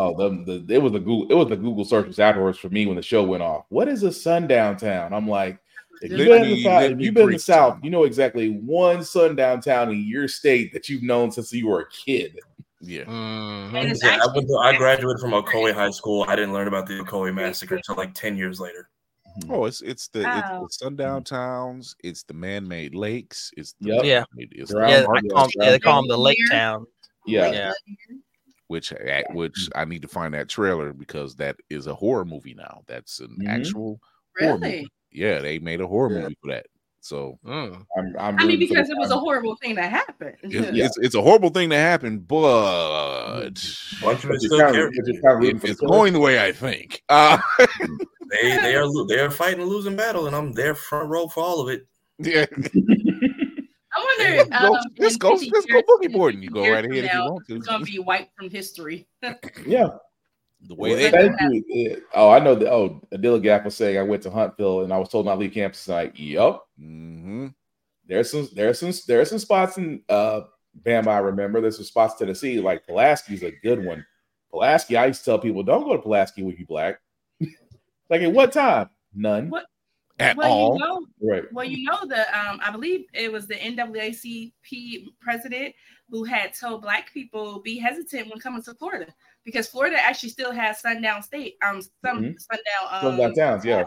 Oh, 0.00 0.16
the, 0.16 0.62
the 0.64 0.74
it 0.74 0.80
was 0.80 0.92
the 0.92 1.00
Google 1.00 1.26
it 1.28 1.34
was 1.34 1.48
the 1.48 1.56
Google 1.56 1.84
searches 1.84 2.20
afterwards 2.20 2.56
for 2.56 2.68
me 2.68 2.86
when 2.86 2.94
the 2.94 3.02
show 3.02 3.24
went 3.24 3.42
off. 3.42 3.64
What 3.68 3.88
is 3.88 4.04
a 4.04 4.12
sundown 4.12 4.76
town? 4.76 5.12
I'm 5.12 5.26
like, 5.26 5.58
if 6.00 6.12
you've 6.12 6.28
been 6.28 6.44
in 6.44 6.50
the 6.50 6.62
South, 6.62 6.82
if 6.84 7.00
you've 7.00 7.14
been 7.14 7.24
in 7.24 7.32
the 7.32 7.38
South, 7.40 7.80
you 7.82 7.90
know 7.90 8.04
exactly 8.04 8.50
one 8.50 9.02
sundown 9.02 9.60
town 9.60 9.90
in 9.90 10.06
your 10.06 10.28
state 10.28 10.72
that 10.72 10.88
you've 10.88 11.02
known 11.02 11.32
since 11.32 11.52
you 11.52 11.66
were 11.66 11.80
a 11.80 11.88
kid. 11.90 12.38
Yeah. 12.80 13.02
And 13.08 13.72
Yeah, 13.72 13.82
it's 13.90 14.04
I, 14.04 14.24
went 14.32 14.46
to, 14.46 14.60
I 14.62 14.76
graduated 14.76 15.20
from 15.20 15.32
Ocoee 15.32 15.74
High 15.74 15.90
School. 15.90 16.24
I 16.28 16.36
didn't 16.36 16.52
learn 16.52 16.68
about 16.68 16.86
the 16.86 17.00
Ocoee 17.00 17.34
massacre 17.34 17.74
until 17.74 17.96
like 17.96 18.14
ten 18.14 18.36
years 18.36 18.60
later. 18.60 18.88
Oh, 19.50 19.64
it's 19.66 19.80
it's 19.82 20.08
the 20.08 20.22
Wow. 20.22 20.64
it's 20.64 20.78
the 20.78 20.84
sundown 20.84 21.24
towns. 21.24 21.94
It's 22.02 22.22
the 22.22 22.34
man-made 22.34 22.94
lakes. 22.94 23.50
It's 23.56 23.74
the 23.80 23.94
Yep. 23.94 24.04
Yeah. 24.04 24.24
It's 24.36 24.70
Drown 24.72 24.88
Yeah, 24.88 25.00
the 25.00 25.04
I 25.04 25.06
Mark- 25.08 25.28
call 25.30 25.44
'em- 25.44 25.50
yeah, 25.60 25.70
they 25.70 25.78
call 25.78 26.02
them 26.02 26.08
the 26.08 26.18
Lake 26.18 26.38
Town. 26.50 26.86
Yeah. 27.26 27.50
Yeah. 27.52 27.72
which 28.68 28.92
at 28.92 29.24
which 29.34 29.70
I 29.74 29.86
need 29.86 30.02
to 30.02 30.08
find 30.08 30.34
that 30.34 30.48
trailer 30.50 30.92
because 30.92 31.34
that 31.36 31.56
is 31.70 31.86
a 31.86 31.94
horror 31.94 32.26
movie 32.26 32.52
now. 32.54 32.82
That's 32.86 33.18
an 33.20 33.38
Mhm. 33.40 33.48
actual 33.48 33.98
horror 34.38 34.58
movie. 34.58 34.86
Yeah, 35.10 35.38
they 35.40 35.58
made 35.58 35.80
a 35.80 35.86
horror 35.86 36.10
movie 36.10 36.36
for 36.42 36.52
that. 36.52 36.66
So 37.00 37.38
Mm. 37.46 37.84
I'm, 37.96 38.14
I'm 38.18 38.18
I 38.18 38.30
mean, 38.44 38.46
rooting 38.48 38.68
because 38.68 38.88
the 38.88 38.94
it 38.94 38.98
was 38.98 39.10
a 39.10 39.18
horrible 39.18 39.56
thing 39.56 39.74
that 39.76 39.90
happened. 39.90 40.36
it's, 40.42 40.54
Yeah. 40.76 40.84
it's 40.86 40.98
it's 40.98 41.14
a 41.14 41.22
horrible 41.22 41.50
thing 41.50 41.70
to 41.70 41.76
happen, 41.76 42.18
but 42.18 43.50
Bunch 43.50 44.00
of 44.00 44.00
But 44.02 44.16
it 44.16 44.26
you're 44.28 44.38
still 44.40 44.58
kind 44.58 44.70
of- 44.70 44.74
care. 44.74 44.90
but 44.90 45.06
you're 45.06 45.22
kind 45.22 45.34
of 45.34 45.38
rooting 45.40 45.56
it- 45.56 45.60
for 45.60 45.66
the 45.66 45.72
it's 45.72 45.80
going 45.80 46.12
the 46.12 46.20
way 46.20 46.44
I 46.44 46.52
think. 46.52 47.02
Uh, 47.08 47.38
They 48.30 48.56
they 48.58 48.76
are 48.76 48.86
they 49.08 49.20
are 49.20 49.30
fighting 49.30 49.60
a 49.60 49.64
losing 49.64 49.96
battle, 49.96 50.26
and 50.26 50.36
I'm 50.36 50.52
there 50.52 50.74
front 50.74 51.08
row 51.08 51.28
for 51.28 51.42
all 51.42 51.60
of 51.62 51.68
it. 51.70 51.86
yeah, 52.18 52.44
I 53.96 54.04
wonder. 54.04 54.44
Just 54.44 54.50
go- 54.50 54.74
um, 54.74 54.82
just 55.00 55.14
in 55.14 55.18
go- 55.18 55.30
50 55.36 55.50
just 55.50 55.68
go 55.68 55.82
boogie 55.82 56.12
boarding. 56.12 56.42
You 56.42 56.50
go 56.50 56.60
right 56.70 56.84
from 56.84 56.92
ahead 56.92 57.04
if 57.06 57.12
you 57.14 57.20
want 57.20 57.46
to. 57.46 57.56
It's 57.56 57.66
gonna 57.66 57.84
be 57.86 57.98
wiped 57.98 58.36
from 58.36 58.50
history. 58.50 59.08
yeah. 59.66 59.88
The 60.62 60.74
way 60.74 60.90
Well, 60.90 60.98
they 60.98 61.10
thank 61.10 61.40
you. 61.40 61.64
Yeah. 61.68 61.96
Oh, 62.14 62.30
I 62.30 62.38
know 62.40 62.54
that. 62.54 62.72
Oh, 62.72 63.00
Adila 63.12 63.42
Gap 63.42 63.64
was 63.64 63.76
saying 63.76 63.98
I 63.98 64.02
went 64.02 64.22
to 64.24 64.30
Huntville 64.30 64.82
and 64.82 64.92
I 64.92 64.98
was 64.98 65.08
told 65.08 65.26
not 65.26 65.34
to 65.34 65.40
leave 65.40 65.52
campus. 65.52 65.86
Like, 65.88 66.12
yep. 66.18 66.60
Mhm. 66.80 67.54
There's 68.06 68.30
some 68.30 68.48
there's 68.54 68.80
some 68.80 68.92
there's 69.06 69.28
some 69.30 69.38
spots 69.38 69.78
in 69.78 70.02
uh 70.08 70.42
Bama. 70.82 71.08
I 71.08 71.18
remember 71.18 71.60
there's 71.60 71.76
some 71.76 71.84
spots 71.84 72.14
in 72.14 72.26
Tennessee 72.26 72.60
like 72.60 72.86
Pulaski's 72.86 73.42
a 73.42 73.52
good 73.62 73.84
one. 73.84 74.04
Pulaski, 74.50 74.96
I 74.96 75.06
used 75.06 75.20
to 75.20 75.24
tell 75.26 75.38
people 75.38 75.62
don't 75.62 75.84
go 75.84 75.94
to 75.96 76.02
Pulaski 76.02 76.46
if 76.46 76.58
you 76.58 76.66
black. 76.66 77.00
like 78.10 78.22
at 78.22 78.32
what 78.32 78.52
time? 78.52 78.88
None. 79.14 79.50
What? 79.50 79.66
at 80.18 80.36
well, 80.36 80.50
all. 80.50 80.72
you 80.74 80.78
know, 80.80 81.06
Right. 81.20 81.52
well, 81.52 81.64
you 81.64 81.84
know 81.84 81.98
the 82.06 82.20
um, 82.38 82.60
I 82.62 82.70
believe 82.72 83.04
it 83.14 83.30
was 83.30 83.46
the 83.46 83.54
NAACP 83.54 85.06
president 85.20 85.74
who 86.10 86.24
had 86.24 86.52
told 86.54 86.82
black 86.82 87.12
people 87.12 87.60
be 87.60 87.78
hesitant 87.78 88.28
when 88.28 88.40
coming 88.40 88.62
to 88.62 88.74
Florida 88.74 89.14
because 89.48 89.66
Florida 89.66 89.96
actually 89.98 90.28
still 90.28 90.52
has 90.52 90.78
sundown 90.78 91.22
state 91.22 91.56
um 91.66 91.80
some 91.80 92.18
Mhm. 92.22 92.34
sundown 92.38 92.84
um 92.90 93.00
Sundown 93.00 93.34
towns, 93.34 93.64
yeah. 93.64 93.84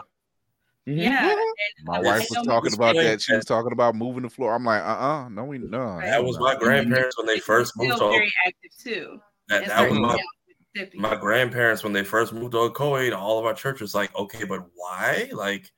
Mhm. 0.88 0.96
yeah. 0.98 1.30
and, 1.30 1.40
My 1.84 2.00
wife 2.00 2.26
was 2.28 2.44
talking 2.44 2.74
about 2.74 2.96
that. 2.96 3.22
She 3.22 3.32
was 3.32 3.44
talking 3.44 3.70
about 3.70 3.94
moving 3.94 4.24
to 4.24 4.28
Florida. 4.28 4.56
I'm 4.56 4.64
like, 4.64 4.82
uh, 4.82 4.86
uh 4.86 5.28
no, 5.28 5.44
we 5.44 5.58
no. 5.58 6.00
That 6.00 6.24
was 6.24 6.36
my 6.40 6.56
grandparents 6.56 7.16
when 7.16 7.28
they 7.28 7.38
first 7.38 7.76
moved 7.76 7.94
still 7.94 8.10
to 8.10 8.12
very 8.12 8.32
active 8.44 8.70
too. 8.76 9.20
that, 9.48 9.68
that 9.68 9.88
was 9.88 10.00
my, 10.00 10.08
towns 10.08 10.20
in 10.48 10.54
Mississippi. 10.74 10.98
my 10.98 11.14
grandparents 11.14 11.84
when 11.84 11.92
they 11.92 12.02
first 12.02 12.32
moved 12.32 12.52
to 12.52 12.58
Ocoee. 12.58 13.10
To 13.10 13.16
all 13.16 13.38
of 13.38 13.46
our 13.46 13.54
church 13.54 13.80
was 13.80 13.94
like, 13.94 14.12
okay, 14.16 14.42
but 14.42 14.66
why? 14.74 15.30
Like 15.32 15.70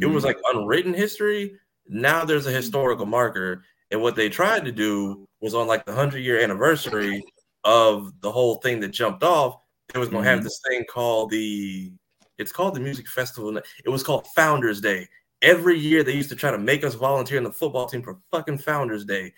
it 0.00 0.06
was 0.06 0.22
like 0.22 0.38
unwritten 0.54 0.94
history. 0.94 1.58
Now 1.88 2.24
there's 2.24 2.46
a 2.46 2.52
historical 2.52 3.06
marker, 3.06 3.64
and 3.90 4.00
what 4.00 4.14
they 4.14 4.28
tried 4.28 4.64
to 4.66 4.72
do 4.72 5.26
was 5.40 5.52
on 5.52 5.66
like 5.66 5.84
the 5.84 5.92
hundred 5.92 6.20
year 6.20 6.40
anniversary 6.40 7.24
of 7.64 8.12
the 8.20 8.30
whole 8.30 8.56
thing 8.56 8.80
that 8.80 8.88
jumped 8.88 9.22
off. 9.22 9.58
It 9.94 9.98
was 9.98 10.08
going 10.08 10.24
to 10.24 10.30
have 10.30 10.40
Mhm. 10.40 10.44
this 10.44 10.60
thing 10.68 10.84
called 10.90 11.30
the. 11.30 11.92
It's 12.38 12.52
called 12.52 12.74
the 12.74 12.80
music 12.80 13.06
festival. 13.08 13.56
It 13.56 13.88
was 13.88 14.02
called 14.02 14.26
Founders 14.34 14.80
Day. 14.80 15.08
Every 15.42 15.78
year 15.78 16.02
they 16.02 16.12
used 16.14 16.30
to 16.30 16.36
try 16.36 16.50
to 16.50 16.58
make 16.58 16.82
us 16.84 16.94
volunteer 16.94 17.36
in 17.38 17.44
the 17.44 17.52
football 17.52 17.86
team 17.86 18.02
for 18.02 18.18
fucking 18.30 18.58
Founders 18.58 19.04
Day, 19.04 19.32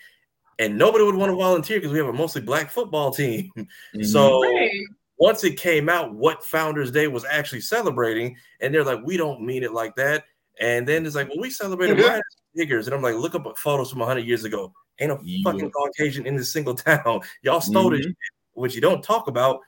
and 0.59 0.77
nobody 0.77 1.03
would 1.03 1.15
want 1.15 1.31
to 1.31 1.35
volunteer 1.35 1.77
because 1.77 1.91
we 1.91 1.97
have 1.97 2.07
a 2.07 2.13
mostly 2.13 2.41
black 2.41 2.71
football 2.71 3.11
team. 3.11 3.51
So 4.03 4.41
Right. 4.41 4.71
once 5.17 5.43
it 5.43 5.57
came 5.59 5.89
out 5.89 6.13
what 6.13 6.43
Founders 6.45 6.91
Day 6.91 7.07
was 7.07 7.25
actually 7.25 7.61
celebrating, 7.61 8.37
and 8.61 8.73
they're 8.73 8.83
like, 8.83 9.01
we 9.03 9.17
don't 9.17 9.41
mean 9.41 9.63
it 9.63 9.73
like 9.73 9.95
that. 9.97 10.23
And 10.59 10.87
then 10.87 11.05
it's 11.05 11.15
like, 11.15 11.27
well, 11.27 11.39
we 11.39 11.49
celebrated 11.49 11.97
minors 11.97 12.23
and 12.55 12.69
niggers. 12.69 12.85
And 12.85 12.93
I'm 12.95 13.01
like, 13.01 13.15
look 13.15 13.35
up 13.35 13.57
photos 13.57 13.89
from 13.91 13.99
100 13.99 14.25
years 14.25 14.45
ago. 14.45 14.73
Ain't 14.99 15.11
a 15.11 15.19
Yeah. 15.23 15.43
fucking 15.51 15.71
Caucasian 15.71 16.25
in 16.25 16.35
this 16.35 16.51
single 16.51 16.73
town. 16.75 17.21
Y'all 17.41 17.61
stole 17.61 17.89
this 17.89 18.01
Mhm. 18.01 18.09
shit, 18.09 18.15
which 18.53 18.75
you 18.75 18.81
don't 18.81 19.03
talk 19.03 19.27
about. 19.27 19.59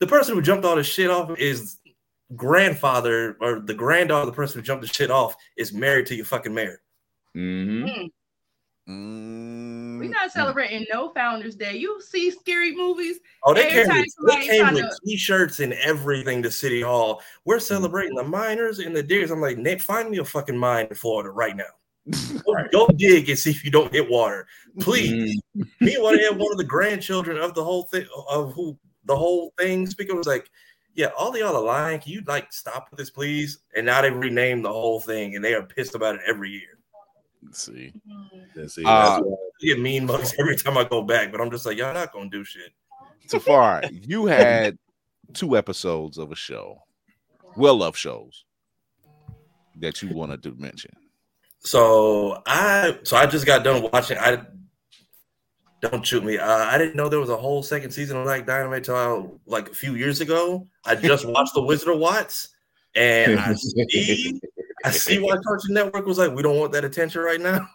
The 0.00 0.06
person 0.06 0.34
who 0.34 0.42
jumped 0.42 0.64
all 0.64 0.76
this 0.76 0.86
shit 0.86 1.08
off 1.10 1.38
is 1.38 1.78
grandfather 2.34 3.36
or 3.40 3.60
the 3.60 3.74
granddaughter 3.74 4.26
the 4.26 4.32
person 4.32 4.58
who 4.60 4.64
jumped 4.64 4.82
the 4.82 4.92
shit 4.92 5.10
off 5.10 5.36
is 5.56 5.72
married 5.72 6.06
to 6.06 6.14
your 6.16 6.24
fucking 6.24 6.52
mayor. 6.52 6.80
Mhm. 7.36 8.10
Mm. 8.88 9.98
We're 9.98 10.10
not 10.10 10.30
celebrating 10.30 10.84
no 10.92 11.10
Founders 11.14 11.54
Day. 11.56 11.76
You 11.76 12.00
see 12.02 12.30
scary 12.30 12.74
movies. 12.74 13.18
Oh, 13.44 13.54
they 13.54 13.70
came, 13.70 13.88
with, 13.88 14.06
they 14.26 14.46
came 14.46 14.74
with 14.74 14.82
to- 14.84 14.98
t-shirts 15.06 15.60
and 15.60 15.72
everything 15.74 16.42
to 16.42 16.50
City 16.50 16.82
Hall. 16.82 17.22
We're 17.46 17.60
celebrating 17.60 18.14
the 18.14 18.24
miners 18.24 18.80
and 18.80 18.94
the 18.94 19.02
diggers. 19.02 19.30
I'm 19.30 19.40
like, 19.40 19.56
Nick, 19.56 19.80
find 19.80 20.10
me 20.10 20.18
a 20.18 20.24
fucking 20.24 20.56
mine 20.58 20.88
in 20.90 20.96
Florida 20.96 21.30
right 21.30 21.56
now. 21.56 21.64
Go, 22.10 22.54
go 22.70 22.86
dig 22.88 23.30
and 23.30 23.38
see 23.38 23.50
if 23.50 23.64
you 23.64 23.70
don't 23.70 23.92
hit 23.92 24.10
water, 24.10 24.46
please. 24.80 25.40
Meanwhile, 25.80 26.16
they 26.16 26.24
had 26.24 26.36
one 26.36 26.52
of 26.52 26.58
the 26.58 26.64
grandchildren 26.64 27.38
of 27.38 27.54
the 27.54 27.64
whole 27.64 27.84
thing 27.84 28.06
of 28.28 28.52
who 28.52 28.76
the 29.06 29.16
whole 29.16 29.54
thing 29.58 29.86
speaker 29.86 30.14
was 30.14 30.26
like, 30.26 30.50
"Yeah, 30.94 31.08
all 31.18 31.30
of 31.30 31.36
y'all 31.36 31.56
are 31.56 31.62
lying. 31.62 32.00
Can 32.00 32.12
you 32.12 32.22
like 32.26 32.52
stop 32.52 32.88
with 32.90 32.98
this, 32.98 33.08
please?" 33.10 33.60
And 33.74 33.86
now 33.86 34.02
they've 34.02 34.14
renamed 34.14 34.66
the 34.66 34.72
whole 34.72 35.00
thing, 35.00 35.34
and 35.34 35.44
they 35.44 35.54
are 35.54 35.62
pissed 35.62 35.94
about 35.94 36.16
it 36.16 36.20
every 36.26 36.50
year. 36.50 36.78
Let's 37.42 37.62
see. 37.62 37.92
Let's 38.54 38.74
see. 38.74 38.84
Uh, 38.84 39.20
That's 39.20 39.26
I 39.26 39.66
get 39.66 39.80
mean 39.80 40.04
mugs 40.06 40.34
every 40.38 40.56
time 40.56 40.76
I 40.76 40.84
go 40.84 41.02
back, 41.02 41.32
but 41.32 41.40
I'm 41.40 41.50
just 41.50 41.64
like, 41.64 41.78
y'all 41.78 41.94
not 41.94 42.12
gonna 42.12 42.28
do 42.28 42.44
shit. 42.44 42.72
Tafari, 43.28 44.06
you 44.06 44.26
had 44.26 44.76
two 45.32 45.56
episodes 45.56 46.18
of 46.18 46.32
a 46.32 46.36
show, 46.36 46.82
well 47.56 47.76
loved 47.76 47.96
shows 47.96 48.44
that 49.80 50.02
you 50.02 50.14
wanted 50.14 50.42
to 50.42 50.54
mention. 50.56 50.90
So 51.64 52.42
I 52.46 52.98
so 53.04 53.16
I 53.16 53.26
just 53.26 53.46
got 53.46 53.64
done 53.64 53.88
watching. 53.92 54.18
I 54.18 54.42
don't 55.80 56.06
shoot 56.06 56.24
me. 56.24 56.38
Uh, 56.38 56.46
I 56.64 56.78
didn't 56.78 56.94
know 56.96 57.08
there 57.08 57.20
was 57.20 57.30
a 57.30 57.36
whole 57.36 57.62
second 57.62 57.90
season 57.90 58.16
of 58.18 58.24
Black 58.24 58.46
Dynamite 58.46 58.84
till 58.84 58.96
I, 58.96 59.22
like 59.46 59.70
a 59.70 59.74
few 59.74 59.94
years 59.94 60.20
ago. 60.20 60.66
I 60.84 60.94
just 60.94 61.26
watched 61.26 61.54
The 61.54 61.62
Wizard 61.62 61.88
of 61.94 61.98
Watts, 62.00 62.48
and 62.94 63.38
I 63.40 63.54
see 63.54 64.40
I 64.84 64.90
see 64.90 65.18
why 65.18 65.36
Cartoon 65.44 65.74
Network 65.74 66.04
was 66.06 66.18
like, 66.18 66.32
we 66.32 66.42
don't 66.42 66.58
want 66.58 66.72
that 66.72 66.84
attention 66.84 67.22
right 67.22 67.40
now. 67.40 67.66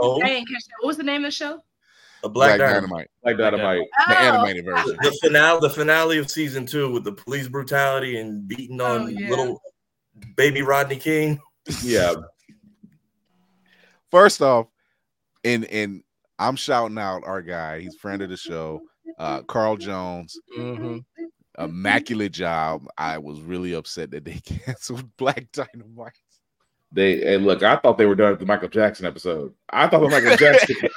Oh, 0.00 0.20
I 0.22 0.28
didn't 0.28 0.48
catch 0.48 0.64
that. 0.64 0.74
What 0.80 0.88
was 0.88 0.96
the 0.96 1.02
name 1.02 1.24
of 1.24 1.28
the 1.28 1.30
show? 1.32 1.60
a 2.24 2.28
Black, 2.28 2.58
Black 2.58 2.70
Dynamite. 2.72 2.80
Dynamite. 2.80 3.08
Like 3.24 3.36
Dynamite. 3.38 3.86
The 4.08 4.14
Oh. 4.14 4.18
animated 4.18 4.64
version. 4.64 4.96
The 5.02 5.18
finale, 5.22 5.60
the 5.60 5.70
finale 5.70 6.18
of 6.18 6.28
season 6.28 6.66
two 6.66 6.90
with 6.90 7.04
the 7.04 7.12
police 7.12 7.46
brutality 7.46 8.18
and 8.18 8.46
beating 8.48 8.80
on 8.80 9.02
Oh, 9.02 9.06
yeah. 9.06 9.30
little 9.30 9.60
baby 10.36 10.62
Rodney 10.62 10.96
King. 10.96 11.40
Yeah. 11.82 12.14
First 14.10 14.40
off, 14.40 14.68
and 15.44 15.64
and 15.66 16.02
I'm 16.38 16.56
shouting 16.56 16.98
out 16.98 17.26
our 17.26 17.42
guy. 17.42 17.80
He's 17.80 17.96
friend 17.96 18.22
of 18.22 18.30
the 18.30 18.36
show, 18.36 18.80
uh, 19.18 19.42
Carl 19.42 19.76
Jones. 19.76 20.38
Mm-hmm. 20.56 20.98
Immaculate 21.58 22.32
job. 22.32 22.86
I 22.96 23.18
was 23.18 23.40
really 23.40 23.74
upset 23.74 24.12
that 24.12 24.24
they 24.24 24.34
canceled 24.44 25.16
Black 25.16 25.50
Dynamite. 25.52 26.12
They 26.90 27.34
and 27.34 27.44
look, 27.44 27.62
I 27.62 27.76
thought 27.76 27.98
they 27.98 28.06
were 28.06 28.14
done 28.14 28.30
with 28.30 28.40
the 28.40 28.46
Michael 28.46 28.68
Jackson 28.68 29.04
episode. 29.04 29.52
I 29.70 29.88
thought 29.88 30.00
the 30.00 30.08
Michael 30.08 30.36
Jackson. 30.36 30.76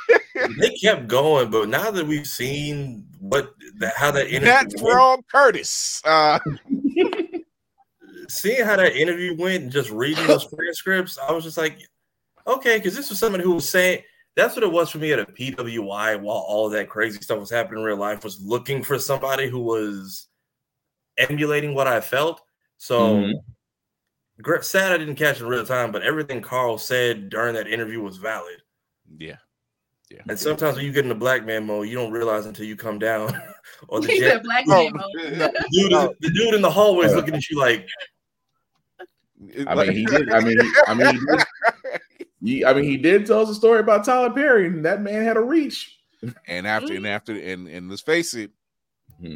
They 0.60 0.70
kept 0.72 1.08
going, 1.08 1.52
but 1.52 1.70
now 1.70 1.92
that 1.92 2.08
we've 2.08 2.28
seen 2.28 3.06
what 3.20 3.54
the, 3.78 3.92
how 3.96 4.12
that 4.12 4.28
interview 4.28 4.48
Nat 4.48 4.74
went, 4.82 5.28
Curtis. 5.28 6.02
Uh, 6.04 6.40
seeing 8.32 8.66
how 8.66 8.76
that 8.76 8.96
interview 8.96 9.36
went 9.38 9.64
and 9.64 9.72
just 9.72 9.90
reading 9.92 10.26
those 10.28 10.48
transcripts, 10.56 11.18
I 11.18 11.32
was 11.32 11.44
just 11.44 11.58
like, 11.58 11.78
okay, 12.48 12.78
because 12.78 12.96
this 12.96 13.10
was 13.10 13.20
someone 13.20 13.42
who 13.42 13.54
was 13.54 13.70
saying 13.70 14.02
that's 14.36 14.56
what 14.56 14.64
it 14.64 14.72
was 14.72 14.90
for 14.90 14.98
me 14.98 15.12
at 15.12 15.20
a 15.20 15.26
PWI 15.26 16.20
while 16.22 16.38
all 16.38 16.66
of 16.66 16.72
that 16.72 16.90
crazy 16.90 17.20
stuff 17.22 17.40
was 17.40 17.50
happening 17.50 17.80
in 17.80 17.86
real 17.86 17.98
life 17.98 18.24
was 18.24 18.40
looking 18.42 18.82
for 18.82 18.98
somebody 18.98 19.50
who 19.50 19.60
was 19.60 20.28
emulating 21.18 21.74
what 21.76 21.88
I 21.88 22.00
felt. 22.00 22.42
So 22.78 23.16
Mhm. 23.18 24.64
sad 24.64 24.94
I 24.94 24.98
didn't 24.98 25.16
catch 25.16 25.38
it 25.40 25.44
in 25.44 25.50
real 25.50 25.66
time, 25.66 25.92
but 25.92 26.02
everything 26.04 26.42
Carl 26.42 26.78
said 26.78 27.30
during 27.30 27.56
that 27.56 27.68
interview 27.68 28.02
was 28.02 28.18
valid. 28.18 28.62
yeah. 29.18 29.38
Yeah. 30.10 30.22
And 30.28 30.38
sometimes 30.38 30.76
when 30.76 30.86
you 30.86 30.92
get 30.92 31.04
in 31.06 31.10
the 31.10 31.16
black 31.16 31.46
man 31.46 31.66
mode, 31.66 31.88
you 31.88 31.96
don't 31.96 32.12
realize 32.12 32.46
until 32.46 32.66
you 32.66 32.76
come 32.76 33.00
down. 33.00 33.30
or 33.88 34.02
the, 34.02 34.08
jet- 34.08 34.20
said 34.20 34.44
black 34.44 34.66
Oh, 34.68 34.84
man 34.90 34.94
mode. 34.94 35.40
the 35.40 35.68
dude, 35.72 35.92
the 36.20 36.30
dude 36.32 36.54
in 36.54 36.62
the 36.62 36.70
hallway 36.70 37.06
is 37.06 37.16
looking 37.16 37.34
at 37.34 37.50
you 37.50 37.58
like, 37.58 37.88
I 39.68 39.76
mean, 39.76 39.92
he 39.92 40.06
did. 40.06 40.32
I 40.32 40.40
mean, 40.40 40.60
he- 40.60 40.72
I 40.88 40.94
mean, 40.94 41.14
he 41.14 41.20
did. 41.20 41.46
He, 42.44 42.66
I 42.66 42.74
mean, 42.74 42.86
he 42.86 42.98
did 42.98 43.28
tell 43.28 43.42
us 43.42 43.50
a 43.50 43.54
story 43.54 43.82
about 43.82 44.04
Tyler 44.04 44.32
Perry, 44.32 44.66
and 44.66 44.84
that 44.84 45.00
man 45.00 45.24
had 45.24 45.38
a 45.38 45.42
reach. 45.42 46.00
and 46.48 46.66
after 46.66 46.88
and 46.88 46.98
mm-hmm. 46.98 47.06
after 47.06 47.34
and 47.34 47.68
and 47.68 47.88
let's 47.88 48.02
face 48.02 48.34
it, 48.34 48.50
hmm. 49.20 49.36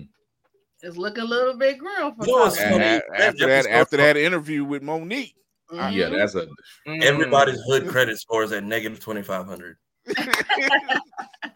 It's 0.82 0.98
looking 0.98 1.24
a 1.24 1.28
little 1.28 1.56
bit 1.56 1.78
grim 1.78 2.16
for 2.16 2.26
You 2.26 2.32
know 2.32 2.40
what's 2.40 2.60
funny? 2.60 2.84
after 2.84 3.46
that 3.46 3.68
after 3.68 3.98
that 3.98 4.18
interview 4.18 4.66
with 4.66 4.82
Mo'Nique, 4.82 5.36
Mhm. 5.72 5.94
Yeah, 5.94 6.10
that's 6.10 6.36
a 6.36 6.48
everybody's 6.88 7.60
hood 7.66 7.84
mm-hmm. 7.84 7.92
credit 7.92 8.20
scores 8.20 8.52
at 8.52 8.64
negative 8.64 9.00
2,500. 9.00 9.78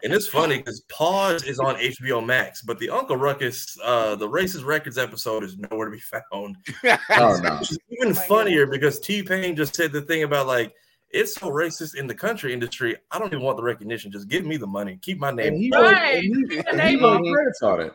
and 0.02 0.12
it's 0.12 0.26
funny 0.26 0.58
because 0.58 0.80
Pause 0.82 1.44
is 1.44 1.58
on 1.60 1.76
HBO 1.76 2.24
Max, 2.24 2.62
but 2.62 2.78
the 2.78 2.90
Uncle 2.90 3.16
Ruckus, 3.16 3.76
uh, 3.82 4.16
the 4.16 4.28
Racist 4.28 4.64
Records 4.64 4.98
episode 4.98 5.44
is 5.44 5.56
nowhere 5.58 5.86
to 5.86 5.92
be 5.92 6.00
found. 6.00 6.56
oh 6.84 7.38
no. 7.42 7.56
Which 7.60 7.70
is 7.72 7.78
even 7.90 8.14
funnier 8.14 8.66
because 8.66 8.98
T 8.98 9.22
Pain 9.22 9.54
just 9.54 9.74
said 9.74 9.92
the 9.92 10.02
thing 10.02 10.24
about 10.24 10.46
like 10.46 10.74
it's 11.10 11.34
so 11.34 11.50
racist 11.50 11.96
in 11.96 12.06
the 12.06 12.14
country 12.14 12.52
industry. 12.52 12.96
I 13.10 13.18
don't 13.18 13.28
even 13.28 13.42
want 13.42 13.56
the 13.56 13.62
recognition. 13.62 14.12
Just 14.12 14.28
give 14.28 14.44
me 14.44 14.56
the 14.56 14.66
money. 14.66 14.98
Keep 15.02 15.18
my 15.18 15.30
name. 15.30 15.48
And 15.48 15.56
he 15.56 15.70
Right. 15.70 15.82
wrote, 15.82 16.24
and 16.24 16.52
he, 16.52 16.58
and 16.58 16.80
he 16.80 16.96
wrote 16.96 17.22
credits 17.32 17.62
on 17.62 17.80
it. 17.80 17.92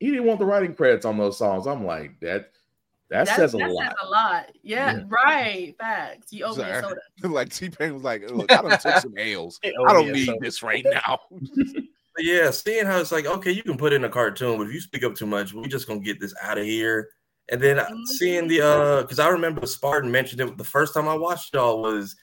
He 0.00 0.10
didn't 0.10 0.24
want 0.24 0.38
the 0.38 0.46
writing 0.46 0.74
credits 0.74 1.04
on 1.04 1.18
those 1.18 1.38
songs. 1.38 1.66
I'm 1.66 1.84
like 1.84 2.18
that. 2.20 2.50
That 3.12 3.26
That, 3.26 3.36
says 3.36 3.54
a 3.54 3.58
that 3.58 3.70
lot. 3.70 3.84
says 3.84 3.94
a 4.02 4.08
lot. 4.08 4.46
Yeah, 4.62 4.92
Yeah. 4.96 5.02
right. 5.08 5.74
Facts. 5.78 6.32
You 6.32 6.44
owe 6.46 6.56
me 6.56 6.62
a 6.64 6.80
soda. 6.80 7.00
like 7.28 7.50
T 7.50 7.68
Pain 7.68 7.92
was 7.94 8.02
like, 8.02 8.28
"Look, 8.30 8.50
I 8.50 8.62
done 8.62 8.70
took 8.78 8.96
some 8.96 9.14
L's. 9.18 9.60
Hey, 9.62 9.72
I 9.86 9.92
don't 9.92 10.10
need 10.12 10.26
so- 10.26 10.38
this 10.40 10.62
right 10.62 10.84
now." 10.84 11.18
Yeah, 12.18 12.50
seeing 12.50 12.84
how 12.84 13.00
it's 13.00 13.10
like, 13.10 13.24
okay, 13.24 13.50
you 13.52 13.62
can 13.62 13.78
put 13.78 13.94
in 13.94 14.04
a 14.04 14.08
cartoon, 14.08 14.58
but 14.58 14.66
if 14.66 14.74
you 14.74 14.82
speak 14.82 15.02
up 15.02 15.14
too 15.14 15.24
much, 15.24 15.54
we 15.54 15.66
just 15.66 15.88
gonna 15.88 15.98
get 16.00 16.20
this 16.20 16.34
out 16.42 16.58
of 16.58 16.64
here. 16.66 17.08
And 17.50 17.58
then 17.58 17.78
uh, 17.78 17.88
seeing 18.04 18.48
the 18.48 18.60
uh, 18.60 19.00
because 19.00 19.18
I 19.18 19.28
remember 19.28 19.64
Spartan 19.66 20.10
mentioned 20.10 20.42
it 20.42 20.58
the 20.58 20.62
first 20.62 20.92
time 20.92 21.08
I 21.08 21.14
watched 21.14 21.54
y'all 21.54 21.80
was 21.80 22.14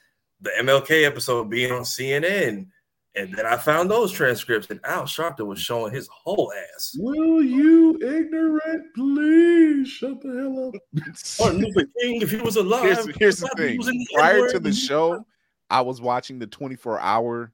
the 0.42 0.52
MLK 0.60 1.06
episode 1.08 1.50
being 1.50 1.72
on 1.72 1.82
CNN, 1.82 2.68
and 3.16 3.34
then 3.34 3.46
I 3.46 3.58
found 3.58 3.90
those 3.90 4.12
transcripts, 4.12 4.70
and 4.70 4.80
Al 4.84 5.04
Sharpton 5.04 5.48
was 5.48 5.60
showing 5.60 5.94
his 5.94 6.08
whole 6.08 6.52
ass. 6.76 6.96
Will 7.00 7.42
you 7.42 7.96
ignorant 7.96 8.94
please 8.96 9.90
shut 9.90 10.22
the 10.22 10.30
hell 10.30 10.68
up? 10.68 11.06
Martin 11.40 11.62
Luther 11.62 11.90
King, 12.00 12.22
if 12.22 12.32
he 12.32 12.38
was 12.38 12.56
alive, 12.56 12.84
here's, 12.84 13.18
here's 13.18 13.40
the 13.40 13.48
stop 13.48 13.58
thing. 13.58 13.76
using 13.76 13.98
the 13.98 14.08
Prior 14.14 14.50
to 14.50 14.60
the 14.60 14.72
show, 14.72 15.26
I 15.70 15.82
was 15.82 16.02
watching 16.02 16.40
the 16.40 16.48
24 16.48 17.00
hour 17.00 17.52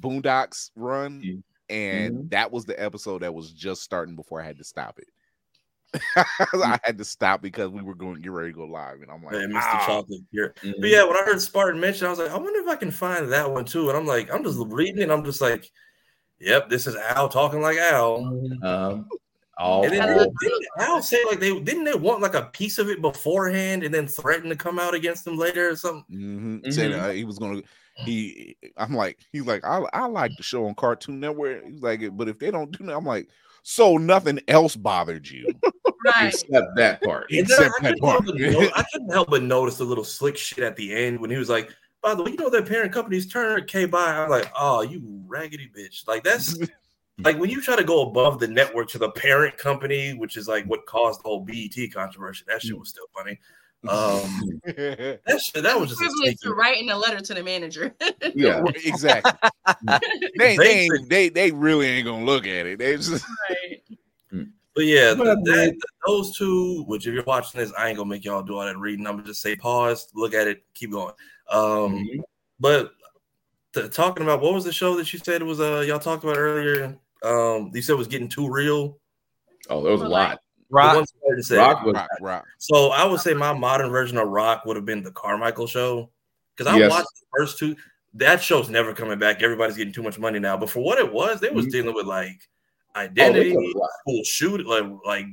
Boondocks 0.00 0.70
run, 0.74 1.20
mm-hmm. 1.20 1.74
and 1.74 2.30
that 2.30 2.50
was 2.50 2.64
the 2.64 2.82
episode 2.82 3.22
that 3.22 3.34
was 3.34 3.52
just 3.52 3.82
starting 3.82 4.16
before 4.16 4.40
I 4.40 4.46
had 4.46 4.58
to 4.58 4.64
stop 4.64 4.98
it. 4.98 5.08
I 6.16 6.78
had 6.84 6.98
to 6.98 7.04
stop 7.04 7.42
because 7.42 7.70
we 7.70 7.82
were 7.82 7.94
going 7.94 8.14
to 8.16 8.20
get 8.20 8.32
ready 8.32 8.50
to 8.52 8.56
go 8.56 8.64
live, 8.64 9.02
and 9.02 9.10
I'm 9.10 9.22
like, 9.22 9.32
Man, 9.32 9.50
Mr. 9.52 9.60
"Ah." 9.62 9.84
Chocolate 9.86 10.20
here. 10.32 10.54
But 10.62 10.88
yeah, 10.88 11.04
when 11.04 11.16
I 11.16 11.22
heard 11.24 11.40
Spartan 11.40 11.80
mention, 11.80 12.06
I 12.06 12.10
was 12.10 12.18
like, 12.18 12.30
I 12.30 12.36
wonder 12.36 12.60
if 12.60 12.68
I 12.68 12.76
can 12.76 12.90
find 12.90 13.30
that 13.32 13.50
one 13.50 13.64
too. 13.64 13.88
And 13.88 13.96
I'm 13.98 14.06
like, 14.06 14.32
I'm 14.32 14.42
just 14.44 14.58
reading 14.68 15.02
it. 15.02 15.10
I'm 15.10 15.24
just 15.24 15.40
like, 15.40 15.70
yep, 16.38 16.68
this 16.68 16.86
is 16.86 16.96
Al 16.96 17.28
talking 17.28 17.60
like 17.60 17.78
Al. 17.78 18.16
Um, 18.62 19.08
all, 19.58 19.84
And 19.84 19.92
then 19.94 20.02
all- 20.18 20.32
didn't 20.42 20.66
Al 20.80 21.00
say 21.02 21.22
like 21.24 21.40
they 21.40 21.58
didn't 21.60 21.84
they 21.84 21.94
want 21.94 22.20
like 22.20 22.34
a 22.34 22.42
piece 22.52 22.78
of 22.78 22.90
it 22.90 23.00
beforehand 23.00 23.84
and 23.84 23.94
then 23.94 24.06
threaten 24.06 24.50
to 24.50 24.56
come 24.56 24.78
out 24.78 24.94
against 24.94 25.24
them 25.24 25.38
later 25.38 25.70
or 25.70 25.76
something? 25.76 26.04
Mhm. 26.62 26.72
Said 26.72 26.90
Mhm. 26.90 27.02
uh, 27.02 27.10
he 27.10 27.24
was 27.24 27.38
gonna. 27.38 27.62
He, 28.04 28.56
I'm 28.76 28.94
like, 28.94 29.18
he's 29.32 29.46
like, 29.46 29.64
I, 29.64 29.82
I 29.92 30.06
like 30.06 30.36
the 30.36 30.42
show 30.42 30.66
on 30.66 30.74
Cartoon 30.74 31.18
Network. 31.18 31.64
He's 31.64 31.80
like, 31.80 32.02
but 32.16 32.28
if 32.28 32.38
they 32.38 32.50
don't 32.50 32.76
do 32.76 32.84
that, 32.86 32.96
I'm 32.96 33.06
like, 33.06 33.28
so 33.62 33.96
nothing 33.96 34.38
else 34.46 34.76
bothered 34.76 35.28
you 35.28 35.48
Right. 36.04 36.28
except 36.28 36.76
that 36.76 37.02
part. 37.02 37.30
And 37.30 37.40
except 37.40 37.62
I, 37.62 37.64
that 37.64 37.74
couldn't 37.80 37.98
part. 38.00 38.24
help 38.24 38.26
but 38.26 38.36
no- 38.36 38.70
I 38.74 38.84
couldn't 38.92 39.10
help 39.10 39.30
but 39.30 39.42
notice 39.42 39.76
the 39.76 39.84
little 39.84 40.04
slick 40.04 40.36
shit 40.36 40.62
at 40.62 40.76
the 40.76 40.94
end 40.94 41.18
when 41.18 41.30
he 41.30 41.36
was 41.36 41.48
like, 41.48 41.72
by 42.02 42.14
the 42.14 42.22
way, 42.22 42.30
you 42.30 42.36
know 42.36 42.50
that 42.50 42.68
parent 42.68 42.92
company's 42.92 43.26
Turner 43.26 43.60
K 43.62 43.86
by. 43.86 44.12
I'm 44.12 44.30
like, 44.30 44.50
oh, 44.56 44.82
you 44.82 45.02
raggedy 45.26 45.68
bitch. 45.76 46.06
Like 46.06 46.22
that's 46.22 46.56
like 47.18 47.38
when 47.38 47.50
you 47.50 47.60
try 47.60 47.74
to 47.74 47.82
go 47.82 48.02
above 48.02 48.38
the 48.38 48.46
network 48.46 48.88
to 48.90 48.98
the 48.98 49.10
parent 49.10 49.58
company, 49.58 50.14
which 50.14 50.36
is 50.36 50.46
like 50.46 50.64
what 50.66 50.86
caused 50.86 51.20
the 51.20 51.28
whole 51.28 51.40
BET 51.40 51.74
controversy. 51.92 52.44
That 52.46 52.62
shit 52.62 52.76
mm. 52.76 52.78
was 52.78 52.90
still 52.90 53.06
funny. 53.16 53.40
Um, 53.88 54.60
that 54.66 55.40
shit, 55.44 55.62
that 55.62 55.78
was 55.78 55.90
just 55.90 56.00
Privilege 56.00 56.38
to 56.42 56.54
writing 56.54 56.90
a 56.90 56.96
letter 56.96 57.20
to 57.20 57.34
the 57.34 57.42
manager. 57.42 57.94
Yeah. 58.34 58.62
exactly. 58.84 59.32
they, 60.36 60.56
they, 60.56 60.80
ain't, 60.80 61.08
they 61.08 61.28
they 61.28 61.50
really 61.52 61.86
ain't 61.86 62.06
gonna 62.06 62.24
look 62.24 62.44
at 62.46 62.66
it. 62.66 62.78
They 62.78 62.96
just 62.96 63.24
right. 63.48 63.82
But 64.74 64.84
yeah, 64.84 65.14
But, 65.14 65.24
th- 65.24 65.36
that- 65.44 65.76
those 66.06 66.36
two, 66.36 66.84
which 66.84 67.06
if 67.06 67.14
you're 67.14 67.22
watching 67.24 67.60
this, 67.60 67.72
I 67.78 67.88
ain't 67.88 67.96
gonna 67.96 68.10
make 68.10 68.24
y'all 68.24 68.42
do 68.42 68.58
all 68.58 68.66
that 68.66 68.76
reading. 68.76 69.06
I'm 69.06 69.14
gonna 69.16 69.26
just 69.28 69.40
say 69.40 69.56
pause, 69.56 70.08
look 70.14 70.34
at 70.34 70.46
it, 70.46 70.64
keep 70.74 70.90
going. 70.92 71.14
Um, 71.50 71.94
Mhm. 72.04 72.20
but 72.60 72.92
t- 73.74 73.88
talking 73.88 74.22
about 74.24 74.42
what 74.42 74.52
was 74.52 74.64
the 74.64 74.72
show 74.72 74.94
that 74.96 75.10
you 75.12 75.18
said 75.18 75.42
was 75.42 75.60
uh 75.60 75.82
y'all 75.86 75.98
talked 75.98 76.24
about 76.24 76.36
earlier? 76.36 76.98
Um, 77.22 77.70
you 77.72 77.80
said 77.80 77.94
it 77.94 77.98
was 77.98 78.06
getting 78.08 78.28
too 78.28 78.50
real. 78.50 78.98
Oh, 79.70 79.82
there 79.82 79.92
was 79.92 80.02
a 80.02 80.08
lot. 80.08 80.40
The 80.70 80.74
Rock. 80.74 80.94
one 80.96 81.04
Rock 81.58 81.84
was 81.84 81.94
rock, 81.94 82.08
rock. 82.20 82.44
So 82.58 82.88
I 82.90 83.04
would 83.04 83.20
say 83.20 83.34
my 83.34 83.52
modern 83.52 83.90
version 83.90 84.18
of 84.18 84.28
Rock 84.28 84.64
would 84.66 84.76
have 84.76 84.84
been 84.84 85.02
the 85.02 85.12
Carmichael 85.12 85.66
show 85.66 86.10
because 86.56 86.72
I 86.72 86.76
Yes. 86.78 86.90
watched 86.90 87.08
the 87.20 87.26
first 87.38 87.58
two. 87.58 87.76
That 88.14 88.42
show's 88.42 88.68
never 88.70 88.92
coming 88.94 89.18
back. 89.18 89.42
Everybody's 89.42 89.76
getting 89.76 89.92
too 89.92 90.02
much 90.02 90.18
money 90.18 90.38
now. 90.38 90.56
But 90.56 90.70
for 90.70 90.80
what 90.80 90.98
it 90.98 91.12
was, 91.12 91.40
they 91.40 91.50
was 91.50 91.66
Mhm. 91.66 91.70
dealing 91.70 91.94
with 91.94 92.06
like 92.06 92.48
Oh, 92.94 93.00
identity, 93.00 93.50
they 93.50 93.54
covered 93.54 93.74
a 93.74 93.78
lot. 93.78 93.90
school 94.00 94.24
shoot, 94.24 94.66
like 94.66 94.84
like 95.04 95.26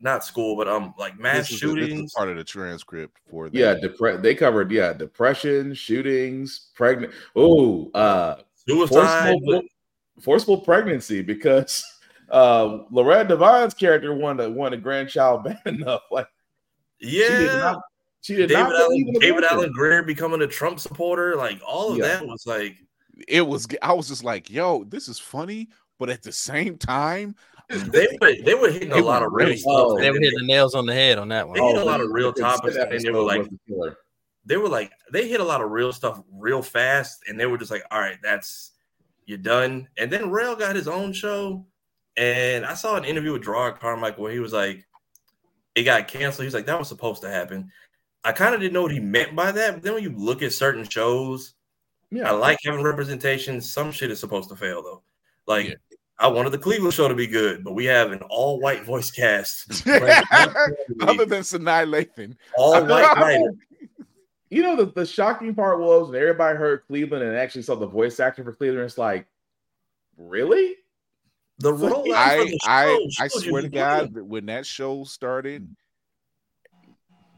not 0.00 0.24
school, 0.24 0.56
but 0.56 0.66
um 0.68 0.94
like 0.98 1.18
mass 1.18 1.48
This 1.48 1.52
is, 1.52 1.60
the- 1.60 1.66
this 1.66 1.76
is 1.76 1.88
shootings. 1.90 2.12
part 2.14 2.28
of 2.28 2.36
the 2.36 2.44
transcript 2.44 3.18
for 3.30 3.48
the, 3.50 3.58
Yeah, 3.58 3.74
depre- 3.74 4.22
they 4.22 4.34
covered 4.34 4.70
yeah, 4.70 4.92
depression, 4.92 5.74
shootings, 5.74 6.70
pregnant. 6.74 7.12
Oh, 7.36 7.90
uh 7.92 8.36
Suicide. 8.66 9.34
forceful, 9.40 9.62
forceful 10.20 10.60
pregnancy 10.60 11.20
because 11.22 11.84
uh 12.32 12.78
Loretta 12.90 13.28
Devine's 13.28 13.74
character 13.74 14.12
wanted 14.14 14.46
a, 14.46 14.50
wanted 14.50 14.78
a 14.80 14.82
grandchild 14.82 15.44
bad 15.44 15.60
enough. 15.66 16.02
Like 16.10 16.26
she 17.00 17.10
did 17.10 17.46
Yeah. 17.52 17.56
not 17.58 17.82
she 18.22 18.34
did 18.36 18.48
David 18.48 18.62
not 18.70 18.80
Alan, 18.80 19.12
David 19.20 19.38
abortion. 19.38 19.44
Alan 19.58 19.72
Grier 19.72 20.02
becoming 20.02 20.42
a 20.42 20.46
Trump 20.46 20.80
supporter, 20.80 21.36
like 21.36 21.60
all 21.66 21.92
of 21.92 21.98
Yeah. 21.98 22.04
that 22.20 22.26
was 22.26 22.46
like 22.46 22.76
it 23.28 23.46
was. 23.46 23.68
I 23.82 23.92
was 23.92 24.08
just 24.08 24.24
like, 24.24 24.48
yo, 24.48 24.84
this 24.84 25.06
is 25.06 25.18
funny, 25.18 25.68
but 25.98 26.08
at 26.08 26.22
the 26.22 26.32
same 26.32 26.78
time, 26.78 27.36
they 27.68 28.08
were 28.20 28.32
they 28.42 28.54
were 28.54 28.70
hitting 28.70 28.92
a 28.92 28.96
lot 28.96 29.22
of 29.22 29.32
real 29.32 29.48
stuff. 29.56 29.64
Oh, 29.66 29.98
they 30.00 30.10
were 30.10 30.18
hitting 30.18 30.38
the 30.38 30.46
nails 30.46 30.74
on 30.74 30.86
the 30.86 30.94
head 30.94 31.18
on 31.18 31.28
that 31.28 31.46
one. 31.46 31.58
They 31.58 31.64
hit 31.64 31.76
Oh, 31.76 31.82
a 31.82 31.84
lot 31.84 32.00
of 32.00 32.10
real 32.10 32.32
topics, 32.32 32.74
and 32.76 33.00
they 33.00 33.10
were 33.10 33.20
like, 33.22 33.40
was 33.40 33.48
the 33.48 33.58
killer. 33.68 33.98
they 34.46 34.56
were 34.56 34.68
like, 34.68 34.92
they 35.12 35.28
hit 35.28 35.40
a 35.40 35.44
lot 35.44 35.60
of 35.60 35.70
real 35.70 35.92
stuff 35.92 36.22
real 36.32 36.62
fast, 36.62 37.20
and 37.28 37.38
they 37.38 37.44
were 37.46 37.58
just 37.58 37.70
like, 37.70 37.84
all 37.90 38.00
right, 38.00 38.18
that's 38.22 38.70
you're 39.26 39.36
done. 39.38 39.88
And 39.98 40.10
then 40.10 40.30
Rail 40.30 40.56
got 40.56 40.74
his 40.74 40.88
own 40.88 41.12
show, 41.12 41.66
and 42.16 42.64
I 42.66 42.74
saw 42.74 42.96
an 42.96 43.04
interview 43.04 43.32
with 43.32 43.44
Jerrod 43.44 43.78
Carmichael 43.78 44.22
where 44.22 44.32
he 44.32 44.38
was 44.40 44.52
like, 44.52 44.86
it 45.74 45.84
got 45.84 46.08
canceled. 46.08 46.44
He's 46.44 46.54
like, 46.54 46.66
that 46.66 46.78
was 46.78 46.88
supposed 46.88 47.22
to 47.22 47.30
happen. 47.30 47.70
I 48.24 48.32
kind 48.32 48.54
of 48.54 48.60
didn't 48.60 48.74
know 48.74 48.82
what 48.82 48.92
he 48.92 49.00
meant 49.00 49.34
by 49.34 49.50
that, 49.52 49.74
but 49.74 49.82
then 49.82 49.94
when 49.94 50.02
you 50.02 50.10
look 50.10 50.42
at 50.42 50.52
certain 50.52 50.84
shows, 50.88 51.54
Yeah. 52.10 52.28
I 52.28 52.32
like 52.32 52.58
having 52.64 52.82
representation. 52.82 53.60
Some 53.60 53.90
shit 53.90 54.10
is 54.10 54.20
supposed 54.20 54.48
to 54.50 54.56
fail 54.56 54.82
though. 54.82 55.02
Like 55.46 55.76
I 56.18 56.28
wanted 56.28 56.50
the 56.50 56.58
Cleveland 56.58 56.94
show 56.94 57.08
to 57.08 57.14
be 57.14 57.26
good, 57.26 57.64
but 57.64 57.72
we 57.72 57.84
have 57.86 58.12
an 58.12 58.20
all-white 58.28 58.84
voice 58.84 59.10
cast. 59.10 59.86
Other 59.88 61.24
than 61.24 61.42
Sanaa 61.42 61.84
Lathan. 61.88 62.36
all 62.56 62.84
white. 62.84 63.40
You 64.50 64.62
know, 64.62 64.76
the, 64.76 64.84
the 64.84 65.06
shocking 65.06 65.54
part 65.54 65.80
was 65.80 66.10
when 66.10 66.20
everybody 66.20 66.58
heard 66.58 66.86
Cleveland 66.86 67.24
and 67.24 67.34
actually 67.38 67.62
saw 67.62 67.74
the 67.74 67.86
voice 67.86 68.20
actor 68.20 68.44
for 68.44 68.52
Cleveland. 68.52 68.84
It's 68.84 68.98
like, 68.98 69.26
really? 70.18 70.74
The 71.58 71.72
I 72.14 72.52
I 72.64 73.06
I 73.20 73.28
swear 73.28 73.62
to 73.62 73.68
God, 73.68 74.14
that 74.14 74.24
when 74.24 74.46
that 74.46 74.66
show 74.66 75.04
started, 75.04 75.68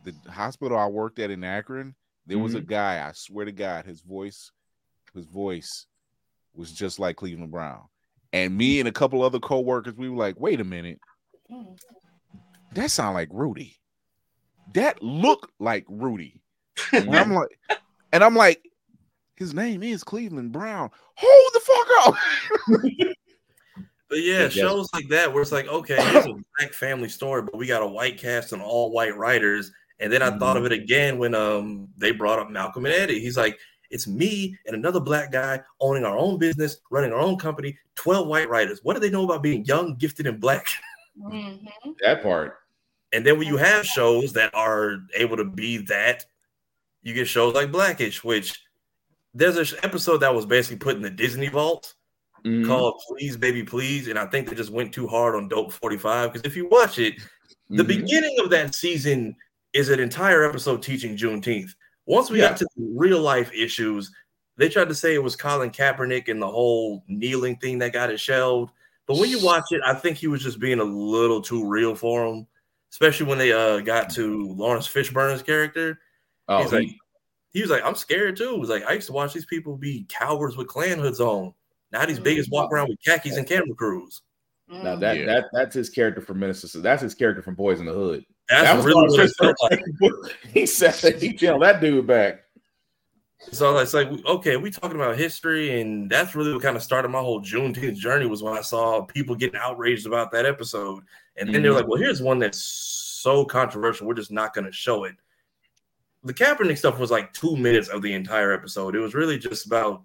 the 0.03 0.15
hospital 0.31 0.79
I 0.79 0.87
worked 0.87 1.19
at 1.19 1.31
in 1.31 1.45
Akron, 1.45 1.95
there 2.27 2.39
was 2.39 2.55
a 2.55 2.61
Mhm. 2.61 2.67
guy. 2.67 3.07
I 3.07 3.13
swear 3.13 3.45
to 3.45 3.53
God, 3.53 3.85
his 3.87 4.01
voice, 4.01 4.51
his 5.15 5.27
voice 5.27 5.87
was 6.55 6.73
just 6.73 6.99
like 6.99 7.17
Cleveland 7.17 7.51
Brown. 7.51 7.83
And 8.33 8.57
me 8.57 8.81
and 8.81 8.89
a 8.89 8.93
couple 8.93 9.23
other 9.23 9.41
co-workers, 9.41 9.95
we 9.95 10.09
were 10.09 10.17
like, 10.17 10.39
wait 10.41 10.61
a 10.61 10.65
minute. 10.65 11.01
That 12.73 12.91
sound 12.91 13.15
like 13.15 13.29
Rudy. 13.31 13.77
That 14.73 15.03
looked 15.03 15.53
like 15.61 15.85
Rudy. 15.89 16.43
And 16.93 17.15
I'm 17.15 17.33
like, 17.35 17.49
and 18.13 18.25
I'm 18.25 18.35
like, 18.35 18.63
his 19.37 19.55
name 19.55 19.83
is 19.83 20.03
Cleveland 20.05 20.53
Brown. 20.53 20.91
Hold 21.17 21.51
the 21.55 21.61
fuck 21.61 21.89
up. 22.09 22.15
But 24.15 24.23
yeah, 24.23 24.43
Yes. 24.43 24.53
shows 24.53 24.89
like 24.95 25.09
that 25.09 25.33
where 25.33 25.43
it's 25.43 25.51
like, 25.51 25.67
okay, 25.67 25.97
it's 25.99 26.27
a 26.27 26.35
black 26.57 26.73
family 26.73 27.09
story, 27.09 27.43
but 27.43 27.57
we 27.57 27.67
got 27.67 27.83
a 27.83 27.87
white 27.87 28.17
cast 28.17 28.53
and 28.53 28.63
all 28.63 28.93
white 28.93 29.17
writers. 29.17 29.73
And 29.99 30.13
then 30.13 30.23
I 30.23 30.39
thought 30.39 30.57
of 30.57 30.65
it 30.65 30.71
again 30.71 31.19
when 31.19 31.35
um 31.35 31.89
they 31.97 32.13
brought 32.13 32.39
up 32.39 32.49
Malcolm 32.49 32.87
and 32.87 32.95
Eddie. 32.95 33.19
He's 33.19 33.37
like, 33.37 33.59
it's 33.91 34.07
me 34.07 34.57
and 34.67 34.77
another 34.77 35.01
black 35.01 35.33
guy 35.33 35.61
owning 35.81 36.05
our 36.05 36.17
own 36.17 36.39
business, 36.39 36.77
running 36.93 37.13
our 37.13 37.19
own 37.19 37.39
company, 37.39 37.77
12 37.97 38.29
white 38.29 38.49
writers. 38.49 38.79
What 38.85 38.95
do 38.95 39.01
they 39.01 39.11
know 39.11 39.25
about 39.25 39.43
being 39.43 39.65
young, 39.65 39.97
gifted, 39.97 40.29
and 40.29 40.39
black? 40.41 40.69
That 42.03 42.23
part. 42.23 42.59
And 43.13 43.27
then 43.27 43.37
when 43.37 43.49
you 43.49 43.57
have 43.57 43.85
shows 43.85 44.33
that 44.35 44.55
are 44.55 44.99
able 45.15 45.37
to 45.39 45.45
be 45.45 45.79
that, 45.87 46.25
you 47.03 47.15
get 47.15 47.27
shows 47.27 47.55
like 47.55 47.73
Black-ish, 47.73 48.23
which 48.23 48.61
there's 49.33 49.57
an 49.73 49.79
episode 49.83 50.19
that 50.19 50.35
was 50.35 50.47
basically 50.47 50.79
put 50.79 50.95
in 50.97 51.03
the 51.03 51.11
Disney 51.11 51.49
vault 51.49 51.95
Mhm. 52.45 52.67
called 52.67 53.01
Please 53.09 53.37
Baby 53.37 53.63
Please. 53.63 54.09
And 54.09 54.19
I 54.19 54.27
think 54.27 54.49
they 54.49 54.55
just 54.55 54.71
went 54.71 54.93
too 54.93 55.07
hard 55.07 55.35
on 55.35 55.49
Dope 55.49 55.73
45. 55.73 56.33
Because 56.33 56.47
if 56.47 56.57
you 56.57 56.69
watch 56.69 56.99
it, 56.99 57.15
the 57.71 57.83
Mhm. 57.83 57.87
beginning 57.89 58.37
of 58.41 58.51
that 58.51 58.75
season 58.75 59.35
is 59.73 59.89
an 59.89 59.99
entire 60.01 60.45
episode 60.45 60.83
teaching 60.83 61.17
Juneteenth. 61.17 61.71
Once 62.07 62.31
we 62.31 62.39
Yeah. 62.39 62.51
got 62.51 62.59
to 62.59 62.67
the 62.77 62.93
real 62.95 63.21
life 63.21 63.51
issues, 63.55 64.13
they 64.57 64.69
tried 64.69 64.89
to 64.89 64.95
say 64.95 65.15
it 65.15 65.23
was 65.23 65.37
Colin 65.37 65.71
Kaepernick 65.71 66.29
and 66.29 66.41
the 66.41 66.47
whole 66.51 67.03
kneeling 67.09 67.57
thing 67.57 67.79
that 67.79 67.93
got 67.93 68.11
it 68.11 68.21
shelved. 68.21 68.73
But 69.07 69.17
when 69.19 69.31
you 69.31 69.43
watch 69.43 69.65
it, 69.73 69.81
I 69.85 69.95
think 69.95 70.17
he 70.19 70.29
was 70.29 70.43
just 70.43 70.61
being 70.61 70.81
a 70.81 70.85
little 70.85 71.41
too 71.43 71.67
real 71.67 71.95
for 71.95 72.25
him, 72.27 72.47
especially 72.93 73.27
when 73.27 73.39
they 73.39 73.53
uh 73.53 73.81
got 73.81 74.11
to 74.11 74.53
Laurence 74.55 74.87
Fishburne's 74.87 75.43
character. 75.43 75.99
Oh, 76.49 76.63
He's 76.63 76.73
like, 76.73 76.83
he- 76.87 77.01
he 77.55 77.61
was 77.63 77.71
like, 77.71 77.83
I'm 77.85 77.95
scared 77.95 78.37
too. 78.37 78.53
He 78.55 78.59
was 78.61 78.69
like, 78.71 78.85
I 78.85 78.93
used 78.93 79.07
to 79.09 79.13
watch 79.13 79.33
these 79.33 79.47
people 79.47 79.77
be 79.77 80.07
cowards 80.09 80.57
with 80.57 80.69
Klan 80.69 80.99
hoods 80.99 81.21
on. 81.21 81.55
Now 81.95 82.05
these 82.05 82.19
biggest 82.19 82.51
walk 82.51 82.73
around 82.73 82.89
with 82.89 82.99
khakis 83.05 83.37
and 83.37 83.47
camera 83.47 83.75
crews. 83.75 84.21
Now 84.69 84.97
that 84.97 85.17
Yeah. 85.17 85.27
that 85.27 85.45
that's 85.53 85.75
his 85.75 85.89
character 85.89 86.21
from 86.21 86.41
Minister. 86.41 86.81
That's 86.81 87.01
his 87.03 87.15
character 87.15 87.41
from 87.41 87.55
Boyz 87.55 87.79
n 87.79 87.87
the 87.87 87.93
Hood. 87.93 88.25
That's 88.49 88.65
That 88.65 88.77
was 88.77 88.85
really 88.85 88.97
what 89.03 89.11
what 89.13 89.21
it 89.21 89.33
Chris 89.33 89.35
felt 89.39 89.57
said. 89.71 90.51
he 90.53 90.67
said 90.67 91.23
he 91.23 91.33
jailed 91.33 91.63
that 91.63 91.81
dude 91.81 92.07
back. 92.07 92.41
So 93.53 93.77
it's 93.79 93.93
like, 93.95 94.09
okay, 94.27 94.57
we 94.57 94.71
talking 94.71 94.97
about 94.97 95.17
history, 95.19 95.81
and 95.81 96.11
that's 96.11 96.35
really 96.35 96.53
what 96.53 96.63
kind 96.63 96.77
of 96.77 96.83
started 96.83 97.09
my 97.09 97.21
whole 97.21 97.43
Juneteenth 97.43 97.97
journey 97.97 98.25
was 98.27 98.43
when 98.43 98.57
I 98.57 98.63
saw 98.63 99.03
people 99.03 99.35
getting 99.37 99.61
outraged 99.61 100.07
about 100.07 100.33
that 100.33 100.47
episode. 100.47 101.05
And 101.37 101.55
then 101.55 101.63
they're 101.63 101.73
Mhm. 101.73 101.77
like, 101.77 101.87
well, 101.87 102.01
here's 102.01 102.23
one 102.23 102.39
that's 102.39 102.59
so 102.63 103.45
controversial, 103.45 104.07
we're 104.07 104.15
just 104.15 104.33
not 104.33 104.55
going 104.55 104.65
to 104.65 104.73
show 104.73 105.05
it. 105.05 105.15
The 106.25 106.33
Kaepernick 106.33 106.79
stuff 106.79 106.99
was 106.99 107.11
like 107.11 107.35
two 107.35 107.55
minutes 107.57 107.89
of 107.89 108.01
the 108.03 108.15
entire 108.15 108.51
episode. 108.53 108.97
It 108.97 109.01
was 109.01 109.15
really 109.15 109.39
just 109.39 109.67
about 109.67 110.05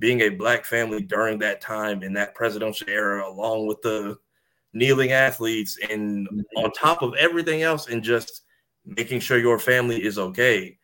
being 0.00 0.22
a 0.22 0.30
black 0.30 0.64
family 0.64 1.00
during 1.02 1.38
that 1.38 1.60
time 1.60 2.02
in 2.02 2.12
that 2.14 2.34
presidential 2.34 2.88
era, 2.90 3.28
along 3.28 3.68
with 3.68 3.80
the 3.82 4.18
kneeling 4.72 5.12
athletes, 5.12 5.78
and 5.88 6.26
on 6.56 6.72
top 6.72 7.02
of 7.02 7.14
everything 7.14 7.62
else, 7.62 7.88
and 7.88 8.02
just 8.02 8.42
making 8.84 9.20
sure 9.20 9.38
your 9.38 9.58
family 9.60 10.02
is 10.04 10.18
okay. 10.18 10.76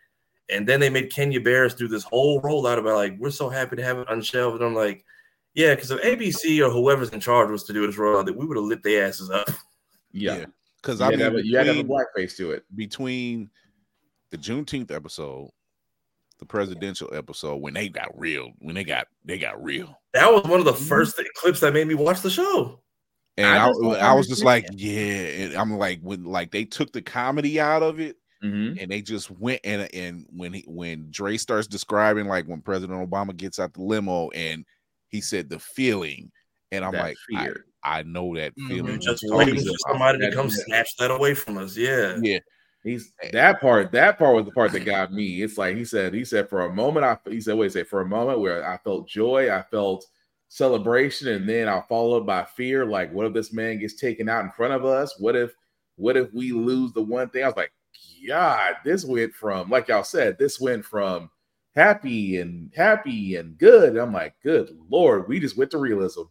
And 0.48 0.64
then 0.68 0.78
they 0.78 0.90
made 0.90 1.10
Kenya 1.12 1.40
Barris 1.40 1.74
do 1.74 1.88
this 1.88 2.04
whole 2.04 2.40
rollout 2.42 2.78
about 2.78 2.94
like, 2.94 3.16
we're 3.18 3.30
so 3.30 3.48
happy 3.48 3.74
to 3.76 3.82
have 3.82 3.98
it 3.98 4.06
unshelved. 4.10 4.56
And 4.58 4.64
I'm 4.66 4.74
like, 4.76 5.04
yeah, 5.54 5.74
because 5.74 5.90
if 5.90 6.00
ABC 6.02 6.64
or 6.64 6.70
whoever's 6.70 7.10
in 7.10 7.18
charge 7.18 7.50
was 7.50 7.64
to 7.64 7.72
do 7.72 7.84
this 7.86 7.96
rollout, 7.96 8.26
that 8.26 8.36
we 8.36 8.46
would 8.46 8.56
have 8.56 8.66
lit 8.66 8.82
their 8.84 9.06
asses 9.08 9.30
up. 9.30 9.48
Yeah, 10.12 10.44
Because 10.82 11.00
You 11.00 11.06
I 11.06 11.10
had 11.10 11.18
to 11.18 11.30
mean, 11.32 11.44
you 11.46 11.56
had 11.56 11.64
to 11.64 11.74
have 11.74 11.76
a 11.78 11.82
between- 11.82 11.98
blackface 12.26 12.36
to 12.36 12.50
it. 12.52 12.64
between 12.76 13.50
the 14.30 14.38
Juneteenth 14.38 14.90
episode, 14.90 15.50
the 16.38 16.46
presidential 16.46 17.08
episode, 17.14 17.56
when 17.56 17.74
they 17.74 17.88
got 17.88 18.08
real, 18.18 18.52
when 18.58 18.74
they 18.74 18.84
got 18.84 19.06
they 19.24 19.38
got 19.38 19.62
real, 19.62 19.98
That 20.12 20.32
was 20.32 20.44
one 20.44 20.58
of 20.60 20.66
the 20.66 20.72
first 20.74 21.20
clips 21.36 21.60
that 21.60 21.72
made 21.72 21.86
me 21.88 21.94
watch 21.94 22.20
the 22.20 22.30
show. 22.30 22.80
and 23.38 23.46
I 23.46 23.64
I, 23.64 23.68
just 23.68 23.80
don't 23.80 23.96
I, 23.96 24.14
was 24.14 24.28
just 24.28 24.44
like, 24.44 24.64
understand. 24.68 24.80
yeah, 24.80 25.44
and 25.46 25.54
I'm 25.56 25.76
like, 25.78 26.00
when 26.02 26.24
like 26.24 26.50
they 26.50 26.64
took 26.64 26.92
the 26.92 27.02
comedy 27.02 27.58
out 27.60 27.82
of 27.82 28.00
it, 28.00 28.16
Mhm. 28.44 28.80
and 28.80 28.90
they 28.90 29.00
just 29.00 29.30
went 29.30 29.60
and 29.64 29.88
and 29.94 30.26
when 30.30 30.52
he 30.52 30.64
when 30.68 31.08
Dre 31.10 31.38
starts 31.38 31.66
describing 31.66 32.26
like 32.26 32.46
when 32.46 32.60
President 32.60 33.10
Obama 33.10 33.34
gets 33.34 33.58
out 33.58 33.72
the 33.72 33.82
limo 33.82 34.28
and 34.30 34.64
he 35.08 35.22
said 35.22 35.48
the 35.48 35.58
feeling, 35.58 36.30
and 36.70 36.84
I'm 36.84 36.92
That 36.92 37.02
like, 37.02 37.16
I, 37.34 37.44
fear. 37.44 37.64
I 37.82 38.02
know 38.02 38.34
that 38.36 38.52
feeling. 38.68 39.00
Just 39.00 39.22
waiting 39.28 39.54
for 39.56 39.72
somebody 39.88 40.18
to 40.18 40.32
come 40.32 40.50
snatch 40.50 40.90
that 40.98 41.10
away 41.10 41.32
from 41.34 41.56
us. 41.56 41.76
Yeah. 41.78 42.18
Yeah, 42.20 42.40
He's 42.86 43.12
eh. 43.20 43.30
that 43.32 43.60
part. 43.60 43.90
That 43.92 44.16
part 44.16 44.36
was 44.36 44.44
the 44.44 44.52
part 44.52 44.70
that 44.72 44.84
got 44.84 45.12
me. 45.12 45.42
It's 45.42 45.58
like 45.58 45.76
he 45.76 45.84
said. 45.84 46.14
He 46.14 46.24
said 46.24 46.48
for 46.48 46.62
a 46.66 46.72
moment. 46.72 47.04
I 47.04 47.18
he 47.28 47.40
said, 47.40 47.56
"Wait, 47.56 47.72
say 47.72 47.82
for 47.82 48.00
a 48.00 48.06
moment 48.06 48.38
where 48.40 48.66
I 48.66 48.78
felt 48.78 49.08
joy, 49.08 49.52
I 49.52 49.62
felt 49.62 50.06
celebration, 50.48 51.28
and 51.28 51.48
then 51.48 51.68
I 51.68 51.82
followed 51.88 52.24
by 52.26 52.44
fear. 52.44 52.86
Like, 52.86 53.12
what 53.12 53.26
if 53.26 53.32
this 53.32 53.52
man 53.52 53.80
gets 53.80 53.94
taken 53.94 54.28
out 54.28 54.44
in 54.44 54.52
front 54.52 54.72
of 54.72 54.84
us? 54.84 55.18
What 55.18 55.34
if, 55.34 55.52
what 55.96 56.16
if 56.16 56.32
we 56.32 56.52
lose 56.52 56.92
the 56.92 57.02
one 57.02 57.28
thing?" 57.28 57.42
I 57.42 57.48
was 57.48 57.56
like, 57.56 57.72
"God, 58.28 58.74
this 58.84 59.04
went 59.04 59.34
from 59.34 59.68
like 59.68 59.88
y'all 59.88 60.04
said. 60.04 60.38
This 60.38 60.60
went 60.60 60.84
from 60.84 61.28
happy 61.74 62.38
and 62.38 62.72
happy 62.74 63.36
and 63.36 63.58
good. 63.58 63.96
I'm 63.96 64.12
like, 64.12 64.34
good 64.42 64.76
lord, 64.88 65.28
we 65.28 65.38
just 65.40 65.58
went 65.58 65.70
to 65.72 65.78
realism. 65.78 66.22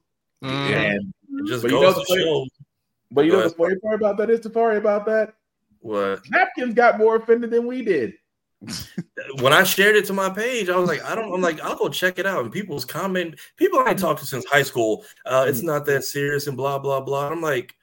Mm. 0.43 0.49
And 0.49 1.13
It 1.29 1.47
just 1.47 1.61
but 1.63 1.71
you 1.71 1.79
goes 1.81 1.83
know 1.83 1.93
to 1.93 1.99
the 1.99 2.05
funny- 2.07 2.23
show 2.23 2.45
but 3.11 3.25
you 3.25 3.31
know 3.31 3.43
the 3.43 3.49
funny 3.51 3.75
part 3.75 3.95
about 3.95 4.17
that 4.17 4.29
is 4.31 4.39
Tafari 4.39 4.77
about 4.77 5.05
that 5.05 5.35
what 5.85 6.21
napkins 6.31 6.73
got 6.73 6.97
more 6.97 7.15
offended 7.17 7.51
than 7.51 7.67
we 7.67 7.83
did. 7.83 8.13
when 9.41 9.53
I 9.53 9.63
shared 9.63 9.95
it 9.95 10.05
to 10.05 10.13
my 10.13 10.29
page, 10.29 10.67
I 10.69 10.77
was 10.77 10.89
like, 10.89 11.03
I 11.03 11.13
don't, 11.13 11.31
I'm 11.31 11.41
like, 11.41 11.61
I'll 11.61 11.75
go 11.75 11.89
check 11.89 12.17
it 12.17 12.25
out. 12.25 12.43
And 12.43 12.51
people's 12.51 12.85
comment, 12.85 13.39
people 13.57 13.79
I 13.79 13.93
talked 13.93 14.19
to 14.21 14.25
since 14.25 14.45
high 14.45 14.63
school, 14.63 15.05
uh, 15.27 15.45
it's 15.47 15.61
not 15.61 15.85
that 15.85 16.03
serious 16.03 16.47
and 16.47 16.57
blah, 16.57 16.79
blah, 16.79 17.01
blah. 17.01 17.27
I'm 17.29 17.41
like, 17.41 17.75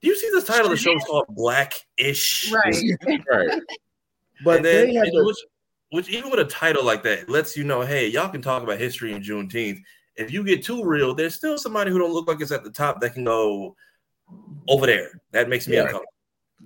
do 0.00 0.08
you 0.08 0.16
see 0.16 0.30
this 0.32 0.44
title 0.44 0.66
of 0.66 0.70
the 0.70 0.76
show 0.78 0.96
is 0.96 1.04
called 1.04 1.26
Black-ish? 1.28 2.50
Right. 2.50 2.74
right. 3.30 3.60
But 4.44 4.56
And 4.58 4.64
then, 4.64 4.86
they 4.86 4.94
had 4.94 5.06
the- 5.08 5.24
which, 5.26 5.36
which 5.90 6.08
even 6.08 6.30
with 6.30 6.40
a 6.40 6.44
title 6.46 6.84
like 6.84 7.02
that 7.02 7.28
lets 7.28 7.56
you 7.58 7.64
know, 7.64 7.82
hey, 7.82 8.08
y'all 8.08 8.30
can 8.30 8.40
talk 8.40 8.62
about 8.62 8.78
history 8.78 9.12
in 9.12 9.22
Juneteenth. 9.22 9.80
If 10.16 10.32
you 10.32 10.42
get 10.44 10.64
too 10.64 10.82
real, 10.82 11.14
there's 11.14 11.34
still 11.34 11.58
somebody 11.58 11.90
who 11.90 11.98
don't 11.98 12.12
look 12.14 12.26
like 12.26 12.40
it's 12.40 12.52
at 12.52 12.64
the 12.64 12.70
top 12.70 13.00
that 13.00 13.12
can 13.12 13.24
go 13.24 13.76
over 14.68 14.86
there. 14.86 15.20
That 15.32 15.50
makes 15.50 15.68
me 15.68 15.74
Yeah. 15.74 15.82
uncomfortable. 15.82 16.12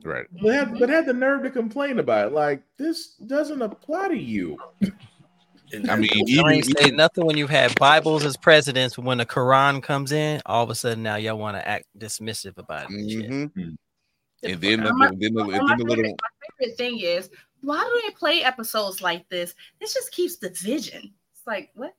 Right. 0.04 0.26
But 0.42 0.54
had, 0.54 0.78
but 0.78 0.88
had 0.88 1.06
the 1.06 1.12
nerve 1.12 1.42
to 1.44 1.50
complain 1.50 1.98
about 1.98 2.28
it. 2.28 2.32
Like 2.32 2.62
this 2.78 3.14
doesn't 3.26 3.62
apply 3.62 4.08
to 4.08 4.16
you. 4.18 4.58
I 5.88 5.96
mean, 5.96 6.10
You 6.26 6.40
even, 6.40 6.52
ain't 6.52 6.78
say 6.78 6.90
nothing 6.90 7.24
when 7.24 7.38
you've 7.38 7.48
had 7.50 7.78
Bibles 7.78 8.24
as 8.24 8.36
presidents. 8.36 8.98
When 8.98 9.18
the 9.18 9.26
Quran 9.26 9.82
comes 9.82 10.12
in, 10.12 10.42
all 10.44 10.62
of 10.64 10.70
a 10.70 10.74
sudden 10.74 11.02
now 11.02 11.16
y'all 11.16 11.38
want 11.38 11.56
to 11.56 11.66
act 11.66 11.86
dismissive 11.98 12.58
about 12.58 12.90
it. 12.90 12.90
and 12.90 13.10
shit. 13.10 13.30
Mhm. 13.30 13.76
and 14.42 14.60
then 14.60 14.82
the, 14.82 14.92
My- 14.92 15.06
then 15.16 15.34
the, 15.34 15.44
then 15.44 15.78
the 15.78 15.84
little 15.84 16.04
my 16.04 16.56
favorite 16.58 16.76
thing 16.76 16.98
is 17.00 17.30
why 17.62 17.82
do 17.82 18.02
they 18.08 18.14
play 18.14 18.42
episodes 18.42 19.00
like 19.02 19.28
this? 19.28 19.54
This 19.80 19.94
just 19.94 20.10
keeps 20.10 20.36
the 20.36 20.50
division. 20.50 21.12
It's 21.32 21.46
like 21.46 21.70
what? 21.74 21.94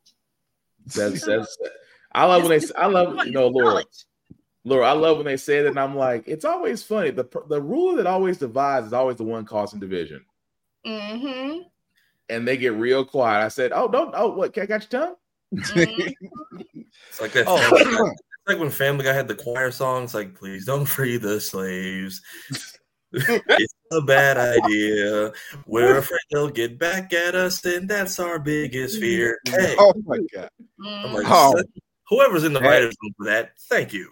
That's, 0.94 1.22
that's 1.26 1.58
I 2.12 2.26
love 2.26 2.44
when 2.48 2.60
they. 2.60 2.66
I 2.78 2.86
love 2.88 3.26
you 3.26 3.32
know, 3.32 3.48
Laura. 3.48 3.84
Laura, 4.66 4.88
I 4.88 4.94
love 4.94 5.18
when 5.18 5.26
they 5.26 5.36
say 5.38 5.62
that, 5.62 5.70
and 5.70 5.80
I'm 5.80 5.96
like, 5.96 6.24
it's 6.28 6.46
always 6.46 6.84
funny. 6.84 7.10
The 7.10 7.26
the 7.50 7.62
ruler 7.62 7.98
that 7.98 8.08
always 8.08 8.38
divides 8.38 8.88
is 8.88 8.94
always 8.94 9.18
the 9.18 9.24
one 9.24 9.46
causing 9.46 9.80
division. 9.80 10.24
Mm-hmm. 10.88 11.64
And 12.30 12.48
they 12.48 12.56
get 12.58 12.74
real 12.74 13.04
quiet. 13.04 13.44
I 13.44 13.50
said, 13.50 13.72
"Oh, 13.74 13.88
don't. 13.90 14.14
Oh, 14.16 14.30
what? 14.30 14.54
Can 14.54 14.64
I 14.64 14.66
got 14.66 14.92
your 14.92 15.02
tongue." 15.02 15.16
It's 15.52 17.22
like 17.22 17.34
that. 17.34 17.46
Oh. 17.48 17.60
It's 18.46 18.48
like 18.48 18.60
when 18.60 18.70
Family 18.72 19.06
Guy 19.06 19.14
had 19.14 19.28
the 19.28 19.36
choir 19.36 19.72
songs, 19.72 20.14
like 20.14 20.36
"Please 20.36 20.66
don't 20.66 20.86
free 20.86 21.18
the 21.18 21.40
slaves." 21.42 22.22
it's 23.12 23.74
a 23.92 24.02
bad 24.02 24.38
idea. 24.38 25.32
We're 25.68 25.98
afraid 25.98 26.20
they'll 26.32 26.50
get 26.50 26.80
back 26.80 27.14
at 27.14 27.36
us, 27.36 27.64
and 27.66 27.88
that's 27.88 28.20
our 28.20 28.40
biggest 28.40 29.00
fear. 29.00 29.40
Hey, 29.48 29.76
Oh 29.78 29.94
my 30.06 30.18
god. 30.34 30.50
I'm 30.84 31.14
like, 31.14 31.26
Oh. 31.28 31.62
whoever's 32.10 32.44
in 32.44 32.54
the 32.54 32.60
That- 32.60 32.68
writers' 32.68 32.96
room 33.04 33.14
for 33.18 33.26
that, 33.28 33.52
thank 33.70 33.94
you. 33.94 34.12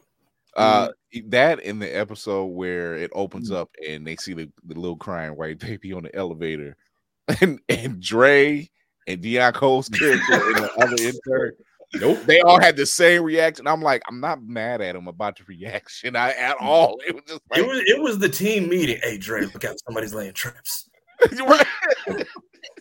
Uh, 0.56 0.90
Mm-hmm. 1.14 1.30
that 1.32 1.60
in 1.60 1.80
the 1.80 1.90
episode 1.90 2.46
where 2.46 2.96
it 2.96 3.12
opens 3.14 3.52
up 3.52 3.70
and 3.86 4.08
they 4.08 4.16
see 4.16 4.34
the, 4.34 4.50
the 4.64 4.76
little 4.76 4.96
crying 4.96 5.36
white 5.36 5.60
baby 5.60 5.92
on 5.92 6.04
the 6.04 6.16
elevator, 6.16 6.78
and 7.42 7.60
and 7.68 8.02
Dre 8.02 8.70
and 9.08 9.22
Deon 9.22 9.54
Cole's 9.54 9.90
character 9.90 10.34
and 10.34 10.56
the 10.56 10.72
other 10.82 10.96
intern, 11.02 11.54
nope, 11.96 12.20
they 12.26 12.40
all 12.42 12.62
had 12.62 12.78
the 12.78 12.86
same 12.86 13.24
reaction. 13.24 13.68
I'm 13.68 13.82
like, 13.82 14.04
I'm 14.08 14.22
not 14.22 14.42
mad 14.42 14.80
at 14.80 14.96
him 14.96 15.08
about 15.08 15.38
the 15.38 15.44
reaction 15.46 16.16
I, 16.16 16.32
at 16.32 16.56
all. 16.62 16.98
It 17.06 17.14
was 17.14 17.24
just 17.28 17.42
like, 17.52 17.60
It 17.60 17.68
was 17.68 17.84
it 17.86 18.02
was 18.02 18.20
the 18.20 18.30
team 18.30 18.70
meeting. 18.70 19.00
Hey, 19.04 19.18
Dre, 19.18 19.42
look 19.42 19.66
out! 19.66 19.76
Somebody's 19.86 20.14
laying 20.14 20.34
traps. 20.34 20.90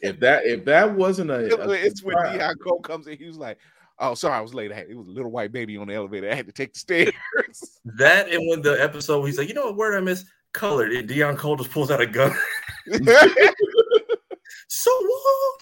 If 0.03 0.21
that 0.21 0.47
if 0.47 0.65
that 0.65 0.95
wasn't 0.95 1.31
a, 1.31 1.61
a 1.61 1.71
it's 1.73 2.03
when 2.03 2.17
Deon 2.17 2.55
Cole 2.63 2.81
comes 2.81 3.07
in, 3.07 3.19
he 3.19 3.27
was 3.27 3.37
like, 3.37 3.59
"Oh, 4.01 4.14
sorry, 4.14 4.35
I 4.35 4.40
was 4.40 4.55
late. 4.55 4.72
I 4.72 4.77
had, 4.77 4.90
it 4.90 4.97
was 4.97 5.06
a 5.06 5.10
little 5.10 5.31
white 5.31 5.52
baby 5.52 5.77
on 5.77 5.86
the 5.86 5.94
elevator. 5.94 6.31
I 6.31 6.35
had 6.35 6.47
to 6.47 6.52
take 6.52 6.72
the 6.72 6.78
stairs." 6.81 7.12
That 7.97 8.28
and 8.28 8.48
when 8.48 8.62
the 8.62 8.81
episode, 8.82 9.24
he's 9.24 9.39
like, 9.39 9.48
you 9.48 9.55
know 9.55 9.66
what 9.66 9.77
word 9.77 9.97
I 9.97 10.01
miss? 10.01 10.24
Colored. 10.52 10.93
And 10.93 11.09
Deon 11.09 11.36
Cole 11.36 11.56
just 11.56 11.70
pulls 11.70 11.90
out 11.90 12.01
a 12.01 12.06
gun. 12.06 12.32
so 14.68 14.90
what? 15.01 15.60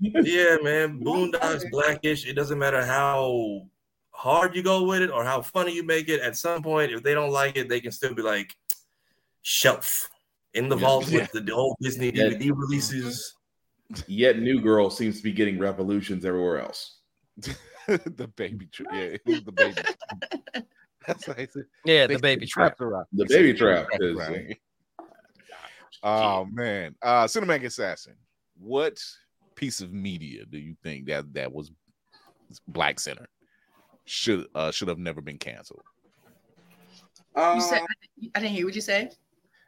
yeah, 0.00 0.56
man. 0.62 1.00
Boondocks, 1.00 1.70
Black-ish. 1.70 2.26
It 2.26 2.34
doesn't 2.34 2.58
matter 2.58 2.84
how 2.84 3.62
hard 4.10 4.54
you 4.56 4.62
go 4.62 4.84
with 4.84 5.02
it 5.02 5.10
or 5.10 5.24
how 5.24 5.40
funny 5.42 5.74
you 5.74 5.84
make 5.84 6.08
it. 6.08 6.20
At 6.20 6.36
some 6.36 6.62
point, 6.62 6.92
if 6.92 7.02
they 7.02 7.14
don't 7.14 7.30
like 7.30 7.56
it, 7.56 7.68
they 7.68 7.80
can 7.80 7.92
still 7.92 8.14
be 8.14 8.22
like 8.22 8.54
shelf 9.42 10.08
in 10.54 10.68
the 10.68 10.76
vault 10.76 11.08
Yeah. 11.08 11.20
with 11.20 11.32
the, 11.32 11.40
the 11.40 11.52
old 11.52 11.76
Disney 11.80 12.12
Yeah. 12.14 12.24
DVD 12.24 12.50
releases. 12.54 13.34
Yet 14.06 14.38
New 14.38 14.60
Girl 14.60 14.90
seems 14.90 15.18
to 15.18 15.22
be 15.22 15.32
getting 15.32 15.58
revolutions 15.58 16.24
everywhere 16.24 16.60
else. 16.60 16.96
the 17.86 18.30
baby 18.36 18.66
trap. 18.66 18.88
Yeah, 18.92 19.00
it 19.00 19.22
was 19.26 19.42
the 19.44 19.52
baby. 19.52 19.76
That's 21.06 21.26
what 21.26 21.38
I 21.38 21.46
said. 21.46 21.64
Yeah, 21.84 22.06
They 22.06 22.14
the 22.14 22.20
baby 22.20 22.46
trap. 22.46 22.80
around. 22.80 23.06
The 23.12 23.26
baby 23.26 23.54
trap 23.54 23.88
trap 23.88 24.00
is- 24.00 24.56
Oh 26.02 26.46
man, 26.50 26.94
uh, 27.02 27.24
Cinematic 27.24 27.64
Assassin. 27.64 28.14
What 28.58 28.98
piece 29.54 29.80
of 29.80 29.92
media 29.92 30.44
do 30.48 30.58
you 30.58 30.74
think 30.82 31.06
that 31.06 31.32
that 31.34 31.52
was 31.52 31.70
Black 32.68 32.98
Center 32.98 33.28
should 34.06 34.46
uh 34.54 34.70
should 34.70 34.88
have 34.88 34.98
never 34.98 35.20
been 35.20 35.38
canceled? 35.38 35.82
You 37.36 37.60
said 37.60 37.80
Um, 37.80 37.86
I 38.34 38.40
didn't 38.40 38.54
hear 38.54 38.64
what 38.64 38.74
you 38.74 38.80
said. 38.80 39.14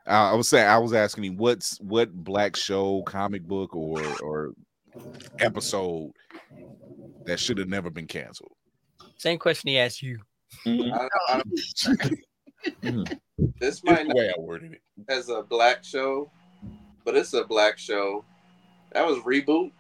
Uh, 0.07 0.33
I 0.33 0.35
was 0.35 0.49
saying 0.49 0.67
I 0.67 0.79
was 0.79 0.93
asking 0.95 1.25
him 1.25 1.37
what's 1.37 1.79
what 1.81 2.13
black 2.13 2.57
show, 2.57 3.03
comic 3.03 3.43
book, 3.45 3.77
or 3.77 4.03
or 4.23 4.53
episode 5.39 6.13
that 7.27 7.39
should 7.39 7.59
have 7.59 7.69
never 7.69 7.91
been 7.91 8.07
canceled. 8.07 8.53
Same 9.17 9.39
question 9.39 9.69
he 9.69 9.79
asked 9.79 10.03
you. 10.03 10.19
I, 10.67 11.09
I, 11.29 11.43
this 11.47 11.85
It's 13.61 13.85
might 13.85 13.99
the 13.99 14.05
not 14.05 14.17
way 14.17 14.29
I 14.31 14.41
worded 14.41 14.73
it. 14.73 14.81
as 15.09 15.29
a 15.29 15.43
black 15.43 15.85
show, 15.85 16.31
but 17.05 17.17
it's 17.17 17.33
a 17.35 17.45
black 17.45 17.79
show. 17.79 18.25
That 18.93 19.07
was 19.07 19.19
reboot. 19.19 19.73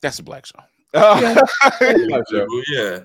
That's 0.00 0.18
a 0.18 0.22
black 0.22 0.46
show. 0.46 0.60
Black 0.94 2.24
show. 2.30 2.46
Oh, 2.48 2.62
yeah. 2.68 3.00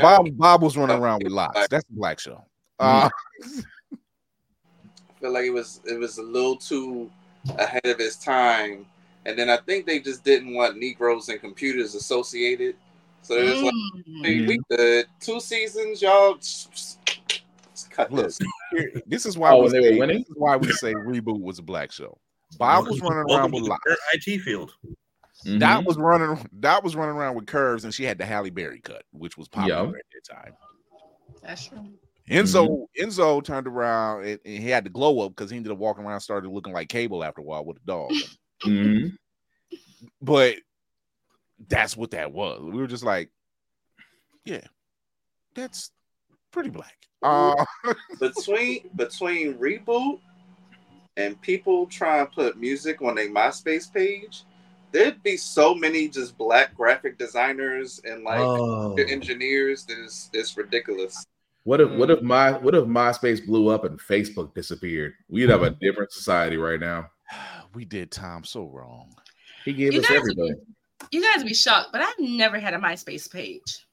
Bob 0.00 0.26
Bob 0.36 0.62
was 0.62 0.76
running 0.76 0.96
around 0.98 1.22
with 1.22 1.32
locks. 1.32 1.68
That's 1.70 1.84
a 1.88 1.92
black 1.92 2.18
show. 2.18 2.44
Uh, 2.78 3.08
I 3.92 3.96
feel 5.20 5.32
like 5.32 5.44
it 5.44 5.50
was 5.52 5.80
it 5.84 5.98
was 5.98 6.18
a 6.18 6.22
little 6.22 6.56
too 6.56 7.10
ahead 7.58 7.84
of 7.84 8.00
its 8.00 8.16
time, 8.16 8.86
and 9.26 9.38
then 9.38 9.48
I 9.50 9.56
think 9.58 9.86
they 9.86 10.00
just 10.00 10.24
didn't 10.24 10.54
want 10.54 10.78
Negroes 10.78 11.28
and 11.28 11.40
computers 11.40 11.94
associated. 11.94 12.76
So 13.22 13.34
it 13.34 13.52
was 13.52 13.62
like, 13.62 13.74
hey, 14.24 14.46
we 14.46 14.58
good 14.70 15.06
two 15.20 15.40
seasons, 15.40 16.00
y'all. 16.00 16.38
Cut 17.90 18.12
Look, 18.12 18.26
this. 18.26 18.38
this 19.06 19.26
is 19.26 19.36
why 19.36 19.50
Oh, 19.50 19.58
we 19.58 19.62
were 19.64 19.70
say, 19.70 19.98
winning? 19.98 20.18
This 20.18 20.28
is 20.28 20.36
why 20.36 20.56
we 20.56 20.70
say 20.72 20.94
reboot 20.94 21.40
was 21.40 21.58
a 21.58 21.62
black 21.62 21.90
show. 21.92 22.16
Bob 22.58 22.86
was 22.86 23.00
running 23.00 23.18
around 23.18 23.26
Welcome 23.28 23.52
with 23.52 23.60
to 23.60 23.64
the 23.64 23.70
locks. 23.70 23.82
current 23.84 24.00
IT 24.14 24.40
field. 24.40 24.72
Mm-hmm. 25.46 25.58
That 25.58 25.84
was 25.84 25.96
running. 25.96 26.38
That 26.60 26.84
was 26.84 26.94
running 26.94 27.14
around 27.16 27.34
with 27.36 27.46
curves, 27.46 27.84
and 27.84 27.94
she 27.94 28.04
had 28.04 28.18
the 28.18 28.26
Halle 28.26 28.50
Berry 28.50 28.80
cut, 28.80 29.02
which 29.12 29.36
was 29.38 29.48
popular 29.48 29.84
Yeah. 29.84 29.88
at 29.88 30.04
that 30.26 30.34
time. 30.34 30.52
That's 31.42 31.66
true. 31.66 31.88
Enzo 32.28 32.86
Enzo 33.00 33.42
turned 33.42 33.66
around 33.66 34.24
and, 34.24 34.38
and 34.44 34.62
he 34.62 34.68
had 34.68 34.84
the 34.84 34.90
glow 34.90 35.20
up 35.26 35.32
because 35.32 35.50
he 35.50 35.56
ended 35.56 35.72
up 35.72 35.78
walking 35.78 36.04
around, 36.04 36.20
started 36.20 36.48
looking 36.50 36.72
like 36.72 36.88
Cable 36.88 37.24
after 37.24 37.40
a 37.40 37.44
while 37.44 37.64
with 37.64 37.78
a 37.78 37.86
dog. 37.86 38.12
Mhm. 38.62 39.16
but 40.20 40.56
that's 41.68 41.96
what 41.96 42.10
that 42.12 42.32
was. 42.32 42.60
We 42.60 42.78
were 42.78 42.86
just 42.86 43.04
like, 43.04 43.30
yeah, 44.44 44.66
that's 45.54 45.90
pretty 46.50 46.70
black. 46.70 46.96
Uh, 47.22 47.64
between 48.20 48.88
between 48.96 49.54
reboot 49.54 50.20
and 51.16 51.40
people 51.42 51.86
trying 51.86 52.26
to 52.26 52.32
put 52.32 52.58
music 52.58 53.02
on 53.02 53.16
their 53.16 53.28
MySpace 53.28 53.92
page, 53.92 54.44
there'd 54.92 55.22
be 55.22 55.36
so 55.36 55.74
many 55.74 56.08
just 56.08 56.38
black 56.38 56.74
graphic 56.74 57.18
designers 57.18 58.00
and 58.04 58.24
like 58.24 58.40
Oh. 58.40 58.94
engineers 58.96 59.84
This 59.84 60.30
it's 60.32 60.56
ridiculous. 60.56 61.24
What 61.64 61.82
if 61.82 61.90
what 61.90 62.10
if 62.10 62.22
my 62.22 62.52
what 62.52 62.74
if 62.74 62.84
MySpace 62.84 63.44
blew 63.44 63.68
up 63.68 63.84
and 63.84 64.00
Facebook 64.00 64.54
disappeared? 64.54 65.12
We'd 65.28 65.50
have 65.50 65.62
a 65.62 65.70
different 65.70 66.12
society 66.12 66.56
right 66.56 66.80
now. 66.80 67.10
we 67.74 67.84
did 67.84 68.10
Tom 68.10 68.44
so 68.44 68.64
wrong. 68.66 69.14
He 69.64 69.72
gave 69.72 69.92
You 69.92 70.00
us 70.00 70.08
guys- 70.08 70.16
everything. 70.18 70.60
You 71.10 71.22
guys 71.22 71.42
be 71.42 71.54
shocked, 71.54 71.88
but 71.92 72.02
I've 72.02 72.18
never 72.18 72.58
had 72.58 72.74
a 72.74 72.78
MySpace 72.78 73.30
page. 73.30 73.86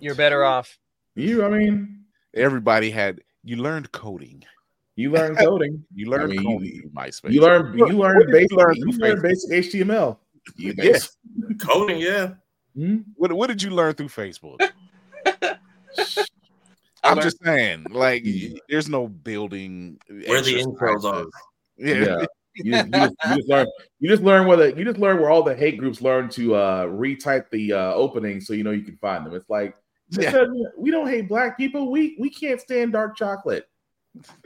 You're 0.00 0.16
better 0.16 0.44
off. 0.44 0.76
You, 1.14 1.44
I 1.44 1.48
mean, 1.48 2.04
everybody 2.34 2.90
had. 2.90 3.20
You 3.44 3.56
learned 3.56 3.92
coding. 3.92 4.44
You 4.96 5.12
learned 5.12 5.38
coding. 5.38 5.84
You 5.94 6.06
learned 6.10 6.32
I 6.32 6.36
mean, 6.36 6.42
coding 6.44 6.74
you- 6.74 6.90
MySpace. 6.94 7.30
You 7.32 7.40
learned 7.42 7.78
you 7.78 7.86
learned 7.86 8.26
did 8.26 8.32
basic 8.32 8.50
you 8.50 8.56
learn 8.56 8.74
you 8.76 8.90
learned 8.98 9.22
basic 9.22 9.50
HTML. 9.50 10.18
You 10.56 10.74
Yeah. 10.76 10.98
Coding, 11.60 11.98
yeah. 12.00 12.34
Hmm? 12.74 12.98
What, 13.16 13.32
what 13.32 13.46
did 13.46 13.62
you 13.62 13.70
learn 13.70 13.94
through 13.94 14.08
Facebook? 14.08 14.56
I 15.24 15.56
I'm 17.04 17.16
learned- 17.16 17.22
just 17.22 17.42
saying, 17.44 17.86
like, 17.90 18.24
hmm. 18.24 18.56
there's 18.68 18.88
no 18.88 19.06
building 19.08 19.98
Where 20.08 20.42
the 20.42 20.54
intros 20.54 21.04
are. 21.04 21.26
Yeah. 21.78 21.94
Yeah. 22.20 22.24
You 22.56 22.72
just, 22.72 22.86
you, 22.86 22.92
just, 22.92 23.14
you 23.28 23.36
just 23.36 23.48
learn 23.48 23.66
you 24.00 24.08
just 24.08 24.22
learn 24.22 24.46
where 24.46 24.56
the 24.56 24.76
you 24.76 24.84
just 24.84 24.98
learn 24.98 25.20
where 25.20 25.30
all 25.30 25.42
the 25.42 25.54
hate 25.54 25.78
groups 25.78 26.00
learn 26.00 26.28
to 26.30 26.54
uh 26.54 26.86
retype 26.86 27.50
the 27.50 27.72
uh 27.72 27.94
opening 27.94 28.40
so 28.40 28.52
you 28.52 28.62
know 28.62 28.70
you 28.70 28.82
can 28.82 28.96
find 28.96 29.26
them. 29.26 29.34
It's 29.34 29.50
like 29.50 29.74
Yeah. 30.10 30.44
We 30.76 30.90
don't 30.90 31.08
hate 31.08 31.28
black 31.28 31.56
people. 31.56 31.90
We 31.90 32.16
we 32.18 32.30
can't 32.30 32.60
stand 32.60 32.92
dark 32.92 33.16
chocolate. 33.16 33.68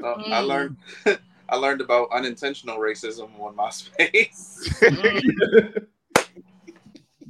Uh, 0.03 0.13
I 0.13 0.41
learned 0.41 0.77
I 1.51 1.57
learned 1.57 1.81
about 1.81 2.11
unintentional 2.13 2.79
racism 2.79 3.29
on 3.41 3.57
MySpace. 3.57 4.69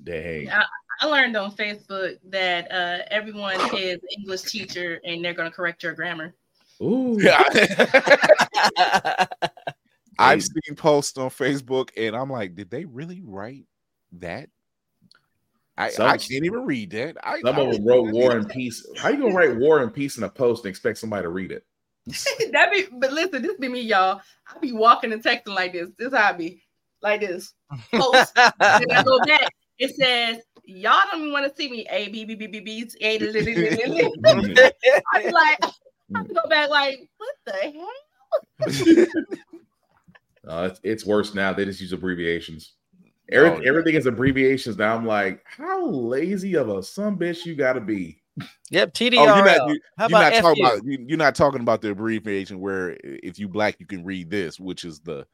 Dang. 0.05 0.51
I, 0.51 0.65
I 1.01 1.07
learned 1.07 1.37
on 1.37 1.53
Facebook 1.53 2.19
that 2.31 2.71
uh, 2.73 3.05
everyone 3.11 3.61
is 3.77 3.99
English 4.19 4.43
teacher 4.43 5.01
and 5.05 5.25
they're 5.25 5.35
going 5.35 5.49
to 5.49 5.55
correct 5.55 5.83
your 5.85 5.95
grammar. 5.95 6.35
Ooh. 6.83 7.21
I've 10.19 10.43
seen 10.43 10.75
posts 10.77 11.17
on 11.17 11.31
Facebook, 11.31 11.91
and 11.97 12.17
I'm 12.17 12.31
like, 12.31 12.55
did 12.55 12.71
they 12.71 12.85
really 12.85 13.23
write 13.25 13.65
that? 14.13 14.49
I, 15.77 15.91
Some- 15.91 16.07
I 16.07 16.17
can't 16.17 16.45
even 16.45 16.67
read 16.67 16.91
that. 16.91 17.17
I, 17.23 17.41
Some 17.41 17.57
I 17.57 17.63
of 17.63 17.73
them 17.73 17.87
wrote 17.87 18.13
war 18.13 18.37
and 18.37 18.49
peace. 18.49 18.85
How 18.99 19.11
you 19.11 19.19
gonna 19.19 19.35
write 19.35 19.57
war 19.57 19.81
and 19.81 19.95
peace 19.95 20.17
in 20.17 20.25
a 20.25 20.29
post 20.29 20.65
and 20.65 20.71
expect 20.71 20.99
somebody 20.99 21.23
to 21.23 21.29
read 21.29 21.53
it? 21.53 21.65
that 22.53 22.73
be, 22.73 22.87
but 22.93 23.13
listen, 23.13 23.43
this 23.43 23.57
be 23.59 23.69
me, 23.69 23.83
y'all. 23.83 24.21
I 24.49 24.59
be 24.59 24.73
walking 24.73 25.13
and 25.13 25.23
texting 25.23 25.55
like 25.55 25.73
this. 25.73 25.91
This 25.97 26.13
how 26.13 26.31
I 26.31 26.33
be, 26.33 26.63
like 27.01 27.21
this. 27.21 27.55
Post. 27.93 28.35
then 28.35 28.53
I 28.61 29.03
go 29.05 29.21
back. 29.21 29.49
It 29.79 29.95
says, 29.95 30.39
"Y'all 30.65 31.01
don't 31.13 31.21
even 31.21 31.33
want 31.33 31.49
to 31.49 31.55
see 31.55 31.71
me." 31.71 31.87
A 31.91 32.09
B 32.09 32.25
B 32.25 32.35
B 32.35 32.49
B 32.49 32.61
B. 32.61 32.91
A. 33.03 33.15
I 35.15 35.23
be 35.23 35.31
like, 35.31 35.59
I 36.17 36.23
go 36.25 36.49
back 36.49 36.71
like, 36.71 37.09
what 37.19 37.37
the 37.45 37.53
hell? 37.53 37.89
Uh, 40.49 40.69
it's, 40.71 40.81
it's 40.83 41.07
worse 41.07 41.35
now. 41.35 41.53
They 41.53 41.65
just 41.65 41.81
use 41.81 41.93
abbreviations. 41.93 42.73
Every, 43.31 43.51
Oh, 43.51 43.61
yeah. 43.61 43.69
Everything 43.69 43.95
is 43.95 44.07
abbreviations 44.07 44.79
now. 44.79 44.97
I'm 44.97 45.07
like, 45.07 45.45
how 45.45 45.87
lazy 45.89 46.55
of 46.55 46.71
a 46.71 46.83
some 46.83 47.19
bitch 47.19 47.45
you 47.45 47.55
got 47.55 47.75
to 47.75 47.81
be. 47.81 48.23
Yep, 48.71 48.95
TDRL. 48.95 49.15
Oh, 49.19 49.37
you're 49.37 49.45
not, 49.45 49.69
you, 49.69 49.81
are 49.99 50.09
not 50.09 50.11
about 50.11 50.35
talking 50.35 50.65
FU? 50.65 50.69
about 50.71 50.85
you, 50.85 51.05
you're 51.07 51.19
not 51.19 51.35
talking 51.35 51.61
about 51.61 51.83
the 51.83 51.91
abbreviation 51.91 52.61
where 52.61 52.97
if 53.03 53.39
you 53.39 53.49
black 53.49 53.79
you 53.79 53.87
can 53.87 54.05
read 54.05 54.31
this, 54.31 54.59
which 54.59 54.85
is 54.85 55.01
the 55.01 55.27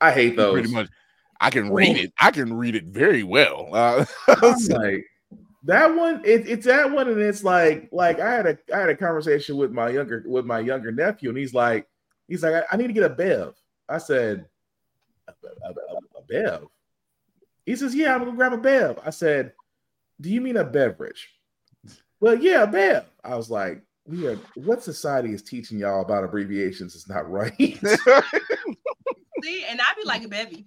I 0.00 0.12
hate 0.12 0.36
those. 0.36 0.52
pretty 0.52 0.72
much. 0.72 0.88
I 1.40 1.50
can 1.50 1.72
read 1.72 1.96
it. 1.96 2.12
I 2.20 2.30
can 2.30 2.52
read 2.52 2.74
it 2.74 2.84
very 2.84 3.22
well. 3.22 3.70
Uh, 3.72 4.04
I'm 4.28 4.58
like 4.68 5.06
that 5.64 5.94
one. 5.94 6.22
It, 6.24 6.48
it's 6.48 6.66
that 6.66 6.90
one, 6.90 7.08
and 7.08 7.20
it's 7.20 7.42
like 7.42 7.88
like 7.92 8.20
I 8.20 8.30
had 8.30 8.46
a 8.46 8.58
I 8.74 8.80
had 8.80 8.90
a 8.90 8.96
conversation 8.96 9.56
with 9.56 9.72
my 9.72 9.88
younger 9.88 10.22
with 10.26 10.44
my 10.44 10.60
younger 10.60 10.92
nephew, 10.92 11.30
and 11.30 11.38
he's 11.38 11.54
like 11.54 11.86
he's 12.28 12.42
like 12.42 12.54
I, 12.54 12.62
I 12.72 12.76
need 12.76 12.88
to 12.88 12.92
get 12.92 13.04
a 13.04 13.08
bev. 13.08 13.54
I 13.88 13.98
said 13.98 14.44
a, 15.42 15.68
a, 15.68 15.70
a- 15.70 16.18
a 16.18 16.22
bev. 16.28 16.66
He 17.66 17.76
says, 17.76 17.94
"Yeah, 17.94 18.14
I'm 18.14 18.20
gonna 18.20 18.32
grab 18.36 18.52
a 18.52 18.58
bev." 18.58 18.98
I 19.04 19.10
said, 19.10 19.52
"Do 20.20 20.30
you 20.30 20.40
mean 20.40 20.56
a 20.56 20.64
beverage?" 20.64 21.28
Well, 22.20 22.34
yeah, 22.36 22.64
a 22.64 22.66
bev. 22.66 23.04
I 23.24 23.36
was 23.36 23.50
like, 23.50 23.82
"We 24.06 24.26
are 24.26 24.36
what 24.54 24.82
society 24.82 25.32
is 25.32 25.42
teaching 25.42 25.78
y'all 25.78 26.02
about 26.02 26.24
abbreviations 26.24 26.94
is 26.94 27.08
not 27.08 27.30
right." 27.30 27.54
See, 29.42 29.64
and 29.68 29.80
I'd 29.80 29.96
be 29.96 30.04
like 30.04 30.22
a 30.24 30.28
bevy. 30.28 30.66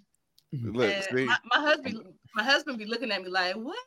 Look, 0.51 0.91
see, 1.11 1.25
my, 1.25 1.37
my 1.53 1.61
husband, 1.61 2.01
my 2.35 2.43
husband 2.43 2.77
be 2.77 2.85
looking 2.85 3.11
at 3.11 3.21
me 3.21 3.29
like, 3.29 3.55
"What?" 3.55 3.77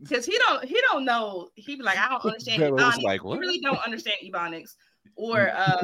Because 0.00 0.26
he 0.26 0.36
don't, 0.38 0.64
he 0.64 0.78
don't 0.90 1.04
know. 1.04 1.48
He'd 1.54 1.76
be 1.76 1.82
like, 1.82 1.98
"I 1.98 2.08
don't 2.08 2.24
understand 2.24 2.62
Beto 2.62 2.78
ebonics." 2.78 3.02
like, 3.02 3.20
he 3.22 3.38
really 3.38 3.60
don't 3.60 3.78
understand 3.78 4.16
ebonics. 4.24 4.74
Or 5.16 5.50
uh, 5.54 5.78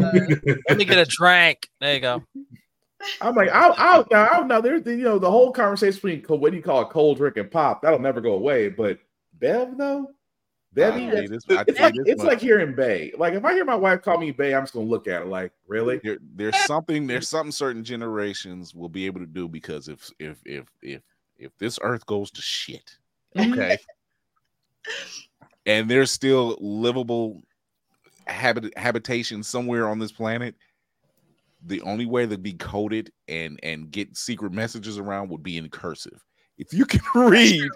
Let 0.68 0.76
me 0.78 0.84
get 0.84 0.98
a 0.98 1.04
drink. 1.04 1.68
There 1.80 1.94
you 1.94 2.00
go. 2.00 2.22
I'm 3.20 3.34
like, 3.34 3.50
I'll, 3.50 3.74
I'll, 3.76 4.06
now, 4.10 4.24
I'll, 4.26 4.44
now 4.44 4.60
there's 4.60 4.82
the, 4.82 4.94
you 4.94 5.04
know, 5.04 5.18
the 5.18 5.30
whole 5.30 5.52
conversation 5.52 6.00
between 6.02 6.40
what 6.40 6.50
do 6.50 6.56
you 6.56 6.62
call 6.62 6.82
a 6.82 6.86
cold 6.86 7.18
drink 7.18 7.36
and 7.36 7.50
pop, 7.50 7.82
that'll 7.82 7.98
never 7.98 8.20
go 8.20 8.32
away. 8.32 8.68
But 8.68 8.98
Bev, 9.38 9.76
though, 9.76 10.10
Bev, 10.72 10.94
I 10.94 10.98
it's, 10.98 11.48
like, 11.48 11.94
it's 12.06 12.22
like 12.22 12.40
hearing 12.40 12.74
Bay. 12.74 13.12
Like, 13.18 13.34
if 13.34 13.44
I 13.44 13.54
hear 13.54 13.64
my 13.64 13.74
wife 13.74 14.02
call 14.02 14.18
me 14.18 14.30
Bay, 14.30 14.54
I'm 14.54 14.62
just 14.62 14.74
going 14.74 14.86
to 14.86 14.90
look 14.90 15.08
at 15.08 15.22
it 15.22 15.28
like, 15.28 15.52
really? 15.66 16.00
there, 16.04 16.18
there's 16.34 16.56
something 16.64 17.06
there's 17.06 17.28
something 17.28 17.50
certain 17.50 17.82
generations 17.82 18.74
will 18.74 18.88
be 18.88 19.06
able 19.06 19.20
to 19.20 19.26
do 19.26 19.48
because 19.48 19.88
if 19.88 20.10
if 20.20 20.40
if 20.44 20.66
if 20.82 21.02
if 21.38 21.56
this 21.58 21.78
earth 21.82 22.06
goes 22.06 22.30
to 22.30 22.42
shit, 22.42 22.98
mm-hmm. 23.36 23.52
okay, 23.52 23.78
and 25.66 25.90
there's 25.90 26.12
still 26.12 26.56
livable 26.60 27.42
habit 28.28 28.76
habitation 28.78 29.42
somewhere 29.42 29.88
on 29.88 29.98
this 29.98 30.12
planet, 30.12 30.54
the 31.64 31.80
only 31.82 32.06
way 32.06 32.26
to 32.26 32.38
be 32.38 32.52
coded 32.54 33.12
and 33.28 33.58
and 33.62 33.90
get 33.90 34.16
secret 34.16 34.52
messages 34.52 34.98
around 34.98 35.28
would 35.30 35.42
be 35.42 35.56
in 35.56 35.68
cursive. 35.68 36.22
If 36.58 36.72
you 36.72 36.84
can 36.86 37.00
read, 37.28 37.68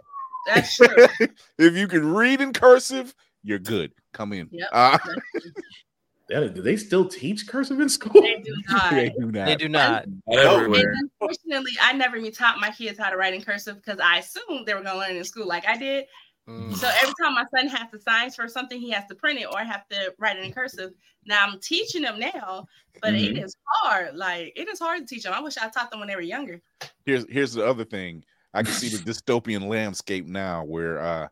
that's 0.46 0.76
true. 0.76 0.88
if 1.58 1.74
you 1.74 1.88
can 1.88 2.12
read 2.12 2.40
in 2.40 2.52
cursive, 2.52 3.14
you're 3.42 3.58
good. 3.58 3.92
Come 4.12 4.32
in. 4.32 4.48
Yep, 4.50 4.68
Uh, 4.72 4.98
do 6.30 6.62
they 6.62 6.76
still 6.76 7.06
teach 7.06 7.46
cursive 7.46 7.80
in 7.80 7.88
school? 7.88 8.22
They 8.22 8.40
do 8.42 8.54
not. 8.68 8.90
they 8.90 9.08
do 9.10 9.30
not. 9.30 9.46
They 9.46 9.56
do 9.56 9.68
not. 9.68 10.06
Everywhere. 10.32 10.94
Unfortunately, 11.20 11.72
I 11.82 11.92
never 11.92 12.16
even 12.16 12.32
taught 12.32 12.58
my 12.60 12.70
kids 12.70 12.98
how 12.98 13.10
to 13.10 13.16
write 13.16 13.34
in 13.34 13.42
cursive 13.42 13.76
because 13.76 14.00
I 14.00 14.18
assumed 14.18 14.66
they 14.66 14.74
were 14.74 14.82
going 14.82 14.94
to 14.94 14.98
learn 14.98 15.16
in 15.16 15.24
school 15.24 15.46
like 15.46 15.66
I 15.66 15.76
did. 15.76 16.06
Mm. 16.48 16.74
So 16.74 16.88
every 16.88 17.14
time 17.22 17.34
my 17.34 17.44
son 17.56 17.68
has 17.68 17.90
to 17.90 17.98
sign 18.00 18.30
for 18.30 18.48
something, 18.48 18.78
he 18.80 18.90
has 18.90 19.04
to 19.08 19.14
print 19.14 19.40
it 19.40 19.46
or 19.50 19.58
have 19.60 19.88
to 19.88 20.14
write 20.18 20.36
it 20.36 20.44
in 20.44 20.52
cursive. 20.52 20.92
Now 21.26 21.46
I'm 21.46 21.58
teaching 21.60 22.02
them 22.02 22.18
now, 22.18 22.66
but 23.00 23.14
it 23.14 23.34
Mhm. 23.34 23.44
is 23.44 23.56
hard. 23.66 24.14
Like 24.14 24.52
it 24.56 24.68
is 24.68 24.78
hard 24.78 25.00
to 25.00 25.06
teach 25.06 25.22
them. 25.24 25.32
I 25.32 25.40
wish 25.40 25.56
I 25.56 25.68
taught 25.68 25.90
them 25.90 26.00
when 26.00 26.08
they 26.08 26.16
were 26.16 26.20
younger. 26.22 26.60
here's 27.06 27.24
here's 27.30 27.54
the 27.54 27.66
other 27.66 27.84
thing. 27.84 28.24
I 28.52 28.62
can 28.62 28.72
see 28.72 28.88
the 28.94 28.98
dystopian 29.02 29.68
landscape 29.68 30.26
now 30.26 30.64
where 30.64 31.00
uh 31.00 31.28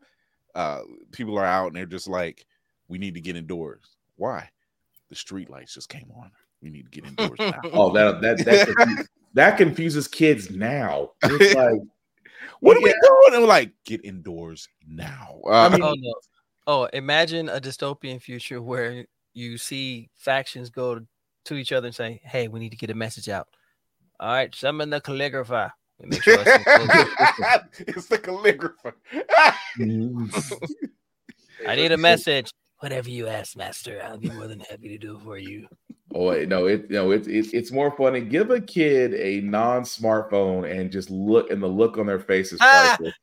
uh 0.55 0.81
people 1.11 1.37
are 1.37 1.45
out 1.45 1.67
and 1.67 1.75
they're 1.75 1.85
just 1.85 2.07
like, 2.07 2.45
we 2.87 2.97
need 2.97 3.13
to 3.13 3.21
get 3.21 3.35
indoors. 3.35 3.95
Why? 4.15 4.49
The 5.09 5.15
street 5.15 5.49
lights 5.49 5.75
just 5.75 5.89
came 5.89 6.11
on. 6.17 6.31
We 6.61 6.69
need 6.71 6.91
to 6.91 7.01
get 7.01 7.05
indoors 7.07 7.39
now. 7.39 7.59
Oh, 7.71 7.91
that 7.93 8.21
that 8.21 8.37
that, 8.45 8.65
confuses, 8.67 9.09
that 9.35 9.57
confuses 9.57 10.07
kids 10.07 10.49
now. 10.49 11.11
It's 11.23 11.53
like, 11.55 11.79
what 12.59 12.77
are 12.77 12.81
we 12.81 12.91
doing? 12.91 13.33
And 13.33 13.41
we're 13.41 13.47
like, 13.47 13.71
get 13.85 14.05
indoors 14.05 14.67
now. 14.87 15.39
Uh, 15.45 15.51
I 15.51 15.69
mean, 15.69 15.83
Oh 15.83 15.95
no. 15.97 16.13
Oh, 16.65 16.85
imagine 16.85 17.49
a 17.49 17.59
dystopian 17.59 18.21
future 18.21 18.61
where 18.61 19.05
you 19.33 19.57
see 19.57 20.09
factions 20.15 20.69
go 20.69 21.01
to 21.45 21.55
each 21.55 21.73
other 21.73 21.87
and 21.87 21.95
say, 21.95 22.21
"Hey, 22.23 22.47
we 22.47 22.59
need 22.59 22.71
to 22.71 22.77
get 22.77 22.89
a 22.89 22.95
message 22.95 23.27
out." 23.27 23.47
All 24.19 24.31
right, 24.31 24.53
summon 24.55 24.89
the 24.89 25.01
calligrapher. 25.01 25.71
Make 25.99 26.23
sure 26.23 26.37
it's 26.39 27.79
it's 27.79 28.07
the 28.07 28.17
calligrapher. 28.17 28.93
I 31.67 31.75
need 31.75 31.91
a 31.91 31.97
message. 31.97 32.51
Whatever 32.83 33.09
you 33.09 33.27
ask, 33.27 33.55
Master, 33.55 34.01
I'll 34.03 34.17
be 34.17 34.27
more 34.27 34.45
than 34.49 34.59
happy 34.59 34.89
to 34.89 34.97
do 34.97 35.15
it 35.15 35.21
for 35.21 35.37
you. 35.37 35.65
Oh 36.13 36.25
wait, 36.27 36.49
no, 36.49 36.65
it 36.65 36.91
no, 36.91 37.11
it's 37.11 37.29
it's 37.29 37.53
it's 37.53 37.71
more 37.71 37.95
funny. 37.95 38.19
Give 38.19 38.51
a 38.51 38.59
kid 38.59 39.13
a 39.13 39.39
non-smartphone 39.39 40.69
and 40.69 40.91
just 40.91 41.09
look, 41.09 41.49
and 41.49 41.63
the 41.63 41.67
look 41.67 41.97
on 41.97 42.07
their 42.07 42.19
face 42.19 42.51
is 42.51 42.59
Ah! 42.59 42.97
priceless. 42.97 43.13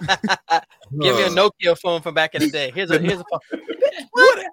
Give 1.02 1.16
me 1.16 1.22
a 1.22 1.28
Nokia 1.28 1.76
phone 1.76 2.02
from 2.02 2.14
back 2.14 2.36
in 2.36 2.42
the 2.42 2.50
day. 2.52 2.70
Here's 2.74 2.92
a 2.92 3.00
here's 3.00 3.18
a 3.18 3.24
phone. 3.28 3.40
what? 4.12 4.46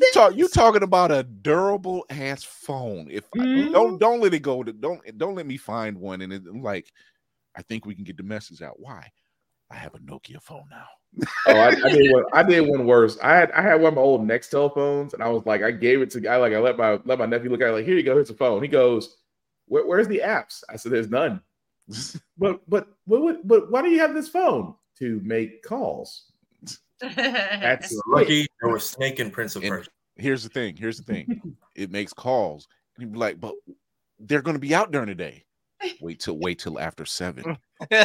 You 0.00 0.10
talk 0.12 0.36
you 0.36 0.48
talking 0.48 0.82
about 0.82 1.12
a 1.12 1.22
durable 1.22 2.04
ass 2.10 2.42
phone. 2.42 3.06
If 3.08 3.30
Mm-hmm. 3.30 3.70
don't 3.70 4.00
don't 4.00 4.20
let 4.20 4.34
it 4.34 4.40
go 4.40 4.64
to 4.64 4.72
don't 4.72 5.00
don't 5.16 5.36
let 5.36 5.46
me 5.46 5.58
find 5.58 5.96
one 5.96 6.22
and 6.22 6.32
it, 6.32 6.42
I'm 6.50 6.60
like 6.60 6.92
I 7.54 7.62
think 7.62 7.86
we 7.86 7.94
can 7.94 8.02
get 8.02 8.16
the 8.16 8.24
message 8.24 8.62
out. 8.62 8.80
Why? 8.80 9.12
I 9.72 9.76
have 9.76 9.94
a 9.94 9.98
Nokia 9.98 10.40
phone 10.40 10.64
now. 10.70 10.86
Oh, 11.46 11.52
I, 11.58 11.68
I 11.68 11.90
did 11.90 12.10
one. 12.12 12.24
I 12.32 12.42
did 12.42 12.60
one 12.66 12.86
worse. 12.86 13.18
I 13.22 13.34
had 13.36 13.50
I 13.52 13.60
had 13.60 13.74
one 13.74 13.88
of 13.88 13.94
my 13.96 14.00
old 14.00 14.26
Nextel 14.26 14.72
phones, 14.72 15.12
and 15.12 15.22
I 15.22 15.28
was 15.28 15.44
like, 15.44 15.62
I 15.62 15.70
gave 15.70 16.00
it 16.00 16.10
to 16.12 16.26
I 16.26 16.36
like 16.36 16.54
I 16.54 16.58
let 16.58 16.78
my 16.78 16.98
let 17.04 17.18
my 17.18 17.26
nephew 17.26 17.50
look 17.50 17.60
at 17.60 17.68
it 17.68 17.72
like, 17.72 17.84
here 17.84 17.96
you 17.96 18.02
go, 18.02 18.14
here's 18.14 18.30
a 18.30 18.34
phone. 18.34 18.62
He 18.62 18.68
goes, 18.68 19.16
Where, 19.66 19.84
where's 19.86 20.08
the 20.08 20.22
apps? 20.24 20.62
I 20.70 20.76
said, 20.76 20.92
there's 20.92 21.10
none. 21.10 21.42
but 22.38 22.60
but 22.68 22.88
what, 23.04 23.20
what 23.22 23.46
but 23.46 23.70
why 23.70 23.82
do 23.82 23.90
you 23.90 23.98
have 23.98 24.14
this 24.14 24.28
phone 24.28 24.74
to 25.00 25.20
make 25.22 25.62
calls? 25.62 26.32
That's 27.00 28.00
lucky 28.06 28.46
there 28.60 28.70
was 28.70 28.88
Snake 28.88 29.18
and 29.18 29.32
Prince 29.32 29.56
of 29.56 29.64
And 29.64 29.72
Persia. 29.72 29.90
here's 30.16 30.44
the 30.44 30.48
thing. 30.48 30.76
Here's 30.76 30.96
the 30.98 31.02
thing. 31.04 31.56
it 31.74 31.90
makes 31.90 32.12
calls. 32.12 32.68
And 32.96 33.02
you'd 33.02 33.12
be 33.12 33.18
like, 33.18 33.40
but 33.40 33.54
they're 34.20 34.42
going 34.42 34.54
to 34.54 34.60
be 34.60 34.74
out 34.74 34.92
during 34.92 35.08
the 35.08 35.14
day. 35.14 35.44
Wait 36.00 36.20
till 36.20 36.38
wait 36.38 36.58
till 36.58 36.78
after 36.78 37.04
seven. 37.04 37.56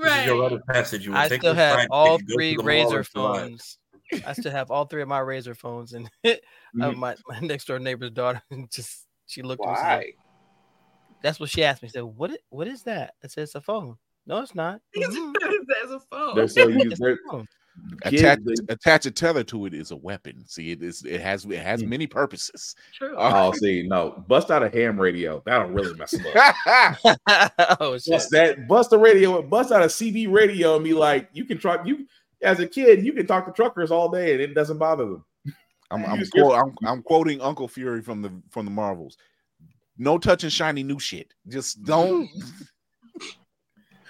Right. 0.00 0.26
Your 0.26 0.40
rite 0.40 0.52
of 0.52 0.64
passage. 0.66 1.04
You 1.04 1.14
I 1.16 1.28
take 1.28 1.40
still 1.40 1.54
have 1.54 1.74
fried 1.74 1.88
all 1.90 2.18
pig, 2.18 2.28
go 2.28 2.30
to 2.30 2.34
three 2.36 2.56
Razr 2.56 3.04
phones. 3.04 3.78
I 4.24 4.32
still 4.32 4.52
have 4.52 4.70
all 4.70 4.84
three 4.84 5.02
of 5.02 5.08
my 5.08 5.18
Razr 5.18 5.56
phones, 5.56 5.92
and 5.92 6.08
uh, 6.24 6.34
Mhm. 6.76 6.94
my, 6.96 7.16
my 7.28 7.40
next 7.40 7.66
door 7.66 7.78
neighbor's 7.80 8.12
daughter 8.12 8.40
just 8.72 9.06
she 9.26 9.42
looked 9.42 9.62
at 9.64 9.66
me. 9.66 9.70
and 9.70 9.78
said- 9.78 9.96
Why? 9.96 10.12
That's 11.20 11.40
what 11.40 11.50
she 11.50 11.64
asked 11.64 11.82
me. 11.82 11.88
Said, 11.88 12.04
"What? 12.04 12.30
What 12.50 12.68
is 12.68 12.84
that?" 12.84 13.14
I 13.24 13.26
said, 13.26 13.42
"It's 13.42 13.56
a 13.56 13.60
phone." 13.60 13.96
No, 14.24 14.38
it's 14.38 14.54
not. 14.54 14.80
Mhm. 14.96 15.32
There's 15.66 15.90
a 15.90 15.98
phone. 16.12 16.36
They're 16.36 16.46
so 16.46 16.68
used. 16.68 17.00
They're, 17.02 17.18
phone. 17.28 17.40
kids, 17.40 17.48
Attach, 18.02 18.38
they- 18.44 18.72
attach 18.72 19.06
a 19.06 19.10
tether 19.10 19.42
to 19.44 19.66
it 19.66 19.74
is 19.74 19.90
a 19.90 19.96
weapon. 19.96 20.44
See, 20.46 20.70
it 20.70 20.82
is 20.82 21.04
it 21.04 21.20
has 21.20 21.44
it 21.44 21.58
has 21.58 21.82
mm. 21.82 21.88
many 21.88 22.06
purposes. 22.06 22.76
True. 22.94 23.14
oh, 23.16 23.52
see, 23.52 23.82
no, 23.86 24.24
bust 24.28 24.50
out 24.50 24.62
a 24.62 24.68
ham 24.68 25.00
radio. 25.00 25.42
That'll 25.44 25.68
really 25.68 25.94
mess 25.94 26.12
them 26.12 26.24
up. 26.34 26.96
oh 27.80 27.98
shit! 27.98 28.12
bust 28.12 28.30
that, 28.30 28.68
bust 28.68 28.90
the 28.90 28.98
radio, 28.98 29.42
bust 29.42 29.72
out 29.72 29.82
a 29.82 29.86
CB 29.86 30.32
radio, 30.32 30.76
and 30.76 30.84
be 30.84 30.94
like, 30.94 31.28
you 31.32 31.44
can 31.44 31.58
try. 31.58 31.82
You 31.84 32.06
as 32.42 32.60
a 32.60 32.66
kid, 32.66 33.04
you 33.04 33.12
can 33.12 33.26
talk 33.26 33.46
to 33.46 33.52
truckers 33.52 33.90
all 33.90 34.08
day, 34.08 34.32
and 34.32 34.40
it 34.40 34.54
doesn't 34.54 34.78
bother 34.78 35.04
them. 35.04 35.24
I'm 35.90 36.04
I'm, 36.06 36.24
quote, 36.26 36.58
I'm 36.58 36.76
I'm 36.86 37.02
quoting 37.02 37.40
Uncle 37.40 37.68
Fury 37.68 38.02
from 38.02 38.22
the 38.22 38.32
from 38.50 38.64
the 38.64 38.70
Marvels. 38.70 39.16
No 39.96 40.18
touching 40.18 40.50
shiny 40.50 40.82
new 40.82 40.98
shit. 40.98 41.34
Just 41.48 41.82
don't. 41.82 42.28
Mm. 42.28 42.68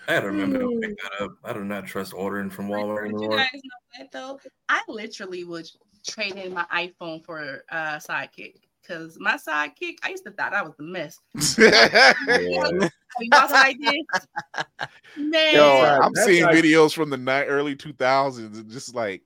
I 0.08 0.12
had 0.14 0.20
to 0.20 0.26
remember 0.28 0.58
to 0.60 0.78
pick 0.80 0.96
that 1.02 1.24
up. 1.24 1.32
I 1.44 1.52
do 1.52 1.62
not 1.64 1.86
trust 1.86 2.14
ordering 2.14 2.48
from 2.50 2.68
Walmart 2.68 3.12
But 3.12 3.20
you 3.22 3.28
guys 3.30 3.48
know 3.54 3.98
that 3.98 4.10
though? 4.12 4.40
I 4.68 4.82
literally 4.88 5.44
would 5.44 5.68
trade 6.06 6.36
in 6.36 6.54
my 6.54 6.64
iPhone 6.72 7.24
for 7.24 7.64
uh 7.70 7.96
sidekick. 7.98 8.54
Cause 8.86 9.18
my 9.20 9.36
sidekick, 9.36 9.96
I 10.02 10.08
used 10.08 10.24
to 10.24 10.30
thought 10.30 10.54
I 10.54 10.62
was 10.62 10.72
the 10.78 10.82
mess. 10.84 11.18
You 13.20 13.28
walk 13.32 13.50
like 13.50 13.76
this, 13.80 14.26
man. 15.16 15.54
Yo, 15.54 15.98
I'm 16.02 16.14
seeing 16.14 16.44
like- 16.44 16.56
videos 16.56 16.94
from 16.94 17.10
the 17.10 17.16
ni- 17.16 17.46
early 17.48 17.74
2000s, 17.74 18.38
and 18.38 18.70
just 18.70 18.94
like, 18.94 19.22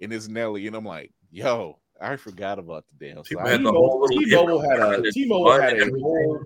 and 0.00 0.12
it's 0.12 0.26
Nelly, 0.28 0.66
and 0.66 0.74
I'm 0.76 0.84
like, 0.84 1.12
yo, 1.30 1.78
I 2.00 2.16
forgot 2.16 2.58
about 2.58 2.84
the 2.98 3.06
damn. 3.08 3.22
People 3.24 3.44
side. 3.44 3.52
had 3.52 3.62
the 3.64 3.72
whole 3.72 4.06
T-Mobile, 4.08 4.44
little 4.56 4.60
had 4.70 4.78
a 4.80 4.96
different 4.96 5.14
T-Mobile 5.14 5.60
had 5.60 5.78
a 5.80 5.90
whole. 6.00 6.44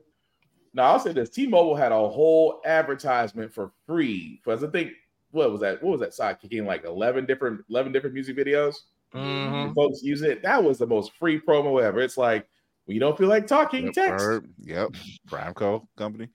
No, 0.73 0.83
I'll 0.85 1.01
say 1.01 1.13
this: 1.13 1.31
T-Mobile 1.31 1.75
had 1.77 1.93
a 1.93 2.09
whole 2.09 2.61
advertisement 2.65 3.53
for 3.53 3.73
free. 3.87 4.41
Because 4.45 4.63
I 4.63 4.69
think 4.69 4.93
what 5.33 5.51
was 5.51 5.61
that? 5.63 5.83
What 5.83 5.99
was 5.99 6.01
that 6.01 6.11
sidekick 6.11 6.53
in 6.53 6.65
like 6.65 6.85
eleven 6.85 7.27
different 7.27 7.63
eleven 7.71 7.93
different 7.93 8.15
music 8.15 8.37
videos? 8.37 8.75
Mhm. 9.15 9.75
Folks 9.75 10.03
use 10.03 10.23
it. 10.23 10.43
That 10.43 10.63
was 10.63 10.79
the 10.79 10.87
most 10.87 11.13
free 11.15 11.41
promo 11.41 11.83
ever. 11.83 12.01
It's 12.01 12.17
like 12.17 12.47
when 12.85 12.95
you 12.95 13.01
don't 13.01 13.19
feel 13.19 13.29
like 13.29 13.47
talking, 13.49 13.87
Yep, 13.87 13.95
text. 13.95 14.25
Herb, 14.25 14.47
yep, 14.61 14.91
Bramco 15.29 15.87
Company, 15.97 16.29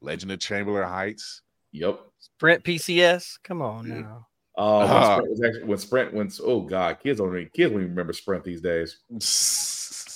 Legend 0.00 0.32
of 0.32 0.40
Chamberlain 0.40 0.88
Heights. 0.88 1.42
Yep. 1.72 2.00
Sprint 2.18 2.64
PCS. 2.64 3.38
Come 3.44 3.60
on 3.62 3.88
now. 3.88 4.26
Uh, 4.56 4.86
when 4.86 4.90
Uh. 4.90 5.14
Sprint 5.16 5.30
was 5.30 5.42
actually 5.42 5.64
when 5.64 5.78
Sprint 5.78 6.14
when 6.14 6.30
oh 6.44 6.60
god, 6.62 6.98
kids 7.02 7.18
don't 7.18 7.34
even 7.36 7.50
kids 7.54 7.70
don't 7.70 7.80
even 7.80 7.90
remember 7.90 8.12
Sprint 8.14 8.44
these 8.44 8.60
days. 8.62 8.98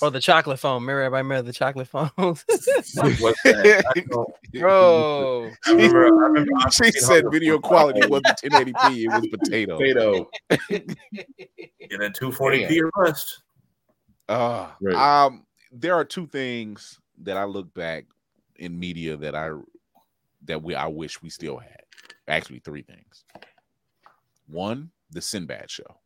Or 0.01 0.11
the 0.11 0.19
chocolate 0.19 0.59
phone. 0.59 0.81
Remember 0.81 1.01
everybody 1.01 1.23
remember 1.23 1.47
the 1.47 1.53
chocolate 1.53 1.87
phones? 1.87 2.11
What's 2.17 2.93
that? 3.43 3.83
I 3.95 3.99
don't- 4.01 4.29
Bro. 4.53 5.51
I 5.65 5.71
remember, 5.71 6.05
I 6.05 6.09
remember 6.27 6.51
I 6.65 6.69
she 6.69 6.91
said 6.91 7.25
video 7.31 7.59
Force. 7.59 7.67
quality 7.67 8.07
wasn't 8.07 8.37
1080p, 8.43 9.03
it 9.03 9.07
was 9.09 9.27
potato. 9.39 9.77
Potato. 9.77 10.29
Get 10.69 11.99
that 11.99 12.15
240p 12.15 12.81
or 12.81 12.91
bust. 12.95 13.41
Uh, 14.29 14.67
Right. 14.81 14.95
um, 15.25 15.45
there 15.71 15.93
are 15.95 16.05
two 16.05 16.27
things 16.27 16.99
that 17.23 17.37
I 17.37 17.43
look 17.45 17.73
back 17.73 18.05
in 18.57 18.77
media 18.79 19.15
that 19.17 19.35
I 19.35 19.51
that 20.45 20.61
we 20.63 20.75
I 20.75 20.87
wish 20.87 21.21
we 21.21 21.29
still 21.29 21.57
had. 21.57 21.81
Actually, 22.27 22.59
three 22.59 22.81
things. 22.83 23.25
One, 24.47 24.91
the 25.11 25.21
Sinbad 25.21 25.69
show. 25.69 25.99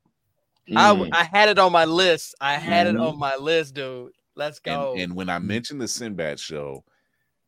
I, 0.76 1.10
I 1.12 1.24
had 1.24 1.50
it 1.50 1.60
on 1.60 1.72
my 1.72 1.86
list. 1.86 2.36
I 2.42 2.54
had 2.54 2.88
it 2.88 2.96
on 2.98 3.18
my 3.20 3.36
list, 3.36 3.74
dude. 3.76 4.12
Let's 4.36 4.60
go. 4.60 4.94
And, 4.94 5.02
and 5.02 5.16
when 5.16 5.30
I 5.30 5.40
mention 5.40 5.78
the 5.78 5.88
Sinbad 5.88 6.40
show, 6.40 6.84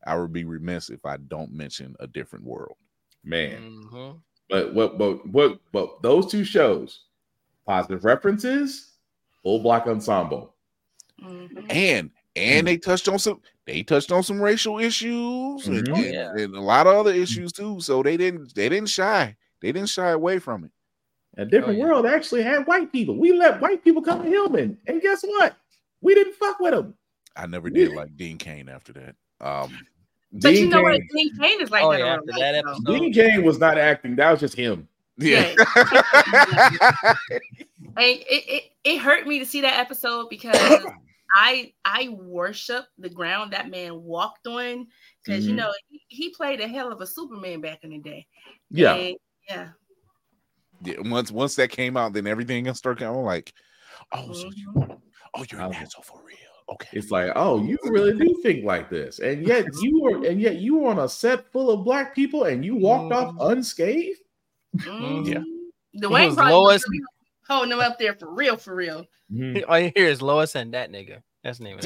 I 0.06 0.18
would 0.18 0.34
be 0.34 0.44
remiss 0.44 0.90
if 0.90 1.06
I 1.06 1.18
don't 1.18 1.52
mention 1.54 1.96
a 2.00 2.08
different 2.08 2.46
world. 2.46 2.76
Man. 3.24 3.84
Mhm. 3.90 4.20
But 4.50 4.74
what 4.74 4.98
but 4.98 5.26
what 5.28 5.60
but 5.72 6.02
those 6.02 6.30
two 6.30 6.44
shows, 6.44 7.06
positive 7.66 8.04
references, 8.04 8.92
full 9.42 9.60
block 9.60 9.88
ensemble. 9.88 10.54
Mhm. 11.22 11.66
And 11.72 12.12
and 12.36 12.68
they 12.68 12.78
touched 12.78 13.08
on 13.08 13.18
some 13.20 13.40
they 13.66 13.82
touched 13.84 14.12
on 14.12 14.24
some 14.24 14.42
racial 14.42 14.80
issues 14.80 15.66
and, 15.68 15.88
Mhm. 15.88 15.90
Oh, 15.92 15.96
and- 15.96 16.14
yeah. 16.14 16.32
and 16.36 16.54
a 16.56 16.60
lot 16.60 16.86
of 16.88 16.96
other 16.96 17.14
issues 17.14 17.54
too. 17.54 17.80
So 17.80 18.04
they 18.04 18.18
didn't 18.18 18.54
they 18.56 18.68
didn't 18.68 18.90
shy. 18.90 19.38
They 19.62 19.72
didn't 19.72 19.90
shy 19.90 20.10
away 20.10 20.40
from 20.40 20.66
it. 20.66 20.72
A 21.38 21.46
different 21.46 21.76
Oh, 21.80 21.82
yeah. 21.82 21.86
world 21.86 22.06
actually 22.06 22.44
had 22.44 22.68
white 22.68 22.92
people. 22.92 23.18
We 23.18 23.34
let 23.34 23.60
white 23.60 23.84
people 23.84 24.02
come 24.02 24.22
to 24.24 24.30
Hillman. 24.30 24.78
And 24.88 25.02
guess 25.02 25.24
what? 25.24 25.56
We 26.02 26.14
didn't 26.16 26.36
fuck 26.36 26.60
with 26.60 26.74
them. 26.74 26.94
I 27.36 27.48
never 27.48 27.70
did 27.72 27.94
like 27.94 28.16
Dean 28.16 28.38
Cain 28.38 28.70
after 28.70 28.94
that. 28.94 29.16
Um 29.42 29.76
But 30.32 30.54
you 30.54 30.68
know 30.68 30.82
what? 30.84 31.02
Dean 31.14 31.32
Cain 31.40 31.62
is 31.62 31.72
like 31.72 31.84
Oh, 31.84 31.92
that. 31.92 32.00
yeah, 32.00 32.14
after 32.16 32.32
that 32.40 32.56
episode. 32.56 32.86
Dean 32.86 33.14
Cain 33.14 33.44
was 33.44 33.58
not 33.60 33.78
acting. 33.80 34.16
That 34.16 34.32
was 34.32 34.40
just 34.42 34.56
him. 34.56 34.88
yeah. 35.18 35.54
And 37.96 37.98
it, 37.98 38.26
it 38.30 38.64
it 38.84 38.98
hurt 39.00 39.28
me 39.28 39.40
to 39.40 39.46
see 39.46 39.62
that 39.62 39.80
episode 39.80 40.30
because 40.30 40.56
I 41.36 41.74
I 41.86 42.10
worship 42.10 42.86
the 42.98 43.10
ground 43.10 43.54
that 43.54 43.70
man 43.70 44.04
walked 44.04 44.46
on 44.48 44.88
because 45.24 45.46
you 45.48 45.54
Mhm. 45.54 45.58
know 45.58 45.72
he, 45.90 46.02
he 46.08 46.30
played 46.30 46.62
a 46.62 46.68
hell 46.68 46.92
of 46.92 47.02
a 47.02 47.08
Superman 47.08 47.62
back 47.62 47.80
in 47.84 47.90
the 47.92 48.00
day. 48.00 48.26
Yeah. 48.70 48.94
And, 48.96 49.16
yeah. 49.50 49.70
Yeah, 50.84 50.96
once 51.00 51.32
once 51.32 51.56
that 51.56 51.70
came 51.70 51.96
out, 51.98 52.14
then 52.14 52.28
everything 52.28 52.68
else 52.68 52.78
started 52.80 53.04
coming. 53.04 53.20
I'm 53.20 53.26
like, 53.26 53.54
oh, 54.12 54.32
so 54.34 54.50
you, 54.56 54.72
Mhm. 54.76 55.00
oh, 55.36 55.46
you're 55.52 55.62
an 55.62 55.74
asshole 55.74 56.04
for 56.04 56.22
real. 56.26 56.38
Okay. 56.70 56.88
It's 56.94 57.12
like, 57.12 57.32
oh, 57.36 57.62
you 57.64 57.78
really 57.84 58.18
do 58.18 58.40
think 58.42 58.64
like 58.66 58.90
this, 58.90 59.20
and 59.20 59.46
yet 59.48 59.66
you 59.82 60.02
were, 60.02 60.26
and 60.26 60.42
yet 60.42 60.56
you 60.58 60.78
were 60.78 60.90
on 60.90 61.00
a 61.00 61.10
set 61.10 61.52
full 61.52 61.70
of 61.72 61.84
black 61.84 62.16
people, 62.16 62.46
and 62.46 62.64
you 62.66 62.76
walked 62.76 63.14
off 63.14 63.36
unscathed. 63.40 64.20
Mhm. 64.78 65.28
Yeah. 65.28 65.44
Dwayne 66.02 66.28
was 66.28 66.36
probably 66.36 66.54
Lois- 66.54 66.74
was 66.74 66.86
really 66.90 67.04
holding 67.48 67.72
him 67.74 67.80
up 67.80 68.00
there 68.00 68.16
for 68.16 68.34
real, 68.34 68.58
for 68.58 68.74
real. 68.76 69.06
All 69.68 69.80
you 69.80 69.92
hear 69.96 70.08
is 70.08 70.22
Lois 70.22 70.56
and 70.56 70.74
that 70.74 70.92
nigga. 70.92 71.22
That's 71.44 71.60
the 71.60 71.66
name 71.66 71.80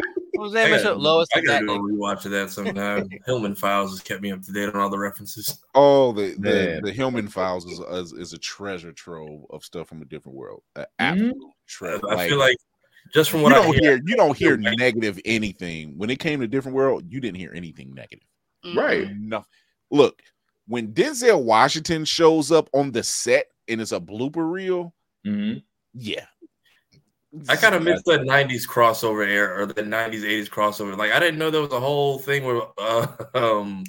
of 0.36 0.36
it. 0.36 0.38
What 0.38 0.44
was 0.44 0.52
the 0.52 0.60
I 0.60 0.64
name 0.64 0.72
of 0.74 0.82
gotta, 0.82 0.94
show? 0.94 1.00
Lois 1.00 1.28
I 1.34 1.40
that 1.40 1.46
gotta 1.46 1.66
go 1.66 1.78
nigga. 1.80 1.92
rewatch 1.92 2.24
of 2.24 2.30
that 2.32 2.50
sometime. 2.50 3.08
Hillman 3.26 3.54
Files 3.54 3.90
has 3.92 4.00
kept 4.00 4.22
me 4.22 4.32
up 4.32 4.42
to 4.42 4.52
date 4.52 4.68
on 4.68 4.76
all 4.76 4.90
the 4.90 4.98
references. 4.98 5.58
oh, 5.74 6.12
the 6.12 6.34
the, 6.38 6.80
the 6.84 6.92
Hillman 6.92 7.28
Files 7.28 7.64
is, 7.66 7.78
is 7.80 8.12
is 8.12 8.32
a 8.32 8.38
treasure 8.38 8.92
trove 8.92 9.44
of 9.50 9.64
stuff 9.64 9.88
from 9.88 10.02
a 10.02 10.04
different 10.04 10.36
world. 10.36 10.62
An 10.76 10.82
Mhm. 10.82 10.86
absolute 10.98 11.36
I, 11.36 11.50
treasure. 11.66 12.08
I 12.10 12.28
feel 12.28 12.38
like 12.38 12.56
just 13.12 13.30
from 13.30 13.40
you 13.40 13.44
what 13.44 13.52
I 13.52 13.56
don't 13.62 13.74
hear, 13.74 13.96
hear 13.96 14.02
you 14.06 14.16
don't 14.16 14.36
hear 14.36 14.56
negative 14.56 15.20
anything 15.24 15.96
when 15.98 16.10
it 16.10 16.18
came 16.18 16.40
to 16.40 16.46
different 16.48 16.74
world. 16.76 17.04
You 17.08 17.20
didn't 17.20 17.36
hear 17.38 17.52
anything 17.54 17.92
negative. 17.94 18.26
Right. 18.74 19.08
Nothing. 19.16 19.46
Look, 19.90 20.22
when 20.66 20.92
Denzel 20.94 21.42
Washington 21.44 22.06
shows 22.06 22.50
up 22.50 22.70
on 22.72 22.90
the 22.92 23.02
set 23.02 23.46
and 23.68 23.80
it's 23.80 23.92
a 23.92 24.00
blooper 24.00 24.50
reel, 24.50 24.94
Mhm. 25.26 25.62
yeah, 25.92 26.24
I 27.48 27.56
kind 27.56 27.74
of 27.74 27.82
missed 27.82 28.04
the 28.04 28.18
'90s 28.18 28.66
crossover 28.68 29.26
era 29.26 29.62
or 29.62 29.66
the 29.66 29.82
'90s 29.82 30.22
'80s 30.22 30.48
crossover. 30.48 30.96
Like 30.96 31.12
I 31.12 31.18
didn't 31.18 31.38
know 31.38 31.50
there 31.50 31.60
was 31.60 31.72
a 31.72 31.80
whole 31.80 32.18
thing 32.18 32.44
where, 32.44 32.62
uh, 32.78 33.06
um, 33.34 33.84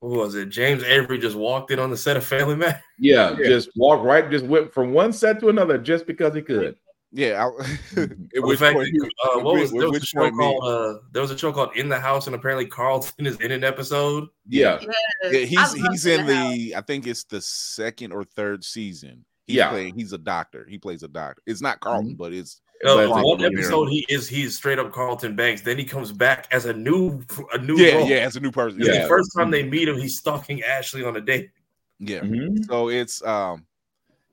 what 0.00 0.18
was 0.18 0.34
it? 0.34 0.50
James 0.50 0.82
Avery 0.84 1.18
just 1.18 1.36
walked 1.36 1.70
in 1.70 1.78
on 1.78 1.90
the 1.90 1.96
set 1.96 2.16
of 2.16 2.24
Family 2.24 2.56
Man. 2.56 2.78
Yeah, 2.98 3.36
just 3.36 3.70
walk 3.76 4.04
right, 4.04 4.30
just 4.30 4.44
went 4.44 4.72
from 4.72 4.92
one 4.92 5.12
set 5.12 5.40
to 5.40 5.48
another 5.48 5.78
just 5.78 6.06
because 6.06 6.34
he 6.34 6.42
could. 6.42 6.76
yeah. 7.12 7.46
I, 7.46 8.00
which 8.40 8.58
fact 8.58 8.76
point, 8.76 8.88
uh, 9.24 9.40
what 9.40 9.54
was 9.54 9.72
there 9.72 9.90
was 9.90 10.02
a 10.02 10.06
show 10.06 10.30
called 10.30 10.64
uh, 10.64 10.98
there 11.12 11.22
was 11.22 11.30
a 11.30 11.38
show 11.38 11.52
called 11.52 11.74
In 11.74 11.88
the 11.88 11.98
House, 11.98 12.26
and 12.26 12.36
apparently 12.36 12.66
Carlton 12.66 13.26
is 13.26 13.40
in 13.40 13.50
an 13.50 13.64
episode. 13.64 14.28
Yeah, 14.46 14.78
Yes, 14.82 15.32
Yeah, 15.32 15.38
he's 15.40 15.72
he's 15.72 16.06
in 16.06 16.26
that 16.26 16.34
house. 16.34 16.52
the 16.52 16.76
I 16.76 16.80
think 16.82 17.06
it's 17.06 17.24
the 17.24 17.40
second 17.40 18.12
or 18.12 18.24
third 18.24 18.62
season. 18.62 19.24
He's 19.48 19.56
Yeah. 19.56 19.70
playing, 19.70 19.94
he's 19.96 20.12
a 20.12 20.18
doctor. 20.18 20.64
He 20.68 20.78
plays 20.78 21.02
a 21.02 21.08
doctor. 21.08 21.42
It's 21.46 21.60
not 21.60 21.80
Carlton, 21.80 22.14
but 22.14 22.32
it's 22.32 22.60
Uh, 22.84 22.94
But 22.94 22.98
on 22.98 23.02
it's 23.18 23.26
one 23.26 23.38
like- 23.40 23.52
episode, 23.52 23.86
he 23.88 24.06
is 24.08 24.28
he's 24.28 24.54
straight 24.56 24.78
up 24.78 24.92
Carlton 24.92 25.34
Banks. 25.34 25.62
Then 25.62 25.76
he 25.78 25.84
comes 25.84 26.12
back 26.12 26.46
as 26.52 26.64
a 26.66 26.72
new 26.72 27.24
a 27.52 27.58
new 27.58 27.76
yeah, 27.76 27.94
role. 27.96 28.08
yeah, 28.08 28.18
as 28.18 28.36
a 28.36 28.40
new 28.40 28.52
person. 28.52 28.78
Yeah, 28.80 29.02
The 29.02 29.08
first 29.08 29.32
time 29.36 29.50
they 29.50 29.64
meet 29.64 29.88
him, 29.88 29.98
he's 29.98 30.16
stalking 30.16 30.62
Ashley 30.62 31.02
on 31.04 31.16
a 31.16 31.20
date. 31.20 31.50
yeah. 31.98 32.20
Mhm. 32.20 32.64
So 32.68 32.88
it's 32.88 33.20
um 33.24 33.66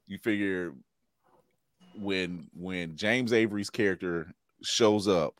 you 0.05 0.19
figure 0.19 0.75
when 1.97 2.47
when 2.53 2.95
James 2.95 3.33
Avery's 3.33 3.69
character 3.71 4.31
shows 4.61 5.07
up 5.07 5.35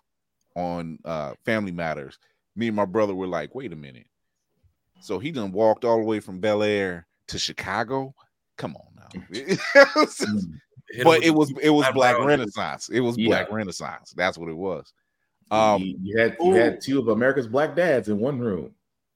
on 0.56 0.98
uh 1.06 1.34
Family 1.46 1.72
Matters, 1.72 2.18
me 2.56 2.68
and 2.68 2.76
my 2.76 2.86
brother 2.86 3.14
were 3.14 3.28
like, 3.28 3.54
wait 3.54 3.72
a 3.74 3.76
minute. 3.76 4.08
So 5.02 5.20
he 5.20 5.32
done 5.32 5.52
walked 5.52 5.86
all 5.86 6.00
the 6.00 6.06
way 6.06 6.20
from 6.20 6.40
Bel 6.40 6.64
Air 6.64 7.06
to 7.28 7.38
Chicago. 7.38 8.16
Come 8.58 8.76
on 8.76 8.86
now. 8.96 9.10
But 11.04 11.24
it 11.24 11.32
was 11.34 11.52
it 11.62 11.72
was 11.72 11.86
black 11.94 12.18
renaissance. 12.20 12.90
It 12.90 13.00
was 13.02 13.18
Yeah. 13.18 13.28
black 13.30 13.52
renaissance. 13.52 14.14
That's 14.16 14.38
what 14.38 14.50
it 14.50 14.56
was. 14.56 14.94
Um 15.52 15.82
you, 15.82 15.98
you 16.02 16.18
had 16.18 16.38
you 16.40 16.54
had 16.54 16.80
two 16.80 17.00
of 17.00 17.08
America's 17.10 17.48
black 17.48 17.76
dads 17.76 18.08
in 18.08 18.20
one 18.20 18.40
room. 18.40 18.72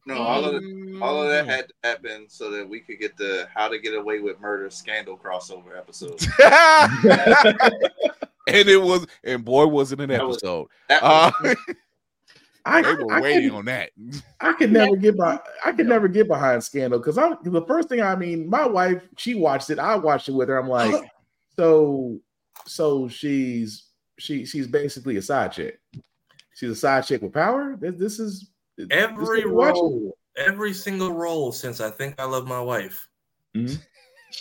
No, 0.06 0.18
all 0.18 0.44
of 0.46 0.62
Mm. 0.62 1.02
all 1.02 1.22
of 1.22 1.30
that 1.30 1.46
had 1.46 1.68
to 1.68 1.74
happen 1.84 2.26
so 2.28 2.50
that 2.52 2.68
we 2.68 2.80
could 2.80 3.00
get 3.00 3.16
the 3.18 3.48
How 3.54 3.68
to 3.70 3.78
Get 3.80 3.94
Away 3.94 4.20
with 4.20 4.40
Murder 4.40 4.70
scandal 4.72 5.16
crossover 5.18 5.78
episode. 5.78 6.20
and 8.48 8.68
it 8.68 8.82
was 8.82 9.06
and 9.24 9.46
boy 9.46 9.68
was 9.68 9.92
it 9.92 10.00
an 10.02 10.10
That 10.10 10.26
was- 10.28 10.38
episode. 10.38 10.68
That 10.90 11.04
Uh, 11.04 11.32
was, 11.44 11.56
I, 12.66 12.82
they 12.82 12.94
were 13.04 13.14
I 13.14 13.22
waiting 13.22 13.50
could, 13.50 13.58
on 13.58 13.66
that. 13.66 13.92
I 14.42 14.54
could 14.54 14.72
never 14.72 14.96
get 14.96 15.18
by. 15.18 15.40
I 15.66 15.72
could 15.72 15.88
never 15.88 16.08
get 16.08 16.28
behind 16.28 16.64
Scandal 16.64 17.00
because 17.00 17.18
I 17.18 17.34
the 17.44 17.66
first 17.66 17.90
thing 17.90 18.02
I 18.02 18.16
mean, 18.16 18.50
my 18.50 18.66
wife 18.68 19.02
she 19.18 19.36
watched 19.36 19.70
it. 19.70 19.80
I 19.80 19.96
watched 19.96 20.30
it 20.30 20.34
with 20.34 20.50
her. 20.50 20.58
I'm 20.58 20.68
like, 20.70 21.10
so 21.56 22.20
so 22.66 23.08
she's 23.08 23.86
she 24.18 24.46
she's 24.46 24.68
basically 24.68 25.18
a 25.18 25.22
side 25.22 25.52
chick. 25.54 25.80
She's 26.56 26.70
a 26.72 26.76
side 26.76 27.06
chick 27.06 27.22
with 27.22 27.34
power. 27.34 27.78
This, 27.80 27.96
this 27.98 28.20
is 28.20 28.50
every 28.92 29.40
is 29.40 29.46
what 29.46 29.46
we're 29.46 29.54
watching. 29.54 29.82
role, 29.82 30.18
every 30.38 30.74
single 30.74 31.14
role 31.14 31.52
since 31.54 31.80
I 31.80 31.90
think 31.90 32.16
I 32.20 32.26
love 32.26 32.48
my 32.48 32.60
wife. 32.62 33.08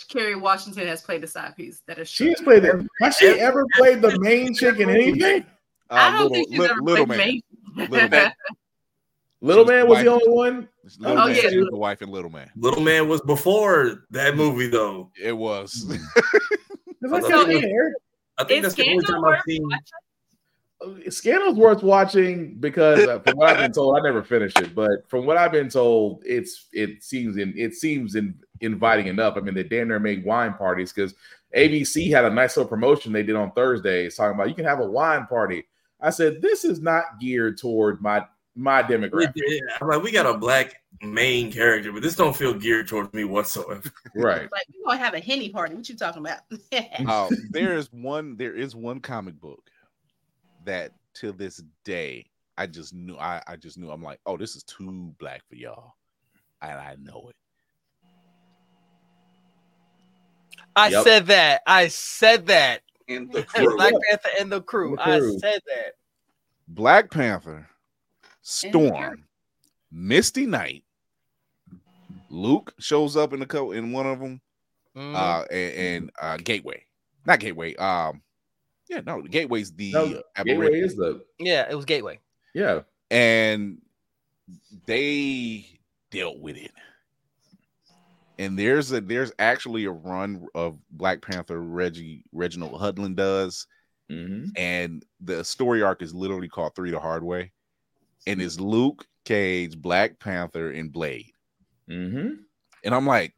Kerry 0.09 0.35
Washington 0.35 0.87
has 0.87 1.01
played 1.01 1.21
the 1.21 1.27
side 1.27 1.55
piece. 1.55 1.81
That 1.87 1.97
is 1.97 2.07
She 2.09 2.25
true. 2.25 2.33
has 2.33 2.41
played 2.41 2.63
it. 2.65 2.85
Has 3.01 3.15
she 3.15 3.27
ever 3.27 3.65
played 3.75 4.01
the 4.01 4.19
main 4.19 4.53
chick 4.53 4.79
in 4.79 4.89
anything? 4.89 5.45
I 5.89 6.07
Uh, 6.07 6.11
don't 6.11 6.13
little, 6.21 6.29
think 6.35 6.49
she's 6.51 6.59
li- 6.59 6.65
ever 6.69 6.81
little 6.81 7.05
played 7.07 7.17
man. 7.17 7.27
main. 7.27 7.41
Little 7.75 8.09
man. 8.09 8.33
Little 9.41 9.63
She's 9.63 9.69
man 9.69 9.79
the 9.81 9.85
was 9.85 9.99
the 10.03 10.07
only 10.11 10.29
one. 10.29 10.69
Little 10.97 11.17
Oh, 11.19 11.27
man, 11.27 11.35
yeah. 11.35 11.49
she 11.49 11.57
was 11.57 11.69
the 11.69 11.77
wife 11.77 12.01
in 12.01 12.09
Little 12.09 12.29
Man. 12.29 12.49
Little 12.57 12.81
Man 12.81 13.07
was 13.07 13.21
before 13.21 14.05
that 14.11 14.35
movie 14.35 14.67
though. 14.67 15.11
It 15.21 15.33
was. 15.37 15.85
Because 17.01 17.23
I 17.23 17.29
So 17.29 17.45
kept 17.45 17.63
it- 17.63 17.93
I 18.37 18.43
think 18.43 18.65
Is 18.65 18.75
that's 18.75 18.75
the 18.75 18.91
only 18.91 19.05
time 19.05 19.23
I've 19.23 19.41
seen. 19.47 19.63
watching? 20.81 21.11
Scandal's 21.11 21.57
worth 21.57 21.81
watching 21.81 22.55
because 22.59 23.07
uh, 23.07 23.19
from 23.19 23.37
what 23.37 23.49
I've 23.49 23.57
been 23.57 23.71
told, 23.71 23.97
I 23.97 24.01
never 24.01 24.21
finished 24.21 24.59
it, 24.59 24.75
but 24.75 25.09
from 25.09 25.25
what 25.25 25.37
I've 25.37 25.51
been 25.53 25.69
told, 25.69 26.23
it's 26.25 26.67
it 26.73 27.01
seems 27.01 27.37
in 27.37 27.53
it 27.57 27.73
seems 27.75 28.15
in, 28.15 28.35
inviting 28.59 29.07
enough. 29.07 29.37
I 29.37 29.39
mean, 29.39 29.53
they 29.55 29.63
damn 29.63 29.87
near 29.87 29.99
made 29.99 30.25
wine 30.25 30.53
parties 30.55 30.91
because 30.91 31.15
ABC 31.55 32.11
had 32.11 32.25
a 32.25 32.29
nice 32.29 32.57
little 32.57 32.69
promotion 32.69 33.13
they 33.13 33.23
did 33.23 33.37
on 33.37 33.51
Thursdays 33.53 34.15
talking 34.17 34.35
about 34.35 34.49
you 34.49 34.55
can 34.55 34.65
have 34.65 34.79
a 34.81 34.85
wine 34.85 35.25
party. 35.27 35.65
I 36.01 36.09
said 36.11 36.41
this 36.41 36.63
is 36.63 36.79
not 36.79 37.19
geared 37.19 37.57
toward 37.57 38.01
my 38.01 38.25
my 38.55 38.83
demographic, 38.83 39.59
I'm 39.79 39.87
like, 39.87 40.03
we 40.03 40.11
got 40.11 40.25
a 40.25 40.37
black 40.37 40.81
main 41.01 41.51
character, 41.51 41.93
but 41.93 42.01
this 42.01 42.15
don't 42.15 42.35
feel 42.35 42.53
geared 42.53 42.89
towards 42.89 43.13
me 43.13 43.23
whatsoever. 43.23 43.89
right? 44.15 44.49
Like 44.51 44.65
we're 44.75 44.85
gonna 44.85 44.97
have 44.97 45.13
a 45.13 45.19
henny 45.19 45.49
party. 45.49 45.75
What 45.75 45.87
you 45.87 45.95
talking 45.95 46.25
about? 46.25 46.39
uh, 47.07 47.29
there 47.51 47.75
is 47.75 47.91
one. 47.93 48.35
There 48.35 48.53
is 48.53 48.75
one 48.75 48.99
comic 48.99 49.39
book 49.39 49.69
that 50.65 50.91
to 51.15 51.31
this 51.31 51.63
day 51.85 52.25
I 52.57 52.67
just 52.67 52.93
knew. 52.93 53.15
I, 53.17 53.41
I 53.47 53.55
just 53.55 53.77
knew. 53.77 53.89
I'm 53.89 54.03
like, 54.03 54.19
oh, 54.25 54.35
this 54.35 54.57
is 54.57 54.63
too 54.63 55.13
black 55.19 55.41
for 55.47 55.55
y'all, 55.55 55.93
and 56.61 56.73
I 56.73 56.95
know 57.01 57.29
it. 57.29 57.35
I 60.75 60.89
Yep. 60.89 61.03
said 61.03 61.27
that. 61.27 61.61
I 61.65 61.87
said 61.87 62.47
that. 62.47 62.81
And 63.09 63.31
the 63.31 63.45
Black 63.75 63.93
Panther 64.09 64.29
and 64.39 64.51
the 64.51 64.61
crew. 64.61 64.95
The 64.95 65.01
I 65.03 65.19
said 65.39 65.61
that. 65.65 65.93
Black 66.67 67.09
Panther, 67.09 67.67
Storm, 68.41 69.25
Misty 69.91 70.45
Knight. 70.45 70.83
Luke 72.29 72.73
shows 72.79 73.17
up 73.17 73.33
in 73.33 73.39
the 73.39 73.45
co 73.47 73.71
in 73.71 73.91
one 73.91 74.05
of 74.05 74.19
them, 74.19 74.41
Mm-hmm. 74.95 75.15
uh, 75.15 75.41
and, 75.51 75.73
and 75.75 76.11
uh, 76.21 76.37
Gateway, 76.37 76.83
not 77.25 77.39
Gateway. 77.39 77.75
Um, 77.75 78.21
yeah, 78.89 79.01
no, 79.05 79.21
Gateway's 79.21 79.71
the 79.71 79.91
No, 79.93 80.21
uh, 80.35 80.43
Gateway 80.43 80.79
is 80.81 80.95
the 80.95 81.23
Yeah, 81.39 81.67
it 81.69 81.75
was 81.75 81.85
Gateway. 81.85 82.19
yeah. 82.53 82.81
and 83.11 83.79
they 84.87 85.65
dealt 86.11 86.39
with 86.39 86.57
it. 86.57 86.71
And 88.39 88.57
there's 88.57 88.91
a 88.93 89.01
there's 89.01 89.33
actually 89.37 89.83
a 89.83 89.91
run 89.91 90.47
of 90.55 90.79
Black 90.89 91.21
Panther 91.21 91.59
Reggie 91.61 92.23
Reginald 92.31 92.79
Hudlin 92.79 93.13
does, 93.13 93.67
and 94.55 95.05
the 95.19 95.43
story 95.43 95.83
arc 95.83 96.01
is 96.01 96.15
literally 96.15 96.47
called 96.47 96.73
Three 96.73 96.89
the 96.89 96.99
Hard 97.01 97.21
Way, 97.21 97.51
and 98.25 98.41
it's 98.41 98.57
Luke 98.57 99.05
Cage, 99.25 99.77
Black 99.77 100.19
Panther, 100.19 100.71
and 100.71 100.89
Blade. 100.91 101.33
Mm-hmm. 101.89 102.29
And 102.85 102.95
I'm 102.95 103.05
like, 103.05 103.35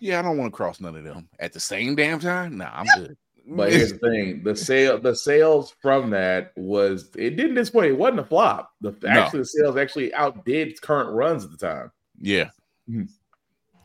yeah, 0.00 0.18
I 0.18 0.22
don't 0.22 0.38
want 0.38 0.52
to 0.52 0.56
cross 0.56 0.80
none 0.80 0.96
of 0.96 1.04
them 1.04 1.28
at 1.38 1.52
the 1.52 1.60
same 1.60 1.94
damn 1.94 2.18
time. 2.18 2.58
Nah, 2.58 2.70
I'm 2.72 2.86
good. 2.96 3.16
But 3.46 3.72
here's 3.72 3.92
the 3.92 3.98
thing: 3.98 4.42
the 4.42 4.56
sale, 4.56 4.98
the 4.98 5.14
sales 5.14 5.72
from 5.80 6.10
that 6.10 6.50
was 6.56 7.10
it 7.16 7.36
didn't 7.36 7.54
disappoint. 7.54 7.92
It 7.92 7.98
wasn't 7.98 8.20
a 8.20 8.24
flop. 8.24 8.72
The 8.80 8.92
actually 9.08 9.38
the 9.38 9.46
sales 9.46 9.76
actually 9.76 10.12
outdid 10.14 10.80
current 10.82 11.10
runs 11.10 11.44
at 11.44 11.52
the 11.52 11.56
time. 11.56 11.92
Yeah. 12.18 12.50
Mhm. 12.90 13.08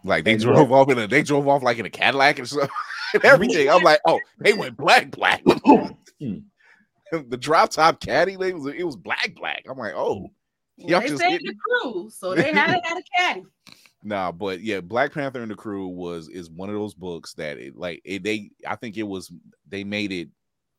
Like 0.03 0.25
they 0.25 0.33
And 0.33 0.41
drove 0.41 0.69
what- 0.69 0.81
off 0.81 0.91
in 0.91 0.99
a 0.99 1.07
they 1.07 1.23
drove 1.23 1.47
off 1.47 1.63
like 1.63 1.77
in 1.77 1.85
a 1.85 1.89
Cadillac 1.89 2.39
and 2.39 2.47
stuff 2.47 2.69
and 3.13 3.23
everything. 3.25 3.69
I'm 3.69 3.83
like, 3.83 3.99
oh, 4.05 4.19
they 4.39 4.53
went 4.53 4.77
black, 4.77 5.11
black. 5.11 5.43
the 6.19 7.37
drop 7.37 7.69
top 7.71 7.99
caddy, 7.99 8.35
they 8.35 8.53
was 8.53 8.73
it 8.73 8.83
was 8.83 8.95
black, 8.95 9.33
black. 9.35 9.63
I'm 9.69 9.77
like, 9.77 9.93
oh, 9.95 10.29
y'all 10.77 10.99
they 11.01 11.07
just 11.09 11.21
saved 11.21 11.31
hitting 11.41 11.47
the 11.47 11.55
crew, 11.55 12.09
so 12.09 12.35
they 12.35 12.51
had 12.53 12.71
it 12.77 12.81
at 12.89 12.97
a 12.97 13.03
caddy. 13.17 13.43
Nah, 14.05 14.33
but 14.33 14.59
yeah, 14.59 14.81
Black 14.81 15.13
Panther 15.13 15.41
and 15.41 15.49
the 15.49 15.55
Crew 15.55 15.87
was 15.87 16.27
is 16.27 16.49
one 16.49 16.67
of 16.67 16.75
those 16.75 16.93
books 16.93 17.35
that 17.35 17.57
it 17.57 17.77
like 17.77 18.01
it, 18.03 18.21
they 18.21 18.51
I 18.67 18.75
think 18.75 18.97
it 18.97 19.03
was 19.03 19.31
they 19.69 19.85
made 19.85 20.11
it 20.11 20.27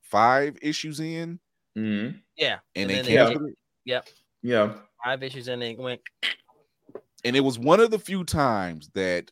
five 0.02 0.58
issues 0.60 1.00
in 1.00 1.40
Mm-hmm. 1.74 2.18
Yeah. 2.36 2.58
and, 2.76 2.90
they 2.90 2.96
then 2.96 3.04
canceled 3.06 3.48
it. 3.48 3.56
Yep. 3.86 4.08
Yeah. 4.42 4.72
Five 5.02 5.22
issues 5.22 5.48
and 5.48 5.62
they 5.62 5.74
went. 5.74 6.02
And 7.24 7.36
it 7.36 7.40
was 7.40 7.58
one 7.58 7.80
of 7.80 7.90
the 7.90 7.98
few 7.98 8.24
times 8.24 8.90
that 8.94 9.30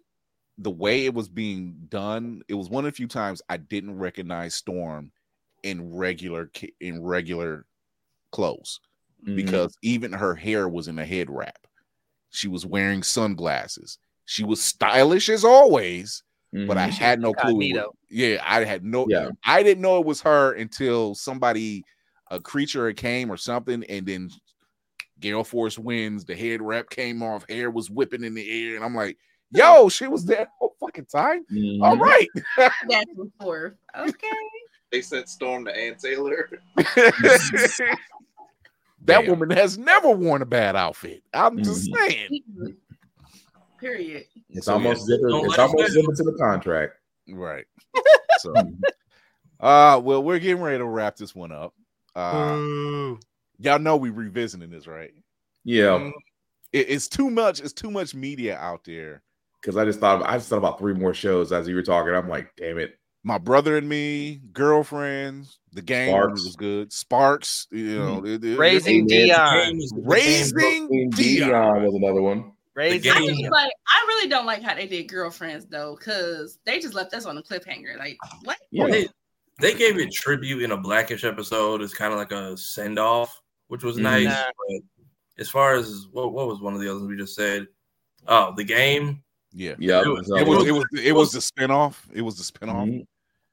the 0.58 0.70
way 0.70 1.06
it 1.06 1.14
was 1.14 1.28
being 1.28 1.74
done, 1.88 2.42
it 2.48 2.54
was 2.54 2.68
one 2.68 2.84
of 2.84 2.92
the 2.92 2.96
few 2.96 3.08
times 3.08 3.40
I 3.48 3.56
didn't 3.56 3.96
recognize 3.98 4.54
Storm 4.54 5.10
in 5.62 5.94
regular 5.94 6.50
in 6.80 7.02
regular 7.02 7.66
clothes 8.32 8.80
Mhm. 9.26 9.36
because 9.36 9.76
even 9.82 10.12
her 10.12 10.34
hair 10.34 10.68
was 10.68 10.88
in 10.88 10.98
a 10.98 11.06
head 11.06 11.30
wrap. 11.30 11.66
She 12.30 12.48
was 12.48 12.66
wearing 12.66 13.02
sunglasses. 13.02 13.98
She 14.24 14.44
was 14.44 14.62
stylish 14.62 15.28
as 15.28 15.44
always, 15.44 16.22
but 16.52 16.76
I 16.78 16.88
Mhm. 16.88 16.92
had 16.98 17.20
no 17.20 17.32
clue. 17.34 17.54
was- 17.56 17.94
yeah, 18.10 18.42
I 18.44 18.64
had 18.64 18.84
no. 18.84 19.06
Yeah. 19.08 19.30
I 19.44 19.62
didn't 19.62 19.82
know 19.82 19.98
it 19.98 20.06
was 20.06 20.20
her 20.22 20.52
until 20.54 21.14
somebody, 21.14 21.84
a 22.30 22.40
creature 22.40 22.92
came 22.92 23.30
or 23.30 23.36
something, 23.36 23.84
and 23.84 24.06
then 24.06 24.30
Gale 25.22 25.44
Force 25.44 25.78
wins. 25.78 26.24
The 26.26 26.36
head 26.36 26.60
wrap 26.60 26.90
came 26.90 27.22
off, 27.22 27.48
hair 27.48 27.70
was 27.70 27.88
whipping 27.90 28.24
in 28.24 28.34
the 28.34 28.68
air, 28.68 28.76
and 28.76 28.84
I'm 28.84 28.94
like, 28.94 29.16
"Yo, 29.52 29.88
she 29.88 30.06
was 30.08 30.24
there 30.26 30.44
the 30.44 30.50
whole 30.58 30.74
fucking 30.80 31.06
time." 31.06 31.46
Mm-hmm. 31.50 31.82
All 31.82 31.96
right, 31.96 32.28
Back 32.58 32.72
and 32.90 33.32
forth. 33.40 33.74
Okay. 33.96 34.28
They 34.90 35.00
sent 35.00 35.28
Storm 35.30 35.64
to 35.64 35.74
Ann 35.74 35.94
Taylor. 35.96 36.50
that 39.04 39.26
woman 39.26 39.50
has 39.50 39.78
never 39.78 40.10
worn 40.10 40.42
a 40.42 40.46
bad 40.46 40.76
outfit. 40.76 41.22
I'm 41.32 41.62
just 41.62 41.90
Mhm. 41.90 41.96
saying. 42.10 42.40
Period. 43.80 44.24
It's 44.50 44.66
So, 44.66 44.74
almost 44.74 45.08
yeah. 45.08 45.16
zipping, 45.16 45.44
it's 45.46 45.58
almost 45.58 45.78
down. 45.78 45.88
zipping 45.90 46.14
to 46.16 46.22
the 46.24 46.36
contract. 46.38 46.94
Right. 47.28 47.64
So, 48.40 48.52
uh, 49.60 50.00
well, 50.04 50.22
we're 50.22 50.38
getting 50.38 50.62
ready 50.62 50.78
to 50.78 50.84
wrap 50.84 51.16
this 51.16 51.34
one 51.34 51.52
up. 51.52 51.74
Uh, 52.14 53.14
y'all 53.58 53.78
know 53.78 53.96
we 53.96 54.10
revisiting 54.10 54.70
this, 54.70 54.86
right? 54.86 55.12
Yeah. 55.64 55.84
Mm-hmm. 55.98 56.10
It- 56.72 56.90
it's 56.90 57.08
too 57.08 57.30
much. 57.30 57.60
It's 57.60 57.72
too 57.72 57.90
much 57.90 58.14
media 58.14 58.56
out 58.58 58.84
there. 58.84 59.22
Because 59.60 59.76
I 59.76 59.84
just 59.84 60.00
thought 60.00 60.22
I 60.24 60.36
just 60.38 60.48
thought 60.48 60.56
about 60.56 60.78
three 60.78 60.94
more 60.94 61.14
shows 61.14 61.52
as 61.52 61.68
you 61.68 61.74
were 61.76 61.82
talking. 61.82 62.14
I'm 62.14 62.28
like, 62.28 62.50
damn 62.56 62.78
it. 62.78 62.98
My 63.24 63.38
brother 63.38 63.76
and 63.76 63.88
me, 63.88 64.40
girlfriends, 64.52 65.60
the 65.72 65.82
game 65.82 66.10
Sparks. 66.10 66.44
was 66.44 66.56
good. 66.56 66.92
Sparks, 66.92 67.68
you 67.70 67.96
know, 67.96 68.16
mm-hmm. 68.20 68.26
it- 68.26 68.44
it- 68.44 68.58
Raising 68.58 69.04
it- 69.04 69.08
Dion. 69.08 69.78
Raising 70.02 71.10
Dion. 71.10 71.48
Dion 71.48 71.82
was 71.84 71.94
another 71.94 72.22
one. 72.22 72.52
Raising 72.74 73.12
I 73.12 73.18
just 73.26 73.50
like 73.50 73.70
I 73.86 74.04
really 74.08 74.28
don't 74.30 74.46
like 74.46 74.62
how 74.62 74.74
they 74.74 74.86
did 74.86 75.04
girlfriends 75.04 75.66
though, 75.66 75.94
because 75.96 76.58
they 76.64 76.80
just 76.80 76.94
left 76.94 77.12
us 77.12 77.26
on 77.26 77.36
a 77.36 77.42
cliffhanger. 77.42 77.98
Like 77.98 78.16
what? 78.44 78.56
Well, 78.72 78.88
they, 78.90 79.06
they 79.60 79.74
gave 79.74 79.98
it 79.98 80.10
tribute 80.10 80.62
in 80.62 80.72
a 80.72 80.76
Black-ish 80.78 81.22
episode. 81.22 81.82
It's 81.82 81.92
kind 81.92 82.12
of 82.14 82.18
like 82.18 82.32
a 82.32 82.56
send 82.56 82.98
off, 82.98 83.38
which 83.72 83.82
was 83.82 83.96
Mhm. 83.96 84.02
nice. 84.02 84.24
Nah. 84.26 84.50
But 84.68 84.82
as 85.38 85.48
far 85.48 85.72
as 85.72 86.06
what, 86.12 86.34
what 86.34 86.46
was 86.46 86.60
one 86.60 86.74
of 86.74 86.80
the 86.80 86.90
others 86.90 87.04
we 87.04 87.16
just 87.16 87.34
said? 87.34 87.66
Oh, 88.28 88.52
the 88.54 88.64
game. 88.64 89.22
Yeah, 89.54 89.74
Yeah, 89.78 90.02
It 90.02 90.08
was- 90.08 90.30
it 90.30 90.46
was. 90.46 90.66
It 90.66 90.72
was. 90.72 90.86
It 91.02 91.12
was 91.12 91.32
the 91.32 91.38
spinoff. 91.40 91.96
It 92.12 92.20
was 92.20 92.36
the 92.36 92.44
spinoff. 92.44 92.86
Mhm. 92.86 93.06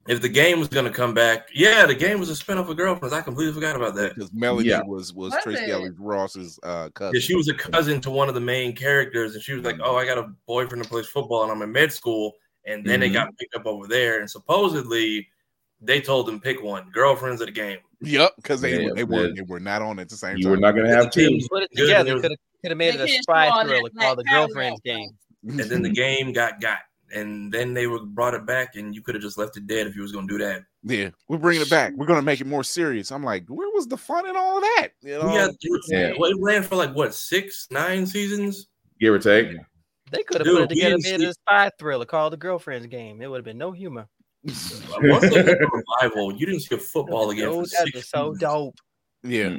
If 0.09 0.21
the 0.21 0.27
game 0.29 0.59
was 0.59 0.67
gonna 0.67 0.91
come 0.91 1.13
back, 1.13 1.49
yeah, 1.53 1.85
the 1.85 1.95
game 1.95 2.19
was 2.19 2.29
a 2.29 2.35
spin 2.35 2.57
off 2.57 2.67
of 2.67 2.75
Girlfriends. 2.75 3.13
I 3.13 3.21
completely 3.21 3.53
forgot 3.53 3.75
about 3.77 3.95
that. 3.95 4.15
Because 4.15 4.31
Melody 4.33 4.69
Yeah. 4.69 4.81
was 4.83 5.13
was 5.13 5.33
Was 5.33 5.43
Tracee? 5.43 5.71
Ellis 5.71 5.93
Ross's 5.97 6.59
uh, 6.63 6.89
cousin. 6.93 7.15
Yeah, 7.15 7.21
she 7.21 7.35
was 7.35 7.47
a 7.47 7.53
cousin 7.53 8.01
to 8.01 8.09
one 8.09 8.27
of 8.27 8.33
the 8.35 8.41
main 8.41 8.75
characters, 8.75 9.35
and 9.35 9.43
she 9.43 9.53
was 9.53 9.63
like, 9.63 9.77
"Oh, 9.81 9.95
I 9.95 10.05
got 10.05 10.17
a 10.17 10.31
boyfriend 10.47 10.83
who 10.83 10.89
plays 10.89 11.07
football, 11.07 11.43
and 11.43 11.51
I'm 11.51 11.61
in 11.61 11.71
med 11.71 11.93
school." 11.93 12.33
And 12.65 12.85
then 12.85 12.99
they 12.99 13.09
Mhm. 13.09 13.13
got 13.13 13.37
picked 13.37 13.55
up 13.55 13.65
over 13.65 13.87
there, 13.87 14.19
and 14.19 14.29
supposedly 14.29 15.27
they 15.81 16.01
told 16.01 16.27
them 16.27 16.39
pick 16.39 16.61
one, 16.61 16.89
girlfriends 16.91 17.41
of 17.41 17.47
the 17.47 17.53
game. 17.53 17.77
Yep, 18.01 18.31
because 18.37 18.61
they 18.61 18.77
Yeah, 18.77 18.89
were 18.89 18.93
they 18.95 19.03
were 19.03 19.33
they 19.33 19.41
were 19.41 19.59
not 19.59 19.81
on 19.81 19.99
at 19.99 20.09
the 20.09 20.15
same 20.15 20.37
You 20.37 20.43
time. 20.43 20.51
were 20.51 20.57
not 20.57 20.71
gonna 20.71 20.89
have 20.89 21.05
The 21.05 21.09
team 21.11 21.29
two. 21.29 21.35
was 21.35 21.47
Put 21.49 21.63
it 21.63 21.71
together. 21.75 22.15
Could 22.21 22.31
have 22.31 22.39
could 22.61 22.71
have 22.71 22.77
made 22.77 22.95
it 22.95 23.01
a 23.01 23.07
spy 23.07 23.47
show 23.47 23.51
all 23.53 23.61
thriller 23.63 23.89
called 23.89 24.19
the 24.19 24.23
Girlfriend's. 24.23 24.81
Game. 24.81 25.09
and 25.43 25.59
then 25.59 25.81
the 25.81 25.89
game 25.89 26.33
got 26.33 26.59
got, 26.61 26.79
and 27.13 27.51
then 27.51 27.73
they 27.73 27.87
were 27.87 27.99
brought 28.05 28.33
it 28.33 28.45
back, 28.45 28.75
and 28.75 28.93
you 28.95 29.01
could 29.01 29.15
have 29.15 29.21
just 29.21 29.37
left 29.37 29.57
it 29.57 29.67
dead 29.67 29.87
if 29.87 29.95
you 29.95 30.01
was 30.01 30.11
gonna 30.11 30.27
do 30.27 30.37
that. 30.37 30.63
Yeah, 30.83 31.09
we're 31.27 31.37
bringing 31.37 31.61
it 31.61 31.69
back. 31.69 31.93
We're 31.95 32.05
gonna 32.05 32.21
make 32.21 32.39
it 32.41 32.47
more 32.47 32.63
serious. 32.63 33.11
I'm 33.11 33.23
like, 33.23 33.45
where 33.47 33.69
was 33.69 33.87
the 33.87 33.97
fun 33.97 34.27
in 34.27 34.35
all 34.35 34.57
of 34.57 34.63
that? 34.63 34.89
You 35.01 35.17
know, 35.19 35.27
We 35.27 35.33
got 35.35 35.51
Yeah. 35.87 36.13
well, 36.17 36.31
it 36.31 36.37
ran 36.39 36.63
for 36.63 36.75
like 36.75 36.93
what 36.95 37.13
six, 37.13 37.67
nine 37.71 38.05
seasons. 38.05 38.67
Give 38.99 39.13
or 39.13 39.19
take. 39.19 39.49
They 40.11 40.23
could 40.23 40.37
have 40.45 40.47
put 40.53 40.63
it 40.63 40.69
together, 40.69 40.97
didn't 40.97 41.03
made 41.19 41.25
it 41.25 41.29
a 41.29 41.33
spy 41.33 41.69
thriller 41.77 42.05
called 42.05 42.33
the 42.33 42.37
Girlfriend's 42.37 42.87
Game. 42.87 43.21
It 43.21 43.27
would 43.27 43.37
have 43.37 43.45
been 43.45 43.57
no 43.57 43.71
humor. 43.71 44.07
Once 44.43 45.21
they 45.21 45.43
did 45.43 45.59
the 45.59 45.83
revival, 46.01 46.33
you 46.33 46.45
didn't 46.45 46.61
see 46.61 46.75
a 46.75 46.77
football 46.77 47.29
again. 47.31 47.47
Oh, 47.49 47.63
For 47.63 47.67
that'd 47.69 47.93
six 47.93 48.09
so 48.09 48.33
seasons. 48.33 48.39
dope. 48.39 48.75
yeah, 49.23 49.57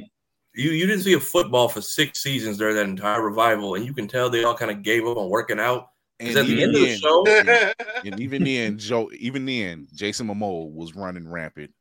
You 0.54 0.70
you 0.70 0.86
didn't 0.86 1.02
see 1.02 1.12
a 1.12 1.20
football 1.20 1.68
for 1.68 1.80
six 1.82 2.22
seasons 2.22 2.56
during 2.58 2.76
that 2.76 2.86
entire 2.86 3.22
revival, 3.22 3.74
and 3.74 3.84
you 3.84 3.92
can 3.92 4.08
tell 4.08 4.30
they 4.30 4.44
all 4.44 4.56
kind 4.56 4.70
of 4.70 4.82
gave 4.82 5.06
up 5.06 5.16
on 5.18 5.28
working 5.28 5.60
out. 5.60 5.88
and 6.18 6.36
at 6.36 6.46
the 6.46 6.52
even 6.52 6.62
end 6.64 6.74
of 6.76 6.80
the 6.80 6.86
then, 6.86 6.98
show, 6.98 8.04
and 8.10 8.20
even 8.20 8.44
then, 8.44 8.78
Joe, 8.78 9.10
even 9.18 9.44
then, 9.46 9.86
Jason 9.94 10.26
Momoa 10.28 10.70
was 10.72 10.94
running 10.96 11.28
rampant 11.28 11.72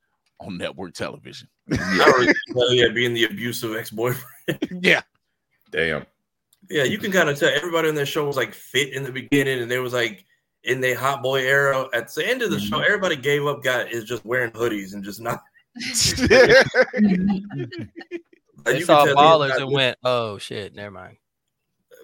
on 0.41 0.57
network 0.57 0.93
television. 0.93 1.47
I 1.71 1.75
really 2.17 2.33
tell 2.53 2.73
you 2.73 2.91
being 2.93 3.13
the 3.13 3.25
abusive 3.25 3.75
ex 3.75 3.89
boyfriend. 3.91 4.27
yeah, 4.83 5.01
Damn. 5.71 6.05
Yeah, 6.69 6.83
you 6.83 6.97
can 6.99 7.11
kind 7.11 7.29
of 7.29 7.39
tell 7.39 7.49
everybody 7.53 7.87
on 7.89 7.95
their 7.95 8.05
show 8.05 8.25
was 8.27 8.35
like 8.37 8.53
fit 8.53 8.93
in 8.93 9.03
the 9.03 9.11
beginning, 9.11 9.61
and 9.61 9.71
they 9.71 9.79
was 9.79 9.93
like 9.93 10.25
in 10.63 10.81
the 10.81 10.93
hot 10.93 11.21
boy 11.23 11.41
era. 11.41 11.87
At 11.93 12.13
the 12.13 12.27
end 12.27 12.41
of 12.41 12.51
the 12.51 12.59
show, 12.59 12.79
everybody 12.79 13.15
gave 13.15 13.45
up. 13.45 13.63
Got 13.63 13.91
is 13.91 14.03
just 14.05 14.25
wearing 14.25 14.51
hoodies 14.51 14.93
and 14.93 15.03
just 15.03 15.21
not. 15.21 15.41
They 18.65 18.79
you 18.79 18.85
saw 18.85 19.05
ballers 19.05 19.55
and 19.55 19.71
went, 19.71 19.97
"Oh 20.03 20.37
shit, 20.37 20.75
never 20.75 20.91
mind." 20.91 21.15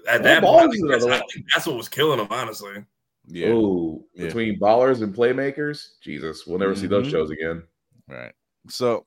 At 0.07 0.23
that 0.23 0.41
point, 0.41 0.69
I 0.69 0.71
think, 0.71 0.89
that's, 0.89 1.05
I 1.05 1.17
think 1.33 1.45
that's 1.53 1.67
what 1.67 1.75
was 1.75 1.89
killing 1.89 2.17
them, 2.17 2.27
honestly. 2.29 2.85
yeah, 3.27 3.49
Oh, 3.49 4.05
Yeah. 4.13 4.25
between 4.27 4.59
ballers 4.59 5.01
and 5.01 5.13
playmakers, 5.13 5.99
Jesus, 6.01 6.45
we'll 6.47 6.59
never 6.59 6.75
see 6.75 6.87
those 6.87 7.07
Mhm. 7.07 7.11
shows 7.11 7.31
again. 7.31 7.63
right. 8.07 8.31
So 8.69 9.05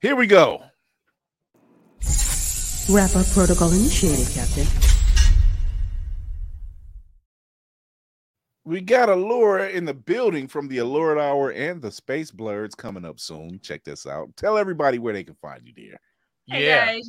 here 0.00 0.14
we 0.16 0.26
go. 0.26 0.62
Wrap 2.90 3.16
up 3.16 3.26
protocol 3.32 3.72
initiated, 3.72 4.28
Captain. 4.34 4.66
We 8.68 8.82
got 8.82 9.08
Alura 9.08 9.72
in 9.72 9.86
the 9.86 9.94
building 9.94 10.46
from 10.46 10.68
the 10.68 10.76
Alluring 10.76 11.18
Hour 11.18 11.52
and 11.52 11.80
the 11.80 11.90
Space 11.90 12.30
Blurs 12.30 12.74
coming 12.74 13.02
up 13.02 13.18
soon. 13.18 13.58
Check 13.60 13.82
this 13.82 14.06
out. 14.06 14.28
Tell 14.36 14.58
everybody 14.58 14.98
where 14.98 15.14
they 15.14 15.24
can 15.24 15.36
find 15.36 15.62
you, 15.64 15.72
dear. 15.72 15.98
Hey 16.48 16.66
Yeah. 16.66 16.84
guys, 16.84 17.08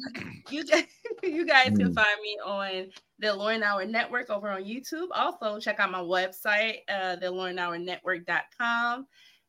you 0.50 0.66
guys, 0.66 0.86
you 1.24 1.46
guys 1.46 1.72
can 1.78 1.90
Mm. 1.92 1.96
find 1.96 2.22
me 2.24 2.40
on 2.46 2.90
the 3.20 3.34
Alluring 3.34 3.62
Hour 3.62 3.84
Network 3.84 4.30
over 4.30 4.50
on 4.50 4.64
YouTube. 4.64 5.08
Also, 5.12 5.60
check 5.60 5.82
out 5.82 5.92
my 5.92 6.00
website, 6.00 6.78
uh, 6.88 7.18
the 7.18 7.28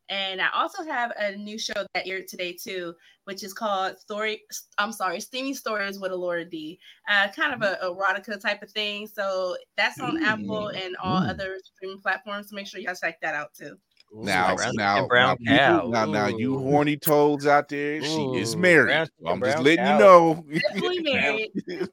And 0.09 0.41
I 0.41 0.49
also 0.53 0.83
have 0.83 1.13
a 1.17 1.37
new 1.37 1.57
show 1.57 1.85
that 1.93 2.05
aired 2.05 2.27
today 2.27 2.51
too, 2.51 2.93
which 3.31 3.43
is 3.43 3.53
called 3.53 3.97
Story. 3.97 4.41
I'm 4.77 4.91
sorry, 4.91 5.21
Steamy 5.21 5.53
Stories 5.53 5.97
with 6.01 6.11
Alura 6.11 6.49
D. 6.49 6.77
Uh, 7.09 7.29
kind 7.33 7.53
of 7.53 7.61
a 7.61 7.77
erotica 7.81 8.41
type 8.41 8.61
of 8.61 8.69
thing. 8.71 9.07
So 9.07 9.55
that's 9.77 10.01
on 10.01 10.21
Apple 10.21 10.67
and 10.67 10.97
all 11.01 11.21
Mm. 11.21 11.29
other 11.29 11.55
streaming 11.63 12.01
platforms. 12.01 12.49
So 12.49 12.57
make 12.57 12.67
sure 12.67 12.81
y'all 12.81 12.93
check 12.93 13.21
that 13.21 13.33
out 13.33 13.53
too. 13.53 13.77
Now, 14.13 14.53
now, 14.73 15.07
brown 15.07 15.37
now, 15.39 15.55
cow. 15.57 15.75
people- 15.77 15.91
now, 15.91 16.05
now, 16.05 16.27
you 16.27 16.57
horny 16.59 16.97
toads 16.97 17.47
out 17.47 17.69
there, 17.69 18.03
she 18.03 18.21
is 18.35 18.57
married. 18.57 18.87
brown 18.87 19.07
I'm 19.25 19.39
chicken, 19.39 19.51
just 19.53 19.63
letting 19.63 19.85
cow. 19.85 19.93
you 19.93 19.99
know. 20.03 20.45
Definitely 20.51 20.99
married. 21.13 21.51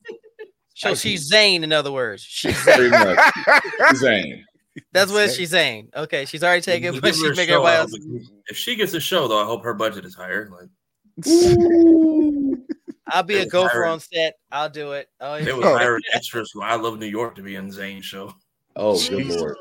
So 0.74 0.94
she's 0.94 1.22
Zane, 1.26 1.64
in 1.64 1.72
other 1.72 1.90
words. 1.90 2.22
She's 2.28 2.56
Pretty 2.62 2.88
much. 2.90 3.18
Zane. 3.96 4.44
That's 4.92 5.10
what 5.10 5.32
she's 5.32 5.50
saying. 5.50 5.88
Okay, 5.92 6.24
she's 6.24 6.44
already 6.44 6.62
taken, 6.62 7.00
but 7.00 7.16
she's 7.16 7.36
making 7.36 7.46
show, 7.48 7.66
everybody 7.66 7.78
else. 7.78 8.30
If 8.46 8.56
she 8.56 8.76
gets 8.76 8.94
a 8.94 9.00
show, 9.00 9.26
though, 9.26 9.42
I 9.42 9.44
hope 9.44 9.64
her 9.64 9.74
budget 9.74 10.04
is 10.04 10.14
higher. 10.14 10.48
Like 10.56 10.68
I'll 13.10 13.22
be 13.22 13.36
a 13.36 13.38
was 13.44 13.46
gopher 13.52 13.68
hiring- 13.70 13.90
on 13.92 14.00
set. 14.00 14.34
I'll 14.52 14.68
do 14.70 14.92
it. 14.92 15.08
Oh, 15.20 15.38
They 15.38 15.46
yeah. 15.50 15.56
was 15.56 15.64
hiring 15.64 16.02
extras 16.14 16.52
I 16.62 16.76
Love 16.76 16.98
New 16.98 17.06
York 17.06 17.34
to 17.36 17.42
be 17.42 17.56
in 17.56 17.70
Zane's 17.72 18.04
show. 18.04 18.32
Oh, 18.76 18.98
good 19.08 19.26
lord. 19.26 19.56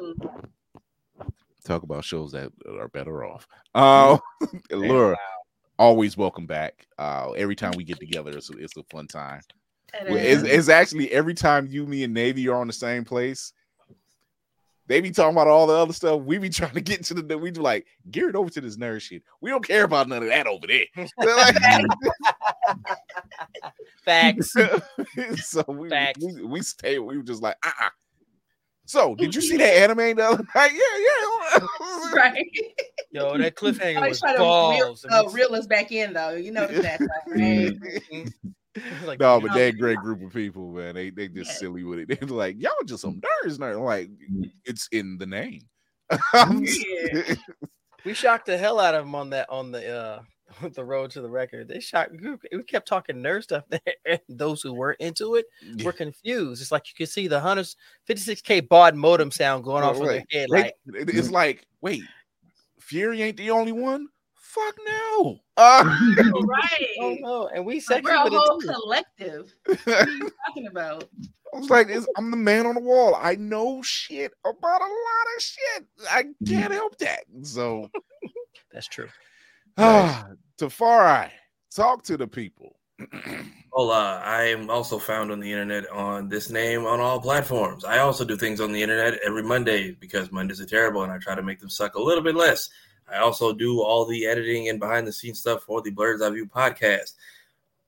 Talk 1.64 1.84
about 1.84 2.04
shows 2.04 2.32
that 2.34 2.52
are 2.80 2.88
better 2.90 3.24
off. 3.26 3.48
Uh, 3.76 4.18
Laura, 4.72 5.16
always 5.78 6.18
welcome 6.18 6.48
back. 6.48 6.88
Uh, 6.98 7.32
every 7.34 7.56
time 7.56 7.74
we 7.78 7.84
get 7.84 8.00
together, 8.00 8.32
it's 8.36 8.50
a, 8.50 8.54
it's 8.58 8.76
a 8.76 8.82
fun 8.90 9.06
time. 9.06 9.40
It 9.94 10.12
It's, 10.16 10.42
it's 10.42 10.70
actually 10.70 11.12
every 11.12 11.36
time 11.36 11.68
you, 11.68 11.86
me, 11.86 12.04
and 12.04 12.12
Navy 12.12 12.48
are 12.48 12.56
on 12.56 12.66
the 12.66 12.74
same 12.74 13.06
place. 13.06 13.54
They 14.88 15.02
be 15.02 15.12
talking 15.12 15.34
about 15.36 15.48
all 15.48 15.68
the 15.68 15.74
other 15.76 15.92
stuff. 15.94 16.22
We 16.22 16.38
be 16.38 16.50
trying 16.50 16.74
to 16.74 16.82
get 16.82 16.98
into 16.98 17.14
the. 17.14 17.38
We 17.38 17.52
be 17.52 17.60
like, 17.60 17.86
geared 18.10 18.36
over 18.36 18.50
to 18.52 18.62
this 18.62 18.78
nerd 18.78 19.02
shit. 19.02 19.22
We 19.42 19.50
don't 19.50 19.66
care 19.66 19.84
about 19.84 20.08
none 20.08 20.24
of 20.24 20.30
that 20.30 20.48
over 20.48 20.66
there. 20.66 20.86
Like- 21.18 21.56
Facts. 24.06 24.54
so 25.44 25.64
we, 25.68 25.90
Facts. 25.90 26.24
we 26.24 26.44
we 26.44 26.62
stay. 26.62 27.00
We 27.00 27.18
were 27.18 27.24
just 27.24 27.42
like, 27.42 27.58
uh 27.66 27.72
uh 27.82 27.90
So, 28.86 29.16
did 29.16 29.36
you 29.36 29.42
see 29.42 29.58
that 29.58 29.74
anime 29.84 30.16
the 30.16 30.24
other 30.26 30.44
night? 30.56 30.72
Yeah, 30.74 31.60
yeah. 31.60 31.68
right. 32.14 32.46
Yo, 33.12 33.38
that 33.38 33.56
cliffhanger 33.56 34.08
was 34.08 34.20
try 34.22 34.34
to 34.34 34.40
reel, 34.40 34.48
balls. 34.48 35.06
uh, 35.10 35.24
reel 35.34 35.54
us 35.56 35.68
back 35.68 35.92
in 35.92 36.14
though. 36.14 36.32
You 36.32 36.52
notice 36.52 36.82
that, 36.82 37.02
right? 37.28 37.76
Like, 39.06 39.20
no, 39.20 39.40
but 39.40 39.54
they're 39.54 39.70
a 39.70 39.74
great 39.74 39.98
group 40.00 40.22
of 40.22 40.34
people, 40.34 40.72
man. 40.72 40.96
They 40.96 41.10
they 41.10 41.28
just 41.28 41.58
silly 41.60 41.84
with 41.84 42.00
it. 42.00 42.08
They're 42.20 42.30
like, 42.30 42.56
y'all 42.60 42.74
just 42.86 43.02
some 43.02 43.22
mm. 43.22 43.24
nerds, 43.46 43.58
nerd. 43.58 43.76
I'm 43.76 43.84
like, 43.84 44.10
mm. 44.10 44.52
it's 44.66 44.88
in 44.92 45.18
the 45.18 45.26
name. 45.26 45.62
we 48.06 48.14
shocked 48.14 48.46
the 48.46 48.58
hell 48.58 48.80
out 48.80 48.96
of 48.96 49.06
them 49.06 49.16
on 49.16 49.30
that 49.32 49.50
on 49.50 49.72
the 49.72 49.88
uh 49.88 50.22
the 50.74 50.84
road 50.84 51.12
to 51.12 51.22
the 51.22 51.30
record. 51.30 51.68
They 51.68 51.80
shocked. 51.80 52.12
We 52.12 52.58
we 52.58 52.64
kept 52.64 52.88
talking 52.88 53.18
nerd 53.18 53.44
stuff 53.44 53.64
there. 53.70 53.82
And 54.06 54.20
those 54.30 54.62
who 54.62 54.74
weren't 54.74 55.00
into 55.00 55.36
it 55.36 55.46
were 55.84 55.94
confused. 55.94 56.62
It's 56.62 56.72
like 56.72 56.88
you 56.88 56.94
could 56.98 57.12
see 57.12 57.28
the 57.28 57.40
hunters 57.40 57.76
56k 58.10 58.68
baud 58.68 58.96
modem 58.96 59.32
sound 59.32 59.64
going 59.64 59.84
off 59.84 59.98
in 59.98 60.06
their 60.06 60.24
head. 60.30 60.48
They- 60.50 60.62
Like 60.62 60.74
it's 60.86 61.28
mm. 61.28 61.32
like, 61.32 61.66
wait, 61.82 62.04
Fury 62.80 63.22
ain't 63.22 63.38
the 63.38 63.52
only 63.52 63.74
one. 63.74 64.08
Fuck 64.58 64.76
no. 64.86 65.40
Uh, 65.56 65.84
right. 66.48 66.88
oh 67.00 67.18
no, 67.20 67.48
and 67.48 67.66
we 67.66 67.84
Like, 67.90 68.04
we're 68.04 68.14
a 68.14 68.30
whole 68.30 68.60
collective. 68.60 69.54
What 69.66 69.88
are 69.88 70.10
you 70.10 70.32
talking 70.48 70.68
about? 70.68 71.10
I 71.54 71.60
was 71.60 71.70
like, 71.70 71.90
I'm 72.18 72.32
the 72.32 72.38
man 72.38 72.66
on 72.66 72.76
the 72.76 72.82
wall. 72.82 73.16
I 73.16 73.36
know 73.36 73.82
shit 73.82 74.32
about 74.44 74.82
a 74.82 74.86
lot 74.86 75.28
of 75.36 75.42
shit. 75.42 75.86
I 76.10 76.26
can't 76.46 76.74
help 76.74 76.98
that. 77.00 77.22
So, 77.44 77.90
That's 78.72 78.88
true. 78.88 79.08
ah, 79.78 80.28
Tafari, 80.58 81.30
talk 81.74 82.04
to 82.04 82.18
the 82.18 82.28
people. 82.28 82.76
Hola, 83.72 84.22
I 84.24 84.44
am 84.44 84.70
also 84.70 84.98
found 84.98 85.32
on 85.32 85.40
the 85.40 85.52
internet 85.52 85.90
on 85.92 86.30
this 86.30 86.50
name 86.50 86.86
on 86.86 87.00
all 87.00 87.20
platforms. 87.20 87.86
I 87.86 88.00
also 88.00 88.26
do 88.26 88.36
things 88.36 88.60
on 88.60 88.72
the 88.72 88.82
internet 88.82 89.20
every 89.26 89.44
Monday 89.44 89.92
because 89.92 90.32
Mondays 90.32 90.60
are 90.60 90.66
terrible 90.66 91.04
and 91.04 91.12
I 91.12 91.20
try 91.20 91.36
to 91.36 91.44
make 91.44 91.60
them 91.60 91.70
suck 91.70 91.96
a 91.96 92.02
little 92.02 92.24
bit 92.24 92.36
less. 92.36 92.70
I 93.12 93.18
also 93.20 93.54
do 93.54 93.82
all 93.82 94.06
the 94.06 94.26
editing 94.26 94.70
and 94.70 94.80
behind 94.80 95.08
the 95.08 95.14
scenes 95.14 95.40
stuff 95.40 95.64
for 95.64 95.82
the 95.82 95.92
Blerd's 95.92 96.22
Eye 96.22 96.30
View 96.30 96.46
podcast. 96.46 97.14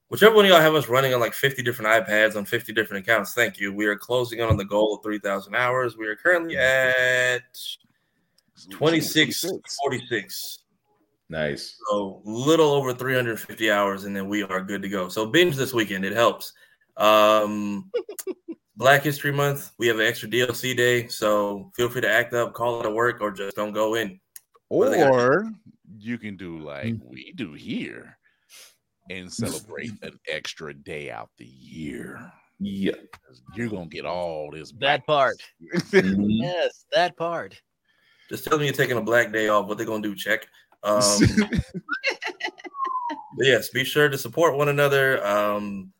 Whichever 0.10 0.36
one 0.36 0.46
of 0.46 0.50
y'all 0.50 0.60
have 0.60 0.76
us 0.76 0.90
running 0.90 1.14
on 1.14 1.20
like 1.20 1.34
50 1.34 1.62
different 1.62 2.08
iPads 2.08 2.36
on 2.36 2.46
50 2.46 2.74
different 2.74 3.06
accounts, 3.08 3.34
thank 3.34 3.60
you. 3.60 3.72
We 3.74 3.86
are 3.86 3.96
closing 3.96 4.40
in 4.40 4.46
on 4.46 4.58
the 4.58 4.66
goal 4.66 4.96
of 4.96 5.04
3,000 5.04 5.54
hours. 5.56 5.98
We 5.98 6.08
are 6.08 6.16
currently 6.16 6.58
at 6.58 7.44
2646. 8.72 10.60
Nice. 11.30 11.78
So 11.90 12.22
little 12.26 12.72
over 12.72 12.92
350 12.94 13.70
hours, 13.70 14.06
and 14.06 14.16
then 14.16 14.28
we 14.28 14.42
are 14.42 14.62
good 14.62 14.82
to 14.82 14.90
go. 14.90 15.10
So 15.10 15.28
binge 15.28 15.56
this 15.56 15.74
weekend. 15.74 16.04
It 16.04 16.14
helps. 16.14 16.54
Um, 16.98 17.92
Black 18.78 19.04
History 19.04 19.32
Month. 19.32 19.74
We 19.78 19.88
have 19.88 20.00
an 20.00 20.08
extra 20.08 20.28
DLC 20.28 20.76
day, 20.76 21.08
so 21.08 21.72
feel 21.76 21.90
free 21.90 22.02
to 22.02 22.10
act 22.10 22.34
up, 22.34 22.54
call 22.54 22.80
it 22.80 22.88
a 22.88 22.90
work, 22.90 23.22
or 23.22 23.30
just 23.30 23.56
don't 23.56 23.74
go 23.74 23.94
in. 23.96 24.20
What 24.70 24.86
do 24.86 24.92
they 24.92 25.00
got? 25.00 25.12
Or 25.12 25.52
you 25.98 26.18
can 26.18 26.38
do 26.38 26.60
like 26.60 26.96
we 27.04 27.34
do 27.34 27.54
here 27.54 28.18
and 29.10 29.32
celebrate 29.32 29.92
an 30.04 30.20
extra 30.28 30.74
day 30.74 31.12
out 31.12 31.30
the 31.38 31.46
year. 31.46 32.32
Yeah. 32.60 32.94
You're 33.56 33.70
gonna 33.70 33.88
get 33.88 34.06
all 34.06 34.52
this 34.52 34.72
That 34.80 35.06
part. 35.06 35.38
yes, 35.94 36.86
that 36.92 37.18
part. 37.18 37.60
Just 38.30 38.46
tell 38.46 38.60
me 38.60 38.66
you're 38.66 38.74
taking 38.74 38.98
a 38.98 39.02
black 39.02 39.32
day 39.32 39.48
off. 39.48 39.66
What 39.68 39.78
they're 39.78 39.88
gonna 39.88 40.04
do? 40.04 40.16
Check. 40.16 40.48
Um, 40.84 41.02
yes, 43.40 43.70
be 43.70 43.84
sure 43.84 44.08
to 44.08 44.18
support 44.18 44.56
one 44.56 44.70
another. 44.70 45.26
Um, 45.26 45.92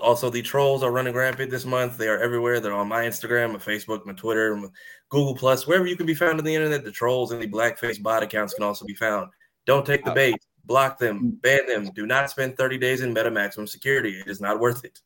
also, 0.00 0.30
the 0.30 0.42
trolls 0.42 0.82
are 0.82 0.90
running 0.90 1.14
rampant 1.14 1.50
this 1.50 1.64
month. 1.64 1.96
They 1.96 2.08
are 2.08 2.18
everywhere. 2.18 2.60
They're 2.60 2.72
on 2.72 2.88
my 2.88 3.04
Instagram, 3.04 3.52
my 3.52 3.58
Facebook, 3.58 4.06
my 4.06 4.12
Twitter, 4.12 4.56
my 4.56 4.68
Google 5.08 5.34
Plus, 5.34 5.66
wherever 5.66 5.86
you 5.86 5.96
can 5.96 6.06
be 6.06 6.14
found 6.14 6.38
on 6.38 6.44
the 6.44 6.54
internet. 6.54 6.84
The 6.84 6.90
trolls 6.90 7.32
and 7.32 7.42
the 7.42 7.48
blackface 7.48 8.02
bot 8.02 8.22
accounts 8.22 8.54
can 8.54 8.64
also 8.64 8.84
be 8.84 8.94
found. 8.94 9.30
Don't 9.64 9.84
take 9.84 10.04
the 10.04 10.12
uh, 10.12 10.14
bait. 10.14 10.36
Block 10.64 10.98
them. 10.98 11.20
Mm. 11.20 11.42
Ban 11.42 11.66
them. 11.66 11.90
Do 11.94 12.06
not 12.06 12.30
spend 12.30 12.56
30 12.56 12.78
days 12.78 13.00
in 13.02 13.12
meta 13.12 13.30
maximum 13.30 13.66
security. 13.66 14.20
It 14.20 14.28
is 14.28 14.40
not 14.40 14.60
worth 14.60 14.84
it. 14.84 15.00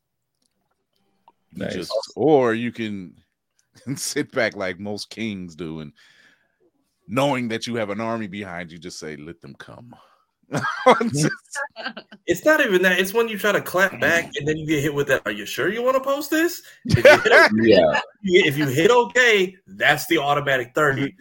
You 1.53 1.67
just 1.67 1.91
or 2.15 2.53
you 2.53 2.71
can 2.71 3.13
sit 3.95 4.31
back 4.31 4.55
like 4.55 4.79
most 4.79 5.09
kings 5.09 5.53
do 5.53 5.81
and 5.81 5.91
knowing 7.07 7.49
that 7.49 7.67
you 7.67 7.75
have 7.75 7.89
an 7.89 7.99
army 7.99 8.27
behind 8.27 8.71
you, 8.71 8.77
just 8.77 8.97
say, 8.97 9.17
let 9.17 9.41
them 9.41 9.53
come. 9.55 9.93
It's 12.27 12.45
not 12.45 12.61
even 12.61 12.81
that. 12.83 12.99
It's 12.99 13.13
when 13.13 13.27
you 13.27 13.37
try 13.37 13.51
to 13.51 13.59
clap 13.61 13.99
back 13.99 14.31
and 14.37 14.47
then 14.47 14.55
you 14.57 14.65
get 14.65 14.81
hit 14.81 14.93
with 14.93 15.07
that. 15.07 15.23
Are 15.25 15.31
you 15.31 15.45
sure 15.45 15.69
you 15.69 15.83
want 15.83 15.95
to 15.95 16.01
post 16.01 16.29
this? 16.29 16.61
If 16.85 17.03
you 17.03 17.19
hit, 17.19 17.51
Yeah. 17.61 17.99
if 18.23 18.57
you 18.57 18.67
hit 18.67 18.89
okay, 18.91 19.55
that's 19.67 20.05
the 20.07 20.17
automatic 20.19 20.71
30. 20.73 21.13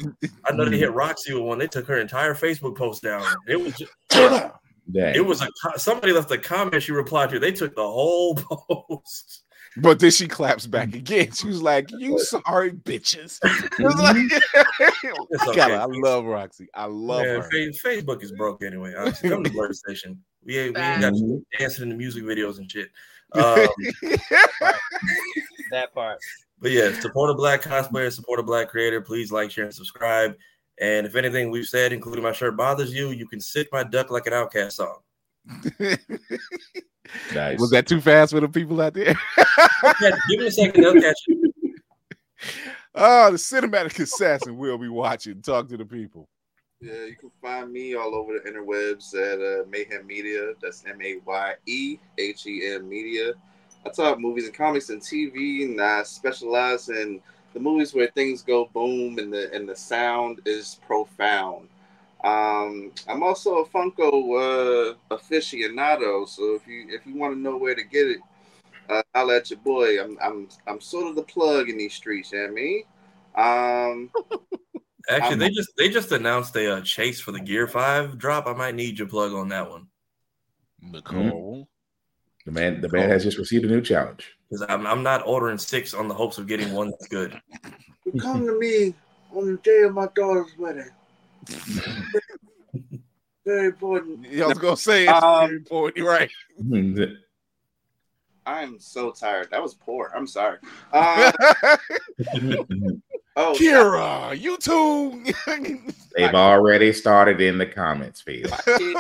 I 0.45 0.53
know 0.53 0.67
they 0.67 0.79
hit 0.79 0.93
Roxy 0.93 1.35
with 1.35 1.43
one. 1.43 1.59
They 1.59 1.67
took 1.67 1.87
her 1.87 1.99
entire 1.99 2.35
Facebook 2.35 2.77
post 2.77 3.03
down. 3.03 3.25
It 3.49 3.57
was 3.61 3.75
just, 3.77 3.93
it 5.17 5.25
was 5.25 5.43
a 5.43 5.49
somebody 5.79 6.13
left 6.13 6.31
a 6.31 6.39
comment 6.39 6.83
she 6.83 6.93
replied 6.93 7.31
to. 7.31 7.39
They 7.41 7.53
took 7.53 7.75
the 7.75 7.89
whole 7.89 8.35
post. 8.69 9.43
But 9.77 10.01
then 10.01 10.11
she 10.11 10.27
claps 10.27 10.67
back 10.67 10.91
mm. 10.91 10.97
again. 10.97 11.33
She 11.33 11.47
was 11.47 11.63
like, 11.63 11.91
You 11.93 12.19
sorry 12.19 12.73
bitches. 12.73 13.39
Was 13.79 13.95
mm-hmm. 13.95 14.01
like, 14.01 14.43
It's 15.31 15.49
okay. 15.49 15.57
God, 15.57 15.71
I 15.71 15.85
love 15.87 16.25
Roxy. 16.25 16.69
I 16.75 16.87
love 16.87 17.23
Man, 17.23 17.41
her. 17.41 17.49
Facebook 17.51 18.23
is 18.23 18.33
broke 18.33 18.65
anyway. 18.65 18.95
Uh, 18.95 19.03
Honestly, 19.03 19.31
come 19.31 19.45
to 19.45 19.51
Blerd 19.51 19.75
Station. 19.75 20.21
We 20.45 20.59
ain't, 20.59 20.75
we 20.75 20.81
ain't 20.81 21.01
got 21.03 21.15
you 21.15 21.45
dancing 21.59 21.85
in 21.85 21.89
the 21.91 21.95
music 21.95 22.25
videos 22.25 22.59
and 22.59 22.71
shit. 22.71 22.91
Um, 23.33 23.69
That 25.71 25.95
part. 25.95 26.19
But 26.59 26.73
yeah, 26.73 26.93
support 26.99 27.31
a 27.31 27.35
black 27.35 27.63
cosplayer, 27.63 28.11
support 28.11 28.41
a 28.41 28.43
black 28.43 28.71
creator. 28.71 29.01
Please 29.01 29.31
like, 29.31 29.53
share, 29.53 29.67
and 29.67 29.75
subscribe. 29.75 30.35
And 30.81 31.07
if 31.07 31.15
anything 31.15 31.51
we've 31.51 31.67
said, 31.67 31.93
including 31.93 32.25
my 32.25 32.33
shirt, 32.33 32.57
bothers 32.57 32.93
you, 32.93 33.11
you 33.11 33.29
can 33.29 33.39
sit 33.39 33.69
my 33.71 33.85
duck 33.85 34.11
like 34.11 34.27
an 34.27 34.33
outcast 34.33 34.79
song. 34.79 34.99
Nice. 37.35 37.61
Was 37.61 37.71
that 37.71 37.87
too 37.87 38.01
fast 38.01 38.33
for 38.33 38.41
the 38.41 38.49
people 38.49 38.81
out 38.81 38.95
there? 38.95 39.15
Yeah, 40.01 40.11
give 40.31 40.41
me 40.41 40.47
a 40.47 40.51
second, 40.51 40.83
they'll 40.83 41.01
catch 41.01 41.19
you. 41.27 41.53
oh, 42.95 43.31
the 43.31 43.37
cinematic 43.37 43.99
assassin 44.01 44.57
will 44.57 44.79
be 44.79 44.89
watching. 44.89 45.43
Talk 45.43 45.69
to 45.69 45.77
the 45.77 45.85
people. 45.85 46.29
Yeah, 46.81 47.05
you 47.05 47.17
can 47.17 47.31
find 47.43 47.71
me 47.71 47.95
all 47.95 48.15
over 48.15 48.33
the 48.33 48.51
interwebs 48.51 49.15
at 49.15 49.39
uh, 49.39 49.69
Mayhem 49.69 50.07
Media. 50.07 50.55
That's 50.63 50.83
M 50.87 50.99
A 51.03 51.19
Y 51.27 51.55
E 51.67 51.99
H 52.17 52.47
E 52.47 52.75
M 52.75 52.89
Media. 52.89 53.35
I 53.85 53.91
talk 53.91 54.19
movies 54.19 54.47
and 54.47 54.55
comics 54.55 54.89
and 54.89 55.01
TV, 55.01 55.65
and 55.65 55.81
I 55.81 56.03
specialize 56.05 56.89
in 56.89 57.21
the 57.53 57.61
movies 57.61 57.93
where 57.93 58.09
things 58.09 58.43
go 58.43 58.71
boom 58.73 59.19
and 59.19 59.33
the 59.33 59.53
and 59.53 59.69
the 59.69 59.77
sound 59.77 60.41
is 60.47 60.81
profound. 60.87 61.69
Um, 62.25 62.93
I'm 63.09 63.23
also 63.23 63.59
a 63.59 63.67
Funko 63.67 64.11
uh, 64.11 64.95
aficionado, 65.11 66.29
so 66.29 66.55
if 66.55 66.67
you 66.67 66.87
if 66.89 67.07
you 67.07 67.17
want 67.17 67.35
to 67.35 67.41
know 67.41 67.57
where 67.57 67.75
to 67.75 67.83
get 67.83 68.07
it, 68.09 68.21
uh, 68.91 69.03
I'll 69.15 69.27
let 69.27 69.51
your 69.51 69.59
boy. 69.61 70.03
I'm 70.03 70.19
I'm 70.23 70.49
I'm 70.67 70.81
sort 70.81 71.07
of 71.07 71.17
the 71.17 71.23
plug 71.23 71.71
in 71.71 71.79
these 71.79 71.95
streets, 71.95 72.33
you 72.33 72.39
know 72.39 72.45
what 72.45 72.51
I 72.51 72.55
mean? 72.55 72.83
Um, 73.37 74.11
Actually, 75.09 75.31
I'm- 75.31 75.39
they 75.39 75.51
just 75.51 75.71
they 75.79 75.89
just 75.89 76.13
announced 76.13 76.55
a 76.57 76.77
uh, 76.77 76.81
chase 76.83 77.21
for 77.21 77.33
the 77.33 77.41
Gear 77.41 77.67
Five 77.67 78.19
drop. 78.19 78.47
I 78.47 78.53
might 78.53 78.75
need 78.75 78.99
your 78.99 79.09
plug 79.09 79.33
on 79.33 79.49
that 79.49 79.71
one. 79.71 79.87
Nicole. 80.83 81.69
The 82.47 82.53
man, 82.53 82.81
the 82.81 82.89
man 82.91 83.11
has 83.11 83.23
just 83.23 83.39
received 83.39 83.65
a 83.65 83.69
new 83.69 83.83
challenge. 83.83 84.27
Because 84.49 84.67
I'm, 84.69 84.87
I'm 84.87 85.03
not 85.03 85.27
ordering 85.27 85.59
six 85.59 85.95
on 85.95 86.09
the 86.09 86.15
hopes 86.15 86.39
of 86.39 86.47
getting 86.47 86.73
one 86.73 86.91
that's 86.91 87.07
good. 87.09 87.41
come 88.21 88.47
to 88.47 88.59
me 88.59 88.95
on 89.35 89.47
the 89.47 89.59
day 89.63 89.83
of 89.83 89.95
my 89.95 90.09
daughter's 90.15 90.57
wedding. 90.59 90.91
Very 93.45 93.67
important. 93.67 94.27
Yeah, 94.31 94.45
I 94.45 94.49
was 94.49 94.59
gonna 94.59 94.77
say 94.77 95.09
it's 95.09 95.23
Um, 95.23 95.47
very 95.49 95.57
important, 95.57 96.07
right? 96.07 96.31
I'm 98.47 98.81
so 98.81 99.11
tired. 99.13 99.49
That 99.51 99.63
was 99.63 99.75
poor. 99.75 100.11
I'm 100.15 100.27
sorry. 100.27 100.59
Uh, 100.93 101.31
oh, 103.37 103.55
Kira, 103.57 104.39
you 104.39 104.57
too. 104.59 105.25
They've 106.17 106.35
already 106.35 106.93
started 106.93 107.41
in 107.41 107.59
the 107.59 107.67
comments 107.67 108.21
field. 108.21 108.51
My 108.51 108.77
kid, 108.79 108.97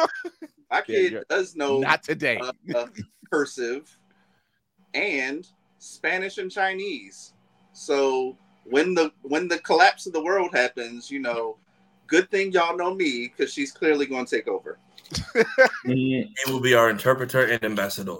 my 0.70 0.80
kid 0.82 1.24
does 1.28 1.56
know 1.56 1.80
Not 1.80 2.02
today. 2.02 2.38
uh, 2.38 2.52
uh, 2.74 2.86
cursive 3.30 3.96
and 4.94 5.46
Spanish 5.78 6.38
and 6.38 6.50
Chinese. 6.50 7.34
So 7.72 8.36
when 8.64 8.94
the 8.94 9.12
when 9.22 9.48
the 9.48 9.58
collapse 9.58 10.06
of 10.06 10.12
the 10.12 10.22
world 10.22 10.50
happens, 10.54 11.10
you 11.10 11.18
know, 11.18 11.56
good 12.10 12.30
thing 12.30 12.52
y'all 12.52 12.76
know 12.76 12.94
me 12.94 13.28
because 13.28 13.52
she's 13.52 13.72
clearly 13.72 14.06
going 14.06 14.26
to 14.26 14.36
take 14.36 14.48
over. 14.48 14.78
He 15.84 16.28
will 16.46 16.60
be 16.60 16.74
our 16.74 16.88
interpreter 16.90 17.44
and 17.44 17.64
ambassador. 17.64 18.14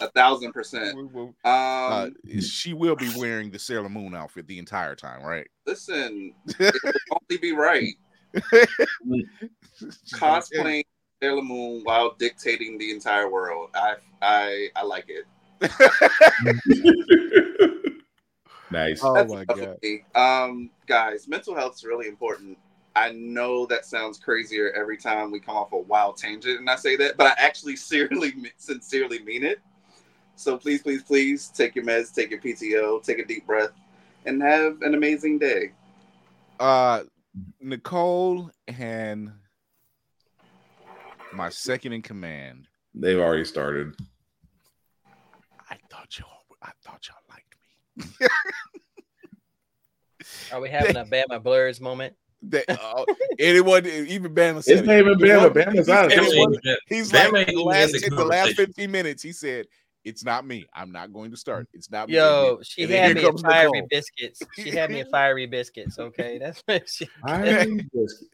A 0.00 0.08
thousand 0.10 0.52
percent. 0.52 0.98
Uh, 1.44 1.48
Um, 1.48 2.16
she 2.40 2.72
will 2.72 2.96
be 2.96 3.12
wearing 3.16 3.50
the 3.50 3.58
Sailor 3.58 3.88
Moon 3.88 4.14
outfit 4.16 4.48
the 4.48 4.58
entire 4.58 4.96
time, 4.96 5.22
right? 5.22 5.46
listen, 5.66 6.34
it 6.58 6.74
would 6.84 6.94
only 7.30 7.38
be 7.40 7.52
right. 7.52 7.94
Cosplaying 10.12 10.84
Sailor 11.22 11.42
Moon 11.42 11.82
while 11.84 12.16
dictating 12.18 12.76
the 12.78 12.90
entire 12.90 13.30
world. 13.30 13.70
I 13.74 13.94
I 14.22 14.68
I 14.74 14.82
like 14.82 15.06
it. 15.08 15.24
Nice. 18.74 19.00
Oh 19.04 19.14
That's 19.14 19.32
my 19.32 19.42
enough 19.42 19.78
god. 20.14 20.46
Um, 20.48 20.70
guys, 20.86 21.28
mental 21.28 21.54
health 21.54 21.76
is 21.76 21.84
really 21.84 22.08
important. 22.08 22.58
I 22.96 23.10
know 23.12 23.66
that 23.66 23.86
sounds 23.86 24.18
crazier 24.18 24.72
every 24.72 24.96
time 24.96 25.30
we 25.30 25.38
come 25.38 25.56
off 25.56 25.72
a 25.72 25.78
wild 25.78 26.16
tangent 26.16 26.58
and 26.58 26.68
I 26.68 26.74
say 26.74 26.96
that, 26.96 27.16
but 27.16 27.26
I 27.26 27.34
actually 27.38 27.76
sincerely, 27.76 28.34
sincerely 28.56 29.20
mean 29.20 29.44
it. 29.44 29.60
So 30.36 30.58
please, 30.58 30.82
please, 30.82 31.04
please 31.04 31.48
take 31.48 31.76
your 31.76 31.84
meds, 31.84 32.12
take 32.12 32.30
your 32.30 32.40
PTO, 32.40 33.02
take 33.02 33.20
a 33.20 33.24
deep 33.24 33.46
breath, 33.46 33.70
and 34.26 34.42
have 34.42 34.82
an 34.82 34.94
amazing 34.94 35.38
day. 35.38 35.70
Uh, 36.58 37.04
Nicole 37.60 38.50
and 38.66 39.30
my 41.32 41.48
second 41.48 41.92
in 41.92 42.02
command. 42.02 42.66
They've 42.92 43.18
already 43.18 43.44
started. 43.44 43.94
I 45.70 45.76
thought 45.90 46.18
y'all, 46.18 46.28
I 46.60 46.70
thought 46.84 47.06
y'all 47.06 47.16
liked 47.18 47.23
me. 47.23 47.23
Are 50.52 50.60
we 50.60 50.70
having 50.70 50.96
a 50.96 51.04
Bama 51.04 51.42
Blurs 51.42 51.80
moment? 51.80 52.14
They, 52.42 52.64
uh, 52.68 53.04
anyone, 53.38 53.86
even 53.86 54.34
Bama 54.34 54.62
said 54.62 54.78
It's 54.78 54.86
not 54.86 54.96
even 54.98 55.18
Bama. 55.18 55.46
It 55.46 55.54
Bama's 55.54 55.88
out 55.88 56.06
of 56.06 56.12
He's, 56.12 56.58
it. 56.64 56.78
he's 56.88 57.12
Bama 57.12 57.32
like 57.32 57.46
the 57.46 57.62
last, 57.62 57.94
in 58.02 58.14
the 58.14 58.24
last 58.24 58.54
15 58.54 58.90
minutes, 58.90 59.22
he 59.22 59.32
said, 59.32 59.66
It's 60.04 60.24
not 60.24 60.46
me. 60.46 60.66
I'm 60.74 60.92
not 60.92 61.12
going 61.12 61.30
to 61.30 61.36
start. 61.36 61.68
It's 61.72 61.90
not 61.90 62.08
me. 62.08 62.16
Yo, 62.16 62.60
she 62.62 62.84
then 62.84 63.14
had 63.14 63.16
me 63.16 63.24
a 63.24 63.32
fiery 63.32 63.70
Nicole. 63.72 63.88
biscuits. 63.90 64.42
She 64.56 64.70
had 64.70 64.90
me 64.90 65.00
a 65.00 65.06
fiery 65.06 65.46
biscuits. 65.46 65.98
Okay, 65.98 66.38
that's 66.38 66.62
what 66.66 66.88
she. 66.88 67.06
Fiery 67.22 67.86
biscuit. 67.94 68.28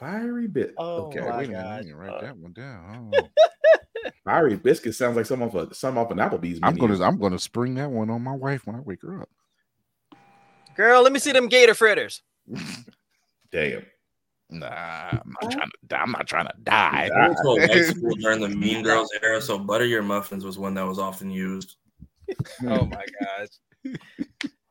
Fiery 0.00 0.48
bit. 0.48 0.72
Oh 0.78 1.08
okay, 1.08 1.20
my 1.20 1.36
Wait 1.38 1.44
a 1.44 1.48
minute, 1.48 1.62
God. 1.62 1.76
let 1.76 1.84
me 1.84 1.92
write 1.92 2.20
that 2.22 2.36
one 2.38 2.52
down. 2.54 3.12
Fiery 4.24 4.56
biscuit 4.56 4.94
sounds 4.94 5.14
like 5.14 5.26
some 5.26 5.42
of 5.42 5.54
a 5.54 5.74
some 5.74 5.98
off 5.98 6.10
an 6.10 6.16
Applebee's. 6.16 6.58
Menu. 6.58 6.62
I'm 6.62 6.76
gonna 6.76 7.04
I'm 7.04 7.18
gonna 7.18 7.38
spring 7.38 7.74
that 7.74 7.90
one 7.90 8.08
on 8.08 8.22
my 8.22 8.34
wife 8.34 8.66
when 8.66 8.76
I 8.76 8.80
wake 8.80 9.02
her 9.02 9.20
up. 9.20 9.28
Girl, 10.74 11.02
let 11.02 11.12
me 11.12 11.18
see 11.18 11.32
them 11.32 11.48
gator 11.48 11.74
fritters. 11.74 12.22
Damn. 13.52 13.84
Nah, 14.48 14.66
I'm 14.66 15.34
not 15.42 15.52
trying 15.52 15.70
to. 15.70 15.86
die. 15.86 16.00
I'm 16.00 16.12
not 16.12 16.26
trying 16.26 16.46
to 16.46 16.54
die. 16.64 17.10
I 17.14 17.28
went 17.44 17.70
to 17.70 17.84
school 17.84 18.14
during 18.16 18.40
the 18.40 18.48
Mean 18.48 18.82
Girls 18.82 19.10
era, 19.22 19.40
so 19.42 19.58
butter 19.58 19.84
your 19.84 20.02
muffins 20.02 20.46
was 20.46 20.58
one 20.58 20.72
that 20.74 20.86
was 20.86 20.98
often 20.98 21.30
used. 21.30 21.76
Oh 22.64 22.86
my 22.86 23.04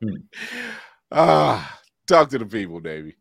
gosh. 0.01 0.13
Ah, 1.11 1.79
talk 2.07 2.29
to 2.29 2.37
the 2.37 2.45
people, 2.45 2.79
Davey. 2.79 3.18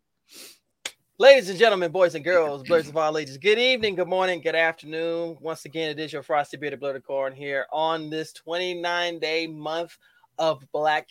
Ladies 1.21 1.51
and 1.51 1.59
gentlemen, 1.59 1.91
boys 1.91 2.15
and 2.15 2.25
girls, 2.25 2.63
blerds 2.63 2.89
of 2.89 2.97
all 2.97 3.19
ages, 3.19 3.39
good 3.39 3.59
evening, 3.59 3.97
good 3.97 4.07
morning, 4.07 4.41
good 4.41 4.55
afternoon. 4.55 5.37
Once 5.41 5.65
again, 5.65 5.91
it 5.91 5.99
is 5.99 6.13
your 6.13 6.23
frosty 6.23 6.57
bearded 6.57 6.79
blurred 6.79 7.03
corn 7.03 7.33
here 7.33 7.67
on 7.73 8.09
this 8.09 8.33
29 8.35 9.19
day 9.19 9.49
month 9.49 9.99
of 10.39 10.63
black 10.73 11.09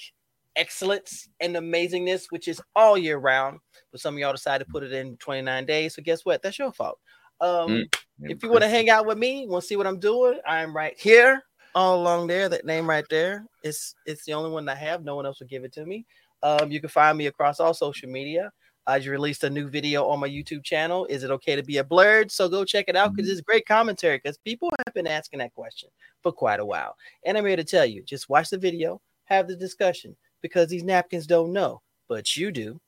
excellence 0.55 1.27
and 1.41 1.57
amazingness, 1.57 2.27
which 2.29 2.47
is 2.47 2.61
all 2.73 2.97
year 2.97 3.17
round. 3.17 3.59
But 3.91 3.99
some 3.99 4.13
of 4.13 4.19
y'all 4.19 4.31
decided 4.31 4.63
to 4.63 4.71
put 4.71 4.83
it 4.83 4.93
in 4.93 5.17
29 5.17 5.65
days. 5.65 5.95
So 5.95 6.01
guess 6.01 6.23
what? 6.23 6.41
That's 6.41 6.57
your 6.57 6.71
fault. 6.71 6.99
Um, 7.41 7.69
Mm, 7.69 7.89
if 8.29 8.41
you 8.41 8.49
want 8.49 8.63
to 8.63 8.69
hang 8.69 8.89
out 8.89 9.05
with 9.05 9.17
me, 9.17 9.45
want 9.45 9.63
to 9.63 9.67
see 9.67 9.75
what 9.75 9.87
I'm 9.87 9.99
doing, 9.99 10.39
I'm 10.47 10.73
right 10.73 10.97
here, 10.97 11.43
all 11.75 12.01
along 12.01 12.27
there. 12.27 12.47
That 12.47 12.65
name 12.65 12.89
right 12.89 13.05
there. 13.09 13.45
It's 13.61 13.93
it's 14.05 14.23
the 14.23 14.35
only 14.35 14.51
one 14.51 14.69
I 14.69 14.75
have. 14.75 15.03
No 15.03 15.17
one 15.17 15.25
else 15.25 15.41
will 15.41 15.47
give 15.47 15.65
it 15.65 15.73
to 15.73 15.85
me. 15.85 16.05
Um, 16.43 16.71
you 16.71 16.79
can 16.79 16.89
find 16.89 17.17
me 17.17 17.25
across 17.25 17.59
all 17.59 17.73
social 17.73 18.09
media. 18.09 18.53
I 18.87 18.99
just 18.99 19.09
released 19.09 19.43
a 19.43 19.49
new 19.49 19.67
video 19.67 20.07
on 20.07 20.19
my 20.19 20.29
YouTube 20.29 20.63
channel. 20.63 21.05
Is 21.07 21.23
it 21.23 21.29
okay 21.31 21.57
to 21.57 21.63
be 21.63 21.77
a 21.79 21.83
blerd? 21.83 22.31
So 22.31 22.47
go 22.47 22.63
check 22.63 22.85
it 22.87 22.95
out 22.95 23.13
because 23.13 23.29
it's 23.29 23.41
great 23.41 23.65
commentary. 23.67 24.17
Because 24.17 24.37
people 24.37 24.69
have 24.85 24.93
been 24.93 25.07
asking 25.07 25.39
that 25.39 25.53
question 25.53 25.89
for 26.23 26.31
quite 26.31 26.61
a 26.61 26.65
while, 26.65 26.95
and 27.25 27.37
I'm 27.37 27.45
here 27.45 27.57
to 27.57 27.65
tell 27.65 27.85
you: 27.85 28.01
just 28.03 28.29
watch 28.29 28.49
the 28.49 28.57
video, 28.57 29.01
have 29.25 29.47
the 29.47 29.57
discussion, 29.57 30.15
because 30.41 30.69
these 30.69 30.83
napkins 30.83 31.27
don't 31.27 31.51
know, 31.51 31.81
but 32.07 32.37
you 32.37 32.49
do. 32.49 32.79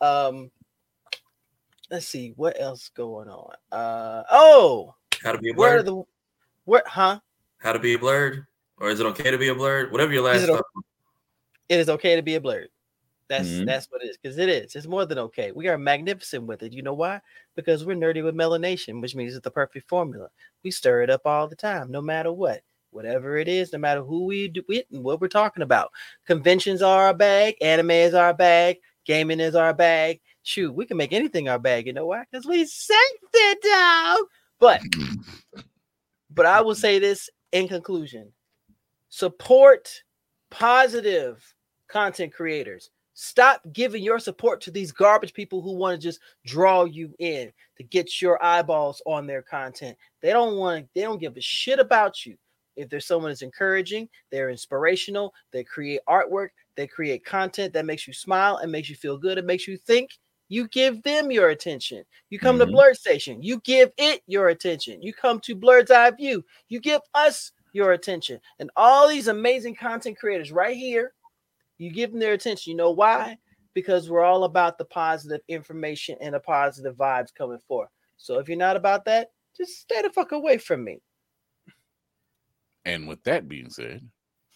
Um, 0.00 0.50
let's 1.90 2.08
see 2.08 2.32
what 2.36 2.58
else 2.58 2.88
going 2.88 3.28
on. 3.28 3.54
Uh, 3.70 4.22
oh, 4.30 4.94
How 5.22 5.32
to 5.32 5.38
be 5.38 5.50
a 5.50 5.54
where 5.54 5.76
are 5.76 5.82
blerd? 5.82 5.84
the 5.84 6.02
where? 6.64 6.82
Huh? 6.86 7.20
How 7.58 7.72
to 7.74 7.78
be 7.78 7.94
a 7.94 7.98
blerd? 7.98 8.46
Or 8.78 8.88
is 8.88 9.00
it 9.00 9.06
okay 9.06 9.30
to 9.30 9.38
be 9.38 9.48
a 9.48 9.54
blerd? 9.54 9.92
Whatever 9.92 10.12
your 10.12 10.22
last 10.22 10.44
it 10.44 10.50
o- 10.50 10.62
it 11.68 11.78
is 11.78 11.88
okay 11.90 12.16
to 12.16 12.22
be 12.22 12.36
a 12.36 12.40
blerd. 12.40 12.66
That's 13.32 13.48
Mhm. 13.48 13.64
that's 13.64 13.86
what 13.90 14.02
it 14.04 14.10
is 14.10 14.18
because 14.18 14.36
it 14.36 14.50
is. 14.50 14.76
It's 14.76 14.86
more 14.86 15.06
than 15.06 15.18
okay. 15.18 15.52
We 15.52 15.66
are 15.68 15.78
magnificent 15.78 16.44
with 16.44 16.62
it. 16.62 16.74
You 16.74 16.82
know 16.82 16.92
why? 16.92 17.22
Because 17.54 17.82
we're 17.82 17.96
nerdy 17.96 18.22
with 18.22 18.34
melanation, 18.34 19.00
which 19.00 19.14
means 19.14 19.34
it's 19.34 19.42
the 19.42 19.50
perfect 19.50 19.88
formula. 19.88 20.28
We 20.62 20.70
stir 20.70 21.00
it 21.00 21.08
up 21.08 21.22
all 21.24 21.48
the 21.48 21.56
time, 21.56 21.90
no 21.90 22.02
matter 22.02 22.30
what, 22.30 22.60
whatever 22.90 23.38
it 23.38 23.48
is, 23.48 23.72
no 23.72 23.78
matter 23.78 24.02
who 24.02 24.26
we 24.26 24.48
do 24.48 24.62
it 24.68 24.86
and 24.90 25.02
what 25.02 25.18
we're 25.22 25.28
talking 25.28 25.62
about. 25.62 25.90
Conventions 26.26 26.82
are 26.82 27.04
our 27.04 27.14
bag, 27.14 27.56
anime 27.62 27.92
is 27.92 28.12
our 28.12 28.34
bag, 28.34 28.80
gaming 29.06 29.40
is 29.40 29.54
our 29.54 29.72
bag. 29.72 30.20
Shoot, 30.42 30.74
we 30.74 30.84
can 30.84 30.98
make 30.98 31.14
anything 31.14 31.48
our 31.48 31.58
bag. 31.58 31.86
You 31.86 31.94
know 31.94 32.04
why? 32.08 32.24
Because 32.30 32.44
we 32.44 32.66
sent 32.66 33.18
it 33.32 33.62
down. 33.62 34.18
But 34.58 34.82
but 36.28 36.44
I 36.44 36.60
will 36.60 36.74
say 36.74 36.98
this 36.98 37.30
in 37.52 37.66
conclusion 37.66 38.30
support 39.08 40.02
positive 40.50 41.42
content 41.88 42.34
creators. 42.34 42.90
Stop 43.24 43.62
giving 43.72 44.02
your 44.02 44.18
support 44.18 44.60
to 44.62 44.72
these 44.72 44.90
garbage 44.90 45.32
people 45.32 45.62
who 45.62 45.76
want 45.76 45.94
to 45.94 46.08
just 46.08 46.18
draw 46.44 46.82
you 46.82 47.14
in 47.20 47.52
to 47.76 47.84
get 47.84 48.20
your 48.20 48.42
eyeballs 48.44 49.00
on 49.06 49.28
their 49.28 49.42
content. 49.42 49.96
They 50.22 50.30
don't 50.30 50.56
want 50.56 50.88
they 50.92 51.02
don't 51.02 51.20
give 51.20 51.36
a 51.36 51.40
shit 51.40 51.78
about 51.78 52.26
you. 52.26 52.36
If 52.74 52.88
there's 52.88 53.06
someone 53.06 53.30
that's 53.30 53.42
encouraging, 53.42 54.08
they're 54.32 54.50
inspirational, 54.50 55.32
they 55.52 55.62
create 55.62 56.00
artwork, 56.08 56.48
they 56.74 56.88
create 56.88 57.24
content 57.24 57.72
that 57.74 57.86
makes 57.86 58.08
you 58.08 58.12
smile 58.12 58.56
and 58.56 58.72
makes 58.72 58.90
you 58.90 58.96
feel 58.96 59.16
good, 59.16 59.38
it 59.38 59.44
makes 59.44 59.68
you 59.68 59.76
think, 59.76 60.10
you 60.48 60.66
give 60.66 61.00
them 61.04 61.30
your 61.30 61.50
attention. 61.50 62.02
You 62.28 62.40
come 62.40 62.58
to 62.58 62.66
Mhm. 62.66 62.74
Blerd 62.74 62.96
Station, 62.96 63.40
you 63.40 63.60
give 63.60 63.92
it 63.98 64.22
your 64.26 64.48
attention. 64.48 65.00
You 65.00 65.14
come 65.14 65.38
to 65.42 65.54
Blerd's 65.54 65.92
Eye 65.92 66.10
View, 66.10 66.44
you 66.68 66.80
give 66.80 67.02
us 67.14 67.52
your 67.72 67.92
attention. 67.92 68.40
And 68.58 68.68
all 68.74 69.06
these 69.06 69.28
amazing 69.28 69.76
content 69.76 70.18
creators 70.18 70.50
right 70.50 70.76
here, 70.76 71.14
you 71.82 71.90
give 71.92 72.10
them 72.10 72.20
their 72.20 72.32
attention. 72.32 72.70
You 72.70 72.76
know 72.76 72.90
why? 72.90 73.38
Because 73.74 74.10
we're 74.10 74.24
all 74.24 74.44
about 74.44 74.78
the 74.78 74.84
positive 74.84 75.40
information 75.48 76.16
and 76.20 76.34
the 76.34 76.40
positive 76.40 76.96
vibes 76.96 77.34
coming 77.34 77.58
forth. 77.66 77.88
So 78.16 78.38
if 78.38 78.48
you're 78.48 78.58
not 78.58 78.76
about 78.76 79.04
that, 79.06 79.30
just 79.56 79.80
stay 79.80 80.02
the 80.02 80.10
fuck 80.10 80.32
away 80.32 80.58
from 80.58 80.84
me. 80.84 81.00
And 82.84 83.08
with 83.08 83.22
that 83.24 83.48
being 83.48 83.70
said, 83.70 84.02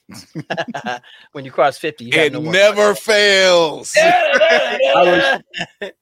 when 1.32 1.44
you 1.44 1.50
cross 1.50 1.78
50, 1.78 2.04
you 2.04 2.12
it 2.12 2.32
no 2.32 2.40
more 2.40 2.52
never 2.52 2.94
fails. 2.94 3.94
I 4.00 5.40
was, 5.82 5.92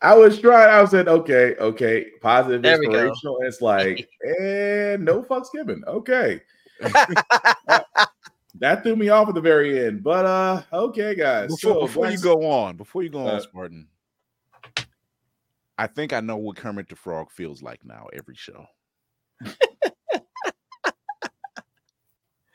I 0.00 0.16
was 0.16 0.40
trying. 0.40 0.68
I 0.68 0.84
said, 0.86 1.08
okay, 1.08 1.54
okay, 1.58 2.06
positive, 2.20 2.62
There 2.62 2.82
inspirational. 2.82 3.38
And 3.38 3.46
it's 3.46 3.60
like, 3.60 4.08
and 4.40 5.04
no 5.04 5.22
fucks 5.22 5.52
given. 5.52 5.82
Okay. 5.86 6.40
That 8.62 8.82
threw 8.84 8.96
me 8.96 9.08
off 9.10 9.28
at 9.28 9.34
the 9.34 9.40
very 9.40 9.84
end. 9.86 10.02
But 10.02 10.24
uh, 10.24 10.62
okay, 10.72 11.14
guys. 11.14 11.50
Before, 11.50 11.74
So, 11.74 11.80
before 11.80 12.10
you 12.10 12.18
go 12.18 12.48
on, 12.50 12.76
before 12.76 13.02
you 13.02 13.10
go 13.10 13.20
on, 13.26 13.34
Uh, 13.34 13.40
Spartan, 13.40 13.88
I 15.76 15.86
think 15.88 16.12
I 16.12 16.20
know 16.20 16.36
what 16.36 16.56
Kermit 16.56 16.88
the 16.88 16.96
Frog 16.96 17.30
feels 17.30 17.60
like 17.62 17.84
now 17.84 18.06
every 18.12 18.36
show. 18.36 18.66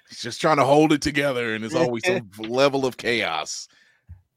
He's 0.09 0.21
just 0.21 0.39
trying 0.39 0.57
to 0.57 0.63
hold 0.63 0.93
it 0.93 1.01
together, 1.01 1.53
and 1.53 1.63
there's 1.63 1.75
always 1.75 2.05
some 2.05 2.31
level 2.39 2.85
of 2.85 2.95
chaos. 2.95 3.67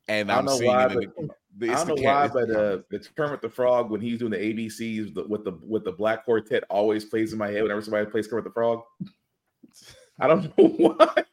And 0.09 0.31
I 0.33 0.39
I'm 0.39 0.47
don't 0.47 0.55
know 0.55 0.59
seeing 0.59 0.71
why, 0.73 0.87
it. 0.87 1.11
but 1.17 1.37
the- 1.59 1.71
I 1.71 1.75
don't 1.85 1.89
know 1.89 2.03
why, 2.03 2.27
but 2.27 2.51
uh, 2.51 2.79
it's 2.91 3.07
Kermit 3.09 3.43
the 3.43 3.49
Frog 3.49 3.91
when 3.91 4.01
he's 4.01 4.19
doing 4.19 4.33
the 4.33 4.39
ABCs 4.39 5.15
the- 5.15 5.27
with 5.29 5.45
the 5.45 5.53
with 5.63 5.85
the 5.85 5.93
Black 5.93 6.25
Quartet 6.25 6.65
always 6.69 7.05
plays 7.05 7.33
in 7.33 7.39
my 7.39 7.49
head 7.49 7.63
whenever 7.63 7.81
somebody 7.83 8.07
plays 8.11 8.27
Kermit 8.27 8.45
the 8.45 8.51
Frog. 8.51 8.83
I 10.21 10.27
don't 10.27 10.59
know 10.59 10.67
why. 10.67 11.25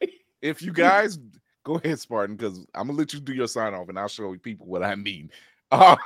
If 0.42 0.62
you 0.62 0.72
guys 0.72 1.18
go 1.64 1.76
ahead, 1.76 1.98
Spartan, 1.98 2.36
because 2.36 2.66
I'm 2.74 2.86
gonna 2.86 2.98
let 2.98 3.12
you 3.12 3.20
do 3.20 3.34
your 3.34 3.46
sign 3.48 3.74
off, 3.74 3.88
and 3.88 3.98
I'll 3.98 4.08
show 4.08 4.34
people 4.36 4.66
what 4.66 4.82
I 4.82 4.94
mean. 4.94 5.30
Uh, 5.70 5.96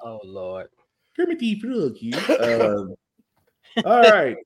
Oh 0.00 0.20
Lord. 0.24 0.68
Kermit 1.14 1.38
the 1.38 1.60
Frog, 1.60 1.96
you. 2.00 2.16
Um, 2.40 2.94
all 3.84 4.00
right. 4.10 4.36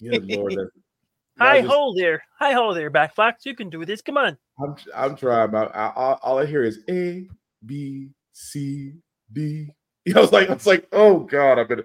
Good 0.00 0.24
lord. 0.28 0.54
Hi 1.38 1.58
I 1.58 1.60
just- 1.60 1.72
ho 1.72 1.94
there. 1.96 2.24
Hi 2.40 2.52
ho 2.52 2.74
there, 2.74 2.90
Backflax. 2.90 3.44
You 3.44 3.54
can 3.54 3.70
do 3.70 3.84
this. 3.84 4.02
Come 4.02 4.16
on. 4.16 4.36
I'm 4.60 4.74
I'm 4.96 5.14
trying. 5.16 5.54
I, 5.54 5.62
I, 5.64 5.92
all- 5.94 6.18
all 6.24 6.38
I 6.40 6.46
hear 6.46 6.64
is 6.64 6.80
A 6.90 7.28
B 7.64 8.08
C 8.32 8.94
D. 9.32 9.70
I 10.12 10.18
was 10.20 10.32
like, 10.32 10.50
I 10.50 10.54
was 10.54 10.66
like, 10.66 10.88
oh 10.92 11.20
god, 11.20 11.60
I've 11.60 11.68
been. 11.68 11.84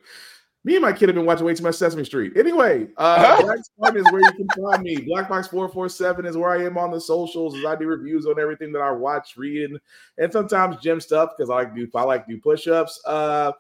Me 0.64 0.76
and 0.76 0.84
my 0.84 0.94
kid 0.94 1.10
have 1.10 1.16
been 1.16 1.26
watching 1.26 1.46
way 1.46 1.56
too 1.56 1.64
much 1.64 1.76
Sesame 1.76 2.06
Street. 2.06 2.34
Anyway, 2.38 2.88
uh, 2.98 3.42
Black 3.42 3.58
Spartan 3.64 4.06
is 4.06 4.12
where 4.12 4.22
you 4.22 4.32
can 4.32 4.48
find 4.64 4.84
me. 4.84 4.98
Black 4.98 5.28
Box 5.28 5.48
four 5.48 5.68
four 5.70 5.90
seven 5.90 6.26
is 6.26 6.38
where 6.38 6.52
I 6.52 6.64
am 6.64 6.78
on 6.78 6.92
the 6.92 7.02
socials. 7.02 7.58
As 7.58 7.66
I 7.66 7.76
do 7.76 7.88
reviews 7.88 8.28
on 8.28 8.40
everything 8.40 8.72
that 8.74 8.82
I 8.82 8.92
watch, 8.92 9.36
read, 9.38 9.72
and, 9.72 9.80
and 10.20 10.32
sometimes 10.32 10.78
gym 10.78 11.02
stuff 11.02 11.32
because 11.36 11.50
I 11.50 11.56
like 11.56 11.76
do 11.76 11.88
I 11.96 12.04
like 12.04 12.28
do 12.28 12.40
push 12.40 12.68
ups. 12.68 13.02
Uh, 13.08 13.54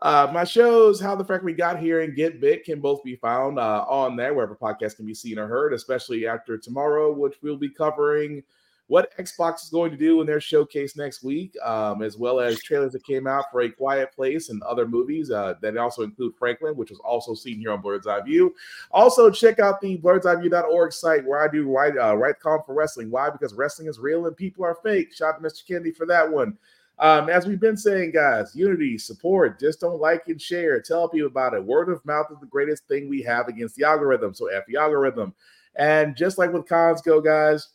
uh, 0.00 0.30
my 0.32 0.44
shows, 0.44 1.00
How 1.00 1.16
the 1.16 1.24
Frack 1.24 1.42
We 1.42 1.52
Got 1.52 1.80
Here 1.80 2.02
and 2.02 2.14
Get 2.14 2.40
Bit, 2.40 2.64
can 2.64 2.80
both 2.80 3.02
be 3.02 3.16
found 3.16 3.58
uh, 3.58 3.84
on 3.88 4.16
there 4.16 4.32
wherever 4.32 4.54
podcasts 4.54 4.96
can 4.96 5.06
be 5.06 5.14
seen 5.14 5.38
or 5.38 5.48
heard, 5.48 5.72
especially 5.72 6.26
after 6.26 6.56
tomorrow, 6.56 7.12
which 7.12 7.36
we'll 7.42 7.56
be 7.56 7.70
covering 7.70 8.42
what 8.88 9.16
Xbox 9.18 9.62
is 9.62 9.68
going 9.68 9.90
to 9.90 9.96
do 9.96 10.20
in 10.20 10.26
their 10.26 10.40
showcase 10.40 10.96
next 10.96 11.22
week, 11.22 11.54
um, 11.62 12.02
as 12.02 12.16
well 12.16 12.40
as 12.40 12.60
trailers 12.62 12.92
that 12.94 13.04
came 13.04 13.26
out 13.26 13.44
for 13.52 13.60
A 13.60 13.70
Quiet 13.70 14.12
Place 14.12 14.48
and 14.48 14.62
other 14.62 14.88
movies 14.88 15.30
uh, 15.30 15.54
that 15.60 15.76
also 15.76 16.02
include 16.02 16.34
Franklin, 16.38 16.74
which 16.74 16.90
was 16.90 16.98
also 17.00 17.34
seen 17.34 17.58
here 17.58 17.70
on 17.70 17.82
Blerd's 17.82 18.06
Eye 18.06 18.22
View. 18.22 18.54
Also, 18.90 19.30
check 19.30 19.58
out 19.58 19.80
the 19.80 19.98
blerdseyeview.org 19.98 20.92
site 20.92 21.24
where 21.26 21.46
I 21.46 21.52
do 21.52 21.70
write 21.70 21.98
uh, 21.98 22.16
write 22.16 22.40
column 22.40 22.62
for 22.64 22.74
wrestling. 22.74 23.10
Why? 23.10 23.28
Because 23.28 23.52
wrestling 23.52 23.88
is 23.88 23.98
real 23.98 24.26
and 24.26 24.36
people 24.36 24.64
are 24.64 24.78
fake. 24.82 25.14
Shout 25.14 25.34
out 25.34 25.42
to 25.42 25.46
Mr. 25.46 25.66
Kennedy 25.66 25.92
for 25.92 26.06
that 26.06 26.30
one. 26.30 26.56
Um, 27.00 27.28
as 27.28 27.46
we've 27.46 27.60
been 27.60 27.76
saying, 27.76 28.12
guys, 28.12 28.56
unity, 28.56 28.98
support, 28.98 29.60
just 29.60 29.80
don't 29.80 30.00
like 30.00 30.24
and 30.26 30.40
share. 30.40 30.80
Tell 30.80 31.08
people 31.08 31.28
about 31.28 31.54
it. 31.54 31.62
Word 31.62 31.90
of 31.90 32.04
mouth 32.04 32.26
is 32.32 32.40
the 32.40 32.46
greatest 32.46 32.88
thing 32.88 33.08
we 33.08 33.22
have 33.22 33.48
against 33.48 33.76
the 33.76 33.84
algorithm. 33.84 34.34
So 34.34 34.46
F 34.46 34.64
the 34.66 34.76
algorithm. 34.76 35.34
And 35.76 36.16
just 36.16 36.38
like 36.38 36.52
with 36.52 36.66
cons 36.66 37.02
go, 37.02 37.20
guys, 37.20 37.68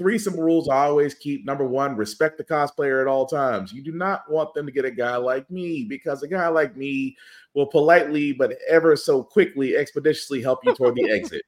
three 0.00 0.18
simple 0.18 0.42
rules 0.42 0.66
I 0.66 0.86
always 0.86 1.12
keep. 1.12 1.44
Number 1.44 1.66
one, 1.66 1.94
respect 1.94 2.38
the 2.38 2.44
cosplayer 2.44 3.02
at 3.02 3.06
all 3.06 3.26
times. 3.26 3.70
You 3.70 3.82
do 3.82 3.92
not 3.92 4.22
want 4.30 4.54
them 4.54 4.64
to 4.64 4.72
get 4.72 4.86
a 4.86 4.90
guy 4.90 5.16
like 5.16 5.48
me 5.50 5.84
because 5.86 6.22
a 6.22 6.28
guy 6.28 6.48
like 6.48 6.74
me 6.74 7.18
will 7.52 7.66
politely 7.66 8.32
but 8.32 8.56
ever 8.66 8.96
so 8.96 9.22
quickly, 9.22 9.76
expeditiously 9.76 10.40
help 10.40 10.64
you 10.64 10.74
toward 10.74 10.94
the 10.94 11.10
exit. 11.12 11.42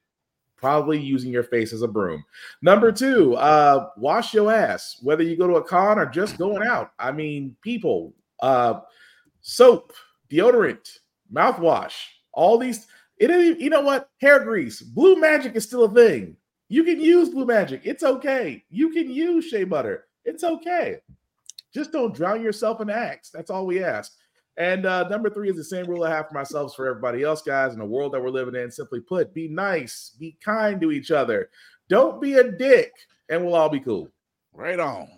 Probably 0.57 1.01
using 1.01 1.33
your 1.33 1.45
face 1.45 1.73
as 1.73 1.81
a 1.81 1.89
broom. 1.89 2.23
Number 2.61 2.93
two, 2.93 3.35
uh, 3.37 3.89
wash 3.97 4.35
your 4.35 4.53
ass, 4.53 4.99
whether 5.03 5.23
you 5.23 5.35
go 5.35 5.47
to 5.47 5.55
a 5.55 5.65
con 5.65 5.99
or 5.99 6.05
just 6.05 6.37
going 6.37 6.63
out. 6.63 6.93
I 6.99 7.11
mean, 7.11 7.57
people, 7.63 8.13
uh, 8.41 8.81
soap, 9.41 9.95
deodorant, 10.31 10.99
mouthwash, 11.33 11.95
all 12.35 12.59
these. 12.59 12.87
It 13.17 13.61
you 13.61 13.71
know 13.71 13.81
what? 13.81 14.11
Hair 14.21 14.45
grease, 14.45 14.83
blue 14.83 15.17
magic 15.17 15.57
is 15.57 15.65
still 15.65 15.85
a 15.85 15.91
thing. 15.91 16.37
You 16.73 16.85
can 16.85 16.99
use 17.03 17.29
blue 17.29 17.45
magic. 17.45 17.83
It's 17.85 18.03
okay. 18.03 18.65
You 18.71 18.93
can 18.93 19.11
use 19.11 19.45
shea 19.45 19.65
butter. 19.65 20.07
It's 20.25 20.43
okay. 20.43 21.01
Just 21.75 21.93
don't 21.93 22.15
drown 22.15 22.43
yourself 22.43 22.81
in 22.81 22.89
Axe. 22.89 23.29
That's 23.29 23.51
all 23.51 23.67
we 23.67 23.85
ask. 23.85 24.13
And 24.57 24.87
uh, 24.87 25.07
number 25.09 25.29
three 25.29 25.51
is 25.51 25.57
the 25.57 25.65
same 25.65 25.85
rule 25.85 26.03
I 26.03 26.09
have 26.09 26.29
for 26.29 26.35
myself 26.35 26.75
for 26.75 26.89
everybody 26.89 27.25
else, 27.25 27.43
guys. 27.43 27.75
In 27.75 27.79
the 27.79 27.85
world 27.85 28.15
that 28.15 28.23
we're 28.23 28.31
living 28.31 28.55
in, 28.55 28.71
simply 28.71 29.01
put, 29.01 29.35
be 29.35 29.49
nice, 29.49 30.17
be 30.19 30.39
kind 30.43 30.81
to 30.81 30.93
each 30.93 31.11
other. 31.11 31.51
Don't 31.91 32.23
be 32.23 32.39
a 32.39 32.51
dick, 32.51 32.95
and 33.29 33.45
we'll 33.45 33.55
all 33.55 33.69
be 33.69 33.81
cool. 33.81 34.09
Right 34.55 34.81
on. 34.81 35.09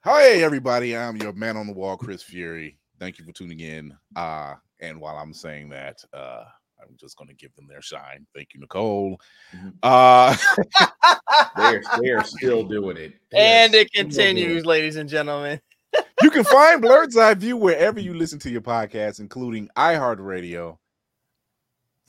Hi, 0.00 0.28
everybody. 0.28 0.96
I'm 0.96 1.18
your 1.18 1.34
man 1.34 1.58
on 1.58 1.66
the 1.66 1.74
wall, 1.74 1.98
Chris 1.98 2.22
Fury. 2.22 2.78
Thank 2.98 3.18
you 3.18 3.26
for 3.26 3.32
tuning 3.32 3.60
in. 3.60 3.94
Uh, 4.16 4.54
and 4.80 4.98
while 4.98 5.18
I'm 5.18 5.34
saying 5.34 5.68
that, 5.68 6.02
uh, 6.14 6.44
I'm 6.80 6.96
just 6.98 7.16
going 7.16 7.28
to 7.28 7.34
give 7.34 7.54
them 7.54 7.66
their 7.68 7.82
shine. 7.82 8.26
Thank 8.34 8.48
you, 8.54 8.60
Nicole. 8.60 9.20
Uh, 9.82 10.36
they're, 11.56 11.82
they're 12.00 12.24
still 12.24 12.64
doing 12.64 12.96
it. 12.96 13.14
And 13.32 13.74
it 13.74 13.88
still 13.88 14.02
doing 14.02 14.10
continues, 14.10 14.66
ladies 14.66 14.96
and 14.96 15.08
gentlemen. 15.08 15.60
you 16.22 16.30
can 16.30 16.44
find 16.44 16.82
Blerd's 16.82 17.16
Eye 17.16 17.34
View 17.34 17.56
wherever 17.56 17.98
you 17.98 18.14
listen 18.14 18.38
to 18.40 18.50
your 18.50 18.60
podcasts, 18.60 19.20
including 19.20 19.68
iHeartRadio, 19.76 20.76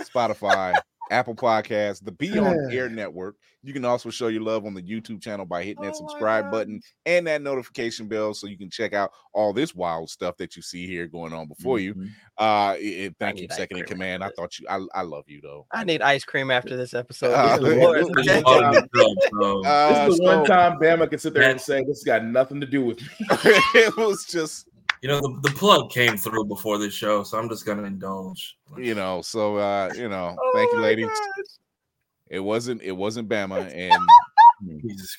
Spotify, 0.01 0.75
Apple 1.11 1.35
Podcasts, 1.35 2.03
the 2.03 2.11
Be 2.11 2.37
On 2.37 2.71
Air 2.71 2.89
Network. 2.89 3.35
You 3.61 3.73
can 3.73 3.83
also 3.83 4.09
show 4.09 4.27
your 4.29 4.41
love 4.41 4.65
on 4.65 4.73
the 4.73 4.81
YouTube 4.81 5.21
channel 5.21 5.45
by 5.45 5.63
hitting 5.63 5.83
Oh 5.83 5.87
that 5.87 5.95
subscribe 5.95 6.49
button 6.49 6.79
and 7.05 7.27
that 7.27 7.41
notification 7.41 8.07
bell 8.07 8.33
so 8.33 8.47
you 8.47 8.57
can 8.57 8.69
check 8.69 8.93
out 8.93 9.11
all 9.33 9.51
this 9.51 9.75
wild 9.75 10.09
stuff 10.09 10.37
that 10.37 10.55
you 10.55 10.61
see 10.61 10.87
here 10.87 11.07
going 11.07 11.33
on 11.33 11.47
before 11.47 11.77
you. 11.79 11.93
Mm-hmm. 11.93 12.07
Uh, 12.37 12.73
it- 12.75 12.83
it- 12.85 13.15
thank 13.19 13.39
you, 13.41 13.47
second 13.51 13.79
in 13.79 13.83
command. 13.85 14.23
I 14.23 14.29
thought 14.35 14.57
you, 14.59 14.65
I, 14.69 14.79
I 14.93 15.01
love 15.01 15.25
you 15.27 15.41
though. 15.41 15.65
I 15.73 15.83
need 15.83 16.01
ice 16.01 16.23
cream 16.23 16.51
after 16.51 16.77
this 16.77 16.93
episode. 16.93 17.33
Uh, 17.33 17.57
This 17.59 17.67
is 17.69 17.69
the 17.73 18.41
one 18.43 18.61
time- 18.61 18.73
Uh, 19.65 20.03
this 20.05 20.13
is 20.13 20.19
the 20.19 20.23
one 20.23 20.45
time 20.45 20.79
Bama 20.79 21.09
can 21.09 21.19
sit 21.19 21.33
there 21.33 21.49
and 21.49 21.59
say, 21.59 21.79
This 21.83 21.99
has 21.99 22.03
got 22.03 22.23
nothing 22.23 22.61
to 22.61 22.67
do 22.67 22.85
with 22.85 23.01
me. 23.01 23.07
it 23.29 23.97
was 23.97 24.25
just 24.25 24.67
You 25.01 25.07
know, 25.09 25.19
the, 25.21 25.39
the 25.43 25.55
plug 25.55 25.89
came 25.91 26.17
through 26.17 26.45
before 26.45 26.77
this 26.77 26.93
show, 26.93 27.23
so 27.23 27.37
I'm 27.37 27.47
just 27.49 27.65
gonna 27.65 27.83
indulge. 27.83 28.57
you 28.77 28.95
know 28.95 29.21
so 29.21 29.55
uh 29.57 29.89
you 29.95 30.09
know 30.09 30.35
Oh 30.41 30.51
thank 30.53 30.71
you 30.73 30.79
ladies 30.79 31.09
it 32.27 32.39
wasn't 32.39 32.81
it 32.81 32.91
wasn't 32.91 33.27
bama 33.29 33.61
and 33.73 34.01
Jesus. 34.81 35.17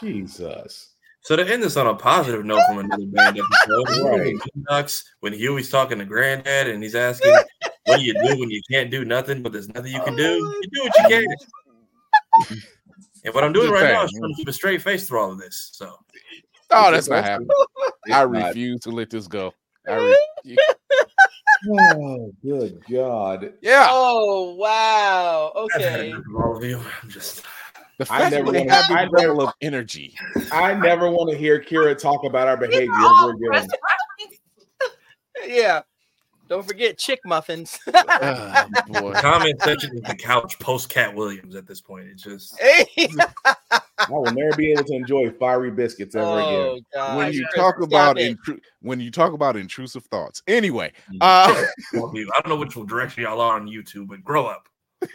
Jesus. 0.00 0.90
So 1.22 1.36
to 1.36 1.46
end 1.50 1.62
this 1.62 1.76
on 1.76 1.86
a 1.86 1.94
positive 1.94 2.44
note 2.44 2.60
from 2.66 2.78
another 2.78 3.06
band 3.06 3.38
episode, 3.38 4.04
Right. 4.04 4.20
right? 4.20 4.36
Ducks, 4.68 5.04
when 5.20 5.32
Huey's 5.32 5.70
talking 5.70 5.98
to 5.98 6.04
Granddad 6.04 6.68
and 6.68 6.82
he's 6.82 6.94
asking, 6.94 7.32
"What 7.86 7.98
do 7.98 8.04
you 8.04 8.12
do 8.26 8.38
when 8.38 8.50
you 8.50 8.60
can't 8.70 8.90
do 8.90 9.04
nothing? 9.06 9.42
But 9.42 9.52
there's 9.52 9.68
nothing 9.70 9.92
you 9.94 10.02
can 10.02 10.16
do. 10.16 10.22
You 10.36 10.68
do 10.72 10.82
what 10.82 10.92
you 10.98 11.24
can." 12.48 12.58
And 13.24 13.32
what 13.32 13.42
I'm 13.42 13.54
doing 13.54 13.70
right 13.70 13.90
now 13.90 14.04
is 14.04 14.10
saying, 14.10 14.20
trying 14.20 14.34
to 14.34 14.36
keep 14.36 14.48
a 14.48 14.52
straight 14.52 14.82
face 14.82 15.08
through 15.08 15.18
all 15.18 15.32
of 15.32 15.38
this. 15.38 15.70
So 15.72 15.98
oh 16.74 16.90
that's 16.90 17.08
not 17.08 17.24
happening 17.24 17.48
i 18.12 18.22
refuse 18.22 18.80
to 18.80 18.90
let 18.90 19.10
this 19.10 19.26
go 19.28 19.52
I 19.86 19.96
re- 20.44 20.56
Oh, 21.66 22.30
good 22.42 22.82
God. 22.90 23.54
yeah 23.62 23.86
Oh 23.90 24.54
wow. 24.54 25.52
I've 25.74 25.80
had 25.80 26.00
Okay. 26.00 26.10
of 26.12 26.22
all 26.36 26.56
of 26.58 26.62
you. 26.64 26.78
I'm 27.02 27.08
just 27.08 27.42
the 27.98 28.04
I 28.10 28.18
fact 28.18 28.30
never 28.32 28.46
that 28.46 28.52
they 28.52 28.58
wanna- 28.60 28.72
have 28.72 28.90
I 28.90 29.04
never- 29.04 29.16
level 29.18 29.48
of 29.48 29.54
energy 29.62 30.14
I 30.52 30.74
never 30.74 31.10
want 31.10 31.30
to 31.30 31.36
hear 31.38 31.58
Kira 31.60 31.96
talk 31.96 32.24
about 32.24 32.48
our 32.48 32.56
behavior 32.58 32.92
ever 32.92 33.30
again. 33.30 33.68
Yeah. 35.46 35.82
Don't 36.48 36.66
forget 36.66 36.98
chick 36.98 37.20
muffins. 37.24 37.78
oh, 37.86 38.68
boy 38.88 39.12
comment 39.14 39.60
section 39.62 39.94
is 39.96 40.02
the 40.02 40.14
couch 40.14 40.58
post 40.58 40.90
Katt 40.90 41.14
Williams 41.14 41.54
at 41.56 41.66
this 41.66 41.80
point. 41.80 42.06
It's 42.08 42.22
just 42.24 42.60
hey. 42.60 43.08
I 43.98 44.10
will 44.10 44.24
never 44.32 44.56
be 44.56 44.72
able 44.72 44.84
to 44.84 44.92
enjoy 44.94 45.30
fiery 45.30 45.70
biscuits 45.70 46.14
ever 46.16 46.24
Oh 46.26 46.72
again. 46.72 46.84
god. 46.94 47.16
when 47.18 47.32
you 47.32 47.46
talk 47.54 47.80
about 47.80 48.16
intru- 48.16 48.60
when 48.80 48.98
you 49.00 49.10
talk 49.10 49.32
about 49.32 49.56
intrusive 49.56 50.04
thoughts 50.06 50.42
anyway 50.46 50.92
Mm. 51.12 51.18
uh. 51.20 51.64
I 51.94 52.40
don't 52.40 52.48
know 52.48 52.56
which 52.56 52.74
direction 52.88 53.22
y'all 53.22 53.40
are 53.40 53.54
on 53.54 53.66
YouTube, 53.68 54.08
but 54.08 54.22
grow 54.24 54.46
up. 54.46 54.68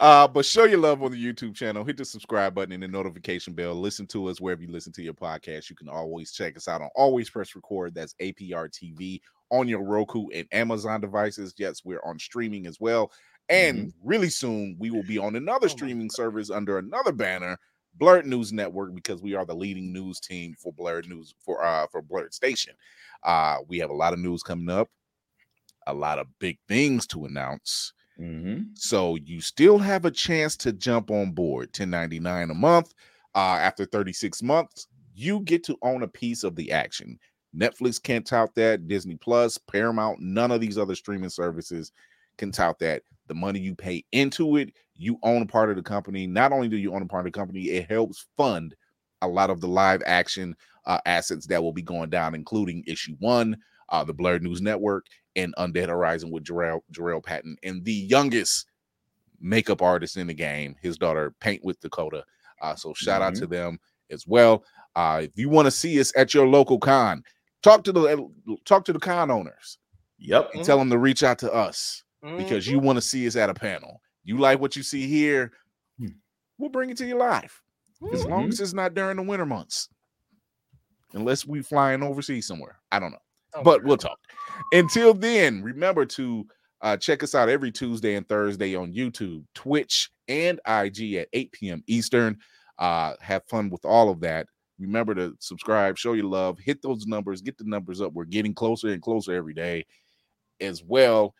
uh, 0.00 0.28
but 0.28 0.44
show 0.44 0.64
your 0.64 0.78
love 0.78 1.02
on 1.02 1.12
the 1.12 1.24
YouTube 1.32 1.54
channel. 1.54 1.84
Hit 1.84 1.96
the 1.96 2.04
subscribe 2.04 2.54
button 2.54 2.72
and 2.72 2.82
the 2.82 2.88
notification 2.88 3.54
bell. 3.54 3.74
Listen 3.74 4.06
to 4.08 4.26
us 4.28 4.40
wherever 4.40 4.60
you 4.62 4.70
listen 4.70 4.92
to 4.94 5.02
your 5.02 5.14
podcast. 5.14 5.70
You 5.70 5.76
can 5.76 5.88
always 5.88 6.32
check 6.32 6.56
us 6.56 6.68
out 6.68 6.82
on 6.82 6.90
Always 6.96 7.30
Press 7.30 7.54
Record. 7.54 7.94
That's 7.94 8.14
APR 8.20 8.68
TV 8.70 9.20
on 9.50 9.68
your 9.68 9.82
Roku 9.84 10.26
and 10.34 10.46
Amazon 10.52 11.00
devices. 11.00 11.54
Yes, 11.56 11.82
we're 11.84 12.02
on 12.04 12.18
streaming 12.18 12.66
as 12.66 12.80
well. 12.80 13.12
And 13.48 13.92
really 14.02 14.30
soon 14.30 14.76
we 14.78 14.90
will 14.90 15.02
be 15.02 15.18
on 15.18 15.36
another 15.36 15.68
streaming 15.68 16.10
service 16.10 16.50
under 16.50 16.78
another 16.78 17.12
banner 17.12 17.58
Blerd 18.00 18.24
News 18.24 18.52
Network 18.52 18.94
because 18.94 19.22
we 19.22 19.34
are 19.34 19.44
the 19.44 19.54
leading 19.54 19.92
news 19.92 20.18
team 20.18 20.54
for 20.58 20.72
Blerd 20.72 21.06
News 21.06 21.34
for 21.38 21.64
uh 21.64 21.86
for 21.92 22.02
Blerd 22.02 22.32
Station. 22.32 22.74
Uh 23.22 23.58
we 23.68 23.78
have 23.78 23.90
a 23.90 23.94
lot 23.94 24.12
of 24.12 24.18
news 24.18 24.42
coming 24.42 24.70
up, 24.70 24.88
a 25.86 25.94
lot 25.94 26.18
of 26.18 26.26
big 26.38 26.58
things 26.68 27.06
to 27.08 27.26
announce. 27.26 27.92
Mm-hmm. 28.18 28.62
So 28.74 29.16
you 29.16 29.40
still 29.40 29.78
have 29.78 30.04
a 30.04 30.10
chance 30.10 30.56
to 30.58 30.72
jump 30.72 31.10
on 31.10 31.32
board. 31.32 31.68
1099 31.68 32.50
a 32.50 32.54
month. 32.54 32.94
Uh, 33.34 33.58
after 33.58 33.84
36 33.84 34.42
months, 34.42 34.86
you 35.14 35.40
get 35.40 35.64
to 35.64 35.76
own 35.82 36.04
a 36.04 36.08
piece 36.08 36.44
of 36.44 36.54
the 36.54 36.70
action. 36.70 37.18
Netflix 37.56 38.00
can't 38.00 38.26
tout 38.26 38.54
that. 38.54 38.86
Disney 38.86 39.16
Plus, 39.16 39.58
Paramount, 39.58 40.20
none 40.20 40.52
of 40.52 40.60
these 40.60 40.78
other 40.78 40.94
streaming 40.94 41.30
services 41.30 41.92
can 42.38 42.52
tout 42.52 42.78
that. 42.80 43.02
The 43.26 43.34
money 43.34 43.58
you 43.58 43.74
pay 43.74 44.04
into 44.12 44.56
it, 44.56 44.72
you 44.96 45.18
own 45.22 45.42
a 45.42 45.46
part 45.46 45.70
of 45.70 45.76
the 45.76 45.82
company. 45.82 46.26
Not 46.26 46.52
only 46.52 46.68
do 46.68 46.76
you 46.76 46.94
own 46.94 47.02
a 47.02 47.06
part 47.06 47.26
of 47.26 47.32
the 47.32 47.38
company, 47.38 47.70
it 47.70 47.90
helps 47.90 48.26
fund 48.36 48.74
a 49.22 49.28
lot 49.28 49.50
of 49.50 49.60
the 49.60 49.68
live 49.68 50.02
action 50.04 50.54
uh, 50.86 50.98
assets 51.06 51.46
that 51.46 51.62
will 51.62 51.72
be 51.72 51.82
going 51.82 52.10
down, 52.10 52.34
including 52.34 52.84
issue 52.86 53.16
one, 53.18 53.56
uh, 53.88 54.04
the 54.04 54.14
Blerd 54.14 54.42
News 54.42 54.60
Network, 54.60 55.06
and 55.36 55.54
Undead 55.56 55.88
Horizon 55.88 56.30
with 56.30 56.44
Jarrell, 56.44 56.80
Jarrell 56.92 57.24
Patton, 57.24 57.56
and 57.62 57.84
the 57.84 57.92
youngest 57.92 58.66
makeup 59.40 59.82
artist 59.82 60.16
in 60.16 60.26
the 60.26 60.34
game, 60.34 60.76
his 60.80 60.96
daughter 60.96 61.34
Paint 61.40 61.64
with 61.64 61.80
Dakota. 61.80 62.24
Uh, 62.60 62.74
so 62.74 62.94
shout 62.94 63.22
out 63.22 63.34
to 63.34 63.46
them 63.46 63.78
as 64.10 64.26
well. 64.26 64.64
Uh, 64.94 65.22
if 65.24 65.36
you 65.36 65.48
want 65.48 65.66
to 65.66 65.70
see 65.70 65.98
us 65.98 66.12
at 66.16 66.34
your 66.34 66.46
local 66.46 66.78
con, 66.78 67.22
talk 67.62 67.82
to 67.84 67.92
the 67.92 68.28
talk 68.64 68.84
to 68.84 68.92
the 68.92 69.00
con 69.00 69.30
owners. 69.30 69.78
Yep, 70.18 70.50
and 70.54 70.64
tell 70.64 70.78
them 70.78 70.88
to 70.90 70.98
reach 70.98 71.22
out 71.22 71.38
to 71.40 71.52
us 71.52 72.03
because 72.36 72.66
you 72.66 72.78
want 72.78 72.96
to 72.96 73.02
see 73.02 73.26
us 73.26 73.36
at 73.36 73.50
a 73.50 73.54
panel. 73.54 74.00
You 74.24 74.38
like 74.38 74.60
what 74.60 74.76
you 74.76 74.82
see 74.82 75.06
here, 75.06 75.52
we'll 76.58 76.70
bring 76.70 76.90
it 76.90 76.96
to 76.98 77.06
you 77.06 77.16
live. 77.16 77.60
As 78.12 78.24
long 78.24 78.48
as 78.48 78.60
it's 78.60 78.72
not 78.72 78.94
during 78.94 79.16
the 79.16 79.22
winter 79.22 79.46
months, 79.46 79.88
unless 81.12 81.46
we 81.46 81.62
flying 81.62 82.02
overseas 82.02 82.46
somewhere. 82.46 82.78
I 82.92 82.98
don't 82.98 83.12
know, 83.12 83.18
but 83.62 83.82
we'll 83.84 83.96
talk. 83.96 84.18
Until 84.72 85.14
then, 85.14 85.62
remember 85.62 86.04
to 86.06 86.46
uh, 86.82 86.96
check 86.96 87.22
us 87.22 87.34
out 87.34 87.48
every 87.48 87.70
Tuesday 87.70 88.14
and 88.14 88.28
Thursday 88.28 88.74
on 88.74 88.92
YouTube, 88.92 89.44
Twitch, 89.54 90.10
and 90.28 90.60
IG 90.66 91.14
at 91.14 91.28
8 91.32 91.52
p.m. 91.52 91.84
Eastern. 91.86 92.38
Uh, 92.78 93.14
have 93.20 93.44
fun 93.46 93.70
with 93.70 93.84
all 93.84 94.10
of 94.10 94.20
that. 94.20 94.46
Remember 94.78 95.14
to 95.14 95.34
subscribe, 95.38 95.96
show 95.96 96.14
your 96.14 96.26
love, 96.26 96.58
hit 96.58 96.82
those 96.82 97.06
numbers, 97.06 97.40
get 97.40 97.56
the 97.56 97.64
numbers 97.64 98.00
up. 98.00 98.12
We're 98.12 98.24
getting 98.24 98.54
closer 98.54 98.88
and 98.88 99.00
closer 99.00 99.32
every 99.32 99.54
day 99.54 99.86
as 100.60 100.82
well. 100.82 101.34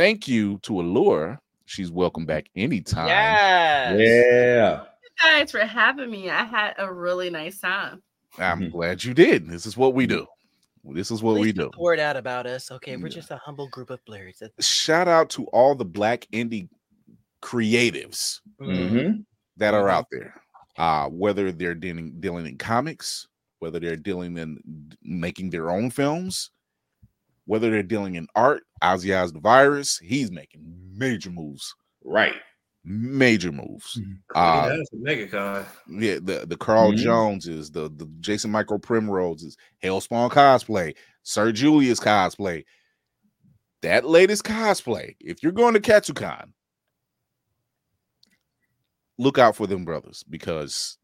Thank 0.00 0.26
you 0.26 0.56
to 0.62 0.72
Alura. 0.72 1.36
She's 1.66 1.90
welcome 1.90 2.24
back 2.24 2.48
anytime. 2.56 3.08
Yes. 3.08 3.98
Yeah. 4.00 4.76
Thank 4.78 4.86
you 4.86 5.40
guys 5.40 5.50
for 5.50 5.58
having 5.60 6.10
me. 6.10 6.30
I 6.30 6.42
had 6.42 6.72
a 6.78 6.90
really 6.90 7.28
nice 7.28 7.60
time. 7.60 8.02
I'm 8.38 8.70
glad 8.70 9.04
you 9.04 9.12
did. 9.12 9.46
This 9.46 9.66
is 9.66 9.76
what 9.76 9.92
we 9.92 10.06
do. 10.06 10.24
This 10.84 11.10
is 11.10 11.22
what 11.22 11.34
we 11.34 11.52
Please 11.52 11.52
do. 11.52 11.64
put 11.64 11.72
the 11.74 11.82
word 11.82 12.00
out 12.00 12.16
about 12.16 12.46
us. 12.46 12.70
Okay, 12.70 12.96
we're 12.96 13.10
just 13.10 13.30
a 13.30 13.36
humble 13.36 13.68
group 13.68 13.90
of 13.90 14.02
blerds. 14.06 14.38
That's- 14.38 14.66
Shout 14.66 15.06
out 15.06 15.28
to 15.32 15.44
all 15.48 15.74
the 15.74 15.84
black 15.84 16.26
indie 16.32 16.70
creatives 17.42 18.40
Mhm. 18.58 19.26
that 19.58 19.74
are 19.74 19.90
out 19.90 20.06
there. 20.10 20.32
Uh, 20.78 21.10
whether 21.10 21.52
they're 21.52 21.74
dealing 21.74 22.18
dealing 22.20 22.46
in 22.46 22.56
comics, 22.56 23.28
whether 23.58 23.78
they're 23.78 23.96
dealing 23.96 24.38
in 24.38 24.62
making 25.02 25.50
their 25.50 25.70
own 25.70 25.90
films, 25.90 26.52
whether 27.46 27.70
they're 27.70 27.82
dealing 27.82 28.14
in 28.16 28.26
art. 28.34 28.62
Ozzy 28.82 29.14
Oz 29.20 29.32
the 29.32 29.40
virus, 29.40 29.98
he's 29.98 30.30
making 30.30 30.62
major 30.94 31.30
moves. 31.30 31.74
Right. 32.04 32.34
Major 32.82 33.52
moves. 33.52 33.98
Yeah, 34.34 34.40
Uh, 34.40 34.68
that's 34.70 34.92
a 34.92 34.96
mega 34.96 35.26
con. 35.28 35.66
yeah, 36.02 36.14
the 36.22 36.46
the 36.48 36.56
Carl 36.56 36.92
Mhm. 36.92 36.96
Joneses, 36.96 37.70
the 37.70 37.90
the 37.90 38.06
Jason 38.20 38.50
Michael 38.50 38.78
Primroses, 38.78 39.56
Hellspawn 39.84 40.30
cosplay, 40.30 40.96
Sir 41.22 41.52
Julius 41.52 42.00
cosplay. 42.00 42.64
That 43.82 44.06
latest 44.06 44.44
cosplay. 44.44 45.14
If 45.20 45.42
you're 45.42 45.52
going 45.52 45.74
to 45.74 45.80
Katsucon, 45.80 46.52
look 49.18 49.38
out 49.38 49.56
for 49.56 49.66
them 49.66 49.84
brothers 49.84 50.24
because 50.28 50.96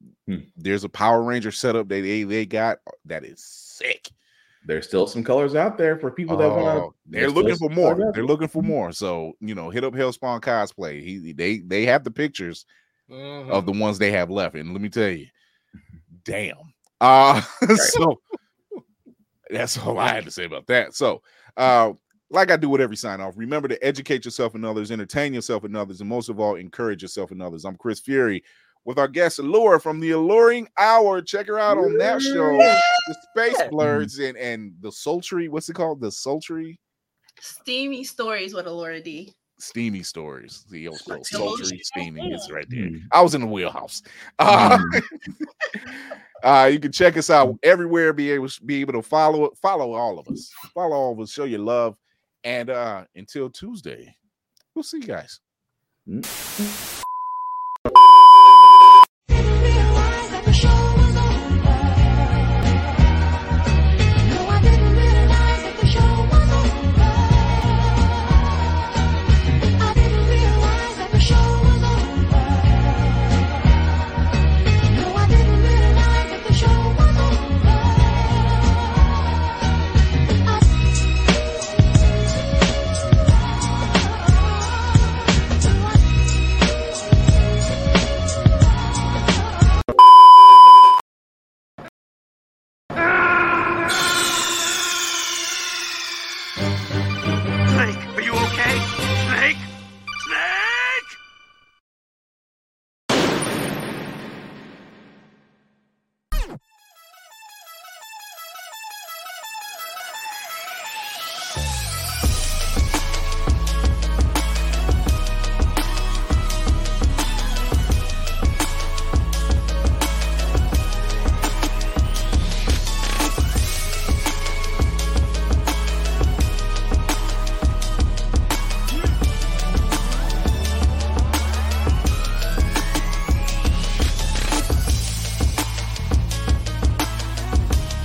there's 0.57 0.85
a 0.85 0.89
Power 0.89 1.23
Ranger 1.23 1.53
setup 1.53 1.89
that 1.89 2.01
they 2.03 2.23
they 2.23 2.47
got 2.47 2.79
that 3.05 3.25
is 3.25 3.45
sick. 3.45 4.09
There's 4.67 4.87
still 4.87 5.07
some 5.07 5.23
colors 5.23 5.55
out 5.55 5.79
there 5.79 5.97
for 5.97 6.11
people 6.11 6.37
that 6.39 6.49
want 6.49 6.79
Oh, 6.79 6.95
they're 7.07 7.31
looking 7.31 7.55
for 7.55 7.71
more. 7.71 8.13
They're 8.13 8.27
looking 8.27 8.49
for 8.49 8.63
more. 8.63 8.91
So 8.91 9.33
you 9.41 9.55
know, 9.55 9.71
hit 9.71 9.85
up 9.85 9.95
Hellspawn 9.95 10.41
cosplay. 10.41 11.03
He 11.03 11.33
they 11.33 11.59
they 11.59 11.87
have 11.87 12.03
the 12.03 12.11
pictures 12.11 12.67
of 13.09 13.65
the 13.65 13.73
ones 13.73 13.99
they 13.99 14.11
have 14.11 14.29
left, 14.29 14.57
and 14.57 14.73
let 14.73 14.83
me 14.83 14.89
tell 14.89 15.09
you, 15.09 15.27
damn. 16.25 16.57
Uh, 17.01 17.41
so 17.77 18.21
that's 19.51 19.79
all 19.79 19.99
I 19.99 20.09
had 20.09 20.25
to 20.25 20.31
say 20.33 20.45
about 20.45 20.67
that. 20.67 20.95
So, 20.95 21.23
uh, 21.57 21.93
like 22.31 22.51
I 22.51 22.57
do 22.57 22.69
with 22.69 22.81
every 22.81 22.97
sign 22.97 23.21
off, 23.21 23.35
remember 23.37 23.69
to 23.69 23.87
educate 23.87 24.25
yourself 24.25 24.57
and 24.57 24.67
others, 24.67 24.91
entertain 24.91 25.33
yourself 25.33 25.63
and 25.63 25.77
others, 25.77 26.01
and 26.01 26.11
most 26.11 26.29
of 26.29 26.41
all, 26.41 26.57
encourage 26.57 27.03
yourself 27.03 27.31
and 27.31 27.41
others. 27.41 27.65
I'm 27.65 27.77
Chris 27.77 28.01
Fury 28.01 28.43
with 28.87 28.99
our 28.99 29.09
guest 29.09 29.39
Alura 29.41 29.83
from 29.83 30.01
the 30.01 30.13
Alluring 30.13 30.69
Hour. 30.79 31.21
Check 31.21 31.49
her 31.49 31.59
out 31.59 31.77
on 31.77 31.99
that 31.99 32.23
show, 32.23 32.57
the 32.57 33.17
Space 33.33 33.61
Blerds 33.71 34.27
and 34.27 34.39
and 34.39 34.73
the 34.81 34.91
sultry. 34.91 35.49
What's 35.49 35.69
it 35.69 35.75
called? 35.75 36.01
The 36.01 36.11
sultry 36.11 36.79
Steamy 37.41 38.03
stories 38.05 38.55
with 38.55 38.65
Alura 38.65 39.03
D. 39.05 39.35
steamy 39.59 40.03
stories. 40.03 40.65
The 40.71 40.89
old 40.89 41.03
Like 41.07 41.27
sultry 41.27 41.67
emotion. 41.67 41.79
steaming 41.83 42.33
is 42.33 42.51
right 42.51 42.67
there. 42.71 42.85
Mm. 42.85 43.03
I 43.13 43.21
was 43.21 43.35
in 43.35 43.43
the 43.43 43.47
wheelhouse. 43.47 44.03
Uh, 44.39 44.79
uh, 46.43 46.69
you 46.73 46.79
can 46.79 46.93
check 46.93 47.17
us 47.17 47.29
out 47.31 47.57
everywhere. 47.63 48.13
Be 48.13 48.31
able 48.31 48.49
be 48.65 48.81
able 48.81 48.93
to 48.95 49.03
follow 49.03 49.51
follow 49.61 49.93
all 49.95 50.19
of 50.19 50.29
us. 50.29 50.51
Follow 50.75 50.97
all 50.97 51.13
of 51.13 51.21
us. 51.21 51.31
Show 51.31 51.45
your 51.45 51.61
love. 51.61 51.97
And 52.45 52.71
uh 52.71 53.05
until 53.17 53.51
Tuesday, 53.51 54.15
we'll 54.75 54.85
see 54.85 54.99
you 54.99 55.07
guys. 55.07 55.41